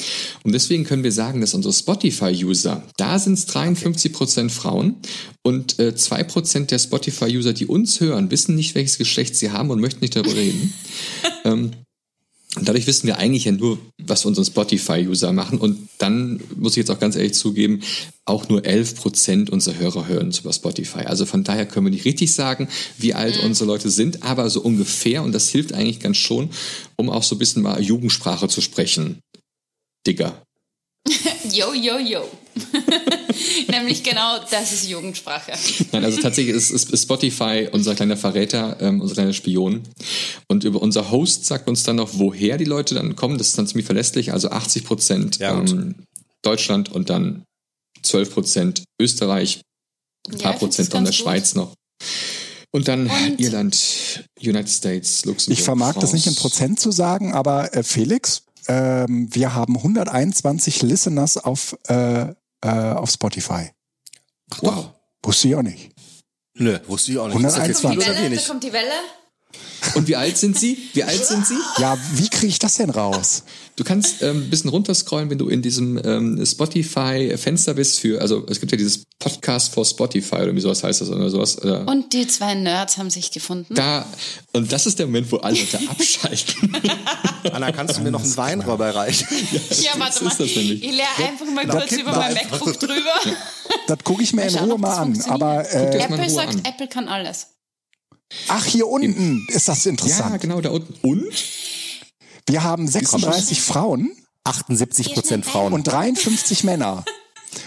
Und 0.44 0.52
deswegen 0.52 0.84
können 0.84 1.02
wir 1.02 1.10
sagen, 1.10 1.40
dass 1.40 1.54
unsere 1.54 1.74
Spotify-User, 1.74 2.84
da 2.96 3.18
sind 3.18 3.34
es 3.34 3.46
53 3.46 4.12
Prozent 4.12 4.52
Frauen 4.52 4.96
und 5.42 5.80
äh, 5.80 5.92
2% 5.96 6.66
der 6.66 6.78
Spotify-User, 6.78 7.52
die 7.52 7.66
uns 7.66 7.98
hören, 7.98 8.30
wissen 8.30 8.54
nicht, 8.54 8.76
welches 8.76 8.98
Geschlecht 8.98 9.34
sie 9.34 9.50
haben 9.50 9.70
und 9.70 9.80
möchten 9.80 10.00
nicht 10.00 10.14
darüber 10.14 10.36
reden. 10.36 10.72
ähm, 11.44 11.70
und 12.56 12.68
dadurch 12.68 12.86
wissen 12.86 13.08
wir 13.08 13.18
eigentlich 13.18 13.44
ja 13.44 13.52
nur, 13.52 13.78
was 14.00 14.24
unsere 14.24 14.46
Spotify-User 14.46 15.32
machen. 15.32 15.58
Und 15.58 15.88
dann 15.98 16.40
muss 16.56 16.72
ich 16.72 16.78
jetzt 16.78 16.90
auch 16.90 17.00
ganz 17.00 17.16
ehrlich 17.16 17.34
zugeben, 17.34 17.80
auch 18.24 18.48
nur 18.48 18.64
11 18.64 18.94
Prozent 18.94 19.50
unserer 19.50 19.78
Hörer 19.78 20.06
hören 20.06 20.32
über 20.38 20.52
Spotify. 20.52 21.00
Also 21.00 21.26
von 21.26 21.42
daher 21.42 21.66
können 21.66 21.86
wir 21.86 21.90
nicht 21.90 22.04
richtig 22.04 22.32
sagen, 22.32 22.68
wie 22.96 23.12
alt 23.12 23.38
mhm. 23.38 23.48
unsere 23.48 23.66
Leute 23.66 23.90
sind, 23.90 24.22
aber 24.22 24.48
so 24.50 24.60
ungefähr. 24.60 25.24
Und 25.24 25.32
das 25.32 25.48
hilft 25.48 25.72
eigentlich 25.72 25.98
ganz 25.98 26.16
schon, 26.16 26.50
um 26.96 27.10
auch 27.10 27.24
so 27.24 27.34
ein 27.34 27.38
bisschen 27.38 27.62
mal 27.62 27.82
Jugendsprache 27.82 28.48
zu 28.48 28.60
sprechen. 28.60 29.18
Digger. 30.06 30.40
yo, 31.52 31.74
yo, 31.74 31.98
yo. 31.98 32.28
Nämlich 33.68 34.02
genau 34.02 34.38
das 34.50 34.72
ist 34.72 34.88
Jugendsprache. 34.88 35.52
Nein, 35.92 36.04
also 36.04 36.20
tatsächlich 36.20 36.54
ist, 36.54 36.70
ist 36.70 37.02
Spotify 37.02 37.68
unser 37.70 37.94
kleiner 37.94 38.16
Verräter, 38.16 38.78
ähm, 38.80 39.00
unser 39.00 39.14
kleiner 39.14 39.32
Spion. 39.32 39.82
Und 40.48 40.64
über 40.64 40.80
unser 40.80 41.10
Host 41.10 41.44
sagt 41.44 41.68
uns 41.68 41.82
dann 41.82 41.96
noch, 41.96 42.10
woher 42.14 42.56
die 42.56 42.64
Leute 42.64 42.94
dann 42.94 43.16
kommen. 43.16 43.38
Das 43.38 43.48
ist 43.48 43.58
dann 43.58 43.66
ziemlich 43.66 43.86
verlässlich. 43.86 44.32
Also 44.32 44.50
80 44.50 44.84
Prozent 44.84 45.38
ja, 45.38 45.58
ähm, 45.58 45.96
Deutschland 46.42 46.90
und 46.90 47.10
dann 47.10 47.44
12 48.02 48.32
Prozent 48.32 48.84
Österreich, 49.00 49.60
ein 50.30 50.38
paar 50.38 50.52
ja, 50.52 50.58
Prozent 50.58 50.90
von 50.90 51.04
der 51.04 51.12
gut. 51.12 51.20
Schweiz 51.20 51.54
noch. 51.54 51.74
Und 52.70 52.88
dann 52.88 53.06
und? 53.08 53.38
Irland, 53.38 54.24
United 54.40 54.68
States, 54.68 55.24
Luxemburg. 55.24 55.58
Ich 55.58 55.64
vermag 55.64 55.92
France. 55.92 56.06
das 56.06 56.12
nicht 56.12 56.26
in 56.26 56.34
Prozent 56.34 56.80
zu 56.80 56.90
sagen, 56.90 57.32
aber 57.32 57.74
äh, 57.74 57.82
Felix, 57.82 58.42
ähm, 58.68 59.28
wir 59.34 59.54
haben 59.54 59.76
121 59.76 60.82
Listeners 60.82 61.36
auf, 61.36 61.76
äh, 61.88 62.22
äh, 62.22 62.34
auf 62.62 63.10
Spotify. 63.10 63.70
Ach, 64.50 64.62
wow. 64.62 64.90
Wusste 65.22 65.48
ich 65.48 65.54
auch 65.56 65.62
nicht. 65.62 65.90
Nö, 66.56 66.78
wusste 66.86 67.12
ich 67.12 67.18
auch 67.18 67.26
nicht. 67.26 67.36
121. 67.36 67.82
Da 67.82 67.88
kommt 67.88 68.02
die 68.02 68.22
Welle. 68.22 68.36
Da 68.36 68.42
kommt 68.46 68.64
die 68.64 68.72
Welle. 68.72 68.92
Und 69.94 70.08
wie 70.08 70.16
alt 70.16 70.36
sind 70.36 70.58
Sie? 70.58 70.78
Wie 70.92 71.04
alt 71.04 71.24
sind 71.24 71.46
Sie? 71.46 71.56
Ja, 71.78 71.98
wie 72.14 72.28
kriege 72.28 72.48
ich 72.48 72.58
das 72.58 72.76
denn 72.76 72.90
raus? 72.90 73.44
Du 73.76 73.82
kannst 73.82 74.22
ähm, 74.22 74.44
ein 74.44 74.50
bisschen 74.50 74.70
runterscrollen, 74.70 75.30
wenn 75.30 75.38
du 75.38 75.48
in 75.48 75.60
diesem 75.60 76.00
ähm, 76.04 76.44
Spotify-Fenster 76.44 77.74
bist 77.74 78.00
für, 78.00 78.20
also 78.20 78.46
es 78.48 78.60
gibt 78.60 78.70
ja 78.70 78.78
dieses 78.78 79.04
Podcast 79.18 79.74
for 79.74 79.84
Spotify 79.84 80.36
oder 80.36 80.54
wie 80.54 80.60
sowas 80.60 80.84
heißt 80.84 81.00
das 81.00 81.10
oder 81.10 81.28
sowas. 81.28 81.60
Oder? 81.60 81.86
Und 81.88 82.12
die 82.12 82.26
zwei 82.26 82.54
Nerds 82.54 82.98
haben 82.98 83.10
sich 83.10 83.32
gefunden. 83.32 83.74
Da, 83.74 84.06
und 84.52 84.70
das 84.70 84.86
ist 84.86 84.98
der 84.98 85.06
Moment, 85.06 85.30
wo 85.32 85.38
alle 85.38 85.58
Leute 85.58 85.80
abschalten. 85.88 86.76
Anna, 87.52 87.72
kannst 87.72 87.96
du 87.98 88.02
mir 88.02 88.10
noch 88.12 88.22
einen 88.22 88.36
Wein 88.36 88.60
rüberreichen? 88.60 89.26
Ja, 89.50 89.92
ja 89.92 90.00
warte 90.00 90.24
mal. 90.24 90.32
Ich 90.40 90.54
leere 90.54 91.28
einfach 91.28 91.46
mal 91.46 91.66
kurz 91.66 91.92
über 91.92 92.12
mein 92.12 92.34
MacBook 92.34 92.78
drüber. 92.78 93.14
Ja. 93.24 93.32
Das 93.88 93.98
gucke 94.04 94.22
ich 94.22 94.32
mir 94.32 94.42
in 94.42 94.54
Ruhe 94.54 94.78
mal 94.78 94.98
an. 94.98 95.20
Aber, 95.28 95.68
äh, 95.72 95.98
Apple 95.98 96.30
sagt, 96.30 96.54
an. 96.54 96.62
Apple 96.64 96.88
kann 96.88 97.08
alles. 97.08 97.48
Ach, 98.48 98.64
hier 98.64 98.88
unten 98.88 99.46
ist 99.48 99.68
das 99.68 99.86
interessant. 99.86 100.32
Ja, 100.32 100.36
genau, 100.38 100.60
da 100.60 100.70
unten. 100.70 100.94
Und? 101.02 101.44
Wir 102.46 102.62
haben 102.62 102.86
36 102.86 103.62
Frauen. 103.62 104.12
78 104.44 105.14
Prozent 105.14 105.46
Frauen. 105.46 105.72
Und 105.72 105.84
53 105.84 106.64
Männer. 106.64 107.04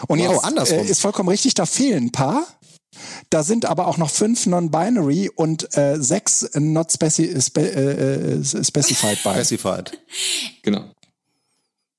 Und 0.07 0.19
wow, 0.19 0.31
jetzt 0.31 0.43
andersrum. 0.43 0.79
Äh, 0.79 0.89
ist 0.89 1.01
vollkommen 1.01 1.29
richtig, 1.29 1.55
da 1.55 1.65
fehlen 1.65 2.05
ein 2.05 2.11
paar. 2.11 2.45
Da 3.29 3.43
sind 3.43 3.65
aber 3.65 3.87
auch 3.87 3.97
noch 3.97 4.09
fünf 4.09 4.45
Non-Binary 4.45 5.29
und 5.35 5.75
äh, 5.77 5.97
sechs 5.99 6.49
Not 6.55 6.91
speci 6.91 7.39
spe 7.41 7.61
äh, 7.61 8.39
äh 8.39 8.43
Specified 8.43 9.21
bei. 9.23 9.33
Specified. 9.33 9.99
Genau. 10.63 10.91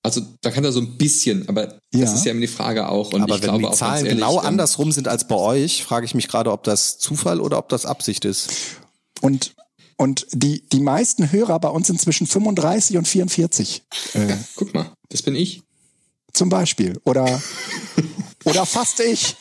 Also 0.09 0.23
da 0.41 0.51
kann 0.51 0.65
er 0.65 0.73
so 0.73 0.81
ein 0.81 0.97
bisschen, 0.97 1.47
aber 1.51 1.75
ja. 1.93 2.01
das 2.01 2.15
ist 2.15 2.25
ja 2.25 2.31
immer 2.31 2.41
die 2.41 2.47
Frage 2.47 2.89
auch. 2.89 3.13
Und 3.13 3.21
aber 3.21 3.35
ich 3.37 3.43
wenn 3.43 3.51
glaube 3.51 3.69
die 3.69 3.77
Zahlen 3.77 4.07
ehrlich, 4.07 4.19
genau 4.19 4.41
ähm, 4.41 4.47
andersrum 4.47 4.91
sind 4.91 5.07
als 5.07 5.29
bei 5.29 5.35
euch, 5.35 5.85
frage 5.85 6.07
ich 6.07 6.15
mich 6.15 6.29
gerade, 6.29 6.51
ob 6.51 6.65
das 6.65 6.97
Zufall 6.99 7.43
oder 7.43 7.59
ob 7.59 7.69
das 7.69 7.85
Absicht 7.85 8.25
ist. 8.25 8.49
Und 9.21 9.55
und 9.99 10.27
die 10.33 10.67
die 10.71 10.81
meisten 10.81 11.31
Hörer 11.31 11.61
bei 11.61 11.69
uns 11.69 11.89
sind 11.89 12.01
zwischen 12.01 12.27
35 12.27 12.97
und 12.97 13.07
44. 13.07 13.83
Äh, 14.15 14.37
Guck 14.57 14.73
mal, 14.73 14.91
das 15.11 15.21
bin 15.21 15.35
ich. 15.35 15.63
Zum 16.33 16.49
Beispiel 16.49 16.99
oder 17.05 17.43
oder 18.45 18.65
fast 18.65 19.01
ich. 19.01 19.37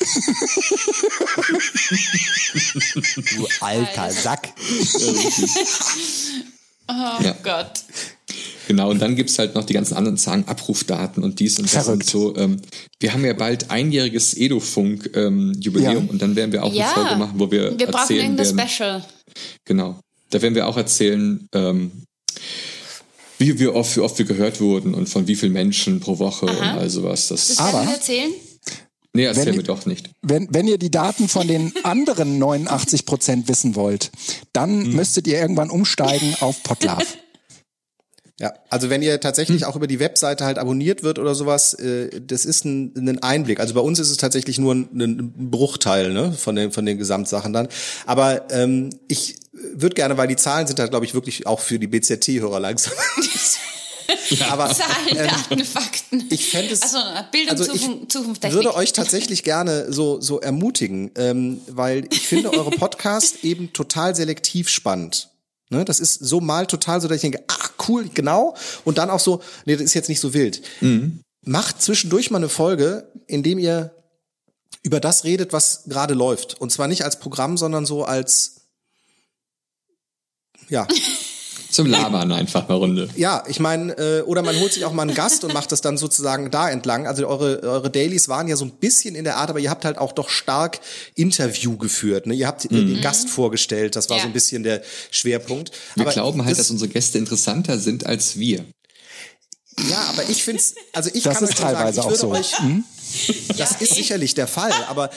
du 3.37 3.47
alter 3.61 4.11
Sack. 4.11 4.49
oh 6.89 7.23
ja. 7.23 7.37
Gott. 7.41 7.85
Genau, 8.67 8.89
und 8.91 9.01
dann 9.01 9.15
gibt's 9.15 9.39
halt 9.39 9.55
noch 9.55 9.63
die 9.63 9.73
ganzen 9.73 9.95
anderen 9.95 10.17
Zahlen, 10.17 10.45
Abrufdaten 10.47 11.23
und 11.23 11.39
dies 11.39 11.57
und 11.59 11.73
das 11.73 11.87
und 11.87 12.05
so. 12.05 12.35
Ähm, 12.35 12.61
wir 12.99 13.13
haben 13.13 13.23
ja 13.23 13.33
bald 13.33 13.71
einjähriges 13.71 14.35
Edofunk-Jubiläum 14.35 16.03
ähm, 16.03 16.09
und 16.09 16.21
dann 16.21 16.35
werden 16.35 16.51
wir 16.51 16.63
auch 16.63 16.73
ja. 16.73 16.91
eine 16.91 16.93
Folge 16.93 17.15
machen, 17.15 17.39
wo 17.39 17.49
wir, 17.49 17.79
wir 17.79 17.87
erzählen 17.87 18.37
werden. 18.37 18.59
Special. 18.59 19.05
Genau. 19.63 19.99
Da 20.29 20.41
werden 20.41 20.55
wir 20.55 20.67
auch 20.67 20.75
erzählen, 20.75 21.47
ähm, 21.53 21.91
wie, 23.37 23.59
wie, 23.59 23.67
oft, 23.67 23.95
wie 23.95 24.01
oft 24.01 24.17
wir 24.17 24.25
gehört 24.25 24.59
wurden 24.59 24.93
und 24.93 25.07
von 25.07 25.27
wie 25.27 25.35
vielen 25.35 25.53
Menschen 25.53 26.01
pro 26.01 26.19
Woche 26.19 26.47
Aha. 26.47 26.73
und 26.73 26.79
all 26.79 26.89
sowas. 26.89 27.29
Das, 27.29 27.47
das 27.47 27.59
werden 27.59 27.87
wir 27.87 27.93
erzählen? 27.93 28.31
Nee, 29.13 29.23
erzähl 29.23 29.53
mir 29.53 29.63
doch 29.63 29.85
nicht. 29.85 30.11
Wenn, 30.21 30.47
wenn 30.51 30.67
ihr 30.67 30.77
die 30.77 30.91
Daten 30.91 31.27
von 31.27 31.47
den 31.47 31.73
anderen 31.83 32.37
89 32.37 33.05
Prozent 33.05 33.47
wissen 33.47 33.75
wollt, 33.75 34.11
dann 34.53 34.85
hm. 34.85 34.95
müsstet 34.95 35.27
ihr 35.27 35.39
irgendwann 35.39 35.69
umsteigen 35.69 36.35
auf 36.41 36.61
Podlove. 36.63 37.05
Ja, 38.39 38.53
also 38.69 38.91
wenn 38.91 39.01
ihr 39.01 39.19
tatsächlich 39.19 39.63
hm. 39.63 39.69
auch 39.69 39.75
über 39.75 39.87
die 39.87 39.99
Webseite 39.99 40.45
halt 40.45 40.59
abonniert 40.59 41.01
wird 41.01 41.17
oder 41.17 41.33
sowas, 41.33 41.73
äh, 41.73 42.21
das 42.21 42.45
ist 42.45 42.65
ein, 42.65 42.93
ein 42.95 43.23
Einblick. 43.23 43.59
Also 43.59 43.73
bei 43.73 43.79
uns 43.79 43.97
ist 43.97 44.11
es 44.11 44.17
tatsächlich 44.17 44.59
nur 44.59 44.75
ein, 44.75 44.89
ein 44.93 45.49
Bruchteil 45.49 46.13
ne, 46.13 46.31
von 46.33 46.55
den 46.55 46.71
von 46.71 46.85
den 46.85 46.99
Gesamtsachen 46.99 47.51
dann. 47.51 47.67
Aber 48.05 48.51
ähm, 48.51 48.91
ich 49.07 49.37
würde 49.51 49.95
gerne, 49.95 50.17
weil 50.17 50.27
die 50.27 50.35
Zahlen 50.35 50.67
sind 50.67 50.79
halt, 50.79 50.91
glaube 50.91 51.05
ich, 51.05 51.15
wirklich 51.15 51.47
auch 51.47 51.59
für 51.59 51.79
die 51.79 51.87
BZT-Hörer 51.87 52.59
langsam. 52.59 52.93
Ja. 54.29 54.51
Aber, 54.51 54.73
Zahlen, 54.73 55.17
ähm, 55.17 55.27
Daten, 55.27 55.65
Fakten. 55.65 56.25
Ich 56.29 56.49
fände 56.49 56.73
es, 56.73 56.81
also 56.81 56.97
Bildung, 57.31 57.51
also 57.51 57.65
Zukunft, 57.65 58.11
Zukunft, 58.11 58.41
Technik. 58.41 58.55
würde 58.55 58.75
euch 58.75 58.93
tatsächlich 58.93 59.43
gerne 59.43 59.91
so 59.91 60.21
so 60.21 60.39
ermutigen, 60.39 61.11
ähm, 61.15 61.61
weil 61.67 62.07
ich 62.11 62.27
finde 62.27 62.53
eure 62.53 62.71
Podcast 62.71 63.37
eben 63.43 63.73
total 63.73 64.15
selektiv 64.15 64.69
spannend. 64.69 65.29
Ne, 65.69 65.83
das 65.83 65.99
ist 65.99 66.13
so 66.15 66.39
mal 66.39 66.65
total 66.65 67.01
so, 67.01 67.07
dass 67.07 67.15
ich 67.15 67.21
denke, 67.21 67.43
ach 67.47 67.71
cool, 67.87 68.09
genau. 68.13 68.55
Und 68.85 68.97
dann 68.97 69.09
auch 69.09 69.19
so, 69.19 69.41
nee, 69.65 69.75
das 69.75 69.83
ist 69.83 69.93
jetzt 69.93 70.07
nicht 70.07 70.21
so 70.21 70.33
wild. 70.33 70.61
Mhm. 70.79 71.21
Macht 71.45 71.81
zwischendurch 71.81 72.31
mal 72.31 72.37
eine 72.37 72.49
Folge, 72.49 73.11
in 73.27 73.43
dem 73.43 73.59
ihr 73.59 73.93
über 74.83 75.01
das 75.01 75.25
redet, 75.25 75.51
was 75.51 75.83
gerade 75.85 76.13
läuft. 76.13 76.59
Und 76.61 76.71
zwar 76.71 76.87
nicht 76.87 77.03
als 77.03 77.19
Programm, 77.19 77.57
sondern 77.57 77.85
so 77.85 78.05
als, 78.05 78.61
ja. 80.69 80.87
Zum 81.77 81.85
Labern 81.85 82.31
einfach 82.31 82.67
eine 82.67 82.77
Runde. 82.77 83.09
Ja, 83.15 83.43
ich 83.47 83.59
meine, 83.59 83.93
äh, 83.99 84.21
oder 84.23 84.41
man 84.41 84.59
holt 84.59 84.73
sich 84.73 84.83
auch 84.83 84.93
mal 84.93 85.03
einen 85.03 85.13
Gast 85.13 85.43
und 85.43 85.53
macht 85.53 85.71
das 85.71 85.81
dann 85.81 85.95
sozusagen 85.95 86.49
da 86.49 86.69
entlang. 86.71 87.05
Also 87.05 87.27
eure, 87.27 87.61
eure 87.61 87.91
Dailies 87.91 88.27
waren 88.29 88.47
ja 88.47 88.55
so 88.55 88.65
ein 88.65 88.71
bisschen 88.71 89.13
in 89.13 89.23
der 89.23 89.37
Art, 89.37 89.51
aber 89.51 89.59
ihr 89.59 89.69
habt 89.69 89.85
halt 89.85 89.99
auch 89.99 90.11
doch 90.11 90.29
stark 90.29 90.79
Interview 91.13 91.77
geführt. 91.77 92.25
Ne? 92.25 92.33
Ihr 92.33 92.47
habt 92.47 92.69
mhm. 92.71 92.87
den 92.87 93.01
Gast 93.01 93.29
vorgestellt, 93.29 93.95
das 93.95 94.09
war 94.09 94.17
ja. 94.17 94.23
so 94.23 94.29
ein 94.29 94.33
bisschen 94.33 94.63
der 94.63 94.81
Schwerpunkt. 95.11 95.71
Wir 95.93 96.01
aber 96.01 96.13
glauben 96.13 96.39
halt, 96.45 96.51
das, 96.51 96.65
dass 96.65 96.71
unsere 96.71 96.89
Gäste 96.89 97.19
interessanter 97.19 97.77
sind 97.77 98.07
als 98.07 98.39
wir. 98.39 98.65
Ja, 99.87 100.01
aber 100.09 100.27
ich 100.27 100.43
finde 100.43 100.59
es, 100.59 100.73
also 100.93 101.11
ich 101.13 101.21
das 101.21 101.35
kann 101.35 101.43
ist 101.43 101.51
euch 101.51 101.57
teilweise 101.57 102.01
sagen, 102.01 102.11
ich 102.11 102.21
würde 102.21 102.37
auch 102.37 102.43
so. 102.43 102.55
euch, 102.55 102.59
hm? 102.59 102.83
das 103.49 103.57
ja. 103.57 103.77
ist 103.81 103.93
sicherlich 103.93 104.33
der 104.33 104.47
Fall, 104.47 104.73
aber 104.89 105.11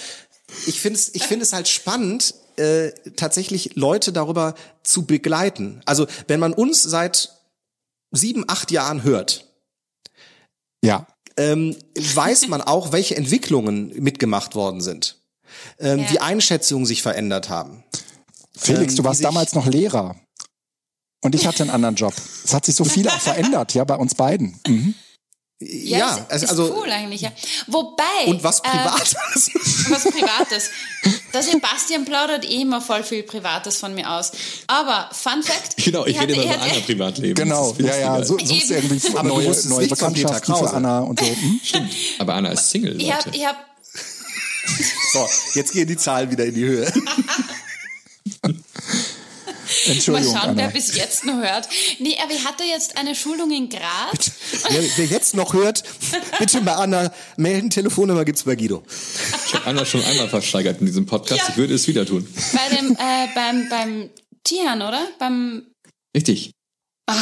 ich 0.67 0.79
finde 0.79 0.99
es, 0.99 1.15
ich 1.15 1.23
finde 1.23 1.45
es 1.45 1.55
halt 1.55 1.69
spannend, 1.69 2.35
äh, 2.61 2.93
tatsächlich 3.17 3.75
Leute 3.75 4.13
darüber 4.13 4.55
zu 4.83 5.07
begleiten. 5.07 5.81
Also 5.87 6.07
wenn 6.29 6.41
man 6.41 6.53
uns 6.53 6.83
seit 6.83 7.31
sieben, 8.13 8.45
acht 8.49 8.71
Jahren 8.71 9.03
hört, 9.03 9.47
ja. 10.85 11.07
ähm, 11.37 11.77
weiß 11.97 12.49
man 12.49 12.61
auch, 12.63 12.93
welche 12.93 13.17
Entwicklungen 13.17 13.93
mitgemacht 14.01 14.55
worden 14.55 14.81
sind, 14.81 15.19
ähm, 15.79 16.01
ja. 16.01 16.11
wie 16.11 16.19
Einschätzungen 16.19 16.87
sich 16.87 17.03
verändert 17.03 17.49
haben. 17.49 17.83
Felix, 18.57 18.93
ähm, 18.93 18.97
du 18.99 19.05
warst 19.05 19.25
damals 19.25 19.55
noch 19.55 19.67
Lehrer 19.67 20.17
und 21.23 21.35
ich 21.35 21.47
hatte 21.47 21.63
einen 21.63 21.71
anderen 21.71 21.97
Job. 21.97 22.15
Es 22.45 22.55
hat 22.55 22.65
sich 22.67 22.75
so 22.75 22.85
viel 22.85 23.09
auch 23.09 23.21
verändert, 23.21 23.75
ja, 23.75 23.85
bei 23.85 23.97
uns 23.97 24.15
beiden. 24.15 24.59
Mhm. 24.67 24.95
Ja, 25.63 25.99
ja 25.99 26.09
ist, 26.17 26.31
also, 26.31 26.45
ist 26.45 26.51
also 26.51 26.75
cool 26.81 26.91
eigentlich. 26.91 27.21
Ja. 27.21 27.33
Wobei. 27.67 28.25
Und 28.27 28.43
was 28.43 28.61
äh, 28.61 28.63
Privates. 28.63 29.13
Äh, 29.13 29.91
was 29.91 30.05
Privates. 30.05 30.71
Der 31.35 31.43
Sebastian 31.43 32.07
plaudert 32.07 32.47
eh 32.47 32.63
immer 32.63 32.81
voll 32.81 33.03
viel 33.03 33.23
Privates 33.25 33.77
von 33.77 33.95
mir 33.95 34.11
aus. 34.11 34.33
Aber 34.67 35.11
Fun 35.13 35.43
Fact. 35.43 35.77
Genau, 35.77 36.07
ich 36.07 36.19
rede 36.19 36.33
immer 36.33 36.45
über 36.45 36.63
Anna 36.63 36.81
Privatleben. 36.87 37.35
Genau, 37.35 37.75
ja, 37.79 37.97
ja, 37.97 38.25
so, 38.25 38.39
so 38.39 38.55
ist 38.55 38.71
irgendwie 38.71 39.01
aber 39.15 39.29
neue, 39.29 39.69
neue 39.69 39.87
Bekanntschaften 39.87 40.57
für 40.57 40.73
Anna 40.73 41.01
und 41.01 41.21
so. 41.21 41.27
Hm? 41.41 41.61
Stimmt. 41.63 41.93
Aber 42.19 42.35
Anna 42.35 42.51
ist 42.51 42.71
Single. 42.71 43.01
Ich 43.01 43.13
habe, 43.13 43.31
ich 43.33 43.47
hab, 43.47 43.57
So, 45.13 45.29
jetzt 45.55 45.73
gehen 45.73 45.87
die 45.87 45.97
Zahlen 45.97 46.31
wieder 46.31 46.45
in 46.45 46.55
die 46.55 46.65
Höhe. 46.65 46.93
Entschuldigung, 49.87 50.33
Mal 50.33 50.41
schauen, 50.41 50.57
wer 50.57 50.65
Anna. 50.65 50.73
bis 50.73 50.97
jetzt 50.97 51.25
noch 51.25 51.37
hört. 51.37 51.69
Nee, 51.99 52.17
aber 52.23 52.33
ich 52.33 52.45
hatte 52.45 52.65
jetzt 52.65 52.97
eine 52.97 53.15
Schulung 53.15 53.51
in 53.51 53.69
Graz. 53.69 54.33
Wer, 54.69 54.83
wer 54.97 55.05
jetzt 55.07 55.35
noch 55.35 55.53
hört, 55.55 55.83
bitte 56.39 56.61
bei 56.63 56.73
Anna 56.73 57.13
melden. 57.37 57.71
Telefonnummer 57.71 58.25
gibt's 58.25 58.45
bei 58.45 58.57
Guido. 58.57 58.83
Ich 59.47 59.55
habe 59.55 59.67
Anna 59.67 59.85
schon 59.85 60.05
einmal 60.05 60.29
versteigert 60.29 60.81
in 60.81 60.87
diesem 60.87 61.07
Podcast. 61.07 61.41
Ja. 61.41 61.49
Ich 61.51 61.57
würde 61.57 61.75
es 61.75 61.87
wieder 61.89 62.05
tun. 62.07 62.27
Bei 62.53 62.77
dem, 62.77 62.93
äh, 62.93 63.29
beim, 63.35 63.69
beim 63.69 64.11
Tian, 64.45 64.83
oder? 64.83 65.07
Beim, 65.19 65.63
Richtig. 66.15 66.53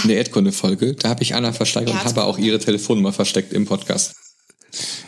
In 0.03 0.09
der 0.09 0.19
Erdkunde-Folge, 0.19 0.95
da 0.95 1.09
habe 1.09 1.23
ich 1.23 1.35
Anna 1.35 1.53
versteigert 1.53 1.95
und 1.95 2.05
habe 2.05 2.25
auch 2.25 2.37
ihre 2.37 2.59
Telefonnummer 2.59 3.13
versteckt 3.13 3.55
im 3.55 3.65
Podcast. 3.65 4.15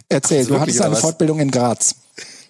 Erzähl, 0.09 0.45
du 0.45 0.51
wirklich, 0.51 0.61
hattest 0.61 0.81
eine 0.81 0.95
was? 0.95 1.01
Fortbildung 1.01 1.39
in 1.39 1.51
Graz. 1.51 1.95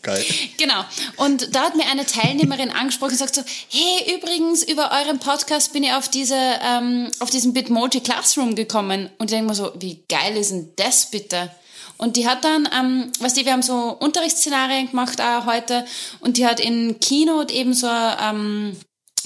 Geil. 0.02 0.24
genau. 0.56 0.82
Und 1.16 1.54
da 1.54 1.64
hat 1.64 1.76
mir 1.76 1.86
eine 1.86 2.06
Teilnehmerin 2.06 2.70
angesprochen 2.70 3.12
und 3.12 3.18
sagt 3.18 3.34
so, 3.34 3.42
hey, 3.68 4.16
übrigens, 4.16 4.62
über 4.62 4.90
euren 4.92 5.18
Podcast 5.18 5.72
bin 5.72 5.84
ich 5.84 5.92
auf 5.92 6.08
diese, 6.08 6.36
ähm, 6.36 7.08
auf 7.20 7.30
diesen 7.30 7.52
Bitmoji 7.52 8.00
Classroom 8.00 8.54
gekommen. 8.54 9.10
Und 9.18 9.30
ich 9.30 9.36
denke 9.36 9.50
mir 9.50 9.54
so, 9.54 9.72
wie 9.78 10.02
geil 10.08 10.36
ist 10.36 10.52
denn 10.52 10.72
das 10.76 11.10
bitte? 11.10 11.50
Und 11.98 12.16
die 12.16 12.26
hat 12.26 12.44
dann, 12.44 12.66
ähm, 12.74 13.12
weißt 13.20 13.36
du, 13.36 13.44
wir 13.44 13.52
haben 13.52 13.62
so 13.62 13.96
Unterrichtsszenarien 14.00 14.88
gemacht 14.88 15.20
auch 15.20 15.44
heute 15.44 15.84
und 16.20 16.38
die 16.38 16.46
hat 16.46 16.58
in 16.58 16.98
Keynote 16.98 17.52
eben 17.52 17.74
so 17.74 17.88
eine 17.88 18.16
ähm, 18.22 18.76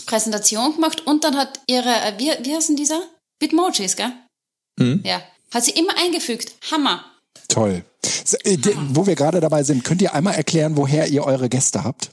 Präsentation 0.06 0.74
gemacht 0.74 1.06
und 1.06 1.22
dann 1.22 1.36
hat 1.36 1.60
ihre, 1.68 1.88
äh, 1.88 2.14
wie, 2.18 2.32
wie 2.44 2.54
heißt 2.54 2.70
denn 2.70 2.76
dieser? 2.76 3.00
Bitmojis, 3.38 3.94
gell? 3.94 4.12
Ja. 5.04 5.22
Hat 5.52 5.64
sie 5.64 5.70
immer 5.70 5.96
eingefügt. 5.96 6.54
Hammer. 6.70 7.04
Toll. 7.48 7.84
So, 8.24 8.36
äh, 8.44 8.56
de- 8.56 8.74
Wo 8.90 9.06
wir 9.06 9.14
gerade 9.14 9.40
dabei 9.40 9.62
sind, 9.62 9.84
könnt 9.84 10.02
ihr 10.02 10.14
einmal 10.14 10.34
erklären, 10.34 10.76
woher 10.76 11.08
ihr 11.08 11.24
eure 11.24 11.48
Gäste 11.48 11.84
habt? 11.84 12.10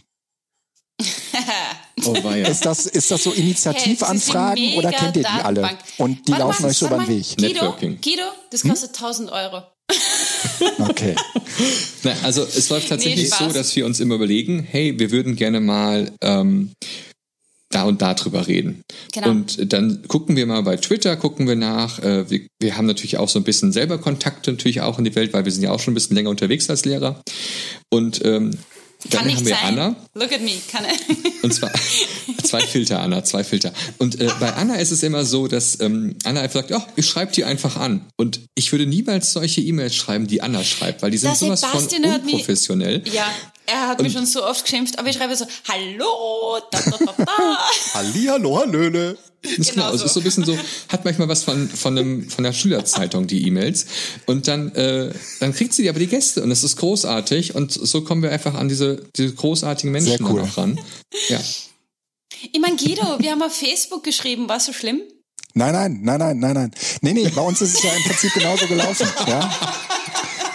Oh. 2.04 2.14
Ist 2.30 2.66
das, 2.66 2.86
ist 2.88 3.12
das 3.12 3.24
so 3.24 3.32
Initiativanfragen 3.32 4.64
Hey, 4.64 4.78
oder 4.78 4.92
kennt 4.92 5.18
ihr 5.18 5.24
die 5.24 5.28
alle? 5.44 5.70
Und 5.98 6.28
die 6.28 6.32
Warte 6.32 6.44
laufen 6.44 6.66
euch 6.66 6.78
so 6.78 6.88
über 6.88 6.98
den. 7.00 7.08
Weg? 7.08 7.36
Guido, 7.38 7.48
Networking. 7.54 8.02
Guido, 8.02 8.24
das 8.50 8.64
kostet 8.64 8.90
1000 8.92 9.32
Euro. 9.32 9.64
Okay. 10.80 11.16
Na, 12.04 12.14
also 12.24 12.44
es 12.44 12.70
läuft 12.70 12.90
tatsächlich 12.90 13.28
Spaß. 13.28 13.40
so, 13.40 13.54
dass 13.54 13.76
wir 13.76 13.86
uns 13.86 14.00
immer 14.00 14.16
überlegen, 14.16 14.64
hey, 14.64 14.98
wir 14.98 15.12
würden 15.12 15.36
gerne 15.36 15.60
mal 15.60 16.12
ähm, 16.22 16.72
da 17.72 17.84
und 17.84 18.02
da 18.02 18.14
drüber 18.14 18.48
reden. 18.48 18.82
Genau. 19.14 19.30
Und 19.30 19.72
dann 19.74 20.04
gucken 20.08 20.36
wir 20.36 20.46
mal 20.46 20.62
bei 20.64 20.78
Twitter, 20.78 21.16
gucken 21.18 21.48
wir 21.48 21.56
nach. 21.56 22.00
Äh, 22.00 22.30
wir, 22.30 22.42
wir 22.60 22.78
haben 22.78 22.86
natürlich 22.86 23.18
auch 23.18 23.30
so 23.30 23.40
ein 23.40 23.44
bisschen 23.44 23.72
selber 23.72 23.98
Kontakte 23.98 24.52
natürlich 24.52 24.82
auch 24.82 24.98
in 24.98 25.06
die 25.06 25.16
Welt, 25.16 25.34
weil 25.34 25.46
wir 25.46 25.52
sind 25.52 25.64
ja 25.64 25.72
auch 25.72 25.80
schon 25.80 25.92
ein 25.94 25.96
bisschen 25.96 26.16
länger 26.16 26.30
unterwegs 26.30 26.70
als 26.70 26.86
Lehrer. 26.86 27.22
Und 27.90 28.24
ähm, 28.26 28.52
Kann 28.52 29.12
dann 29.12 29.26
nicht 29.28 29.38
haben 29.38 29.46
wir 29.46 29.56
sein. 29.56 29.80
Anna. 29.80 29.96
Look 30.14 30.32
at 30.32 30.42
me. 30.42 30.52
Kann 30.72 30.86
Und 31.42 31.54
zwar 31.54 31.72
zwei 32.44 32.62
Filter, 32.62 33.02
Anna, 33.02 33.24
zwei 33.24 33.44
Filter. 33.44 33.74
Und 33.98 34.20
äh, 34.22 34.30
bei 34.40 34.54
Anna 34.54 34.76
ist 34.76 34.92
es 34.92 35.02
immer 35.04 35.26
so, 35.26 35.48
dass 35.48 35.80
ähm, 35.80 36.16
Anna 36.24 36.42
einfach 36.42 36.60
sagt, 36.62 36.70
ja, 36.70 36.86
ich 36.96 37.08
schreibe 37.08 37.32
die 37.32 37.44
einfach 37.44 37.78
an. 37.78 38.06
Und 38.18 38.42
ich 38.56 38.72
würde 38.72 38.86
niemals 38.86 39.34
solche 39.34 39.62
E-Mails 39.62 39.96
schreiben, 39.96 40.28
die 40.28 40.42
Anna 40.42 40.64
schreibt, 40.64 41.02
weil 41.02 41.12
die 41.12 41.18
sind 41.18 41.32
Der 41.32 41.36
sowas 41.38 41.62
von 41.66 41.80
Sebastian 41.80 42.24
mich- 42.26 42.34
unprofessionell. 42.34 43.04
Ja, 43.12 43.26
er 43.72 43.88
hat 43.88 44.02
mich 44.02 44.14
schon 44.14 44.26
so 44.26 44.46
oft 44.46 44.64
geschimpft, 44.64 45.00
aber 45.00 45.10
ich 45.10 45.16
schreibe 45.16 45.36
so, 45.36 45.46
hallo, 45.68 46.60
da, 46.72 46.80
da, 46.80 46.98
da, 46.98 47.26
da. 47.26 47.58
Hallihallo, 47.94 48.60
hallöle. 48.60 49.18
Das 49.42 49.52
ist 49.54 49.72
Genau 49.72 49.86
genau, 49.86 49.96
es 49.96 50.02
so. 50.02 50.06
ist 50.06 50.14
so 50.14 50.20
ein 50.20 50.24
bisschen 50.24 50.46
so, 50.46 50.58
hat 50.90 51.04
manchmal 51.04 51.28
was 51.28 51.44
von, 51.44 51.68
von, 51.68 51.98
einem, 51.98 52.30
von 52.30 52.44
der 52.44 52.54
Schülerzeitung, 52.54 53.26
die 53.26 53.48
E-Mails. 53.48 53.88
Und 54.28 54.48
dann, 54.48 54.74
äh, 54.76 55.12
dann 55.40 55.54
kriegt 55.54 55.74
sie 55.74 55.90
aber 55.90 56.00
die 56.00 56.08
Gäste 56.08 56.44
und 56.44 56.50
das 56.50 56.64
ist 56.64 56.76
großartig. 56.78 57.56
Und 57.56 57.72
so 57.72 58.02
kommen 58.02 58.22
wir 58.22 58.32
einfach 58.32 58.54
an 58.54 58.70
diese, 58.70 59.04
diese 59.16 59.34
großartigen 59.34 59.92
Menschen 59.92 60.18
Sehr 60.18 60.30
cool. 60.30 60.48
ran. 60.56 60.80
Ja. 61.30 61.40
Ich 62.52 62.60
mein, 62.60 62.78
Guido, 62.78 63.20
wir 63.20 63.32
haben 63.32 63.42
auf 63.42 63.56
Facebook 63.56 64.04
geschrieben, 64.04 64.48
war 64.48 64.60
so 64.60 64.74
schlimm? 64.74 65.02
Nein, 65.54 65.74
nein, 65.74 66.00
nein, 66.02 66.20
nein, 66.20 66.40
nein, 66.40 66.54
nein. 66.54 66.72
Nee, 67.02 67.14
nee, 67.14 67.30
bei 67.30 67.42
uns 67.42 67.62
ist 67.62 67.76
es 67.76 67.84
ja 67.84 67.92
im 67.94 68.04
Prinzip 68.04 68.34
genauso 68.34 68.68
gelaufen. 68.68 69.08
Ja? 69.28 69.52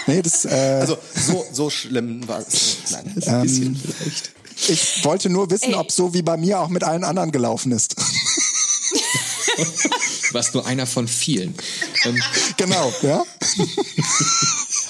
Nee, 0.07 0.23
das, 0.23 0.45
äh, 0.45 0.49
Also 0.81 0.99
so, 1.15 1.45
so 1.53 1.71
schlimm 1.71 2.27
war 2.29 2.39
es. 2.41 2.77
Nein. 2.91 3.15
Ein 3.27 3.43
bisschen 3.43 3.77
vielleicht. 3.77 4.33
ich 4.69 5.05
wollte 5.05 5.29
nur 5.31 5.51
wissen, 5.51 5.71
Ey. 5.73 5.75
ob 5.75 5.91
so 5.91 6.15
wie 6.15 6.23
bei 6.23 6.37
mir 6.37 6.61
auch 6.61 6.69
mit 6.69 6.85
allen 6.85 7.05
anderen 7.05 7.33
gelaufen 7.33 7.73
ist. 7.73 7.97
Du 9.57 9.65
warst 10.35 10.55
nur 10.55 10.67
einer 10.67 10.87
von 10.87 11.09
vielen. 11.09 11.55
Ähm, 12.05 12.21
genau, 12.57 12.93
ja? 13.03 13.25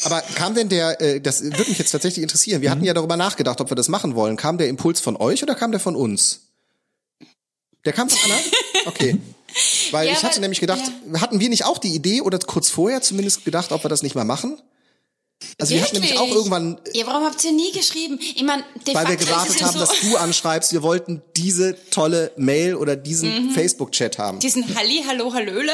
Aber 0.05 0.21
kam 0.35 0.55
denn 0.55 0.69
der, 0.69 1.01
äh, 1.01 1.21
das 1.21 1.43
würde 1.43 1.65
mich 1.69 1.79
jetzt 1.79 1.91
tatsächlich 1.91 2.23
interessieren. 2.23 2.63
Wir 2.63 2.71
hatten 2.71 2.81
Mhm. 2.81 2.87
ja 2.87 2.95
darüber 2.95 3.17
nachgedacht, 3.17 3.61
ob 3.61 3.71
wir 3.71 3.75
das 3.77 3.89
machen 3.89 4.15
wollen. 4.15 4.37
Kam 4.37 4.59
der 4.59 4.69
Impuls 4.69 5.01
von 5.01 5.17
euch 5.17 5.43
oder 5.43 5.55
kam 5.55 5.71
der 5.71 5.81
von 5.81 5.97
uns? 5.97 6.41
Der 7.85 7.93
kam 7.93 8.11
von 8.11 8.19
Anna? 8.25 8.39
Okay. 8.87 9.19
Weil 9.93 10.07
Ja, 10.09 10.13
ich 10.13 10.23
hatte 10.25 10.35
weil- 10.37 10.41
nämlich 10.43 10.61
gedacht, 10.61 10.83
hatten 11.19 11.41
wir 11.41 11.49
nicht 11.49 11.65
auch 11.65 11.79
die 11.79 11.95
Idee 11.95 12.21
oder 12.21 12.39
kurz 12.39 12.69
vorher 12.71 13.01
zumindest 13.03 13.45
gedacht, 13.45 13.73
ob 13.73 13.85
wir 13.85 13.89
das 13.89 14.03
nicht 14.03 14.15
mal 14.15 14.25
machen? 14.25 14.61
Also 15.59 15.75
wir 15.75 15.83
hatten 15.83 15.95
nämlich 15.97 16.19
auch 16.19 16.29
irgendwann, 16.29 16.79
Ja, 16.95 17.07
warum 17.07 17.25
habt 17.25 17.45
ihr 17.45 17.53
nie 17.53 17.71
geschrieben? 17.73 18.19
Ich 18.21 18.43
mein, 18.43 18.63
de 18.87 18.95
weil 18.95 19.07
wir 19.09 19.19
facto 19.19 19.23
ist 19.23 19.23
es 19.23 19.29
gewartet 19.29 19.61
ja 19.61 19.67
haben, 19.67 19.73
so, 19.75 19.81
dass 19.81 20.01
du 20.01 20.17
anschreibst, 20.17 20.73
wir 20.73 20.83
wollten 20.83 21.23
diese 21.37 21.77
tolle 21.91 22.33
Mail 22.37 22.75
oder 22.75 22.97
diesen 22.97 23.27
Mhm. 23.49 23.51
Facebook-Chat 23.51 24.19
haben. 24.19 24.39
diesen 24.39 24.75
Halli, 24.75 25.05
Hallo, 25.07 25.33
Hallöle. 25.35 25.73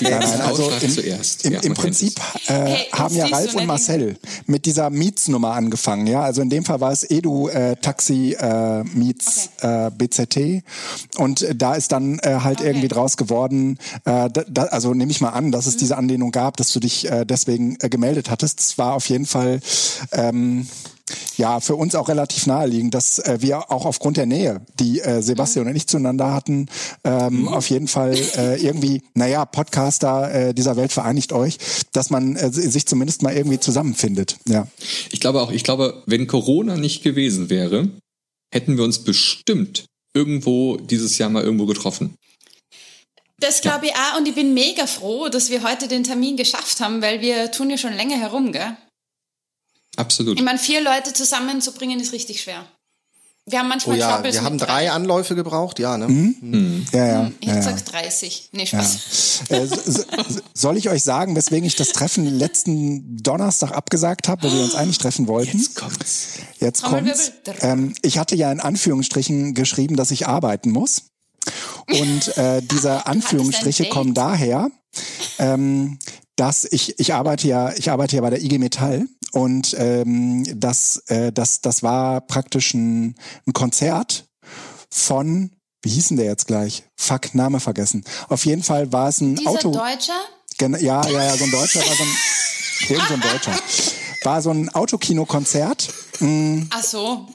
die 0.00 0.04
Nein, 0.04 0.40
also 0.42 0.70
im, 0.80 0.90
zuerst. 0.90 1.44
im, 1.46 1.52
Ja, 1.54 1.60
im 1.60 1.74
Prinzip 1.74 2.18
äh, 2.46 2.52
Hey, 2.52 2.86
haben 2.92 3.14
ja 3.16 3.26
Ralf 3.26 3.54
und 3.54 3.62
ne, 3.62 3.66
Marcel 3.66 4.16
mit 4.46 4.66
dieser 4.66 4.90
Mietsnummer 4.90 5.52
angefangen. 5.52 6.06
Ja, 6.06 6.20
also 6.22 6.42
in 6.42 6.50
dem 6.50 6.64
Fall 6.66 6.80
war 6.82 6.92
es 6.92 7.08
Edu 7.08 7.48
äh, 7.48 7.76
Taxi 7.76 8.36
äh, 8.38 8.84
Miets 8.84 9.48
äh, 9.60 9.90
BZT 9.90 10.62
und 11.16 11.40
äh, 11.42 11.54
da 11.54 11.74
ist 11.74 11.92
dann 11.92 12.18
äh, 12.18 12.40
halt 12.42 12.60
Okay. 12.60 12.68
irgendwie 12.68 12.88
draus 12.88 13.16
geworden. 13.16 13.78
Äh, 14.04 14.28
da, 14.30 14.44
da, 14.46 14.62
also 14.64 14.92
nehme 14.92 15.10
ich 15.10 15.20
mal 15.22 15.30
an, 15.30 15.52
dass 15.52 15.66
es 15.66 15.76
diese 15.78 15.96
Anlehnung 15.96 16.32
gab, 16.32 16.56
dass 16.58 16.70
du 16.72 16.80
dich 16.80 17.10
äh, 17.10 17.24
deswegen 17.24 17.78
äh, 17.80 17.88
gemeldet 17.88 18.28
hattest. 18.30 18.60
Es 18.60 18.76
war 18.90 18.96
auf 18.96 19.08
jeden 19.08 19.26
Fall 19.26 19.60
ähm, 20.10 20.66
ja, 21.36 21.60
für 21.60 21.76
uns 21.76 21.94
auch 21.94 22.08
relativ 22.08 22.46
naheliegend, 22.46 22.92
dass 22.92 23.20
äh, 23.20 23.38
wir 23.40 23.70
auch 23.70 23.84
aufgrund 23.84 24.16
der 24.16 24.26
Nähe, 24.26 24.62
die 24.80 25.00
äh, 25.00 25.22
Sebastian 25.22 25.68
und 25.68 25.76
ich 25.76 25.86
zueinander 25.86 26.32
hatten, 26.32 26.66
ähm, 27.04 27.46
auf 27.46 27.70
jeden 27.70 27.86
Fall 27.86 28.16
äh, 28.36 28.60
irgendwie, 28.60 29.02
naja, 29.14 29.44
Podcaster 29.44 30.32
äh, 30.32 30.54
dieser 30.54 30.76
Welt 30.76 30.90
vereinigt 30.90 31.32
euch, 31.32 31.58
dass 31.92 32.10
man 32.10 32.34
äh, 32.34 32.50
sich 32.52 32.86
zumindest 32.86 33.22
mal 33.22 33.36
irgendwie 33.36 33.60
zusammenfindet. 33.60 34.38
Ja. 34.48 34.66
Ich 35.10 35.20
glaube 35.20 35.40
auch, 35.40 35.52
ich 35.52 35.62
glaube, 35.62 36.02
wenn 36.06 36.26
Corona 36.26 36.76
nicht 36.76 37.04
gewesen 37.04 37.48
wäre, 37.48 37.88
hätten 38.52 38.76
wir 38.76 38.84
uns 38.84 39.04
bestimmt 39.04 39.86
irgendwo 40.14 40.78
dieses 40.78 41.16
Jahr 41.18 41.30
mal 41.30 41.44
irgendwo 41.44 41.66
getroffen. 41.66 42.14
Das 43.40 43.62
glaube 43.62 43.86
ich 43.86 43.92
auch 43.94 44.18
und 44.18 44.28
ich 44.28 44.34
bin 44.34 44.54
mega 44.54 44.86
froh, 44.86 45.28
dass 45.28 45.50
wir 45.50 45.62
heute 45.62 45.88
den 45.88 46.04
Termin 46.04 46.36
geschafft 46.36 46.80
haben, 46.80 47.02
weil 47.02 47.20
wir 47.20 47.50
tun 47.50 47.70
ja 47.70 47.78
schon 47.78 47.94
länger 47.94 48.16
herum, 48.16 48.52
gell? 48.52 48.76
Absolut. 49.96 50.38
Ich 50.38 50.44
meine, 50.44 50.58
vier 50.58 50.80
Leute 50.80 51.12
zusammenzubringen 51.12 51.98
ist 52.00 52.12
richtig 52.12 52.42
schwer. 52.42 52.64
Wir 53.46 53.58
haben 53.58 53.66
Oh 53.66 53.70
manchmal 53.70 53.98
ja, 53.98 54.14
Troubles 54.14 54.34
wir 54.34 54.44
haben 54.44 54.56
mit 54.56 54.62
drei 54.62 54.90
Anläufe 54.90 55.34
gebraucht, 55.34 55.78
ja, 55.78 55.96
ne? 55.98 56.06
Mhm. 56.06 56.86
Ja, 56.92 57.06
ja. 57.06 57.30
Ich 57.40 57.48
ja, 57.48 57.54
ja. 57.54 57.58
gesagt 57.58 57.92
30. 57.92 58.50
Nee, 58.52 58.62
Ja. 58.62 58.66
Spaß. 58.66 59.42
Äh, 59.48 59.66
so, 59.66 59.76
so, 59.86 60.04
soll 60.54 60.76
ich 60.76 60.88
euch 60.88 61.02
sagen, 61.02 61.34
weswegen 61.34 61.66
ich 61.66 61.74
das 61.74 61.88
Treffen 61.88 62.26
letzten 62.26 63.16
Donnerstag 63.22 63.72
abgesagt 63.72 64.28
habe, 64.28 64.44
weil 64.44 64.52
wir 64.52 64.62
uns 64.62 64.74
eigentlich 64.74 64.98
treffen 64.98 65.26
wollten? 65.26 65.58
Jetzt 65.58 65.74
kommt's. 65.74 66.28
Jetzt 66.60 66.82
kommt's. 66.82 67.32
Ähm, 67.60 67.94
ich 68.02 68.18
hatte 68.18 68.36
ja 68.36 68.52
in 68.52 68.60
Anführungsstrichen 68.60 69.54
geschrieben, 69.54 69.96
dass 69.96 70.10
ich 70.10 70.28
arbeiten 70.28 70.70
muss. 70.70 71.09
Und 71.88 72.36
äh, 72.36 72.62
diese 72.70 73.06
Anführungsstriche 73.06 73.88
kommen 73.88 74.14
daher, 74.14 74.70
ähm, 75.38 75.98
dass 76.36 76.64
ich 76.64 76.98
ich 76.98 77.14
arbeite 77.14 77.48
ja 77.48 77.72
ich 77.74 77.90
arbeite 77.90 78.16
ja 78.16 78.22
bei 78.22 78.30
der 78.30 78.42
IG 78.42 78.58
Metall 78.58 79.06
und 79.32 79.74
ähm, 79.78 80.44
das 80.58 81.02
äh, 81.08 81.32
das 81.32 81.60
das 81.60 81.82
war 81.82 82.20
praktisch 82.22 82.74
ein, 82.74 83.14
ein 83.46 83.52
Konzert 83.52 84.26
von 84.90 85.50
wie 85.82 85.90
hieß 85.90 86.08
denn 86.08 86.18
der 86.18 86.26
jetzt 86.26 86.46
gleich? 86.46 86.84
Fuck, 86.96 87.34
Name 87.34 87.58
vergessen. 87.58 88.04
Auf 88.28 88.44
jeden 88.44 88.62
Fall 88.62 88.92
war 88.92 89.08
es 89.08 89.20
ein 89.20 89.36
Dieser 89.36 89.50
Auto. 89.50 89.72
Deutscher? 89.72 90.20
Gen 90.58 90.74
ja, 90.74 91.06
ja, 91.08 91.24
ja, 91.24 91.36
so 91.36 91.44
ein 91.44 91.50
Deutscher 91.50 91.80
war 91.80 91.96
so 91.96 92.02
ein, 92.02 92.16
irgend 92.90 93.08
so 93.08 93.14
ein 93.14 93.20
Deutscher. 93.20 93.58
War 94.22 94.42
so 94.42 94.50
ein 94.50 94.68
Autokinokonzert. 94.68 95.88
Ach 96.70 96.82
so. 96.82 97.28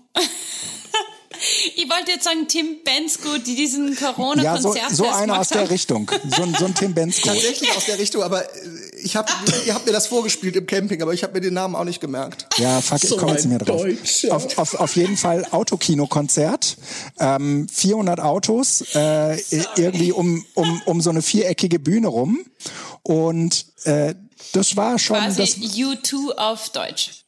ich 1.75 1.89
wollte 1.89 2.11
jetzt 2.11 2.23
sagen 2.23 2.47
Tim 2.47 2.77
Bensko, 2.83 3.37
die 3.37 3.55
diesen 3.55 3.95
corona 3.95 4.43
Ja, 4.43 4.61
so, 4.61 4.75
so 4.91 5.07
einer 5.09 5.39
aus 5.39 5.49
der. 5.49 5.69
Richtung. 5.69 6.09
So 6.35 6.43
ein, 6.43 6.55
so 6.57 6.65
ein 6.65 6.75
Tim 6.75 6.93
Bensko. 6.93 7.29
Tatsächlich 7.29 7.75
aus 7.75 7.85
der 7.85 7.99
Richtung, 7.99 8.23
aber 8.23 8.43
äh, 8.43 8.69
ich 9.01 9.15
hab, 9.15 9.29
ihr 9.65 9.73
habt 9.73 9.85
mir 9.85 9.91
das 9.91 10.07
vorgespielt 10.07 10.55
im 10.55 10.65
Camping, 10.65 11.01
aber 11.01 11.13
ich 11.13 11.23
habe 11.23 11.33
mir 11.33 11.41
den 11.41 11.53
Namen 11.53 11.75
auch 11.75 11.83
nicht 11.83 11.99
gemerkt. 11.99 12.47
Ja, 12.57 12.81
fuck, 12.81 13.03
ich 13.03 13.09
So 13.09 13.17
komme 13.17 13.33
jetzt 13.33 13.45
mehr 13.45 13.59
drauf. 13.59 13.81
Deutscher. 13.81 14.35
Auf, 14.35 14.57
auf, 14.57 14.75
auf 14.75 14.95
jeden 14.95 15.17
Fall 15.17 15.45
Autokinokonzert. 15.51 16.77
Ähm, 17.19 17.67
400 17.71 18.19
Autos, 18.19 18.83
äh, 18.93 19.37
irgendwie 19.75 20.11
um, 20.11 20.45
um, 20.53 20.81
um 20.85 21.01
so 21.01 21.09
eine 21.09 21.21
viereckige 21.21 21.79
Bühne 21.79 22.07
rum. 22.07 22.45
Und 23.03 23.65
äh, 23.83 24.15
das 24.53 24.75
war 24.75 24.99
schon... 24.99 25.17
Quasi 25.17 25.41
Das, 25.41 25.57
U2 25.57 26.35
auf 26.37 26.69
Deutsch. 26.69 27.24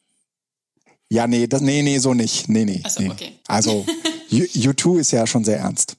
Ja, 1.09 1.25
nee, 1.27 1.47
das, 1.47 1.61
nee, 1.61 1.81
nee, 1.83 1.99
so 1.99 2.13
nicht. 2.13 2.49
Nee, 2.49 2.65
nee. 2.65 2.83
So, 2.87 3.01
nee. 3.01 3.09
okay. 3.09 3.31
Also, 3.47 3.85
U- 4.31 4.35
U2 4.35 4.99
ist 4.99 5.11
ja 5.11 5.25
schon 5.25 5.43
sehr 5.45 5.59
ernst. 5.59 5.95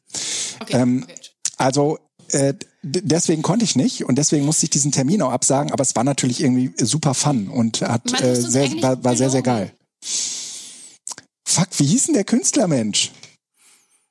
Okay, 0.61 0.77
Ähm, 0.77 1.03
okay. 1.05 1.15
Also 1.57 1.99
äh, 2.31 2.55
deswegen 2.83 3.43
konnte 3.43 3.65
ich 3.65 3.75
nicht 3.75 4.05
und 4.05 4.17
deswegen 4.17 4.45
musste 4.45 4.65
ich 4.67 4.71
diesen 4.71 4.93
Termin 4.93 5.23
auch 5.23 5.33
absagen, 5.33 5.73
aber 5.73 5.83
es 5.83 5.97
war 5.97 6.05
natürlich 6.05 6.43
irgendwie 6.43 6.73
super 6.85 7.15
fun 7.15 7.49
und 7.49 7.81
hat 7.83 8.13
Man 8.13 8.23
äh, 8.23 8.37
sehr, 8.37 8.71
war, 8.83 9.03
war 9.03 9.17
sehr, 9.17 9.31
sehr 9.31 9.43
geil. 9.43 9.73
Fuck, 11.45 11.69
wie 11.79 11.87
hieß 11.87 12.05
denn 12.07 12.15
der 12.15 12.25
Künstlermensch? 12.25 13.11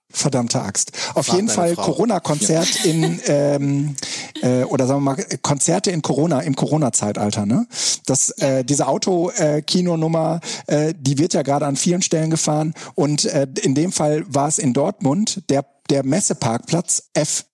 Verdammte 0.09 0.61
Axt. 0.61 0.91
Auf 1.15 1.27
Frag 1.27 1.35
jeden 1.35 1.49
Fall. 1.49 1.75
Corona-Konzert 1.75 2.85
in 2.85 3.19
ähm, 3.25 3.95
äh, 4.41 4.63
oder 4.63 4.87
sagen 4.87 5.03
wir 5.03 5.15
mal 5.15 5.25
Konzerte 5.41 5.91
in 5.91 6.01
Corona 6.01 6.39
im 6.41 6.55
Corona-Zeitalter. 6.55 7.45
Ne, 7.45 7.67
das 8.05 8.29
äh, 8.39 8.63
diese 8.63 8.87
Auto-Kino-Nummer, 8.87 10.39
äh, 10.67 10.93
die 10.97 11.17
wird 11.17 11.33
ja 11.33 11.41
gerade 11.41 11.65
an 11.65 11.75
vielen 11.75 12.01
Stellen 12.01 12.29
gefahren 12.29 12.73
und 12.95 13.25
äh, 13.25 13.47
in 13.61 13.75
dem 13.75 13.91
Fall 13.91 14.23
war 14.27 14.47
es 14.47 14.59
in 14.59 14.73
Dortmund 14.73 15.43
der 15.49 15.65
der 15.89 16.03
Messeparkplatz 16.03 17.09
F. 17.13 17.45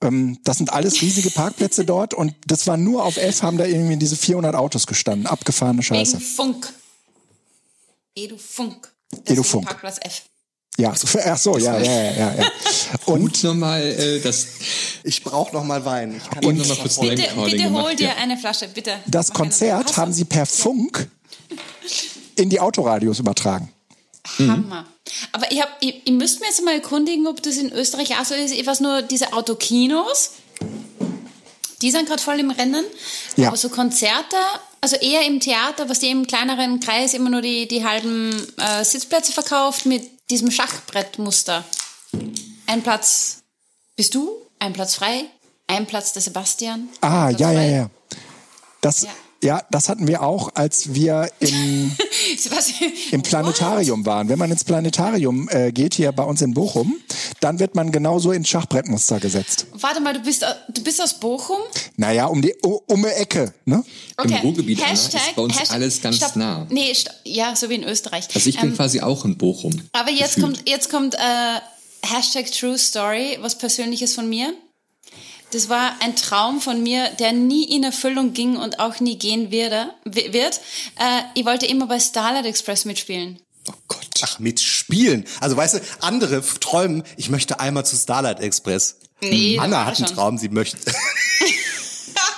Ähm, 0.00 0.38
das 0.42 0.58
sind 0.58 0.72
alles 0.72 1.02
riesige 1.02 1.30
Parkplätze 1.34 1.84
dort 1.84 2.14
und 2.14 2.34
das 2.46 2.66
war 2.66 2.76
nur 2.76 3.04
auf 3.04 3.16
F 3.16 3.42
haben 3.42 3.58
da 3.58 3.64
irgendwie 3.64 3.96
diese 3.96 4.16
400 4.16 4.56
Autos 4.56 4.88
gestanden. 4.88 5.26
Abgefahrene 5.26 5.82
Scheiße. 5.82 6.16
Wegen 6.18 6.24
Funk. 6.24 6.72
Edu 8.16 8.36
Funk. 8.36 8.92
Edu 9.24 9.42
Funk. 9.44 9.66
Parkplatz 9.66 9.98
F. 10.02 10.22
Ja, 10.78 10.94
ach 11.26 11.38
so, 11.38 11.58
ja, 11.58 11.78
ja, 11.78 11.92
ja, 11.92 12.12
ja. 12.12 12.34
ja. 12.34 12.46
Und 13.04 13.22
Und 13.22 13.44
nochmal 13.44 13.82
äh, 13.82 14.20
das 14.20 14.46
Ich 15.04 15.22
brauche 15.22 15.54
noch 15.54 15.64
mal 15.64 15.84
Wein. 15.84 16.16
Ich 16.16 16.30
kann 16.30 16.44
und 16.44 16.56
nochmal 16.56 16.76
kurz. 16.78 16.98
Bitte, 16.98 17.16
bitte 17.16 17.34
hol 17.36 17.50
gemacht. 17.50 17.98
dir 17.98 18.06
Ja. 18.06 18.16
eine 18.16 18.38
Flasche, 18.38 18.68
bitte. 18.68 18.92
das 19.06 19.28
Mach 19.28 19.36
Konzert 19.36 19.96
haben 19.96 20.12
sie 20.12 20.24
per 20.24 20.46
Funk 20.46 21.08
in 22.36 22.48
die 22.48 22.58
Autoradios 22.58 23.18
übertragen. 23.18 23.70
Hammer. 24.38 24.86
Aber 25.32 25.50
ich, 25.50 25.60
hab, 25.60 25.76
ich, 25.80 26.06
ich 26.06 26.12
müsste 26.12 26.40
mir 26.40 26.46
jetzt 26.46 26.64
mal 26.64 26.74
erkundigen, 26.74 27.26
ob 27.26 27.42
das 27.42 27.56
in 27.56 27.70
Österreich 27.72 28.18
auch 28.18 28.24
so 28.24 28.34
ist. 28.34 28.52
Ich 28.52 28.66
weiß 28.66 28.80
nur, 28.80 29.02
diese 29.02 29.32
Autokinos, 29.32 30.32
die 31.82 31.90
sind 31.90 32.08
gerade 32.08 32.22
voll 32.22 32.38
im 32.38 32.50
Rennen. 32.50 32.84
Ja. 33.36 33.48
Aber 33.48 33.56
so 33.56 33.68
Konzerte, 33.68 34.36
also 34.80 34.96
eher 34.96 35.26
im 35.26 35.40
Theater, 35.40 35.88
was 35.88 35.98
die 35.98 36.08
im 36.08 36.26
kleineren 36.26 36.80
Kreis 36.80 37.14
immer 37.14 37.30
nur 37.30 37.42
die, 37.42 37.68
die 37.68 37.84
halben 37.84 38.32
äh, 38.56 38.84
Sitzplätze 38.84 39.32
verkauft 39.32 39.86
mit 39.86 40.08
diesem 40.32 40.50
Schachbrettmuster. 40.50 41.62
Ein 42.66 42.82
Platz 42.82 43.42
bist 43.96 44.14
du, 44.14 44.40
ein 44.58 44.72
Platz 44.72 44.94
frei, 44.94 45.26
ein 45.66 45.86
Platz 45.86 46.14
der 46.14 46.22
Sebastian. 46.22 46.88
Ah, 47.02 47.28
ja, 47.28 47.52
ja, 47.52 47.58
frei. 47.58 47.70
ja. 47.70 47.90
Das, 48.80 49.02
Ja. 49.02 49.10
Ja, 49.42 49.62
das 49.70 49.88
hatten 49.88 50.06
wir 50.06 50.22
auch, 50.22 50.50
als 50.54 50.94
wir 50.94 51.28
im, 51.40 51.90
im 53.10 53.22
Planetarium 53.22 54.06
waren. 54.06 54.28
Wenn 54.28 54.38
man 54.38 54.50
ins 54.50 54.64
Planetarium 54.64 55.48
äh, 55.50 55.72
geht, 55.72 55.94
hier 55.94 56.12
bei 56.12 56.22
uns 56.24 56.40
in 56.42 56.54
Bochum, 56.54 56.96
dann 57.40 57.58
wird 57.58 57.74
man 57.74 57.90
genauso 57.92 58.32
ins 58.32 58.48
Schachbrettmuster 58.48 59.20
gesetzt. 59.20 59.66
Warte 59.72 60.00
mal, 60.00 60.14
du 60.14 60.20
bist, 60.20 60.44
au- 60.44 60.54
du 60.68 60.82
bist 60.82 61.02
aus 61.02 61.18
Bochum? 61.18 61.58
Naja, 61.96 62.26
um 62.26 62.40
die 62.40 62.54
um, 62.62 63.02
die 63.02 63.08
Ecke, 63.08 63.52
ne? 63.64 63.84
Im 64.22 64.32
Ruhrgebiet, 64.34 64.80
Anna, 64.82 64.92
ist 64.92 65.12
bei 65.34 65.42
uns 65.42 65.70
alles 65.70 66.00
ganz 66.00 66.16
stopp. 66.16 66.36
nah. 66.36 66.66
Nee, 66.70 66.94
stopp. 66.94 67.14
ja, 67.24 67.56
so 67.56 67.68
wie 67.68 67.74
in 67.74 67.84
Österreich. 67.84 68.28
Also 68.34 68.48
ich 68.48 68.58
bin 68.60 68.70
Ähm, 68.70 68.76
quasi 68.76 69.00
auch 69.00 69.24
in 69.24 69.36
Bochum. 69.36 69.72
aber 69.92 70.10
jetzt 70.10 70.36
gefühlt. 70.36 70.56
kommt, 70.58 70.68
jetzt 70.68 70.90
kommt 70.90 71.14
äh, 71.14 71.18
Hashtag 72.04 72.50
True 72.52 72.78
Story, 72.78 73.38
was 73.40 73.58
Persönliches 73.58 74.14
von 74.14 74.28
mir. 74.28 74.54
Das 75.52 75.68
war 75.68 75.92
ein 76.00 76.16
Traum 76.16 76.60
von 76.60 76.82
mir, 76.82 77.08
der 77.18 77.32
nie 77.32 77.64
in 77.64 77.84
Erfüllung 77.84 78.32
ging 78.32 78.56
und 78.56 78.80
auch 78.80 78.98
nie 79.00 79.16
gehen 79.18 79.50
werde, 79.50 79.92
wi- 80.04 80.32
wird. 80.32 80.60
Äh, 80.98 81.22
ich 81.34 81.44
wollte 81.44 81.66
immer 81.66 81.86
bei 81.86 82.00
Starlight 82.00 82.46
Express 82.46 82.84
mitspielen. 82.84 83.38
Oh 83.68 83.72
Gott. 83.86 84.00
Ach, 84.22 84.38
mit 84.38 84.60
Spielen. 84.60 85.24
Also 85.40 85.56
weißt 85.56 85.74
du, 85.74 85.80
andere 86.00 86.42
träumen, 86.60 87.02
ich 87.16 87.28
möchte 87.30 87.60
einmal 87.60 87.84
zu 87.86 87.96
Starlight 87.96 88.40
Express. 88.40 88.96
Nee, 89.20 89.56
Anna 89.58 89.84
hat 89.84 89.96
schon. 89.96 90.06
einen 90.06 90.14
Traum, 90.16 90.38
sie 90.38 90.48
möchte. 90.48 90.78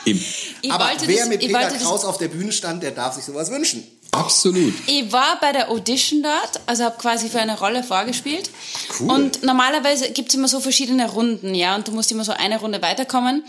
Ich 0.07 0.71
Aber 0.71 0.85
wollte 0.89 1.09
wer 1.09 1.21
das, 1.21 1.29
mit 1.29 1.43
ich 1.43 1.49
Peter 1.49 1.71
Kraus 1.71 2.05
auf 2.05 2.19
der 2.19 2.29
Bühne 2.29 2.53
stand, 2.53 2.83
der 2.83 2.91
darf 2.91 3.15
sich 3.15 3.25
sowas 3.25 3.51
wünschen. 3.51 3.83
Absolut. 4.15 4.75
Ich 4.87 5.13
war 5.13 5.39
bei 5.41 5.53
der 5.53 5.71
Audition 5.71 6.23
dort, 6.23 6.61
also 6.67 6.85
habe 6.85 6.97
quasi 6.99 7.29
für 7.29 7.41
eine 7.41 7.59
Rolle 7.59 7.83
vorgespielt. 7.83 8.51
Cool. 8.99 9.11
Und 9.11 9.43
normalerweise 9.43 10.11
gibt's 10.13 10.35
immer 10.35 10.49
so 10.49 10.61
verschiedene 10.61 11.11
Runden, 11.11 11.55
ja, 11.55 11.75
und 11.75 11.89
du 11.89 11.93
musst 11.93 12.11
immer 12.13 12.25
so 12.25 12.33
eine 12.33 12.61
Runde 12.61 12.81
weiterkommen. 12.81 13.45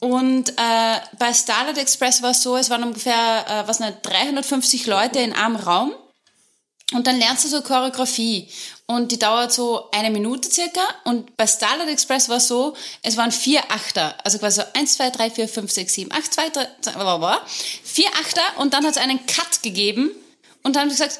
Und 0.00 0.50
äh, 0.50 0.98
bei 1.18 1.32
Starlight 1.32 1.78
Express 1.78 2.22
war 2.22 2.30
es 2.30 2.42
so, 2.42 2.56
es 2.56 2.70
waren 2.70 2.84
ungefähr, 2.84 3.44
äh, 3.48 3.68
was 3.68 3.80
nicht, 3.80 3.98
350 4.02 4.86
Leute 4.86 5.20
in 5.20 5.32
einem 5.32 5.56
Raum. 5.56 5.92
Und 6.92 7.06
dann 7.06 7.18
lernst 7.18 7.44
du 7.44 7.48
so 7.48 7.62
Choreografie. 7.62 8.48
Und 8.86 9.10
die 9.10 9.18
dauert 9.18 9.52
so 9.52 9.90
eine 9.90 10.10
Minute 10.10 10.48
circa. 10.48 10.80
Und 11.04 11.36
bei 11.36 11.46
Starlight 11.46 11.88
Express 11.88 12.28
war 12.28 12.36
es 12.36 12.46
so, 12.46 12.76
es 13.02 13.16
waren 13.16 13.32
vier 13.32 13.60
Achter. 13.70 14.14
Also 14.24 14.38
quasi 14.38 14.60
so 14.60 14.66
eins, 14.74 14.94
zwei, 14.94 15.10
drei, 15.10 15.28
vier, 15.30 15.48
fünf, 15.48 15.72
sechs, 15.72 15.94
sieben, 15.94 16.12
acht, 16.12 16.32
zwei, 16.32 16.48
drei, 16.48 16.68
zwei, 16.80 16.92
bla, 16.92 17.02
bla, 17.02 17.16
bla. 17.16 17.40
vier 17.82 18.08
Achter. 18.20 18.42
Und 18.58 18.72
dann 18.72 18.84
hat 18.84 18.92
es 18.92 18.98
einen 18.98 19.26
Cut 19.26 19.62
gegeben. 19.64 20.10
Und 20.62 20.76
dann 20.76 20.82
haben 20.82 20.90
sie 20.90 20.96
gesagt, 21.02 21.18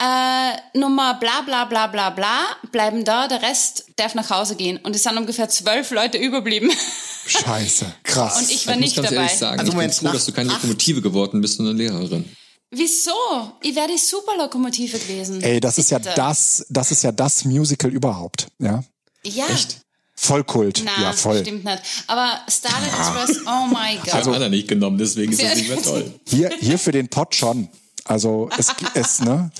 äh, 0.00 0.78
Nummer 0.78 1.14
bla 1.14 1.40
bla 1.40 1.64
bla 1.64 1.88
bla 1.88 2.10
bla 2.10 2.38
bleiben 2.70 3.04
da, 3.04 3.26
der 3.26 3.42
Rest 3.42 3.86
darf 3.96 4.14
nach 4.14 4.30
Hause 4.30 4.54
gehen. 4.54 4.78
Und 4.84 4.94
es 4.94 5.02
sind 5.02 5.18
ungefähr 5.18 5.48
zwölf 5.48 5.90
Leute 5.90 6.18
überblieben. 6.18 6.70
Scheiße, 7.26 7.92
krass. 8.04 8.38
Und 8.38 8.50
ich 8.50 8.66
war 8.68 8.74
ich 8.74 8.80
nicht 8.80 8.98
dabei. 8.98 9.26
sagen, 9.26 9.58
Also 9.58 9.72
ich 9.72 9.78
bin 9.78 9.90
froh, 9.90 10.08
dass 10.12 10.26
du 10.26 10.32
keine 10.32 10.50
Lokomotive 10.50 11.02
geworden 11.02 11.40
bist, 11.40 11.56
sondern 11.56 11.76
Lehrerin. 11.76 12.32
Wieso? 12.70 13.12
Ich 13.62 13.74
wäre 13.74 13.88
die 13.88 13.98
Superlokomotive 13.98 14.98
gewesen. 14.98 15.42
Ey, 15.42 15.58
das 15.60 15.78
ist 15.78 15.90
ja 15.90 15.98
Bitte. 15.98 16.12
das, 16.16 16.66
das 16.68 16.90
ist 16.90 17.02
ja 17.02 17.12
das 17.12 17.44
Musical 17.44 17.90
überhaupt, 17.90 18.48
ja? 18.58 18.84
Ja. 19.24 19.46
Echt? 19.48 19.78
Vollkult. 20.14 20.82
Na, 20.84 21.02
ja, 21.02 21.12
voll. 21.12 21.40
stimmt 21.40 21.64
nicht. 21.64 21.82
Aber 22.08 22.40
Starlight 22.48 22.92
Express, 22.98 23.38
oh 23.46 23.66
my 23.68 23.96
God. 23.98 24.06
Ich 24.06 24.12
habe 24.14 24.34
Anna 24.36 24.48
nicht 24.48 24.68
genommen, 24.68 24.98
deswegen 24.98 25.32
ist 25.32 25.42
das 25.42 25.54
nicht 25.54 25.68
mehr 25.68 25.82
toll. 25.82 26.12
Hier, 26.28 26.50
hier 26.60 26.78
für 26.78 26.92
den 26.92 27.08
Pott 27.08 27.34
schon. 27.34 27.68
Also 28.04 28.48
es, 28.58 28.68
es 28.94 29.20
ne, 29.20 29.50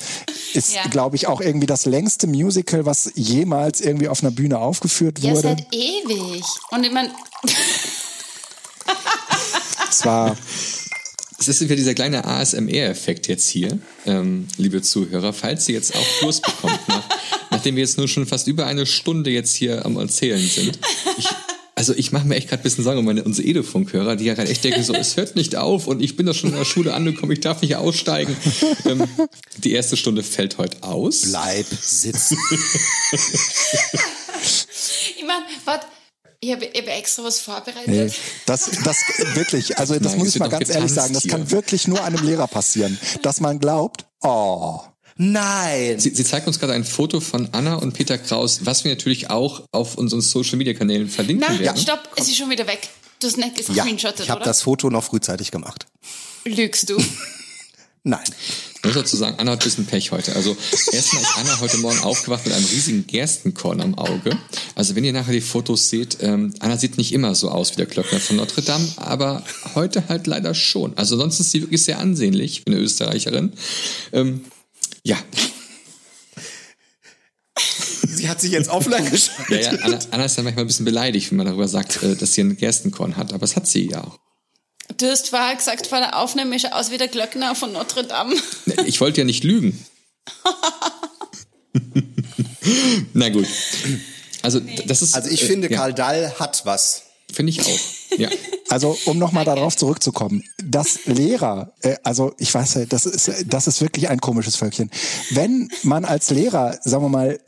ist, 0.55 0.75
Ja. 0.75 0.83
glaube 0.89 1.17
ich, 1.17 1.27
auch 1.27 1.41
irgendwie 1.43 1.67
das 1.67 1.85
längste 1.85 2.27
Musical, 2.27 2.87
was 2.87 3.13
jemals 3.15 3.81
irgendwie 3.83 4.09
auf 4.09 4.23
einer 4.23 4.31
Bühne 4.31 4.59
aufgeführt 4.59 5.19
ja, 5.21 5.33
wurde. 5.33 5.43
seit 5.43 5.67
ewig. 5.73 6.43
Und 6.71 6.83
ich 6.85 6.91
meine, 6.93 7.11
Es 9.91 10.05
war 10.05 10.37
Es 11.40 11.47
ist 11.47 11.60
wieder 11.60 11.77
dieser 11.77 11.94
kleine 11.94 12.24
ASMR-Effekt 12.24 13.28
jetzt 13.28 13.48
hier, 13.48 13.78
ähm, 14.06 14.48
liebe 14.56 14.82
Zuhörer, 14.82 15.32
falls 15.32 15.69
ihr 15.69 15.77
jetzt 15.77 15.94
auch 15.94 16.06
Durst 16.20 16.43
bekommt, 16.43 16.81
nach, 16.89 17.09
nachdem 17.52 17.77
wir 17.77 17.85
jetzt 17.85 17.97
nur 17.97 18.09
schon 18.09 18.27
fast 18.27 18.48
über 18.48 18.66
eine 18.66 18.86
Stunde 18.86 19.31
jetzt 19.31 19.55
hier 19.55 19.86
am 19.86 19.97
Erzählen 19.97 20.44
sind. 20.44 20.81
Ich, 21.16 21.28
also 21.77 21.94
ich 21.94 22.10
mache 22.10 22.27
mir 22.27 22.35
echt 22.35 22.48
gerade 22.48 22.62
ein 22.62 22.65
bisschen 22.65 22.82
Sorgen 22.82 22.98
um 22.98 23.05
meine, 23.05 23.23
unsere 23.23 23.47
Edofunk-Hörer, 23.47 24.16
die 24.16 24.24
ja 24.24 24.35
gerade 24.35 24.51
echt 24.51 24.65
denken, 24.65 24.82
so, 24.82 24.94
es 24.94 25.16
hört 25.16 25.36
nicht 25.36 25.55
auf 25.55 25.86
und 25.86 26.02
ich 26.02 26.16
bin 26.16 26.27
doch 26.27 26.35
schon 26.35 26.51
in 26.51 26.56
der 26.56 26.65
Schule 26.65 26.93
angekommen, 26.93 27.31
ich 27.31 27.40
darf 27.40 27.62
nicht 27.62 27.77
aussteigen. 27.77 28.36
Ähm, 28.85 29.05
die 29.59 29.70
erste 29.73 29.97
Stunde 29.97 30.24
fällt 30.24 30.59
heute 30.59 30.82
aus. 30.82 31.23
Bleib 31.23 31.66
sitzen. 31.66 32.36
ich 35.16 35.24
meine, 35.24 35.44
warte, 35.65 35.86
ich 36.40 36.52
habe 36.52 36.65
ich 36.66 36.81
hab 36.81 36.89
extra 36.89 37.24
was 37.24 37.40
vorbereitet. 37.40 37.89
Nee, 37.89 38.10
das, 38.47 38.70
das 38.85 38.97
wirklich, 39.35 39.78
also 39.78 39.94
das 39.98 40.12
Nein, 40.12 40.19
muss 40.19 40.28
ich 40.35 40.39
mal 40.39 40.48
ganz 40.48 40.69
ehrlich 40.69 40.93
sagen, 40.93 41.15
das 41.15 41.24
hier. 41.24 41.32
kann 41.32 41.51
wirklich 41.51 41.89
nur 41.89 42.02
einem 42.05 42.24
Lehrer 42.24 42.47
passieren, 42.47 42.98
dass 43.23 43.40
man 43.40 43.59
glaubt, 43.59 44.05
oh, 44.23 44.81
Nein. 45.20 45.98
Sie, 45.98 46.10
sie 46.10 46.24
zeigt 46.24 46.47
uns 46.47 46.60
gerade 46.60 46.74
ein 46.74 46.85
Foto 46.85 47.19
von 47.19 47.48
Anna 47.51 47.74
und 47.74 47.93
Peter 47.93 48.19
Kraus, 48.19 48.60
was 48.66 48.85
wir 48.85 48.93
natürlich 48.93 49.31
auch 49.31 49.62
auf 49.73 49.97
unseren 49.98 50.20
Social-Media-Kanälen 50.20 51.09
verlinken 51.09 51.44
Na, 51.51 51.59
werden. 51.59 51.77
stopp, 51.77 52.09
es 52.15 52.28
ist 52.28 52.36
schon 52.36 52.51
wieder 52.51 52.69
weg. 52.69 52.89
Du 53.19 53.27
hast 53.27 53.36
nicht 53.36 53.59
Ja, 53.59 53.74
gescreenshottet, 53.74 54.20
ich 54.27 54.31
habe 54.31 54.44
das 54.44 54.62
Foto 54.62 54.90
noch 54.90 55.02
frühzeitig 55.02 55.51
gemacht. 55.51 55.86
Lügst 56.44 56.89
du? 56.89 57.02
Nein. 58.05 58.23
Ich 58.79 58.85
muss 58.85 58.95
dazu 58.95 59.17
sagen, 59.17 59.37
Anna 59.39 59.53
hat 59.53 59.61
ein 59.61 59.65
bisschen 59.65 59.87
Pech 59.87 60.13
heute. 60.13 60.37
Also 60.37 60.57
erstmal 60.93 61.23
ist 61.23 61.37
Anna 61.37 61.61
heute 61.61 61.79
Morgen 61.79 61.99
aufgewacht 62.01 62.47
mit 62.47 62.55
einem 62.55 62.65
riesigen 62.65 63.07
Gerstenkorn 63.07 63.81
am 63.81 63.97
Auge. 63.97 64.39
Also 64.77 64.95
wenn 64.95 65.05
ihr 65.05 65.13
nachher 65.13 65.33
die 65.33 65.41
Fotos 65.41 65.89
seht, 65.91 66.19
ähm, 66.21 66.55
Anna 66.61 66.77
sieht 66.77 66.97
nicht 66.97 67.13
immer 67.13 67.35
so 67.35 67.51
aus 67.51 67.73
wie 67.73 67.77
der 67.77 67.87
Glöckner 67.87 68.21
von 68.21 68.37
Notre 68.37 68.63
Dame, 68.63 68.87
aber 68.97 69.43
heute 69.75 70.09
halt 70.09 70.29
leider 70.29 70.55
schon. 70.55 70.97
Also 70.97 71.17
sonst 71.17 71.41
ist 71.41 71.51
sie 71.51 71.63
wirklich 71.63 71.83
sehr 71.83 71.99
ansehnlich, 71.99 72.63
wie 72.67 72.73
eine 72.73 72.81
Österreicherin. 72.81 73.53
Ähm, 74.13 74.45
ja, 75.03 75.19
Sie 78.19 78.29
hat 78.29 78.41
sich 78.41 78.51
jetzt 78.51 78.69
offline 78.69 79.05
ja, 79.05 79.11
geschaltet. 79.11 79.63
ja 79.63 79.71
Anna, 79.83 79.99
Anna 80.11 80.25
ist 80.25 80.37
dann 80.37 80.45
manchmal 80.45 80.65
ein 80.65 80.69
bisschen 80.69 80.85
beleidigt, 80.85 81.31
wenn 81.31 81.39
man 81.39 81.47
darüber 81.47 81.69
sagt, 81.69 82.03
äh, 82.03 82.17
dass 82.17 82.35
sie 82.35 82.43
ein 82.43 82.57
Gerstenkorn 82.57 83.17
hat. 83.17 83.33
Aber 83.33 83.41
das 83.41 83.55
hat 83.55 83.67
sie 83.67 83.91
ja 83.91 84.05
auch. 84.05 84.19
Du 84.99 85.09
hast 85.09 85.31
vorher 85.31 85.55
gesagt, 85.55 85.87
vor 85.87 85.99
der 85.99 86.19
Aufnahme 86.19 86.57
ist 86.57 86.65
er 86.65 86.77
aus 86.77 86.91
wie 86.91 86.99
der 86.99 87.07
Glöckner 87.07 87.55
von 87.55 87.73
Notre 87.73 88.05
Dame. 88.05 88.35
Ich 88.85 89.01
wollte 89.01 89.20
ja 89.20 89.25
nicht 89.25 89.45
lügen. 89.45 89.87
Na 93.15 93.29
gut. 93.29 93.47
Also 94.43 94.59
das 94.87 95.03
ist. 95.03 95.15
Also 95.15 95.31
ich 95.31 95.43
äh, 95.43 95.47
finde, 95.47 95.70
ja, 95.70 95.77
Karl 95.77 95.95
Dall 95.95 96.35
hat 96.41 96.66
was. 96.66 97.05
Finde 97.33 97.51
ich 97.51 97.62
auch. 97.62 98.19
Ja. 98.19 98.29
Also, 98.70 98.99
um 99.07 99.16
nochmal 99.16 99.47
darauf 99.47 99.79
zurückzukommen, 99.79 100.45
dass 100.62 101.07
Lehrer, 101.07 101.73
äh, 101.81 101.97
also 102.03 102.35
ich 102.37 102.53
weiß, 102.53 102.81
das 102.91 103.07
ist, 103.07 103.47
das 103.47 103.66
ist 103.66 103.81
wirklich 103.81 104.11
ein 104.11 104.20
komisches 104.20 104.57
Völkchen. 104.57 104.91
Wenn 105.31 105.70
man 105.85 106.05
als 106.05 106.29
Lehrer, 106.29 106.79
sagen 106.83 107.03
wir 107.03 107.09
mal, 107.09 107.41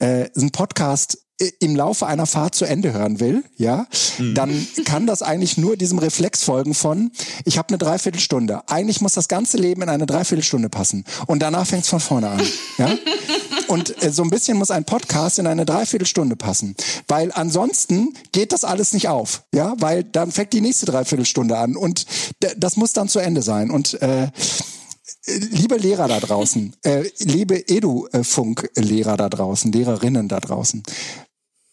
äh, 0.00 0.28
einen 0.34 0.50
Podcast 0.50 1.18
im 1.60 1.76
Laufe 1.76 2.06
einer 2.06 2.26
Fahrt 2.26 2.54
zu 2.54 2.64
Ende 2.64 2.92
hören 2.92 3.20
will, 3.20 3.44
ja, 3.56 3.86
mhm. 4.18 4.34
dann 4.34 4.66
kann 4.84 5.06
das 5.06 5.22
eigentlich 5.22 5.58
nur 5.58 5.76
diesem 5.76 5.98
Reflex 5.98 6.42
folgen 6.42 6.74
von, 6.74 7.10
ich 7.44 7.58
habe 7.58 7.68
eine 7.68 7.78
Dreiviertelstunde. 7.78 8.68
Eigentlich 8.68 9.00
muss 9.00 9.12
das 9.12 9.28
ganze 9.28 9.58
Leben 9.58 9.82
in 9.82 9.88
eine 9.88 10.06
Dreiviertelstunde 10.06 10.70
passen. 10.70 11.04
Und 11.26 11.40
danach 11.40 11.66
fängt 11.66 11.84
es 11.84 11.90
von 11.90 12.00
vorne 12.00 12.30
an. 12.30 12.42
Ja? 12.78 12.90
Und 13.68 14.02
äh, 14.02 14.12
so 14.12 14.22
ein 14.22 14.30
bisschen 14.30 14.56
muss 14.56 14.70
ein 14.70 14.84
Podcast 14.84 15.38
in 15.38 15.46
eine 15.46 15.66
Dreiviertelstunde 15.66 16.36
passen. 16.36 16.74
Weil 17.08 17.32
ansonsten 17.32 18.14
geht 18.32 18.52
das 18.52 18.64
alles 18.64 18.92
nicht 18.92 19.08
auf. 19.08 19.42
Ja, 19.52 19.74
weil 19.78 20.04
dann 20.04 20.32
fängt 20.32 20.52
die 20.52 20.60
nächste 20.60 20.86
Dreiviertelstunde 20.86 21.58
an. 21.58 21.76
Und 21.76 22.06
das 22.56 22.76
muss 22.76 22.92
dann 22.92 23.08
zu 23.08 23.18
Ende 23.18 23.42
sein. 23.42 23.70
Und 23.70 24.00
äh, 24.00 24.28
liebe 25.26 25.76
Lehrer 25.76 26.08
da 26.08 26.20
draußen, 26.20 26.74
äh, 26.82 27.04
liebe 27.18 27.68
Edu-Funk-Lehrer 27.68 29.16
da 29.16 29.28
draußen, 29.28 29.72
Lehrerinnen 29.72 30.28
da 30.28 30.40
draußen, 30.40 30.82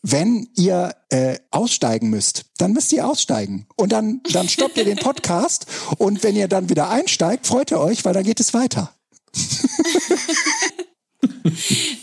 wenn 0.03 0.49
ihr 0.55 0.95
äh, 1.09 1.39
aussteigen 1.49 2.09
müsst, 2.09 2.45
dann 2.57 2.73
müsst 2.73 2.91
ihr 2.91 3.07
aussteigen. 3.07 3.67
Und 3.75 3.93
dann, 3.93 4.21
dann 4.31 4.49
stoppt 4.49 4.77
ihr 4.77 4.83
den 4.83 4.97
Podcast. 4.97 5.65
Und 5.97 6.23
wenn 6.23 6.35
ihr 6.35 6.49
dann 6.49 6.69
wieder 6.69 6.89
einsteigt, 6.89 7.47
freut 7.47 7.71
ihr 7.71 7.79
euch, 7.79 8.03
weil 8.03 8.13
dann 8.13 8.25
geht 8.25 8.41
es 8.41 8.53
weiter. 8.53 8.93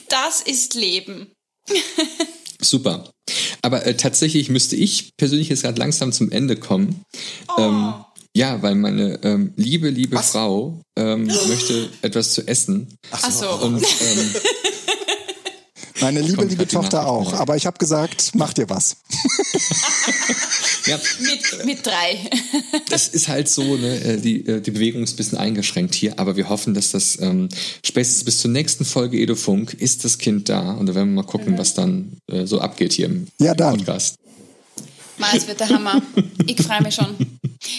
das 0.09 0.41
ist 0.41 0.75
Leben. 0.75 1.31
Super. 2.61 3.11
Aber 3.63 3.87
äh, 3.87 3.97
tatsächlich 3.97 4.49
müsste 4.49 4.77
ich 4.77 5.17
persönlich 5.17 5.51
jetzt 5.51 5.63
gerade 5.63 5.79
langsam 5.79 6.13
zum 6.13 6.33
Ende 6.33 6.57
kommen. 6.57 7.05
Oh. 7.57 7.61
Ähm, 7.61 7.95
ja, 8.35 8.63
weil 8.63 8.77
meine 8.77 9.19
ähm, 9.25 9.53
liebe, 9.57 9.91
liebe 9.91 10.17
Was? 10.17 10.31
Frau 10.31 10.81
ähm, 10.97 11.27
möchte 11.27 11.91
etwas 12.01 12.33
zu 12.33 12.47
essen. 12.47 12.97
Ach 13.11 13.31
so. 13.31 13.51
Und, 13.51 13.83
ähm, 13.83 14.35
Meine 16.01 16.21
liebe, 16.21 16.45
liebe 16.45 16.67
Tochter 16.67 17.07
auch. 17.07 17.35
Aber 17.35 17.57
ich 17.57 17.67
habe 17.67 17.79
gesagt, 17.79 18.33
mach 18.35 18.53
dir 18.53 18.69
was. 18.69 18.97
ja. 20.87 20.99
mit, 21.21 21.67
mit 21.67 21.87
drei. 21.87 22.31
das 22.89 23.09
ist 23.09 23.29
halt 23.29 23.49
so, 23.49 23.77
ne, 23.77 24.01
äh, 24.03 24.17
die, 24.19 24.47
äh, 24.47 24.61
die 24.61 24.71
Bewegung 24.71 25.03
ist 25.03 25.15
ein 25.15 25.17
bisschen 25.17 25.39
eingeschränkt 25.39 25.95
hier, 25.95 26.19
aber 26.19 26.37
wir 26.37 26.49
hoffen, 26.49 26.75
dass 26.75 26.91
das 26.91 27.21
ähm, 27.21 27.49
spätestens 27.85 28.25
bis 28.25 28.39
zur 28.39 28.51
nächsten 28.51 28.85
Folge 28.85 29.19
Edo 29.19 29.35
Funk 29.35 29.75
ist 29.75 30.05
das 30.05 30.19
Kind 30.19 30.49
da 30.49 30.73
und 30.73 30.87
da 30.87 30.95
werden 30.95 31.11
wir 31.15 31.23
mal 31.23 31.29
gucken, 31.29 31.55
mhm. 31.55 31.59
was 31.59 31.75
dann 31.75 32.17
äh, 32.31 32.47
so 32.47 32.61
abgeht 32.61 32.93
hier 32.93 33.07
im, 33.07 33.27
ja, 33.39 33.55
dann. 33.55 33.79
Podcast. 33.79 34.17
Mal, 35.19 35.37
es 35.37 35.47
wird 35.47 35.61
der 35.61 35.69
Hammer. 35.69 36.01
Ich 36.47 36.63
freue 36.63 36.83
mich 36.83 36.95
schon. 36.95 37.15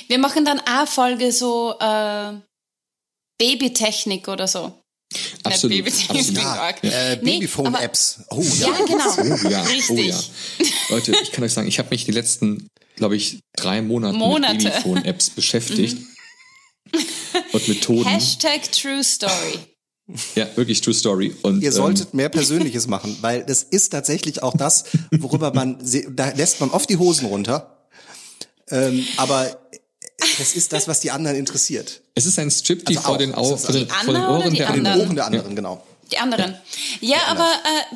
Wir 0.07 0.19
machen 0.19 0.45
dann 0.45 0.60
auch 0.60 0.88
Folge 0.88 1.31
so 1.31 1.73
äh, 1.80 2.34
Babytechnik 3.39 4.27
oder 4.27 4.48
so. 4.48 4.80
Absolut. 5.43 5.88
Absolut. 5.88 6.35
Ja, 6.35 6.69
äh, 6.81 7.15
Babyphone-Apps. 7.17 8.21
Oh, 8.29 8.41
ja. 8.41 8.67
ja, 8.67 8.85
genau. 8.85 9.38
Oh, 9.43 9.49
ja. 9.49 9.63
Richtig. 9.63 9.89
Oh, 9.89 10.63
ja. 10.63 10.69
Leute, 10.89 11.13
ich 11.21 11.31
kann 11.31 11.43
euch 11.43 11.53
sagen, 11.53 11.67
ich 11.67 11.79
habe 11.79 11.89
mich 11.91 12.05
die 12.05 12.11
letzten, 12.11 12.67
glaube 12.95 13.15
ich, 13.15 13.39
drei 13.55 13.81
Monate, 13.81 14.17
Monate. 14.17 14.53
mit 14.55 14.63
Babyphone-Apps 14.63 15.29
beschäftigt. 15.35 15.97
Mhm. 15.97 16.99
Und 17.53 17.67
Methoden. 17.67 18.09
Hashtag 18.09 18.71
True 18.71 19.03
Story. 19.03 19.59
Ja, 20.35 20.47
wirklich 20.55 20.81
True 20.81 20.93
Story. 20.93 21.35
Und, 21.41 21.61
Ihr 21.61 21.71
solltet 21.71 22.09
ähm, 22.11 22.17
mehr 22.17 22.29
Persönliches 22.29 22.88
machen, 22.88 23.17
weil 23.21 23.45
das 23.45 23.63
ist 23.63 23.89
tatsächlich 23.89 24.43
auch 24.43 24.55
das, 24.57 24.85
worüber 25.11 25.53
man, 25.53 25.77
da 26.09 26.29
lässt 26.29 26.59
man 26.59 26.69
oft 26.69 26.89
die 26.89 26.97
Hosen 26.97 27.27
runter. 27.27 27.88
Ähm, 28.69 29.05
aber 29.17 29.60
das 30.38 30.53
ist 30.53 30.73
das, 30.73 30.88
was 30.88 30.99
die 30.99 31.11
anderen 31.11 31.38
interessiert. 31.38 32.02
Es 32.15 32.26
ist 32.26 32.38
ein 32.39 32.52
Strip, 32.52 32.85
die 32.85 32.98
also 32.98 33.07
vor, 33.07 33.18
den, 33.18 33.34
Au 33.34 33.57
vor, 33.57 33.73
den, 33.73 33.88
vor 33.88 34.14
den 34.14 34.23
Ohren 34.23 34.53
der 34.53 34.69
anderen. 34.69 34.84
Den 34.84 35.02
Ohren 35.02 35.15
der 35.15 35.26
anderen, 35.26 35.49
ja. 35.49 35.56
genau. 35.56 35.88
Die 36.11 36.18
anderen. 36.18 36.56
Ja, 36.99 37.18
die 37.18 37.26
aber 37.27 37.49
äh, 37.49 37.95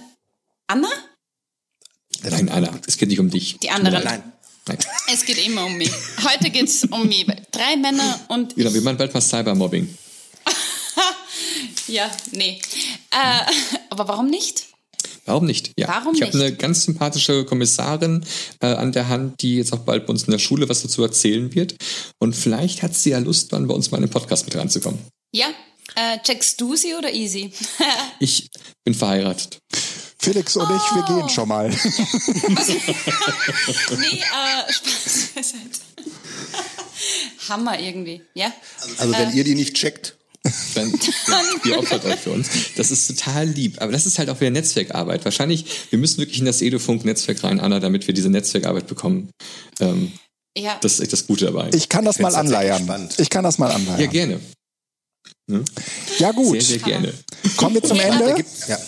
Anna? 0.67 0.89
Nein, 2.23 2.49
Anna, 2.49 2.79
es 2.87 2.97
geht 2.97 3.09
nicht 3.09 3.19
um 3.19 3.29
dich. 3.29 3.57
Die 3.59 3.69
anderen. 3.69 4.03
Nein. 4.03 4.23
Nein. 4.67 4.77
Es 5.13 5.23
geht 5.25 5.45
immer 5.45 5.65
um 5.65 5.77
mich. 5.77 5.91
Heute 6.23 6.49
geht 6.49 6.67
es 6.67 6.85
um 6.85 7.07
mich. 7.07 7.27
Drei 7.51 7.75
Männer 7.77 8.19
und. 8.29 8.55
Genau, 8.55 8.73
wir 8.73 8.81
machen 8.81 8.97
bald 8.97 9.13
mal 9.13 9.21
Cybermobbing. 9.21 9.95
ja, 11.87 12.09
nee. 12.31 12.59
Äh, 13.11 13.51
aber 13.91 14.07
warum 14.07 14.27
nicht? 14.31 14.65
Warum 15.25 15.45
nicht? 15.45 15.71
Ja. 15.77 15.87
Warum 15.87 16.15
ich 16.15 16.21
habe 16.21 16.33
eine 16.33 16.53
ganz 16.53 16.85
sympathische 16.85 17.45
Kommissarin 17.45 18.23
äh, 18.61 18.67
an 18.67 18.91
der 18.91 19.09
Hand, 19.09 19.41
die 19.41 19.57
jetzt 19.57 19.73
auch 19.73 19.79
bald 19.79 20.05
bei 20.05 20.11
uns 20.11 20.23
in 20.23 20.31
der 20.31 20.39
Schule 20.39 20.69
was 20.69 20.83
dazu 20.83 21.01
erzählen 21.01 21.53
wird. 21.55 21.75
Und 22.19 22.35
vielleicht 22.35 22.83
hat 22.83 22.95
sie 22.95 23.09
ja 23.09 23.17
Lust, 23.17 23.51
dann 23.51 23.67
bei 23.67 23.73
uns 23.73 23.89
mal 23.91 23.97
in 23.97 24.03
den 24.03 24.11
Podcast 24.11 24.45
mit 24.45 24.55
reinzukommen. 24.55 24.99
Ja. 25.33 25.47
Äh, 25.95 26.19
checkst 26.23 26.61
du 26.61 26.75
sie 26.75 26.93
oder 26.95 27.11
easy? 27.13 27.51
ich 28.19 28.49
bin 28.83 28.93
verheiratet. 28.93 29.59
Felix 30.19 30.55
und 30.57 30.67
oh. 30.69 30.75
ich, 30.75 30.95
wir 30.95 31.03
gehen 31.03 31.23
oh. 31.25 31.29
schon 31.29 31.47
mal. 31.47 31.69
nee, 31.69 31.75
äh, 34.19 34.73
Spaß 34.73 35.53
Hammer 37.49 37.79
irgendwie, 37.79 38.21
ja? 38.33 38.51
Also 38.97 39.13
wenn 39.13 39.31
äh, 39.31 39.35
ihr 39.35 39.43
die 39.43 39.55
nicht 39.55 39.75
checkt, 39.75 40.17
dann 40.75 40.93
ihr 41.65 41.79
opfert 41.79 42.05
euch 42.05 42.19
für 42.19 42.31
uns. 42.31 42.49
Das 42.75 42.91
ist 42.91 43.07
total 43.07 43.47
lieb. 43.47 43.81
Aber 43.81 43.91
das 43.91 44.05
ist 44.05 44.19
halt 44.19 44.29
auch 44.29 44.39
wieder 44.39 44.51
Netzwerkarbeit. 44.51 45.25
Wahrscheinlich, 45.25 45.65
wir 45.89 45.99
müssen 45.99 46.19
wirklich 46.19 46.39
in 46.39 46.45
das 46.45 46.61
Edufunk-Netzwerk 46.61 47.43
rein, 47.43 47.59
Anna, 47.59 47.79
damit 47.79 48.07
wir 48.07 48.13
diese 48.13 48.29
Netzwerkarbeit 48.29 48.87
bekommen. 48.87 49.29
Ähm, 49.79 50.11
ja. 50.57 50.77
Das 50.81 50.93
ist 50.93 50.99
echt 51.01 51.13
das 51.13 51.27
Gute 51.27 51.45
dabei. 51.45 51.69
Ich 51.73 51.89
kann 51.89 52.05
das 52.05 52.19
mal 52.19 52.35
anleiern. 52.35 53.09
Ich 53.17 53.29
kann 53.29 53.43
das 53.43 53.57
mal 53.57 53.71
anleiern. 53.71 53.99
Ja, 53.99 54.07
gerne. 54.07 54.39
Hm? 55.49 55.65
Ja, 56.19 56.31
gut. 56.31 56.61
Sehr, 56.61 56.61
sehr 56.61 56.79
gerne. 56.79 57.13
Kommen 57.57 57.75
wir 57.75 57.83
zum 57.83 57.99
Ende? 57.99 58.43
Ja, 58.67 58.79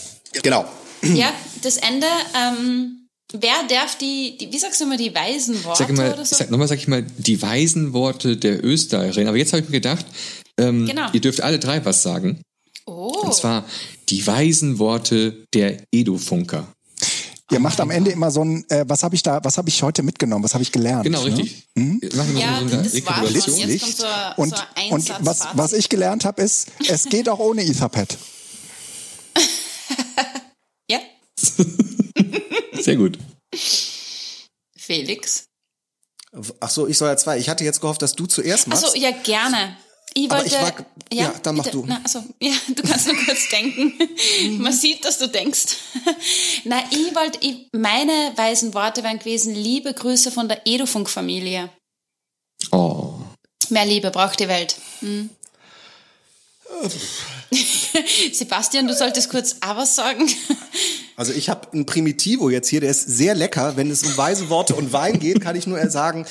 genau. 0.41 0.65
Ja, 1.03 1.31
das 1.61 1.77
Ende. 1.77 2.07
Ähm 2.35 2.97
Wer 3.33 3.55
darf 3.67 3.97
die, 3.97 4.37
die, 4.37 4.53
wie 4.53 4.57
sagst 4.57 4.79
du 4.79 4.85
immer, 4.85 4.95
die 4.95 5.13
weisen 5.13 5.61
Worte 5.65 5.83
sag 5.83 5.91
mal, 5.91 6.13
oder 6.13 6.25
so? 6.25 6.33
Sag, 6.33 6.49
nochmal 6.49 6.69
sag 6.69 6.77
ich 6.77 6.87
mal, 6.87 7.03
die 7.17 7.41
weisen 7.41 7.91
Worte 7.91 8.37
der 8.37 8.63
Österreicherin. 8.63 9.27
Aber 9.27 9.35
jetzt 9.35 9.51
habe 9.51 9.63
ich 9.63 9.67
mir 9.67 9.81
gedacht, 9.81 10.05
ähm, 10.57 10.85
genau. 10.85 11.09
Ihr 11.13 11.21
dürft 11.21 11.41
alle 11.41 11.59
drei 11.59 11.83
was 11.85 12.03
sagen. 12.03 12.41
Oh. 12.85 13.23
Und 13.23 13.33
zwar 13.33 13.65
die 14.09 14.25
weisen 14.25 14.79
Worte 14.79 15.45
der 15.53 15.83
Edu-Funker. 15.91 16.67
Ihr 17.49 17.59
macht 17.59 17.79
am 17.79 17.91
Ende 17.91 18.11
immer 18.11 18.29
so 18.29 18.43
ein, 18.43 18.69
äh, 18.69 18.83
was 18.87 19.03
habe 19.03 19.15
ich 19.15 19.23
da, 19.23 19.41
was 19.43 19.57
habe 19.57 19.69
ich 19.69 19.81
heute 19.81 20.03
mitgenommen, 20.03 20.43
was 20.43 20.53
habe 20.53 20.63
ich 20.63 20.71
gelernt? 20.71 21.03
Genau, 21.03 21.23
ne? 21.23 21.37
richtig. 21.37 21.65
Machen 21.75 22.33
wir 22.33 22.41
ja, 22.41 22.59
so 22.59 22.65
eine 22.65 22.83
das 22.83 23.05
war 23.05 23.25
schon. 23.25 23.69
Jetzt 23.69 23.81
kommt 23.81 23.95
so, 23.95 24.05
und, 24.35 24.55
so 24.55 24.93
und 24.93 25.25
was, 25.25 25.47
was 25.53 25.73
ich 25.73 25.87
gelernt 25.87 26.25
habe, 26.25 26.41
ist, 26.41 26.67
es 26.89 27.05
geht 27.05 27.29
auch 27.29 27.39
ohne 27.39 27.63
Etherpad. 27.63 28.17
ja. 30.91 30.99
Sehr 32.81 32.97
gut. 32.97 33.17
Felix. 34.75 35.45
Ach 36.59 36.69
so, 36.69 36.87
ich 36.87 36.97
soll 36.97 37.07
ja 37.07 37.15
zwei. 37.15 37.37
Ich 37.37 37.47
hatte 37.47 37.63
jetzt 37.63 37.79
gehofft, 37.79 38.01
dass 38.01 38.13
du 38.13 38.25
zuerst 38.25 38.67
machst. 38.67 38.83
Ach 38.85 38.91
so, 38.91 38.97
ja, 38.97 39.11
gerne. 39.11 39.77
Ich 40.19 40.31
wollte, 40.31 40.47
ich 40.47 40.53
war, 40.53 40.73
ja, 41.11 41.25
ja, 41.25 41.33
dann 41.43 41.57
mach 41.57 41.67
du. 41.67 41.85
Na, 41.85 42.01
also, 42.03 42.23
ja, 42.39 42.51
du 42.75 42.81
kannst 42.81 43.05
nur 43.05 43.15
kurz 43.17 43.49
denken. 43.49 43.93
Mhm. 44.41 44.63
Man 44.63 44.73
sieht, 44.73 45.05
dass 45.05 45.19
du 45.19 45.27
denkst. 45.27 45.77
Na, 46.63 46.81
ich 46.89 47.13
wollte, 47.13 47.37
ich, 47.41 47.67
meine 47.71 48.33
weisen 48.35 48.73
Worte 48.73 49.03
wären 49.03 49.19
gewesen, 49.19 49.53
liebe 49.53 49.93
Grüße 49.93 50.31
von 50.31 50.47
der 50.47 50.65
Edufunk-Familie. 50.65 51.69
Oh. 52.71 53.13
Mehr 53.69 53.85
Liebe 53.85 54.09
braucht 54.09 54.39
die 54.39 54.47
Welt. 54.47 54.77
Hm? 55.01 55.29
Sebastian, 58.33 58.87
du 58.87 58.95
solltest 58.95 59.29
kurz 59.29 59.57
was 59.61 59.95
sagen. 59.95 60.27
Also 61.15 61.31
ich 61.31 61.47
habe 61.49 61.71
einen 61.73 61.85
Primitivo 61.85 62.49
jetzt 62.49 62.69
hier, 62.69 62.81
der 62.81 62.89
ist 62.89 63.03
sehr 63.03 63.35
lecker. 63.35 63.77
Wenn 63.77 63.91
es 63.91 64.03
um 64.03 64.17
weise 64.17 64.49
Worte 64.49 64.73
und 64.73 64.93
Wein 64.93 65.19
geht, 65.19 65.41
kann 65.41 65.55
ich 65.55 65.67
nur 65.67 65.87
sagen, 65.91 66.25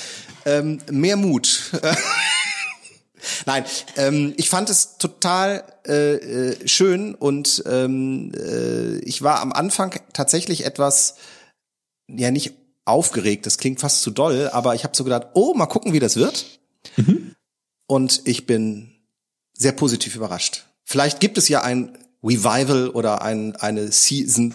ähm, 0.45 0.81
mehr 0.91 1.17
Mut. 1.17 1.71
Nein, 3.47 3.65
ähm, 3.97 4.35
ich 4.37 4.49
fand 4.49 4.71
es 4.71 4.99
total 4.99 5.65
äh, 5.87 6.15
äh, 6.15 6.69
schön 6.69 7.15
und 7.15 7.63
ähm, 7.67 8.33
äh, 8.35 8.99
ich 8.99 9.23
war 9.23 9.41
am 9.41 9.53
Anfang 9.53 9.95
tatsächlich 10.13 10.65
etwas, 10.65 11.17
ja 12.09 12.31
nicht 12.31 12.55
aufgeregt, 12.85 13.47
das 13.47 13.59
klingt 13.59 13.81
fast 13.81 14.03
zu 14.03 14.11
doll, 14.11 14.49
aber 14.53 14.75
ich 14.75 14.85
habe 14.85 14.97
so 14.97 15.05
gedacht, 15.05 15.29
oh, 15.35 15.55
mal 15.55 15.67
gucken, 15.67 15.93
wie 15.93 15.99
das 15.99 16.17
wird. 16.17 16.47
Mhm. 16.97 17.35
Und 17.87 18.23
ich 18.25 18.47
bin 18.47 18.93
sehr 19.55 19.73
positiv 19.73 20.17
überrascht. 20.17 20.67
Vielleicht 20.85 21.21
gibt 21.21 21.37
es 21.39 21.49
ja 21.49 21.63
ein 21.63 21.99
Revival 22.23 22.91
oder 22.91 23.23
ein, 23.23 23.57
eine 23.57 23.91
Season 23.91 24.55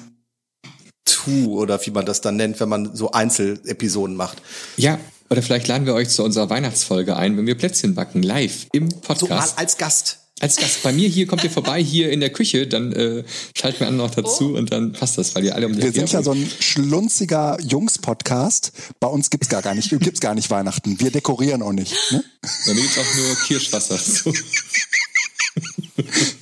2 1.06 1.48
oder 1.48 1.85
wie 1.85 1.91
man 1.91 2.06
das 2.06 2.22
dann 2.22 2.35
nennt, 2.38 2.60
wenn 2.60 2.69
man 2.69 2.95
so 2.95 3.11
Einzelepisoden 3.11 4.15
macht. 4.15 4.41
Ja, 4.77 4.99
oder 5.32 5.41
vielleicht 5.41 5.68
laden 5.68 5.86
wir 5.88 5.94
euch 5.95 6.10
zu 6.10 6.24
unserer 6.24 6.49
Weihnachtsfolge 6.49 7.16
ein, 7.16 7.38
wenn 7.38 7.48
wir 7.48 7.56
Plätzchen 7.56 7.95
backen, 7.95 8.22
live 8.22 8.68
im 8.74 8.90
Podcast. 8.90 9.52
So 9.52 9.58
als 9.58 9.78
Gast. 9.78 10.18
als 10.41 10.58
Gast 10.58 10.84
bei 10.84 10.91
mir 10.91 11.08
hier, 11.08 11.26
kommt 11.26 11.44
ihr 11.45 11.49
vorbei 11.49 11.82
hier 11.82 12.12
in 12.12 12.20
der 12.20 12.32
Küche, 12.32 12.68
dann 12.68 12.91
äh, 12.91 13.24
schalten 13.56 13.80
wir 13.80 13.88
anderen 13.88 14.10
noch 14.10 14.16
dazu 14.16 14.52
Oh. 14.53 14.58
und 14.58 14.72
dann 14.74 14.91
passt 14.91 15.18
das, 15.18 15.34
weil 15.34 15.45
ihr 15.45 15.56
alle 15.56 15.68
um 15.68 15.74
die 15.74 15.82
Wir 15.84 15.91
sind 15.94 16.12
ja 16.12 16.22
so 16.22 16.32
ein 16.32 16.52
schlunziger 16.60 17.58
Jungs-Podcast. 17.62 18.74
Bei 18.99 19.08
uns 19.08 19.30
gibt's 19.30 19.48
gar, 19.49 19.62
gar 19.62 19.74
nicht, 19.74 19.90
gibt's 19.90 20.20
gar 20.20 20.36
nicht 20.36 20.49
Weihnachten. 20.52 20.99
Wir 20.99 21.12
dekorieren 21.12 21.62
auch 21.62 21.72
nicht. 21.74 21.94
Ne? 22.12 22.24
Bei 22.66 22.74
mir 22.74 22.82
gibt's 22.82 22.98
auch 22.98 23.16
nur 23.16 23.36
Kirschwasser 23.48 23.98
so, 23.98 24.34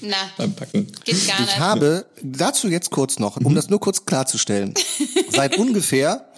Na, 0.02 0.16
beim 0.38 0.54
Backen. 0.54 0.88
geht 1.04 1.28
gar 1.28 1.42
nicht. 1.42 1.50
Ich 1.52 1.60
habe 1.60 2.06
dazu 2.24 2.68
jetzt 2.70 2.90
kurz 2.90 3.20
noch, 3.20 3.38
um 3.38 3.54
das 3.56 3.70
nur 3.70 3.80
kurz 3.80 4.06
klarzustellen, 4.06 4.74
seit 5.32 5.58
ungefähr 5.58 6.29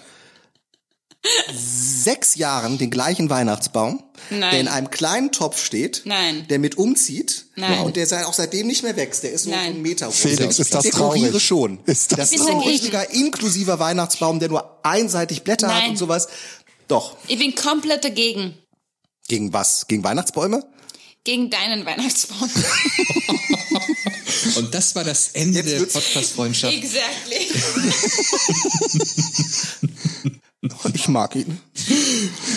sechs 1.53 2.35
Jahren 2.35 2.77
den 2.77 2.89
gleichen 2.89 3.30
Weihnachtsbaum, 3.30 4.03
Nein. 4.30 4.52
der 4.52 4.60
in 4.60 4.68
einem 4.68 4.89
kleinen 4.89 5.31
Topf 5.31 5.64
steht, 5.64 6.02
Nein. 6.06 6.48
der 6.49 6.57
mit 6.60 6.77
umzieht 6.77 7.45
Nein. 7.56 7.80
und 7.81 7.95
der 7.95 8.27
auch 8.27 8.34
seitdem 8.34 8.68
nicht 8.68 8.81
mehr 8.84 8.95
wächst. 8.95 9.23
Der 9.23 9.31
ist 9.31 9.43
so 9.43 9.52
Nein. 9.52 9.73
einen 9.73 9.81
Meter 9.81 10.07
hoch. 10.07 10.14
Felix, 10.14 10.57
ist 10.60 10.73
das 10.73 10.84
Dekoriere 10.84 11.27
traurig? 11.30 11.43
schon. 11.43 11.80
Ist 11.85 12.11
das 12.11 12.18
das 12.19 12.31
Ich 12.31 12.39
ist 12.39 12.48
ein 12.49 12.60
richtiger 12.60 13.10
inklusiver 13.11 13.77
Weihnachtsbaum, 13.80 14.39
der 14.39 14.49
nur 14.49 14.80
einseitig 14.84 15.43
Blätter 15.43 15.68
hat 15.68 15.81
Nein. 15.81 15.91
und 15.91 15.98
sowas. 15.98 16.27
Doch. 16.88 17.18
Ich 17.27 17.38
bin 17.38 17.53
komplett 17.56 18.03
dagegen. 18.03 18.56
Gegen 19.27 19.53
was? 19.53 19.88
Gegen 19.88 20.03
Weihnachtsbäume? 20.03 20.65
Gegen 21.23 21.52
deinen 21.52 21.85
Weihnachtsbaum. 21.85 22.49
Und 24.56 24.73
das 24.73 24.95
war 24.95 25.03
das 25.03 25.30
Ende 25.34 25.61
der 25.61 25.81
Podcast-Freundschaft. 25.81 26.73
exactly. 26.73 27.48
Ich 30.93 31.07
mag 31.07 31.35
ihn. 31.35 31.59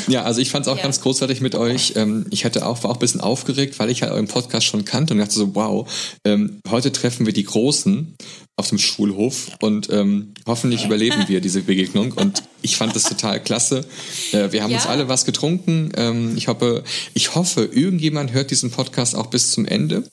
Ja, 0.08 0.24
also 0.24 0.40
ich 0.40 0.50
fand 0.50 0.66
es 0.66 0.72
auch 0.72 0.76
Ja. 0.76 0.82
ganz 0.82 1.00
großartig 1.00 1.40
mit 1.40 1.54
euch. 1.54 1.94
Ähm, 1.96 2.26
ich 2.30 2.44
hatte 2.44 2.66
auch, 2.66 2.82
war 2.84 2.90
auch 2.90 2.96
ein 2.96 3.00
bisschen 3.00 3.20
aufgeregt, 3.22 3.78
weil 3.78 3.90
ich 3.90 4.02
halt 4.02 4.12
euren 4.12 4.28
Podcast 4.28 4.66
schon 4.66 4.84
kannte 4.84 5.14
und 5.14 5.20
dachte 5.20 5.34
so, 5.34 5.54
wow, 5.54 5.90
ähm, 6.24 6.60
heute 6.68 6.92
treffen 6.92 7.24
wir 7.26 7.32
die 7.32 7.44
Großen 7.44 8.14
auf 8.56 8.68
dem 8.68 8.78
Schulhof 8.78 9.48
und 9.60 9.88
ähm, 9.90 10.34
hoffentlich 10.46 10.84
überleben 10.84 11.24
wir 11.28 11.40
diese 11.40 11.62
Begegnung. 11.62 12.12
Und 12.12 12.42
ich 12.62 12.76
fand 12.76 12.94
das 12.94 13.04
total 13.04 13.42
klasse. 13.42 13.86
Äh, 14.32 14.52
wir 14.52 14.62
haben 14.62 14.70
Ja. 14.70 14.76
uns 14.78 14.86
alle 14.86 15.08
was 15.08 15.24
getrunken. 15.24 15.90
Ähm, 15.96 16.36
ich 16.36 16.48
hoffe, 16.48 16.84
ich 17.14 17.34
hoffe, 17.34 17.64
irgendjemand 17.64 18.32
hört 18.32 18.50
diesen 18.50 18.70
Podcast 18.70 19.14
auch 19.16 19.26
bis 19.26 19.52
zum 19.52 19.64
Ende. 19.64 20.10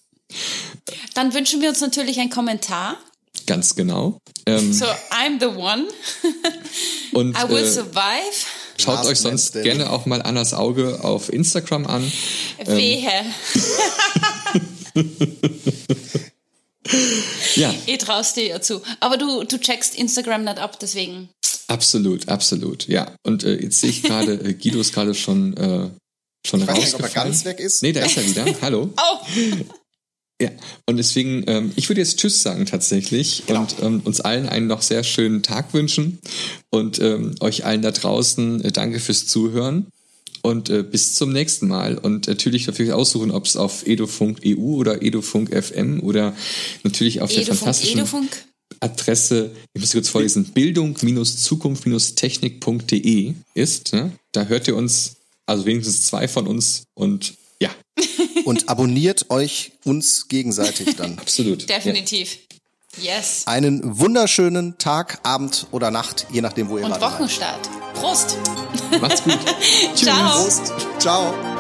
Dann 1.14 1.34
wünschen 1.34 1.62
wir 1.62 1.68
uns 1.70 1.82
natürlich 1.82 2.20
einen 2.20 2.30
Kommentar. 2.30 2.98
Ganz 3.48 3.76
genau. 3.76 4.20
Ähm, 4.46 4.72
So, 4.74 4.86
I'm 5.10 5.40
the 5.40 5.48
one. 5.48 5.88
und 7.14 7.36
I 7.38 7.50
will 7.50 7.64
äh, 7.64 7.70
survive. 7.70 8.46
schaut 8.80 8.96
Last 8.98 9.10
euch 9.10 9.20
sonst 9.20 9.56
Man 9.56 9.64
Standing. 9.64 9.78
gerne 9.80 9.90
auch 9.92 10.06
mal 10.06 10.22
Annas 10.22 10.54
Auge 10.54 11.04
auf 11.04 11.32
Instagram 11.32 11.86
an. 11.88 12.12
Wehe. 12.66 13.10
Ja, 17.56 17.74
Ich 17.86 17.98
traust 18.00 18.36
dir 18.38 18.46
ja 18.48 18.62
zu. 18.62 18.82
Aber 19.00 19.18
du, 19.18 19.44
du 19.44 19.58
checkst 19.58 19.96
Instagram 19.96 20.44
nicht 20.44 20.58
ab, 20.58 20.80
deswegen. 20.80 21.30
Absolut, 21.68 22.28
absolut, 22.28 22.88
ja. 22.88 23.16
Und 23.24 23.44
äh, 23.44 23.56
jetzt 23.62 23.80
sehe 23.80 23.90
ich 23.92 24.04
gerade, 24.04 24.34
äh, 24.34 24.54
Guido 24.54 24.82
ist 24.82 24.94
gerade 24.94 25.14
schon, 25.14 25.56
äh, 25.56 25.90
schon 26.46 26.62
Ich 26.62 26.68
weiß 26.68 26.78
nicht, 26.78 26.94
ob 26.96 27.00
er 27.02 27.06
rausgefallen. 27.06 27.32
ganz 27.32 27.46
weg 27.46 27.60
ist. 27.60 27.82
Nee, 27.84 27.94
da 27.94 28.02
ist 28.06 28.18
er 28.18 28.26
wieder. 28.26 28.46
Hallo. 28.62 28.90
Oh, 28.98 29.26
Ja, 30.42 30.50
und 30.88 30.98
deswegen, 30.98 31.44
ähm, 31.46 31.72
ich 31.76 31.88
würde 31.88 32.02
jetzt 32.02 32.18
Tschüss 32.18 32.42
sagen 32.42 32.66
tatsächlich 32.66 33.44
Genau. 33.46 33.62
und 33.62 33.76
ähm, 33.82 34.02
uns 34.04 34.22
allen 34.22 34.50
einen 34.50 34.66
noch 34.66 34.82
sehr 34.82 35.04
schönen 35.04 35.44
Tag 35.44 35.72
wünschen 35.76 36.18
und 36.72 36.98
ähm, 37.00 37.36
euch 37.42 37.64
allen 37.64 37.84
da 37.84 37.92
draußen 37.92 38.64
äh, 38.64 38.72
danke 38.72 39.00
fürs 39.00 39.28
Zuhören 39.28 39.86
und 40.42 40.72
äh, 40.72 40.82
bis 40.82 41.14
zum 41.14 41.32
nächsten 41.32 41.68
Mal. 41.68 42.00
Und 42.00 42.28
natürlich 42.28 42.66
dürft 42.66 42.80
ihr 42.80 42.88
euch 42.88 42.94
aussuchen, 42.94 43.30
ob 43.30 43.46
es 43.46 43.56
auf 43.56 43.86
Edofunk 43.86 44.40
EU 44.44 44.78
oder 44.78 45.04
Edofunk 45.04 45.56
FM 45.56 46.00
oder 46.02 46.36
natürlich 46.84 47.22
auf 47.22 47.30
der 47.30 47.44
Edufunk, 47.44 47.60
fantastischen 47.60 48.00
Edufunk. 48.00 48.44
Adresse, 48.80 49.52
ich 49.74 49.82
muss 49.82 49.92
kurz 49.92 50.10
vorlesen, 50.10 50.46
bildung-zukunft-technik.de 50.46 53.34
ist. 53.54 53.94
Ne? 53.94 54.12
Da 54.32 54.46
hört 54.46 54.68
ihr 54.68 54.76
uns, 54.76 55.18
also 55.46 55.68
wenigstens 55.68 56.02
zwei 56.04 56.28
von 56.28 56.48
uns 56.48 56.86
und 56.96 57.36
ja, 57.62 57.70
Und 58.46 58.70
abonniert 58.70 59.30
euch 59.30 59.74
uns 59.86 60.28
gegenseitig 60.28 60.96
dann. 60.96 61.18
absolut. 61.20 61.70
Definitiv. 61.70 62.38
Yes. 63.02 63.44
Einen 63.46 64.00
wunderschönen 64.00 64.78
Tag, 64.78 65.20
Abend 65.24 65.68
oder 65.72 65.92
Nacht, 65.92 66.28
je 66.32 66.42
nachdem, 66.42 66.68
wo 66.70 66.78
ihr 66.78 66.84
Und 66.84 66.92
gerade 66.92 67.06
seid. 67.06 67.14
Wochenstart. 67.14 67.70
Prost. 67.94 68.38
Ja. 68.92 68.98
Macht's 69.00 69.24
gut. 69.24 69.40
Ciao. 69.96 70.44
Prost. 70.44 70.74
Ciao. 71.00 71.51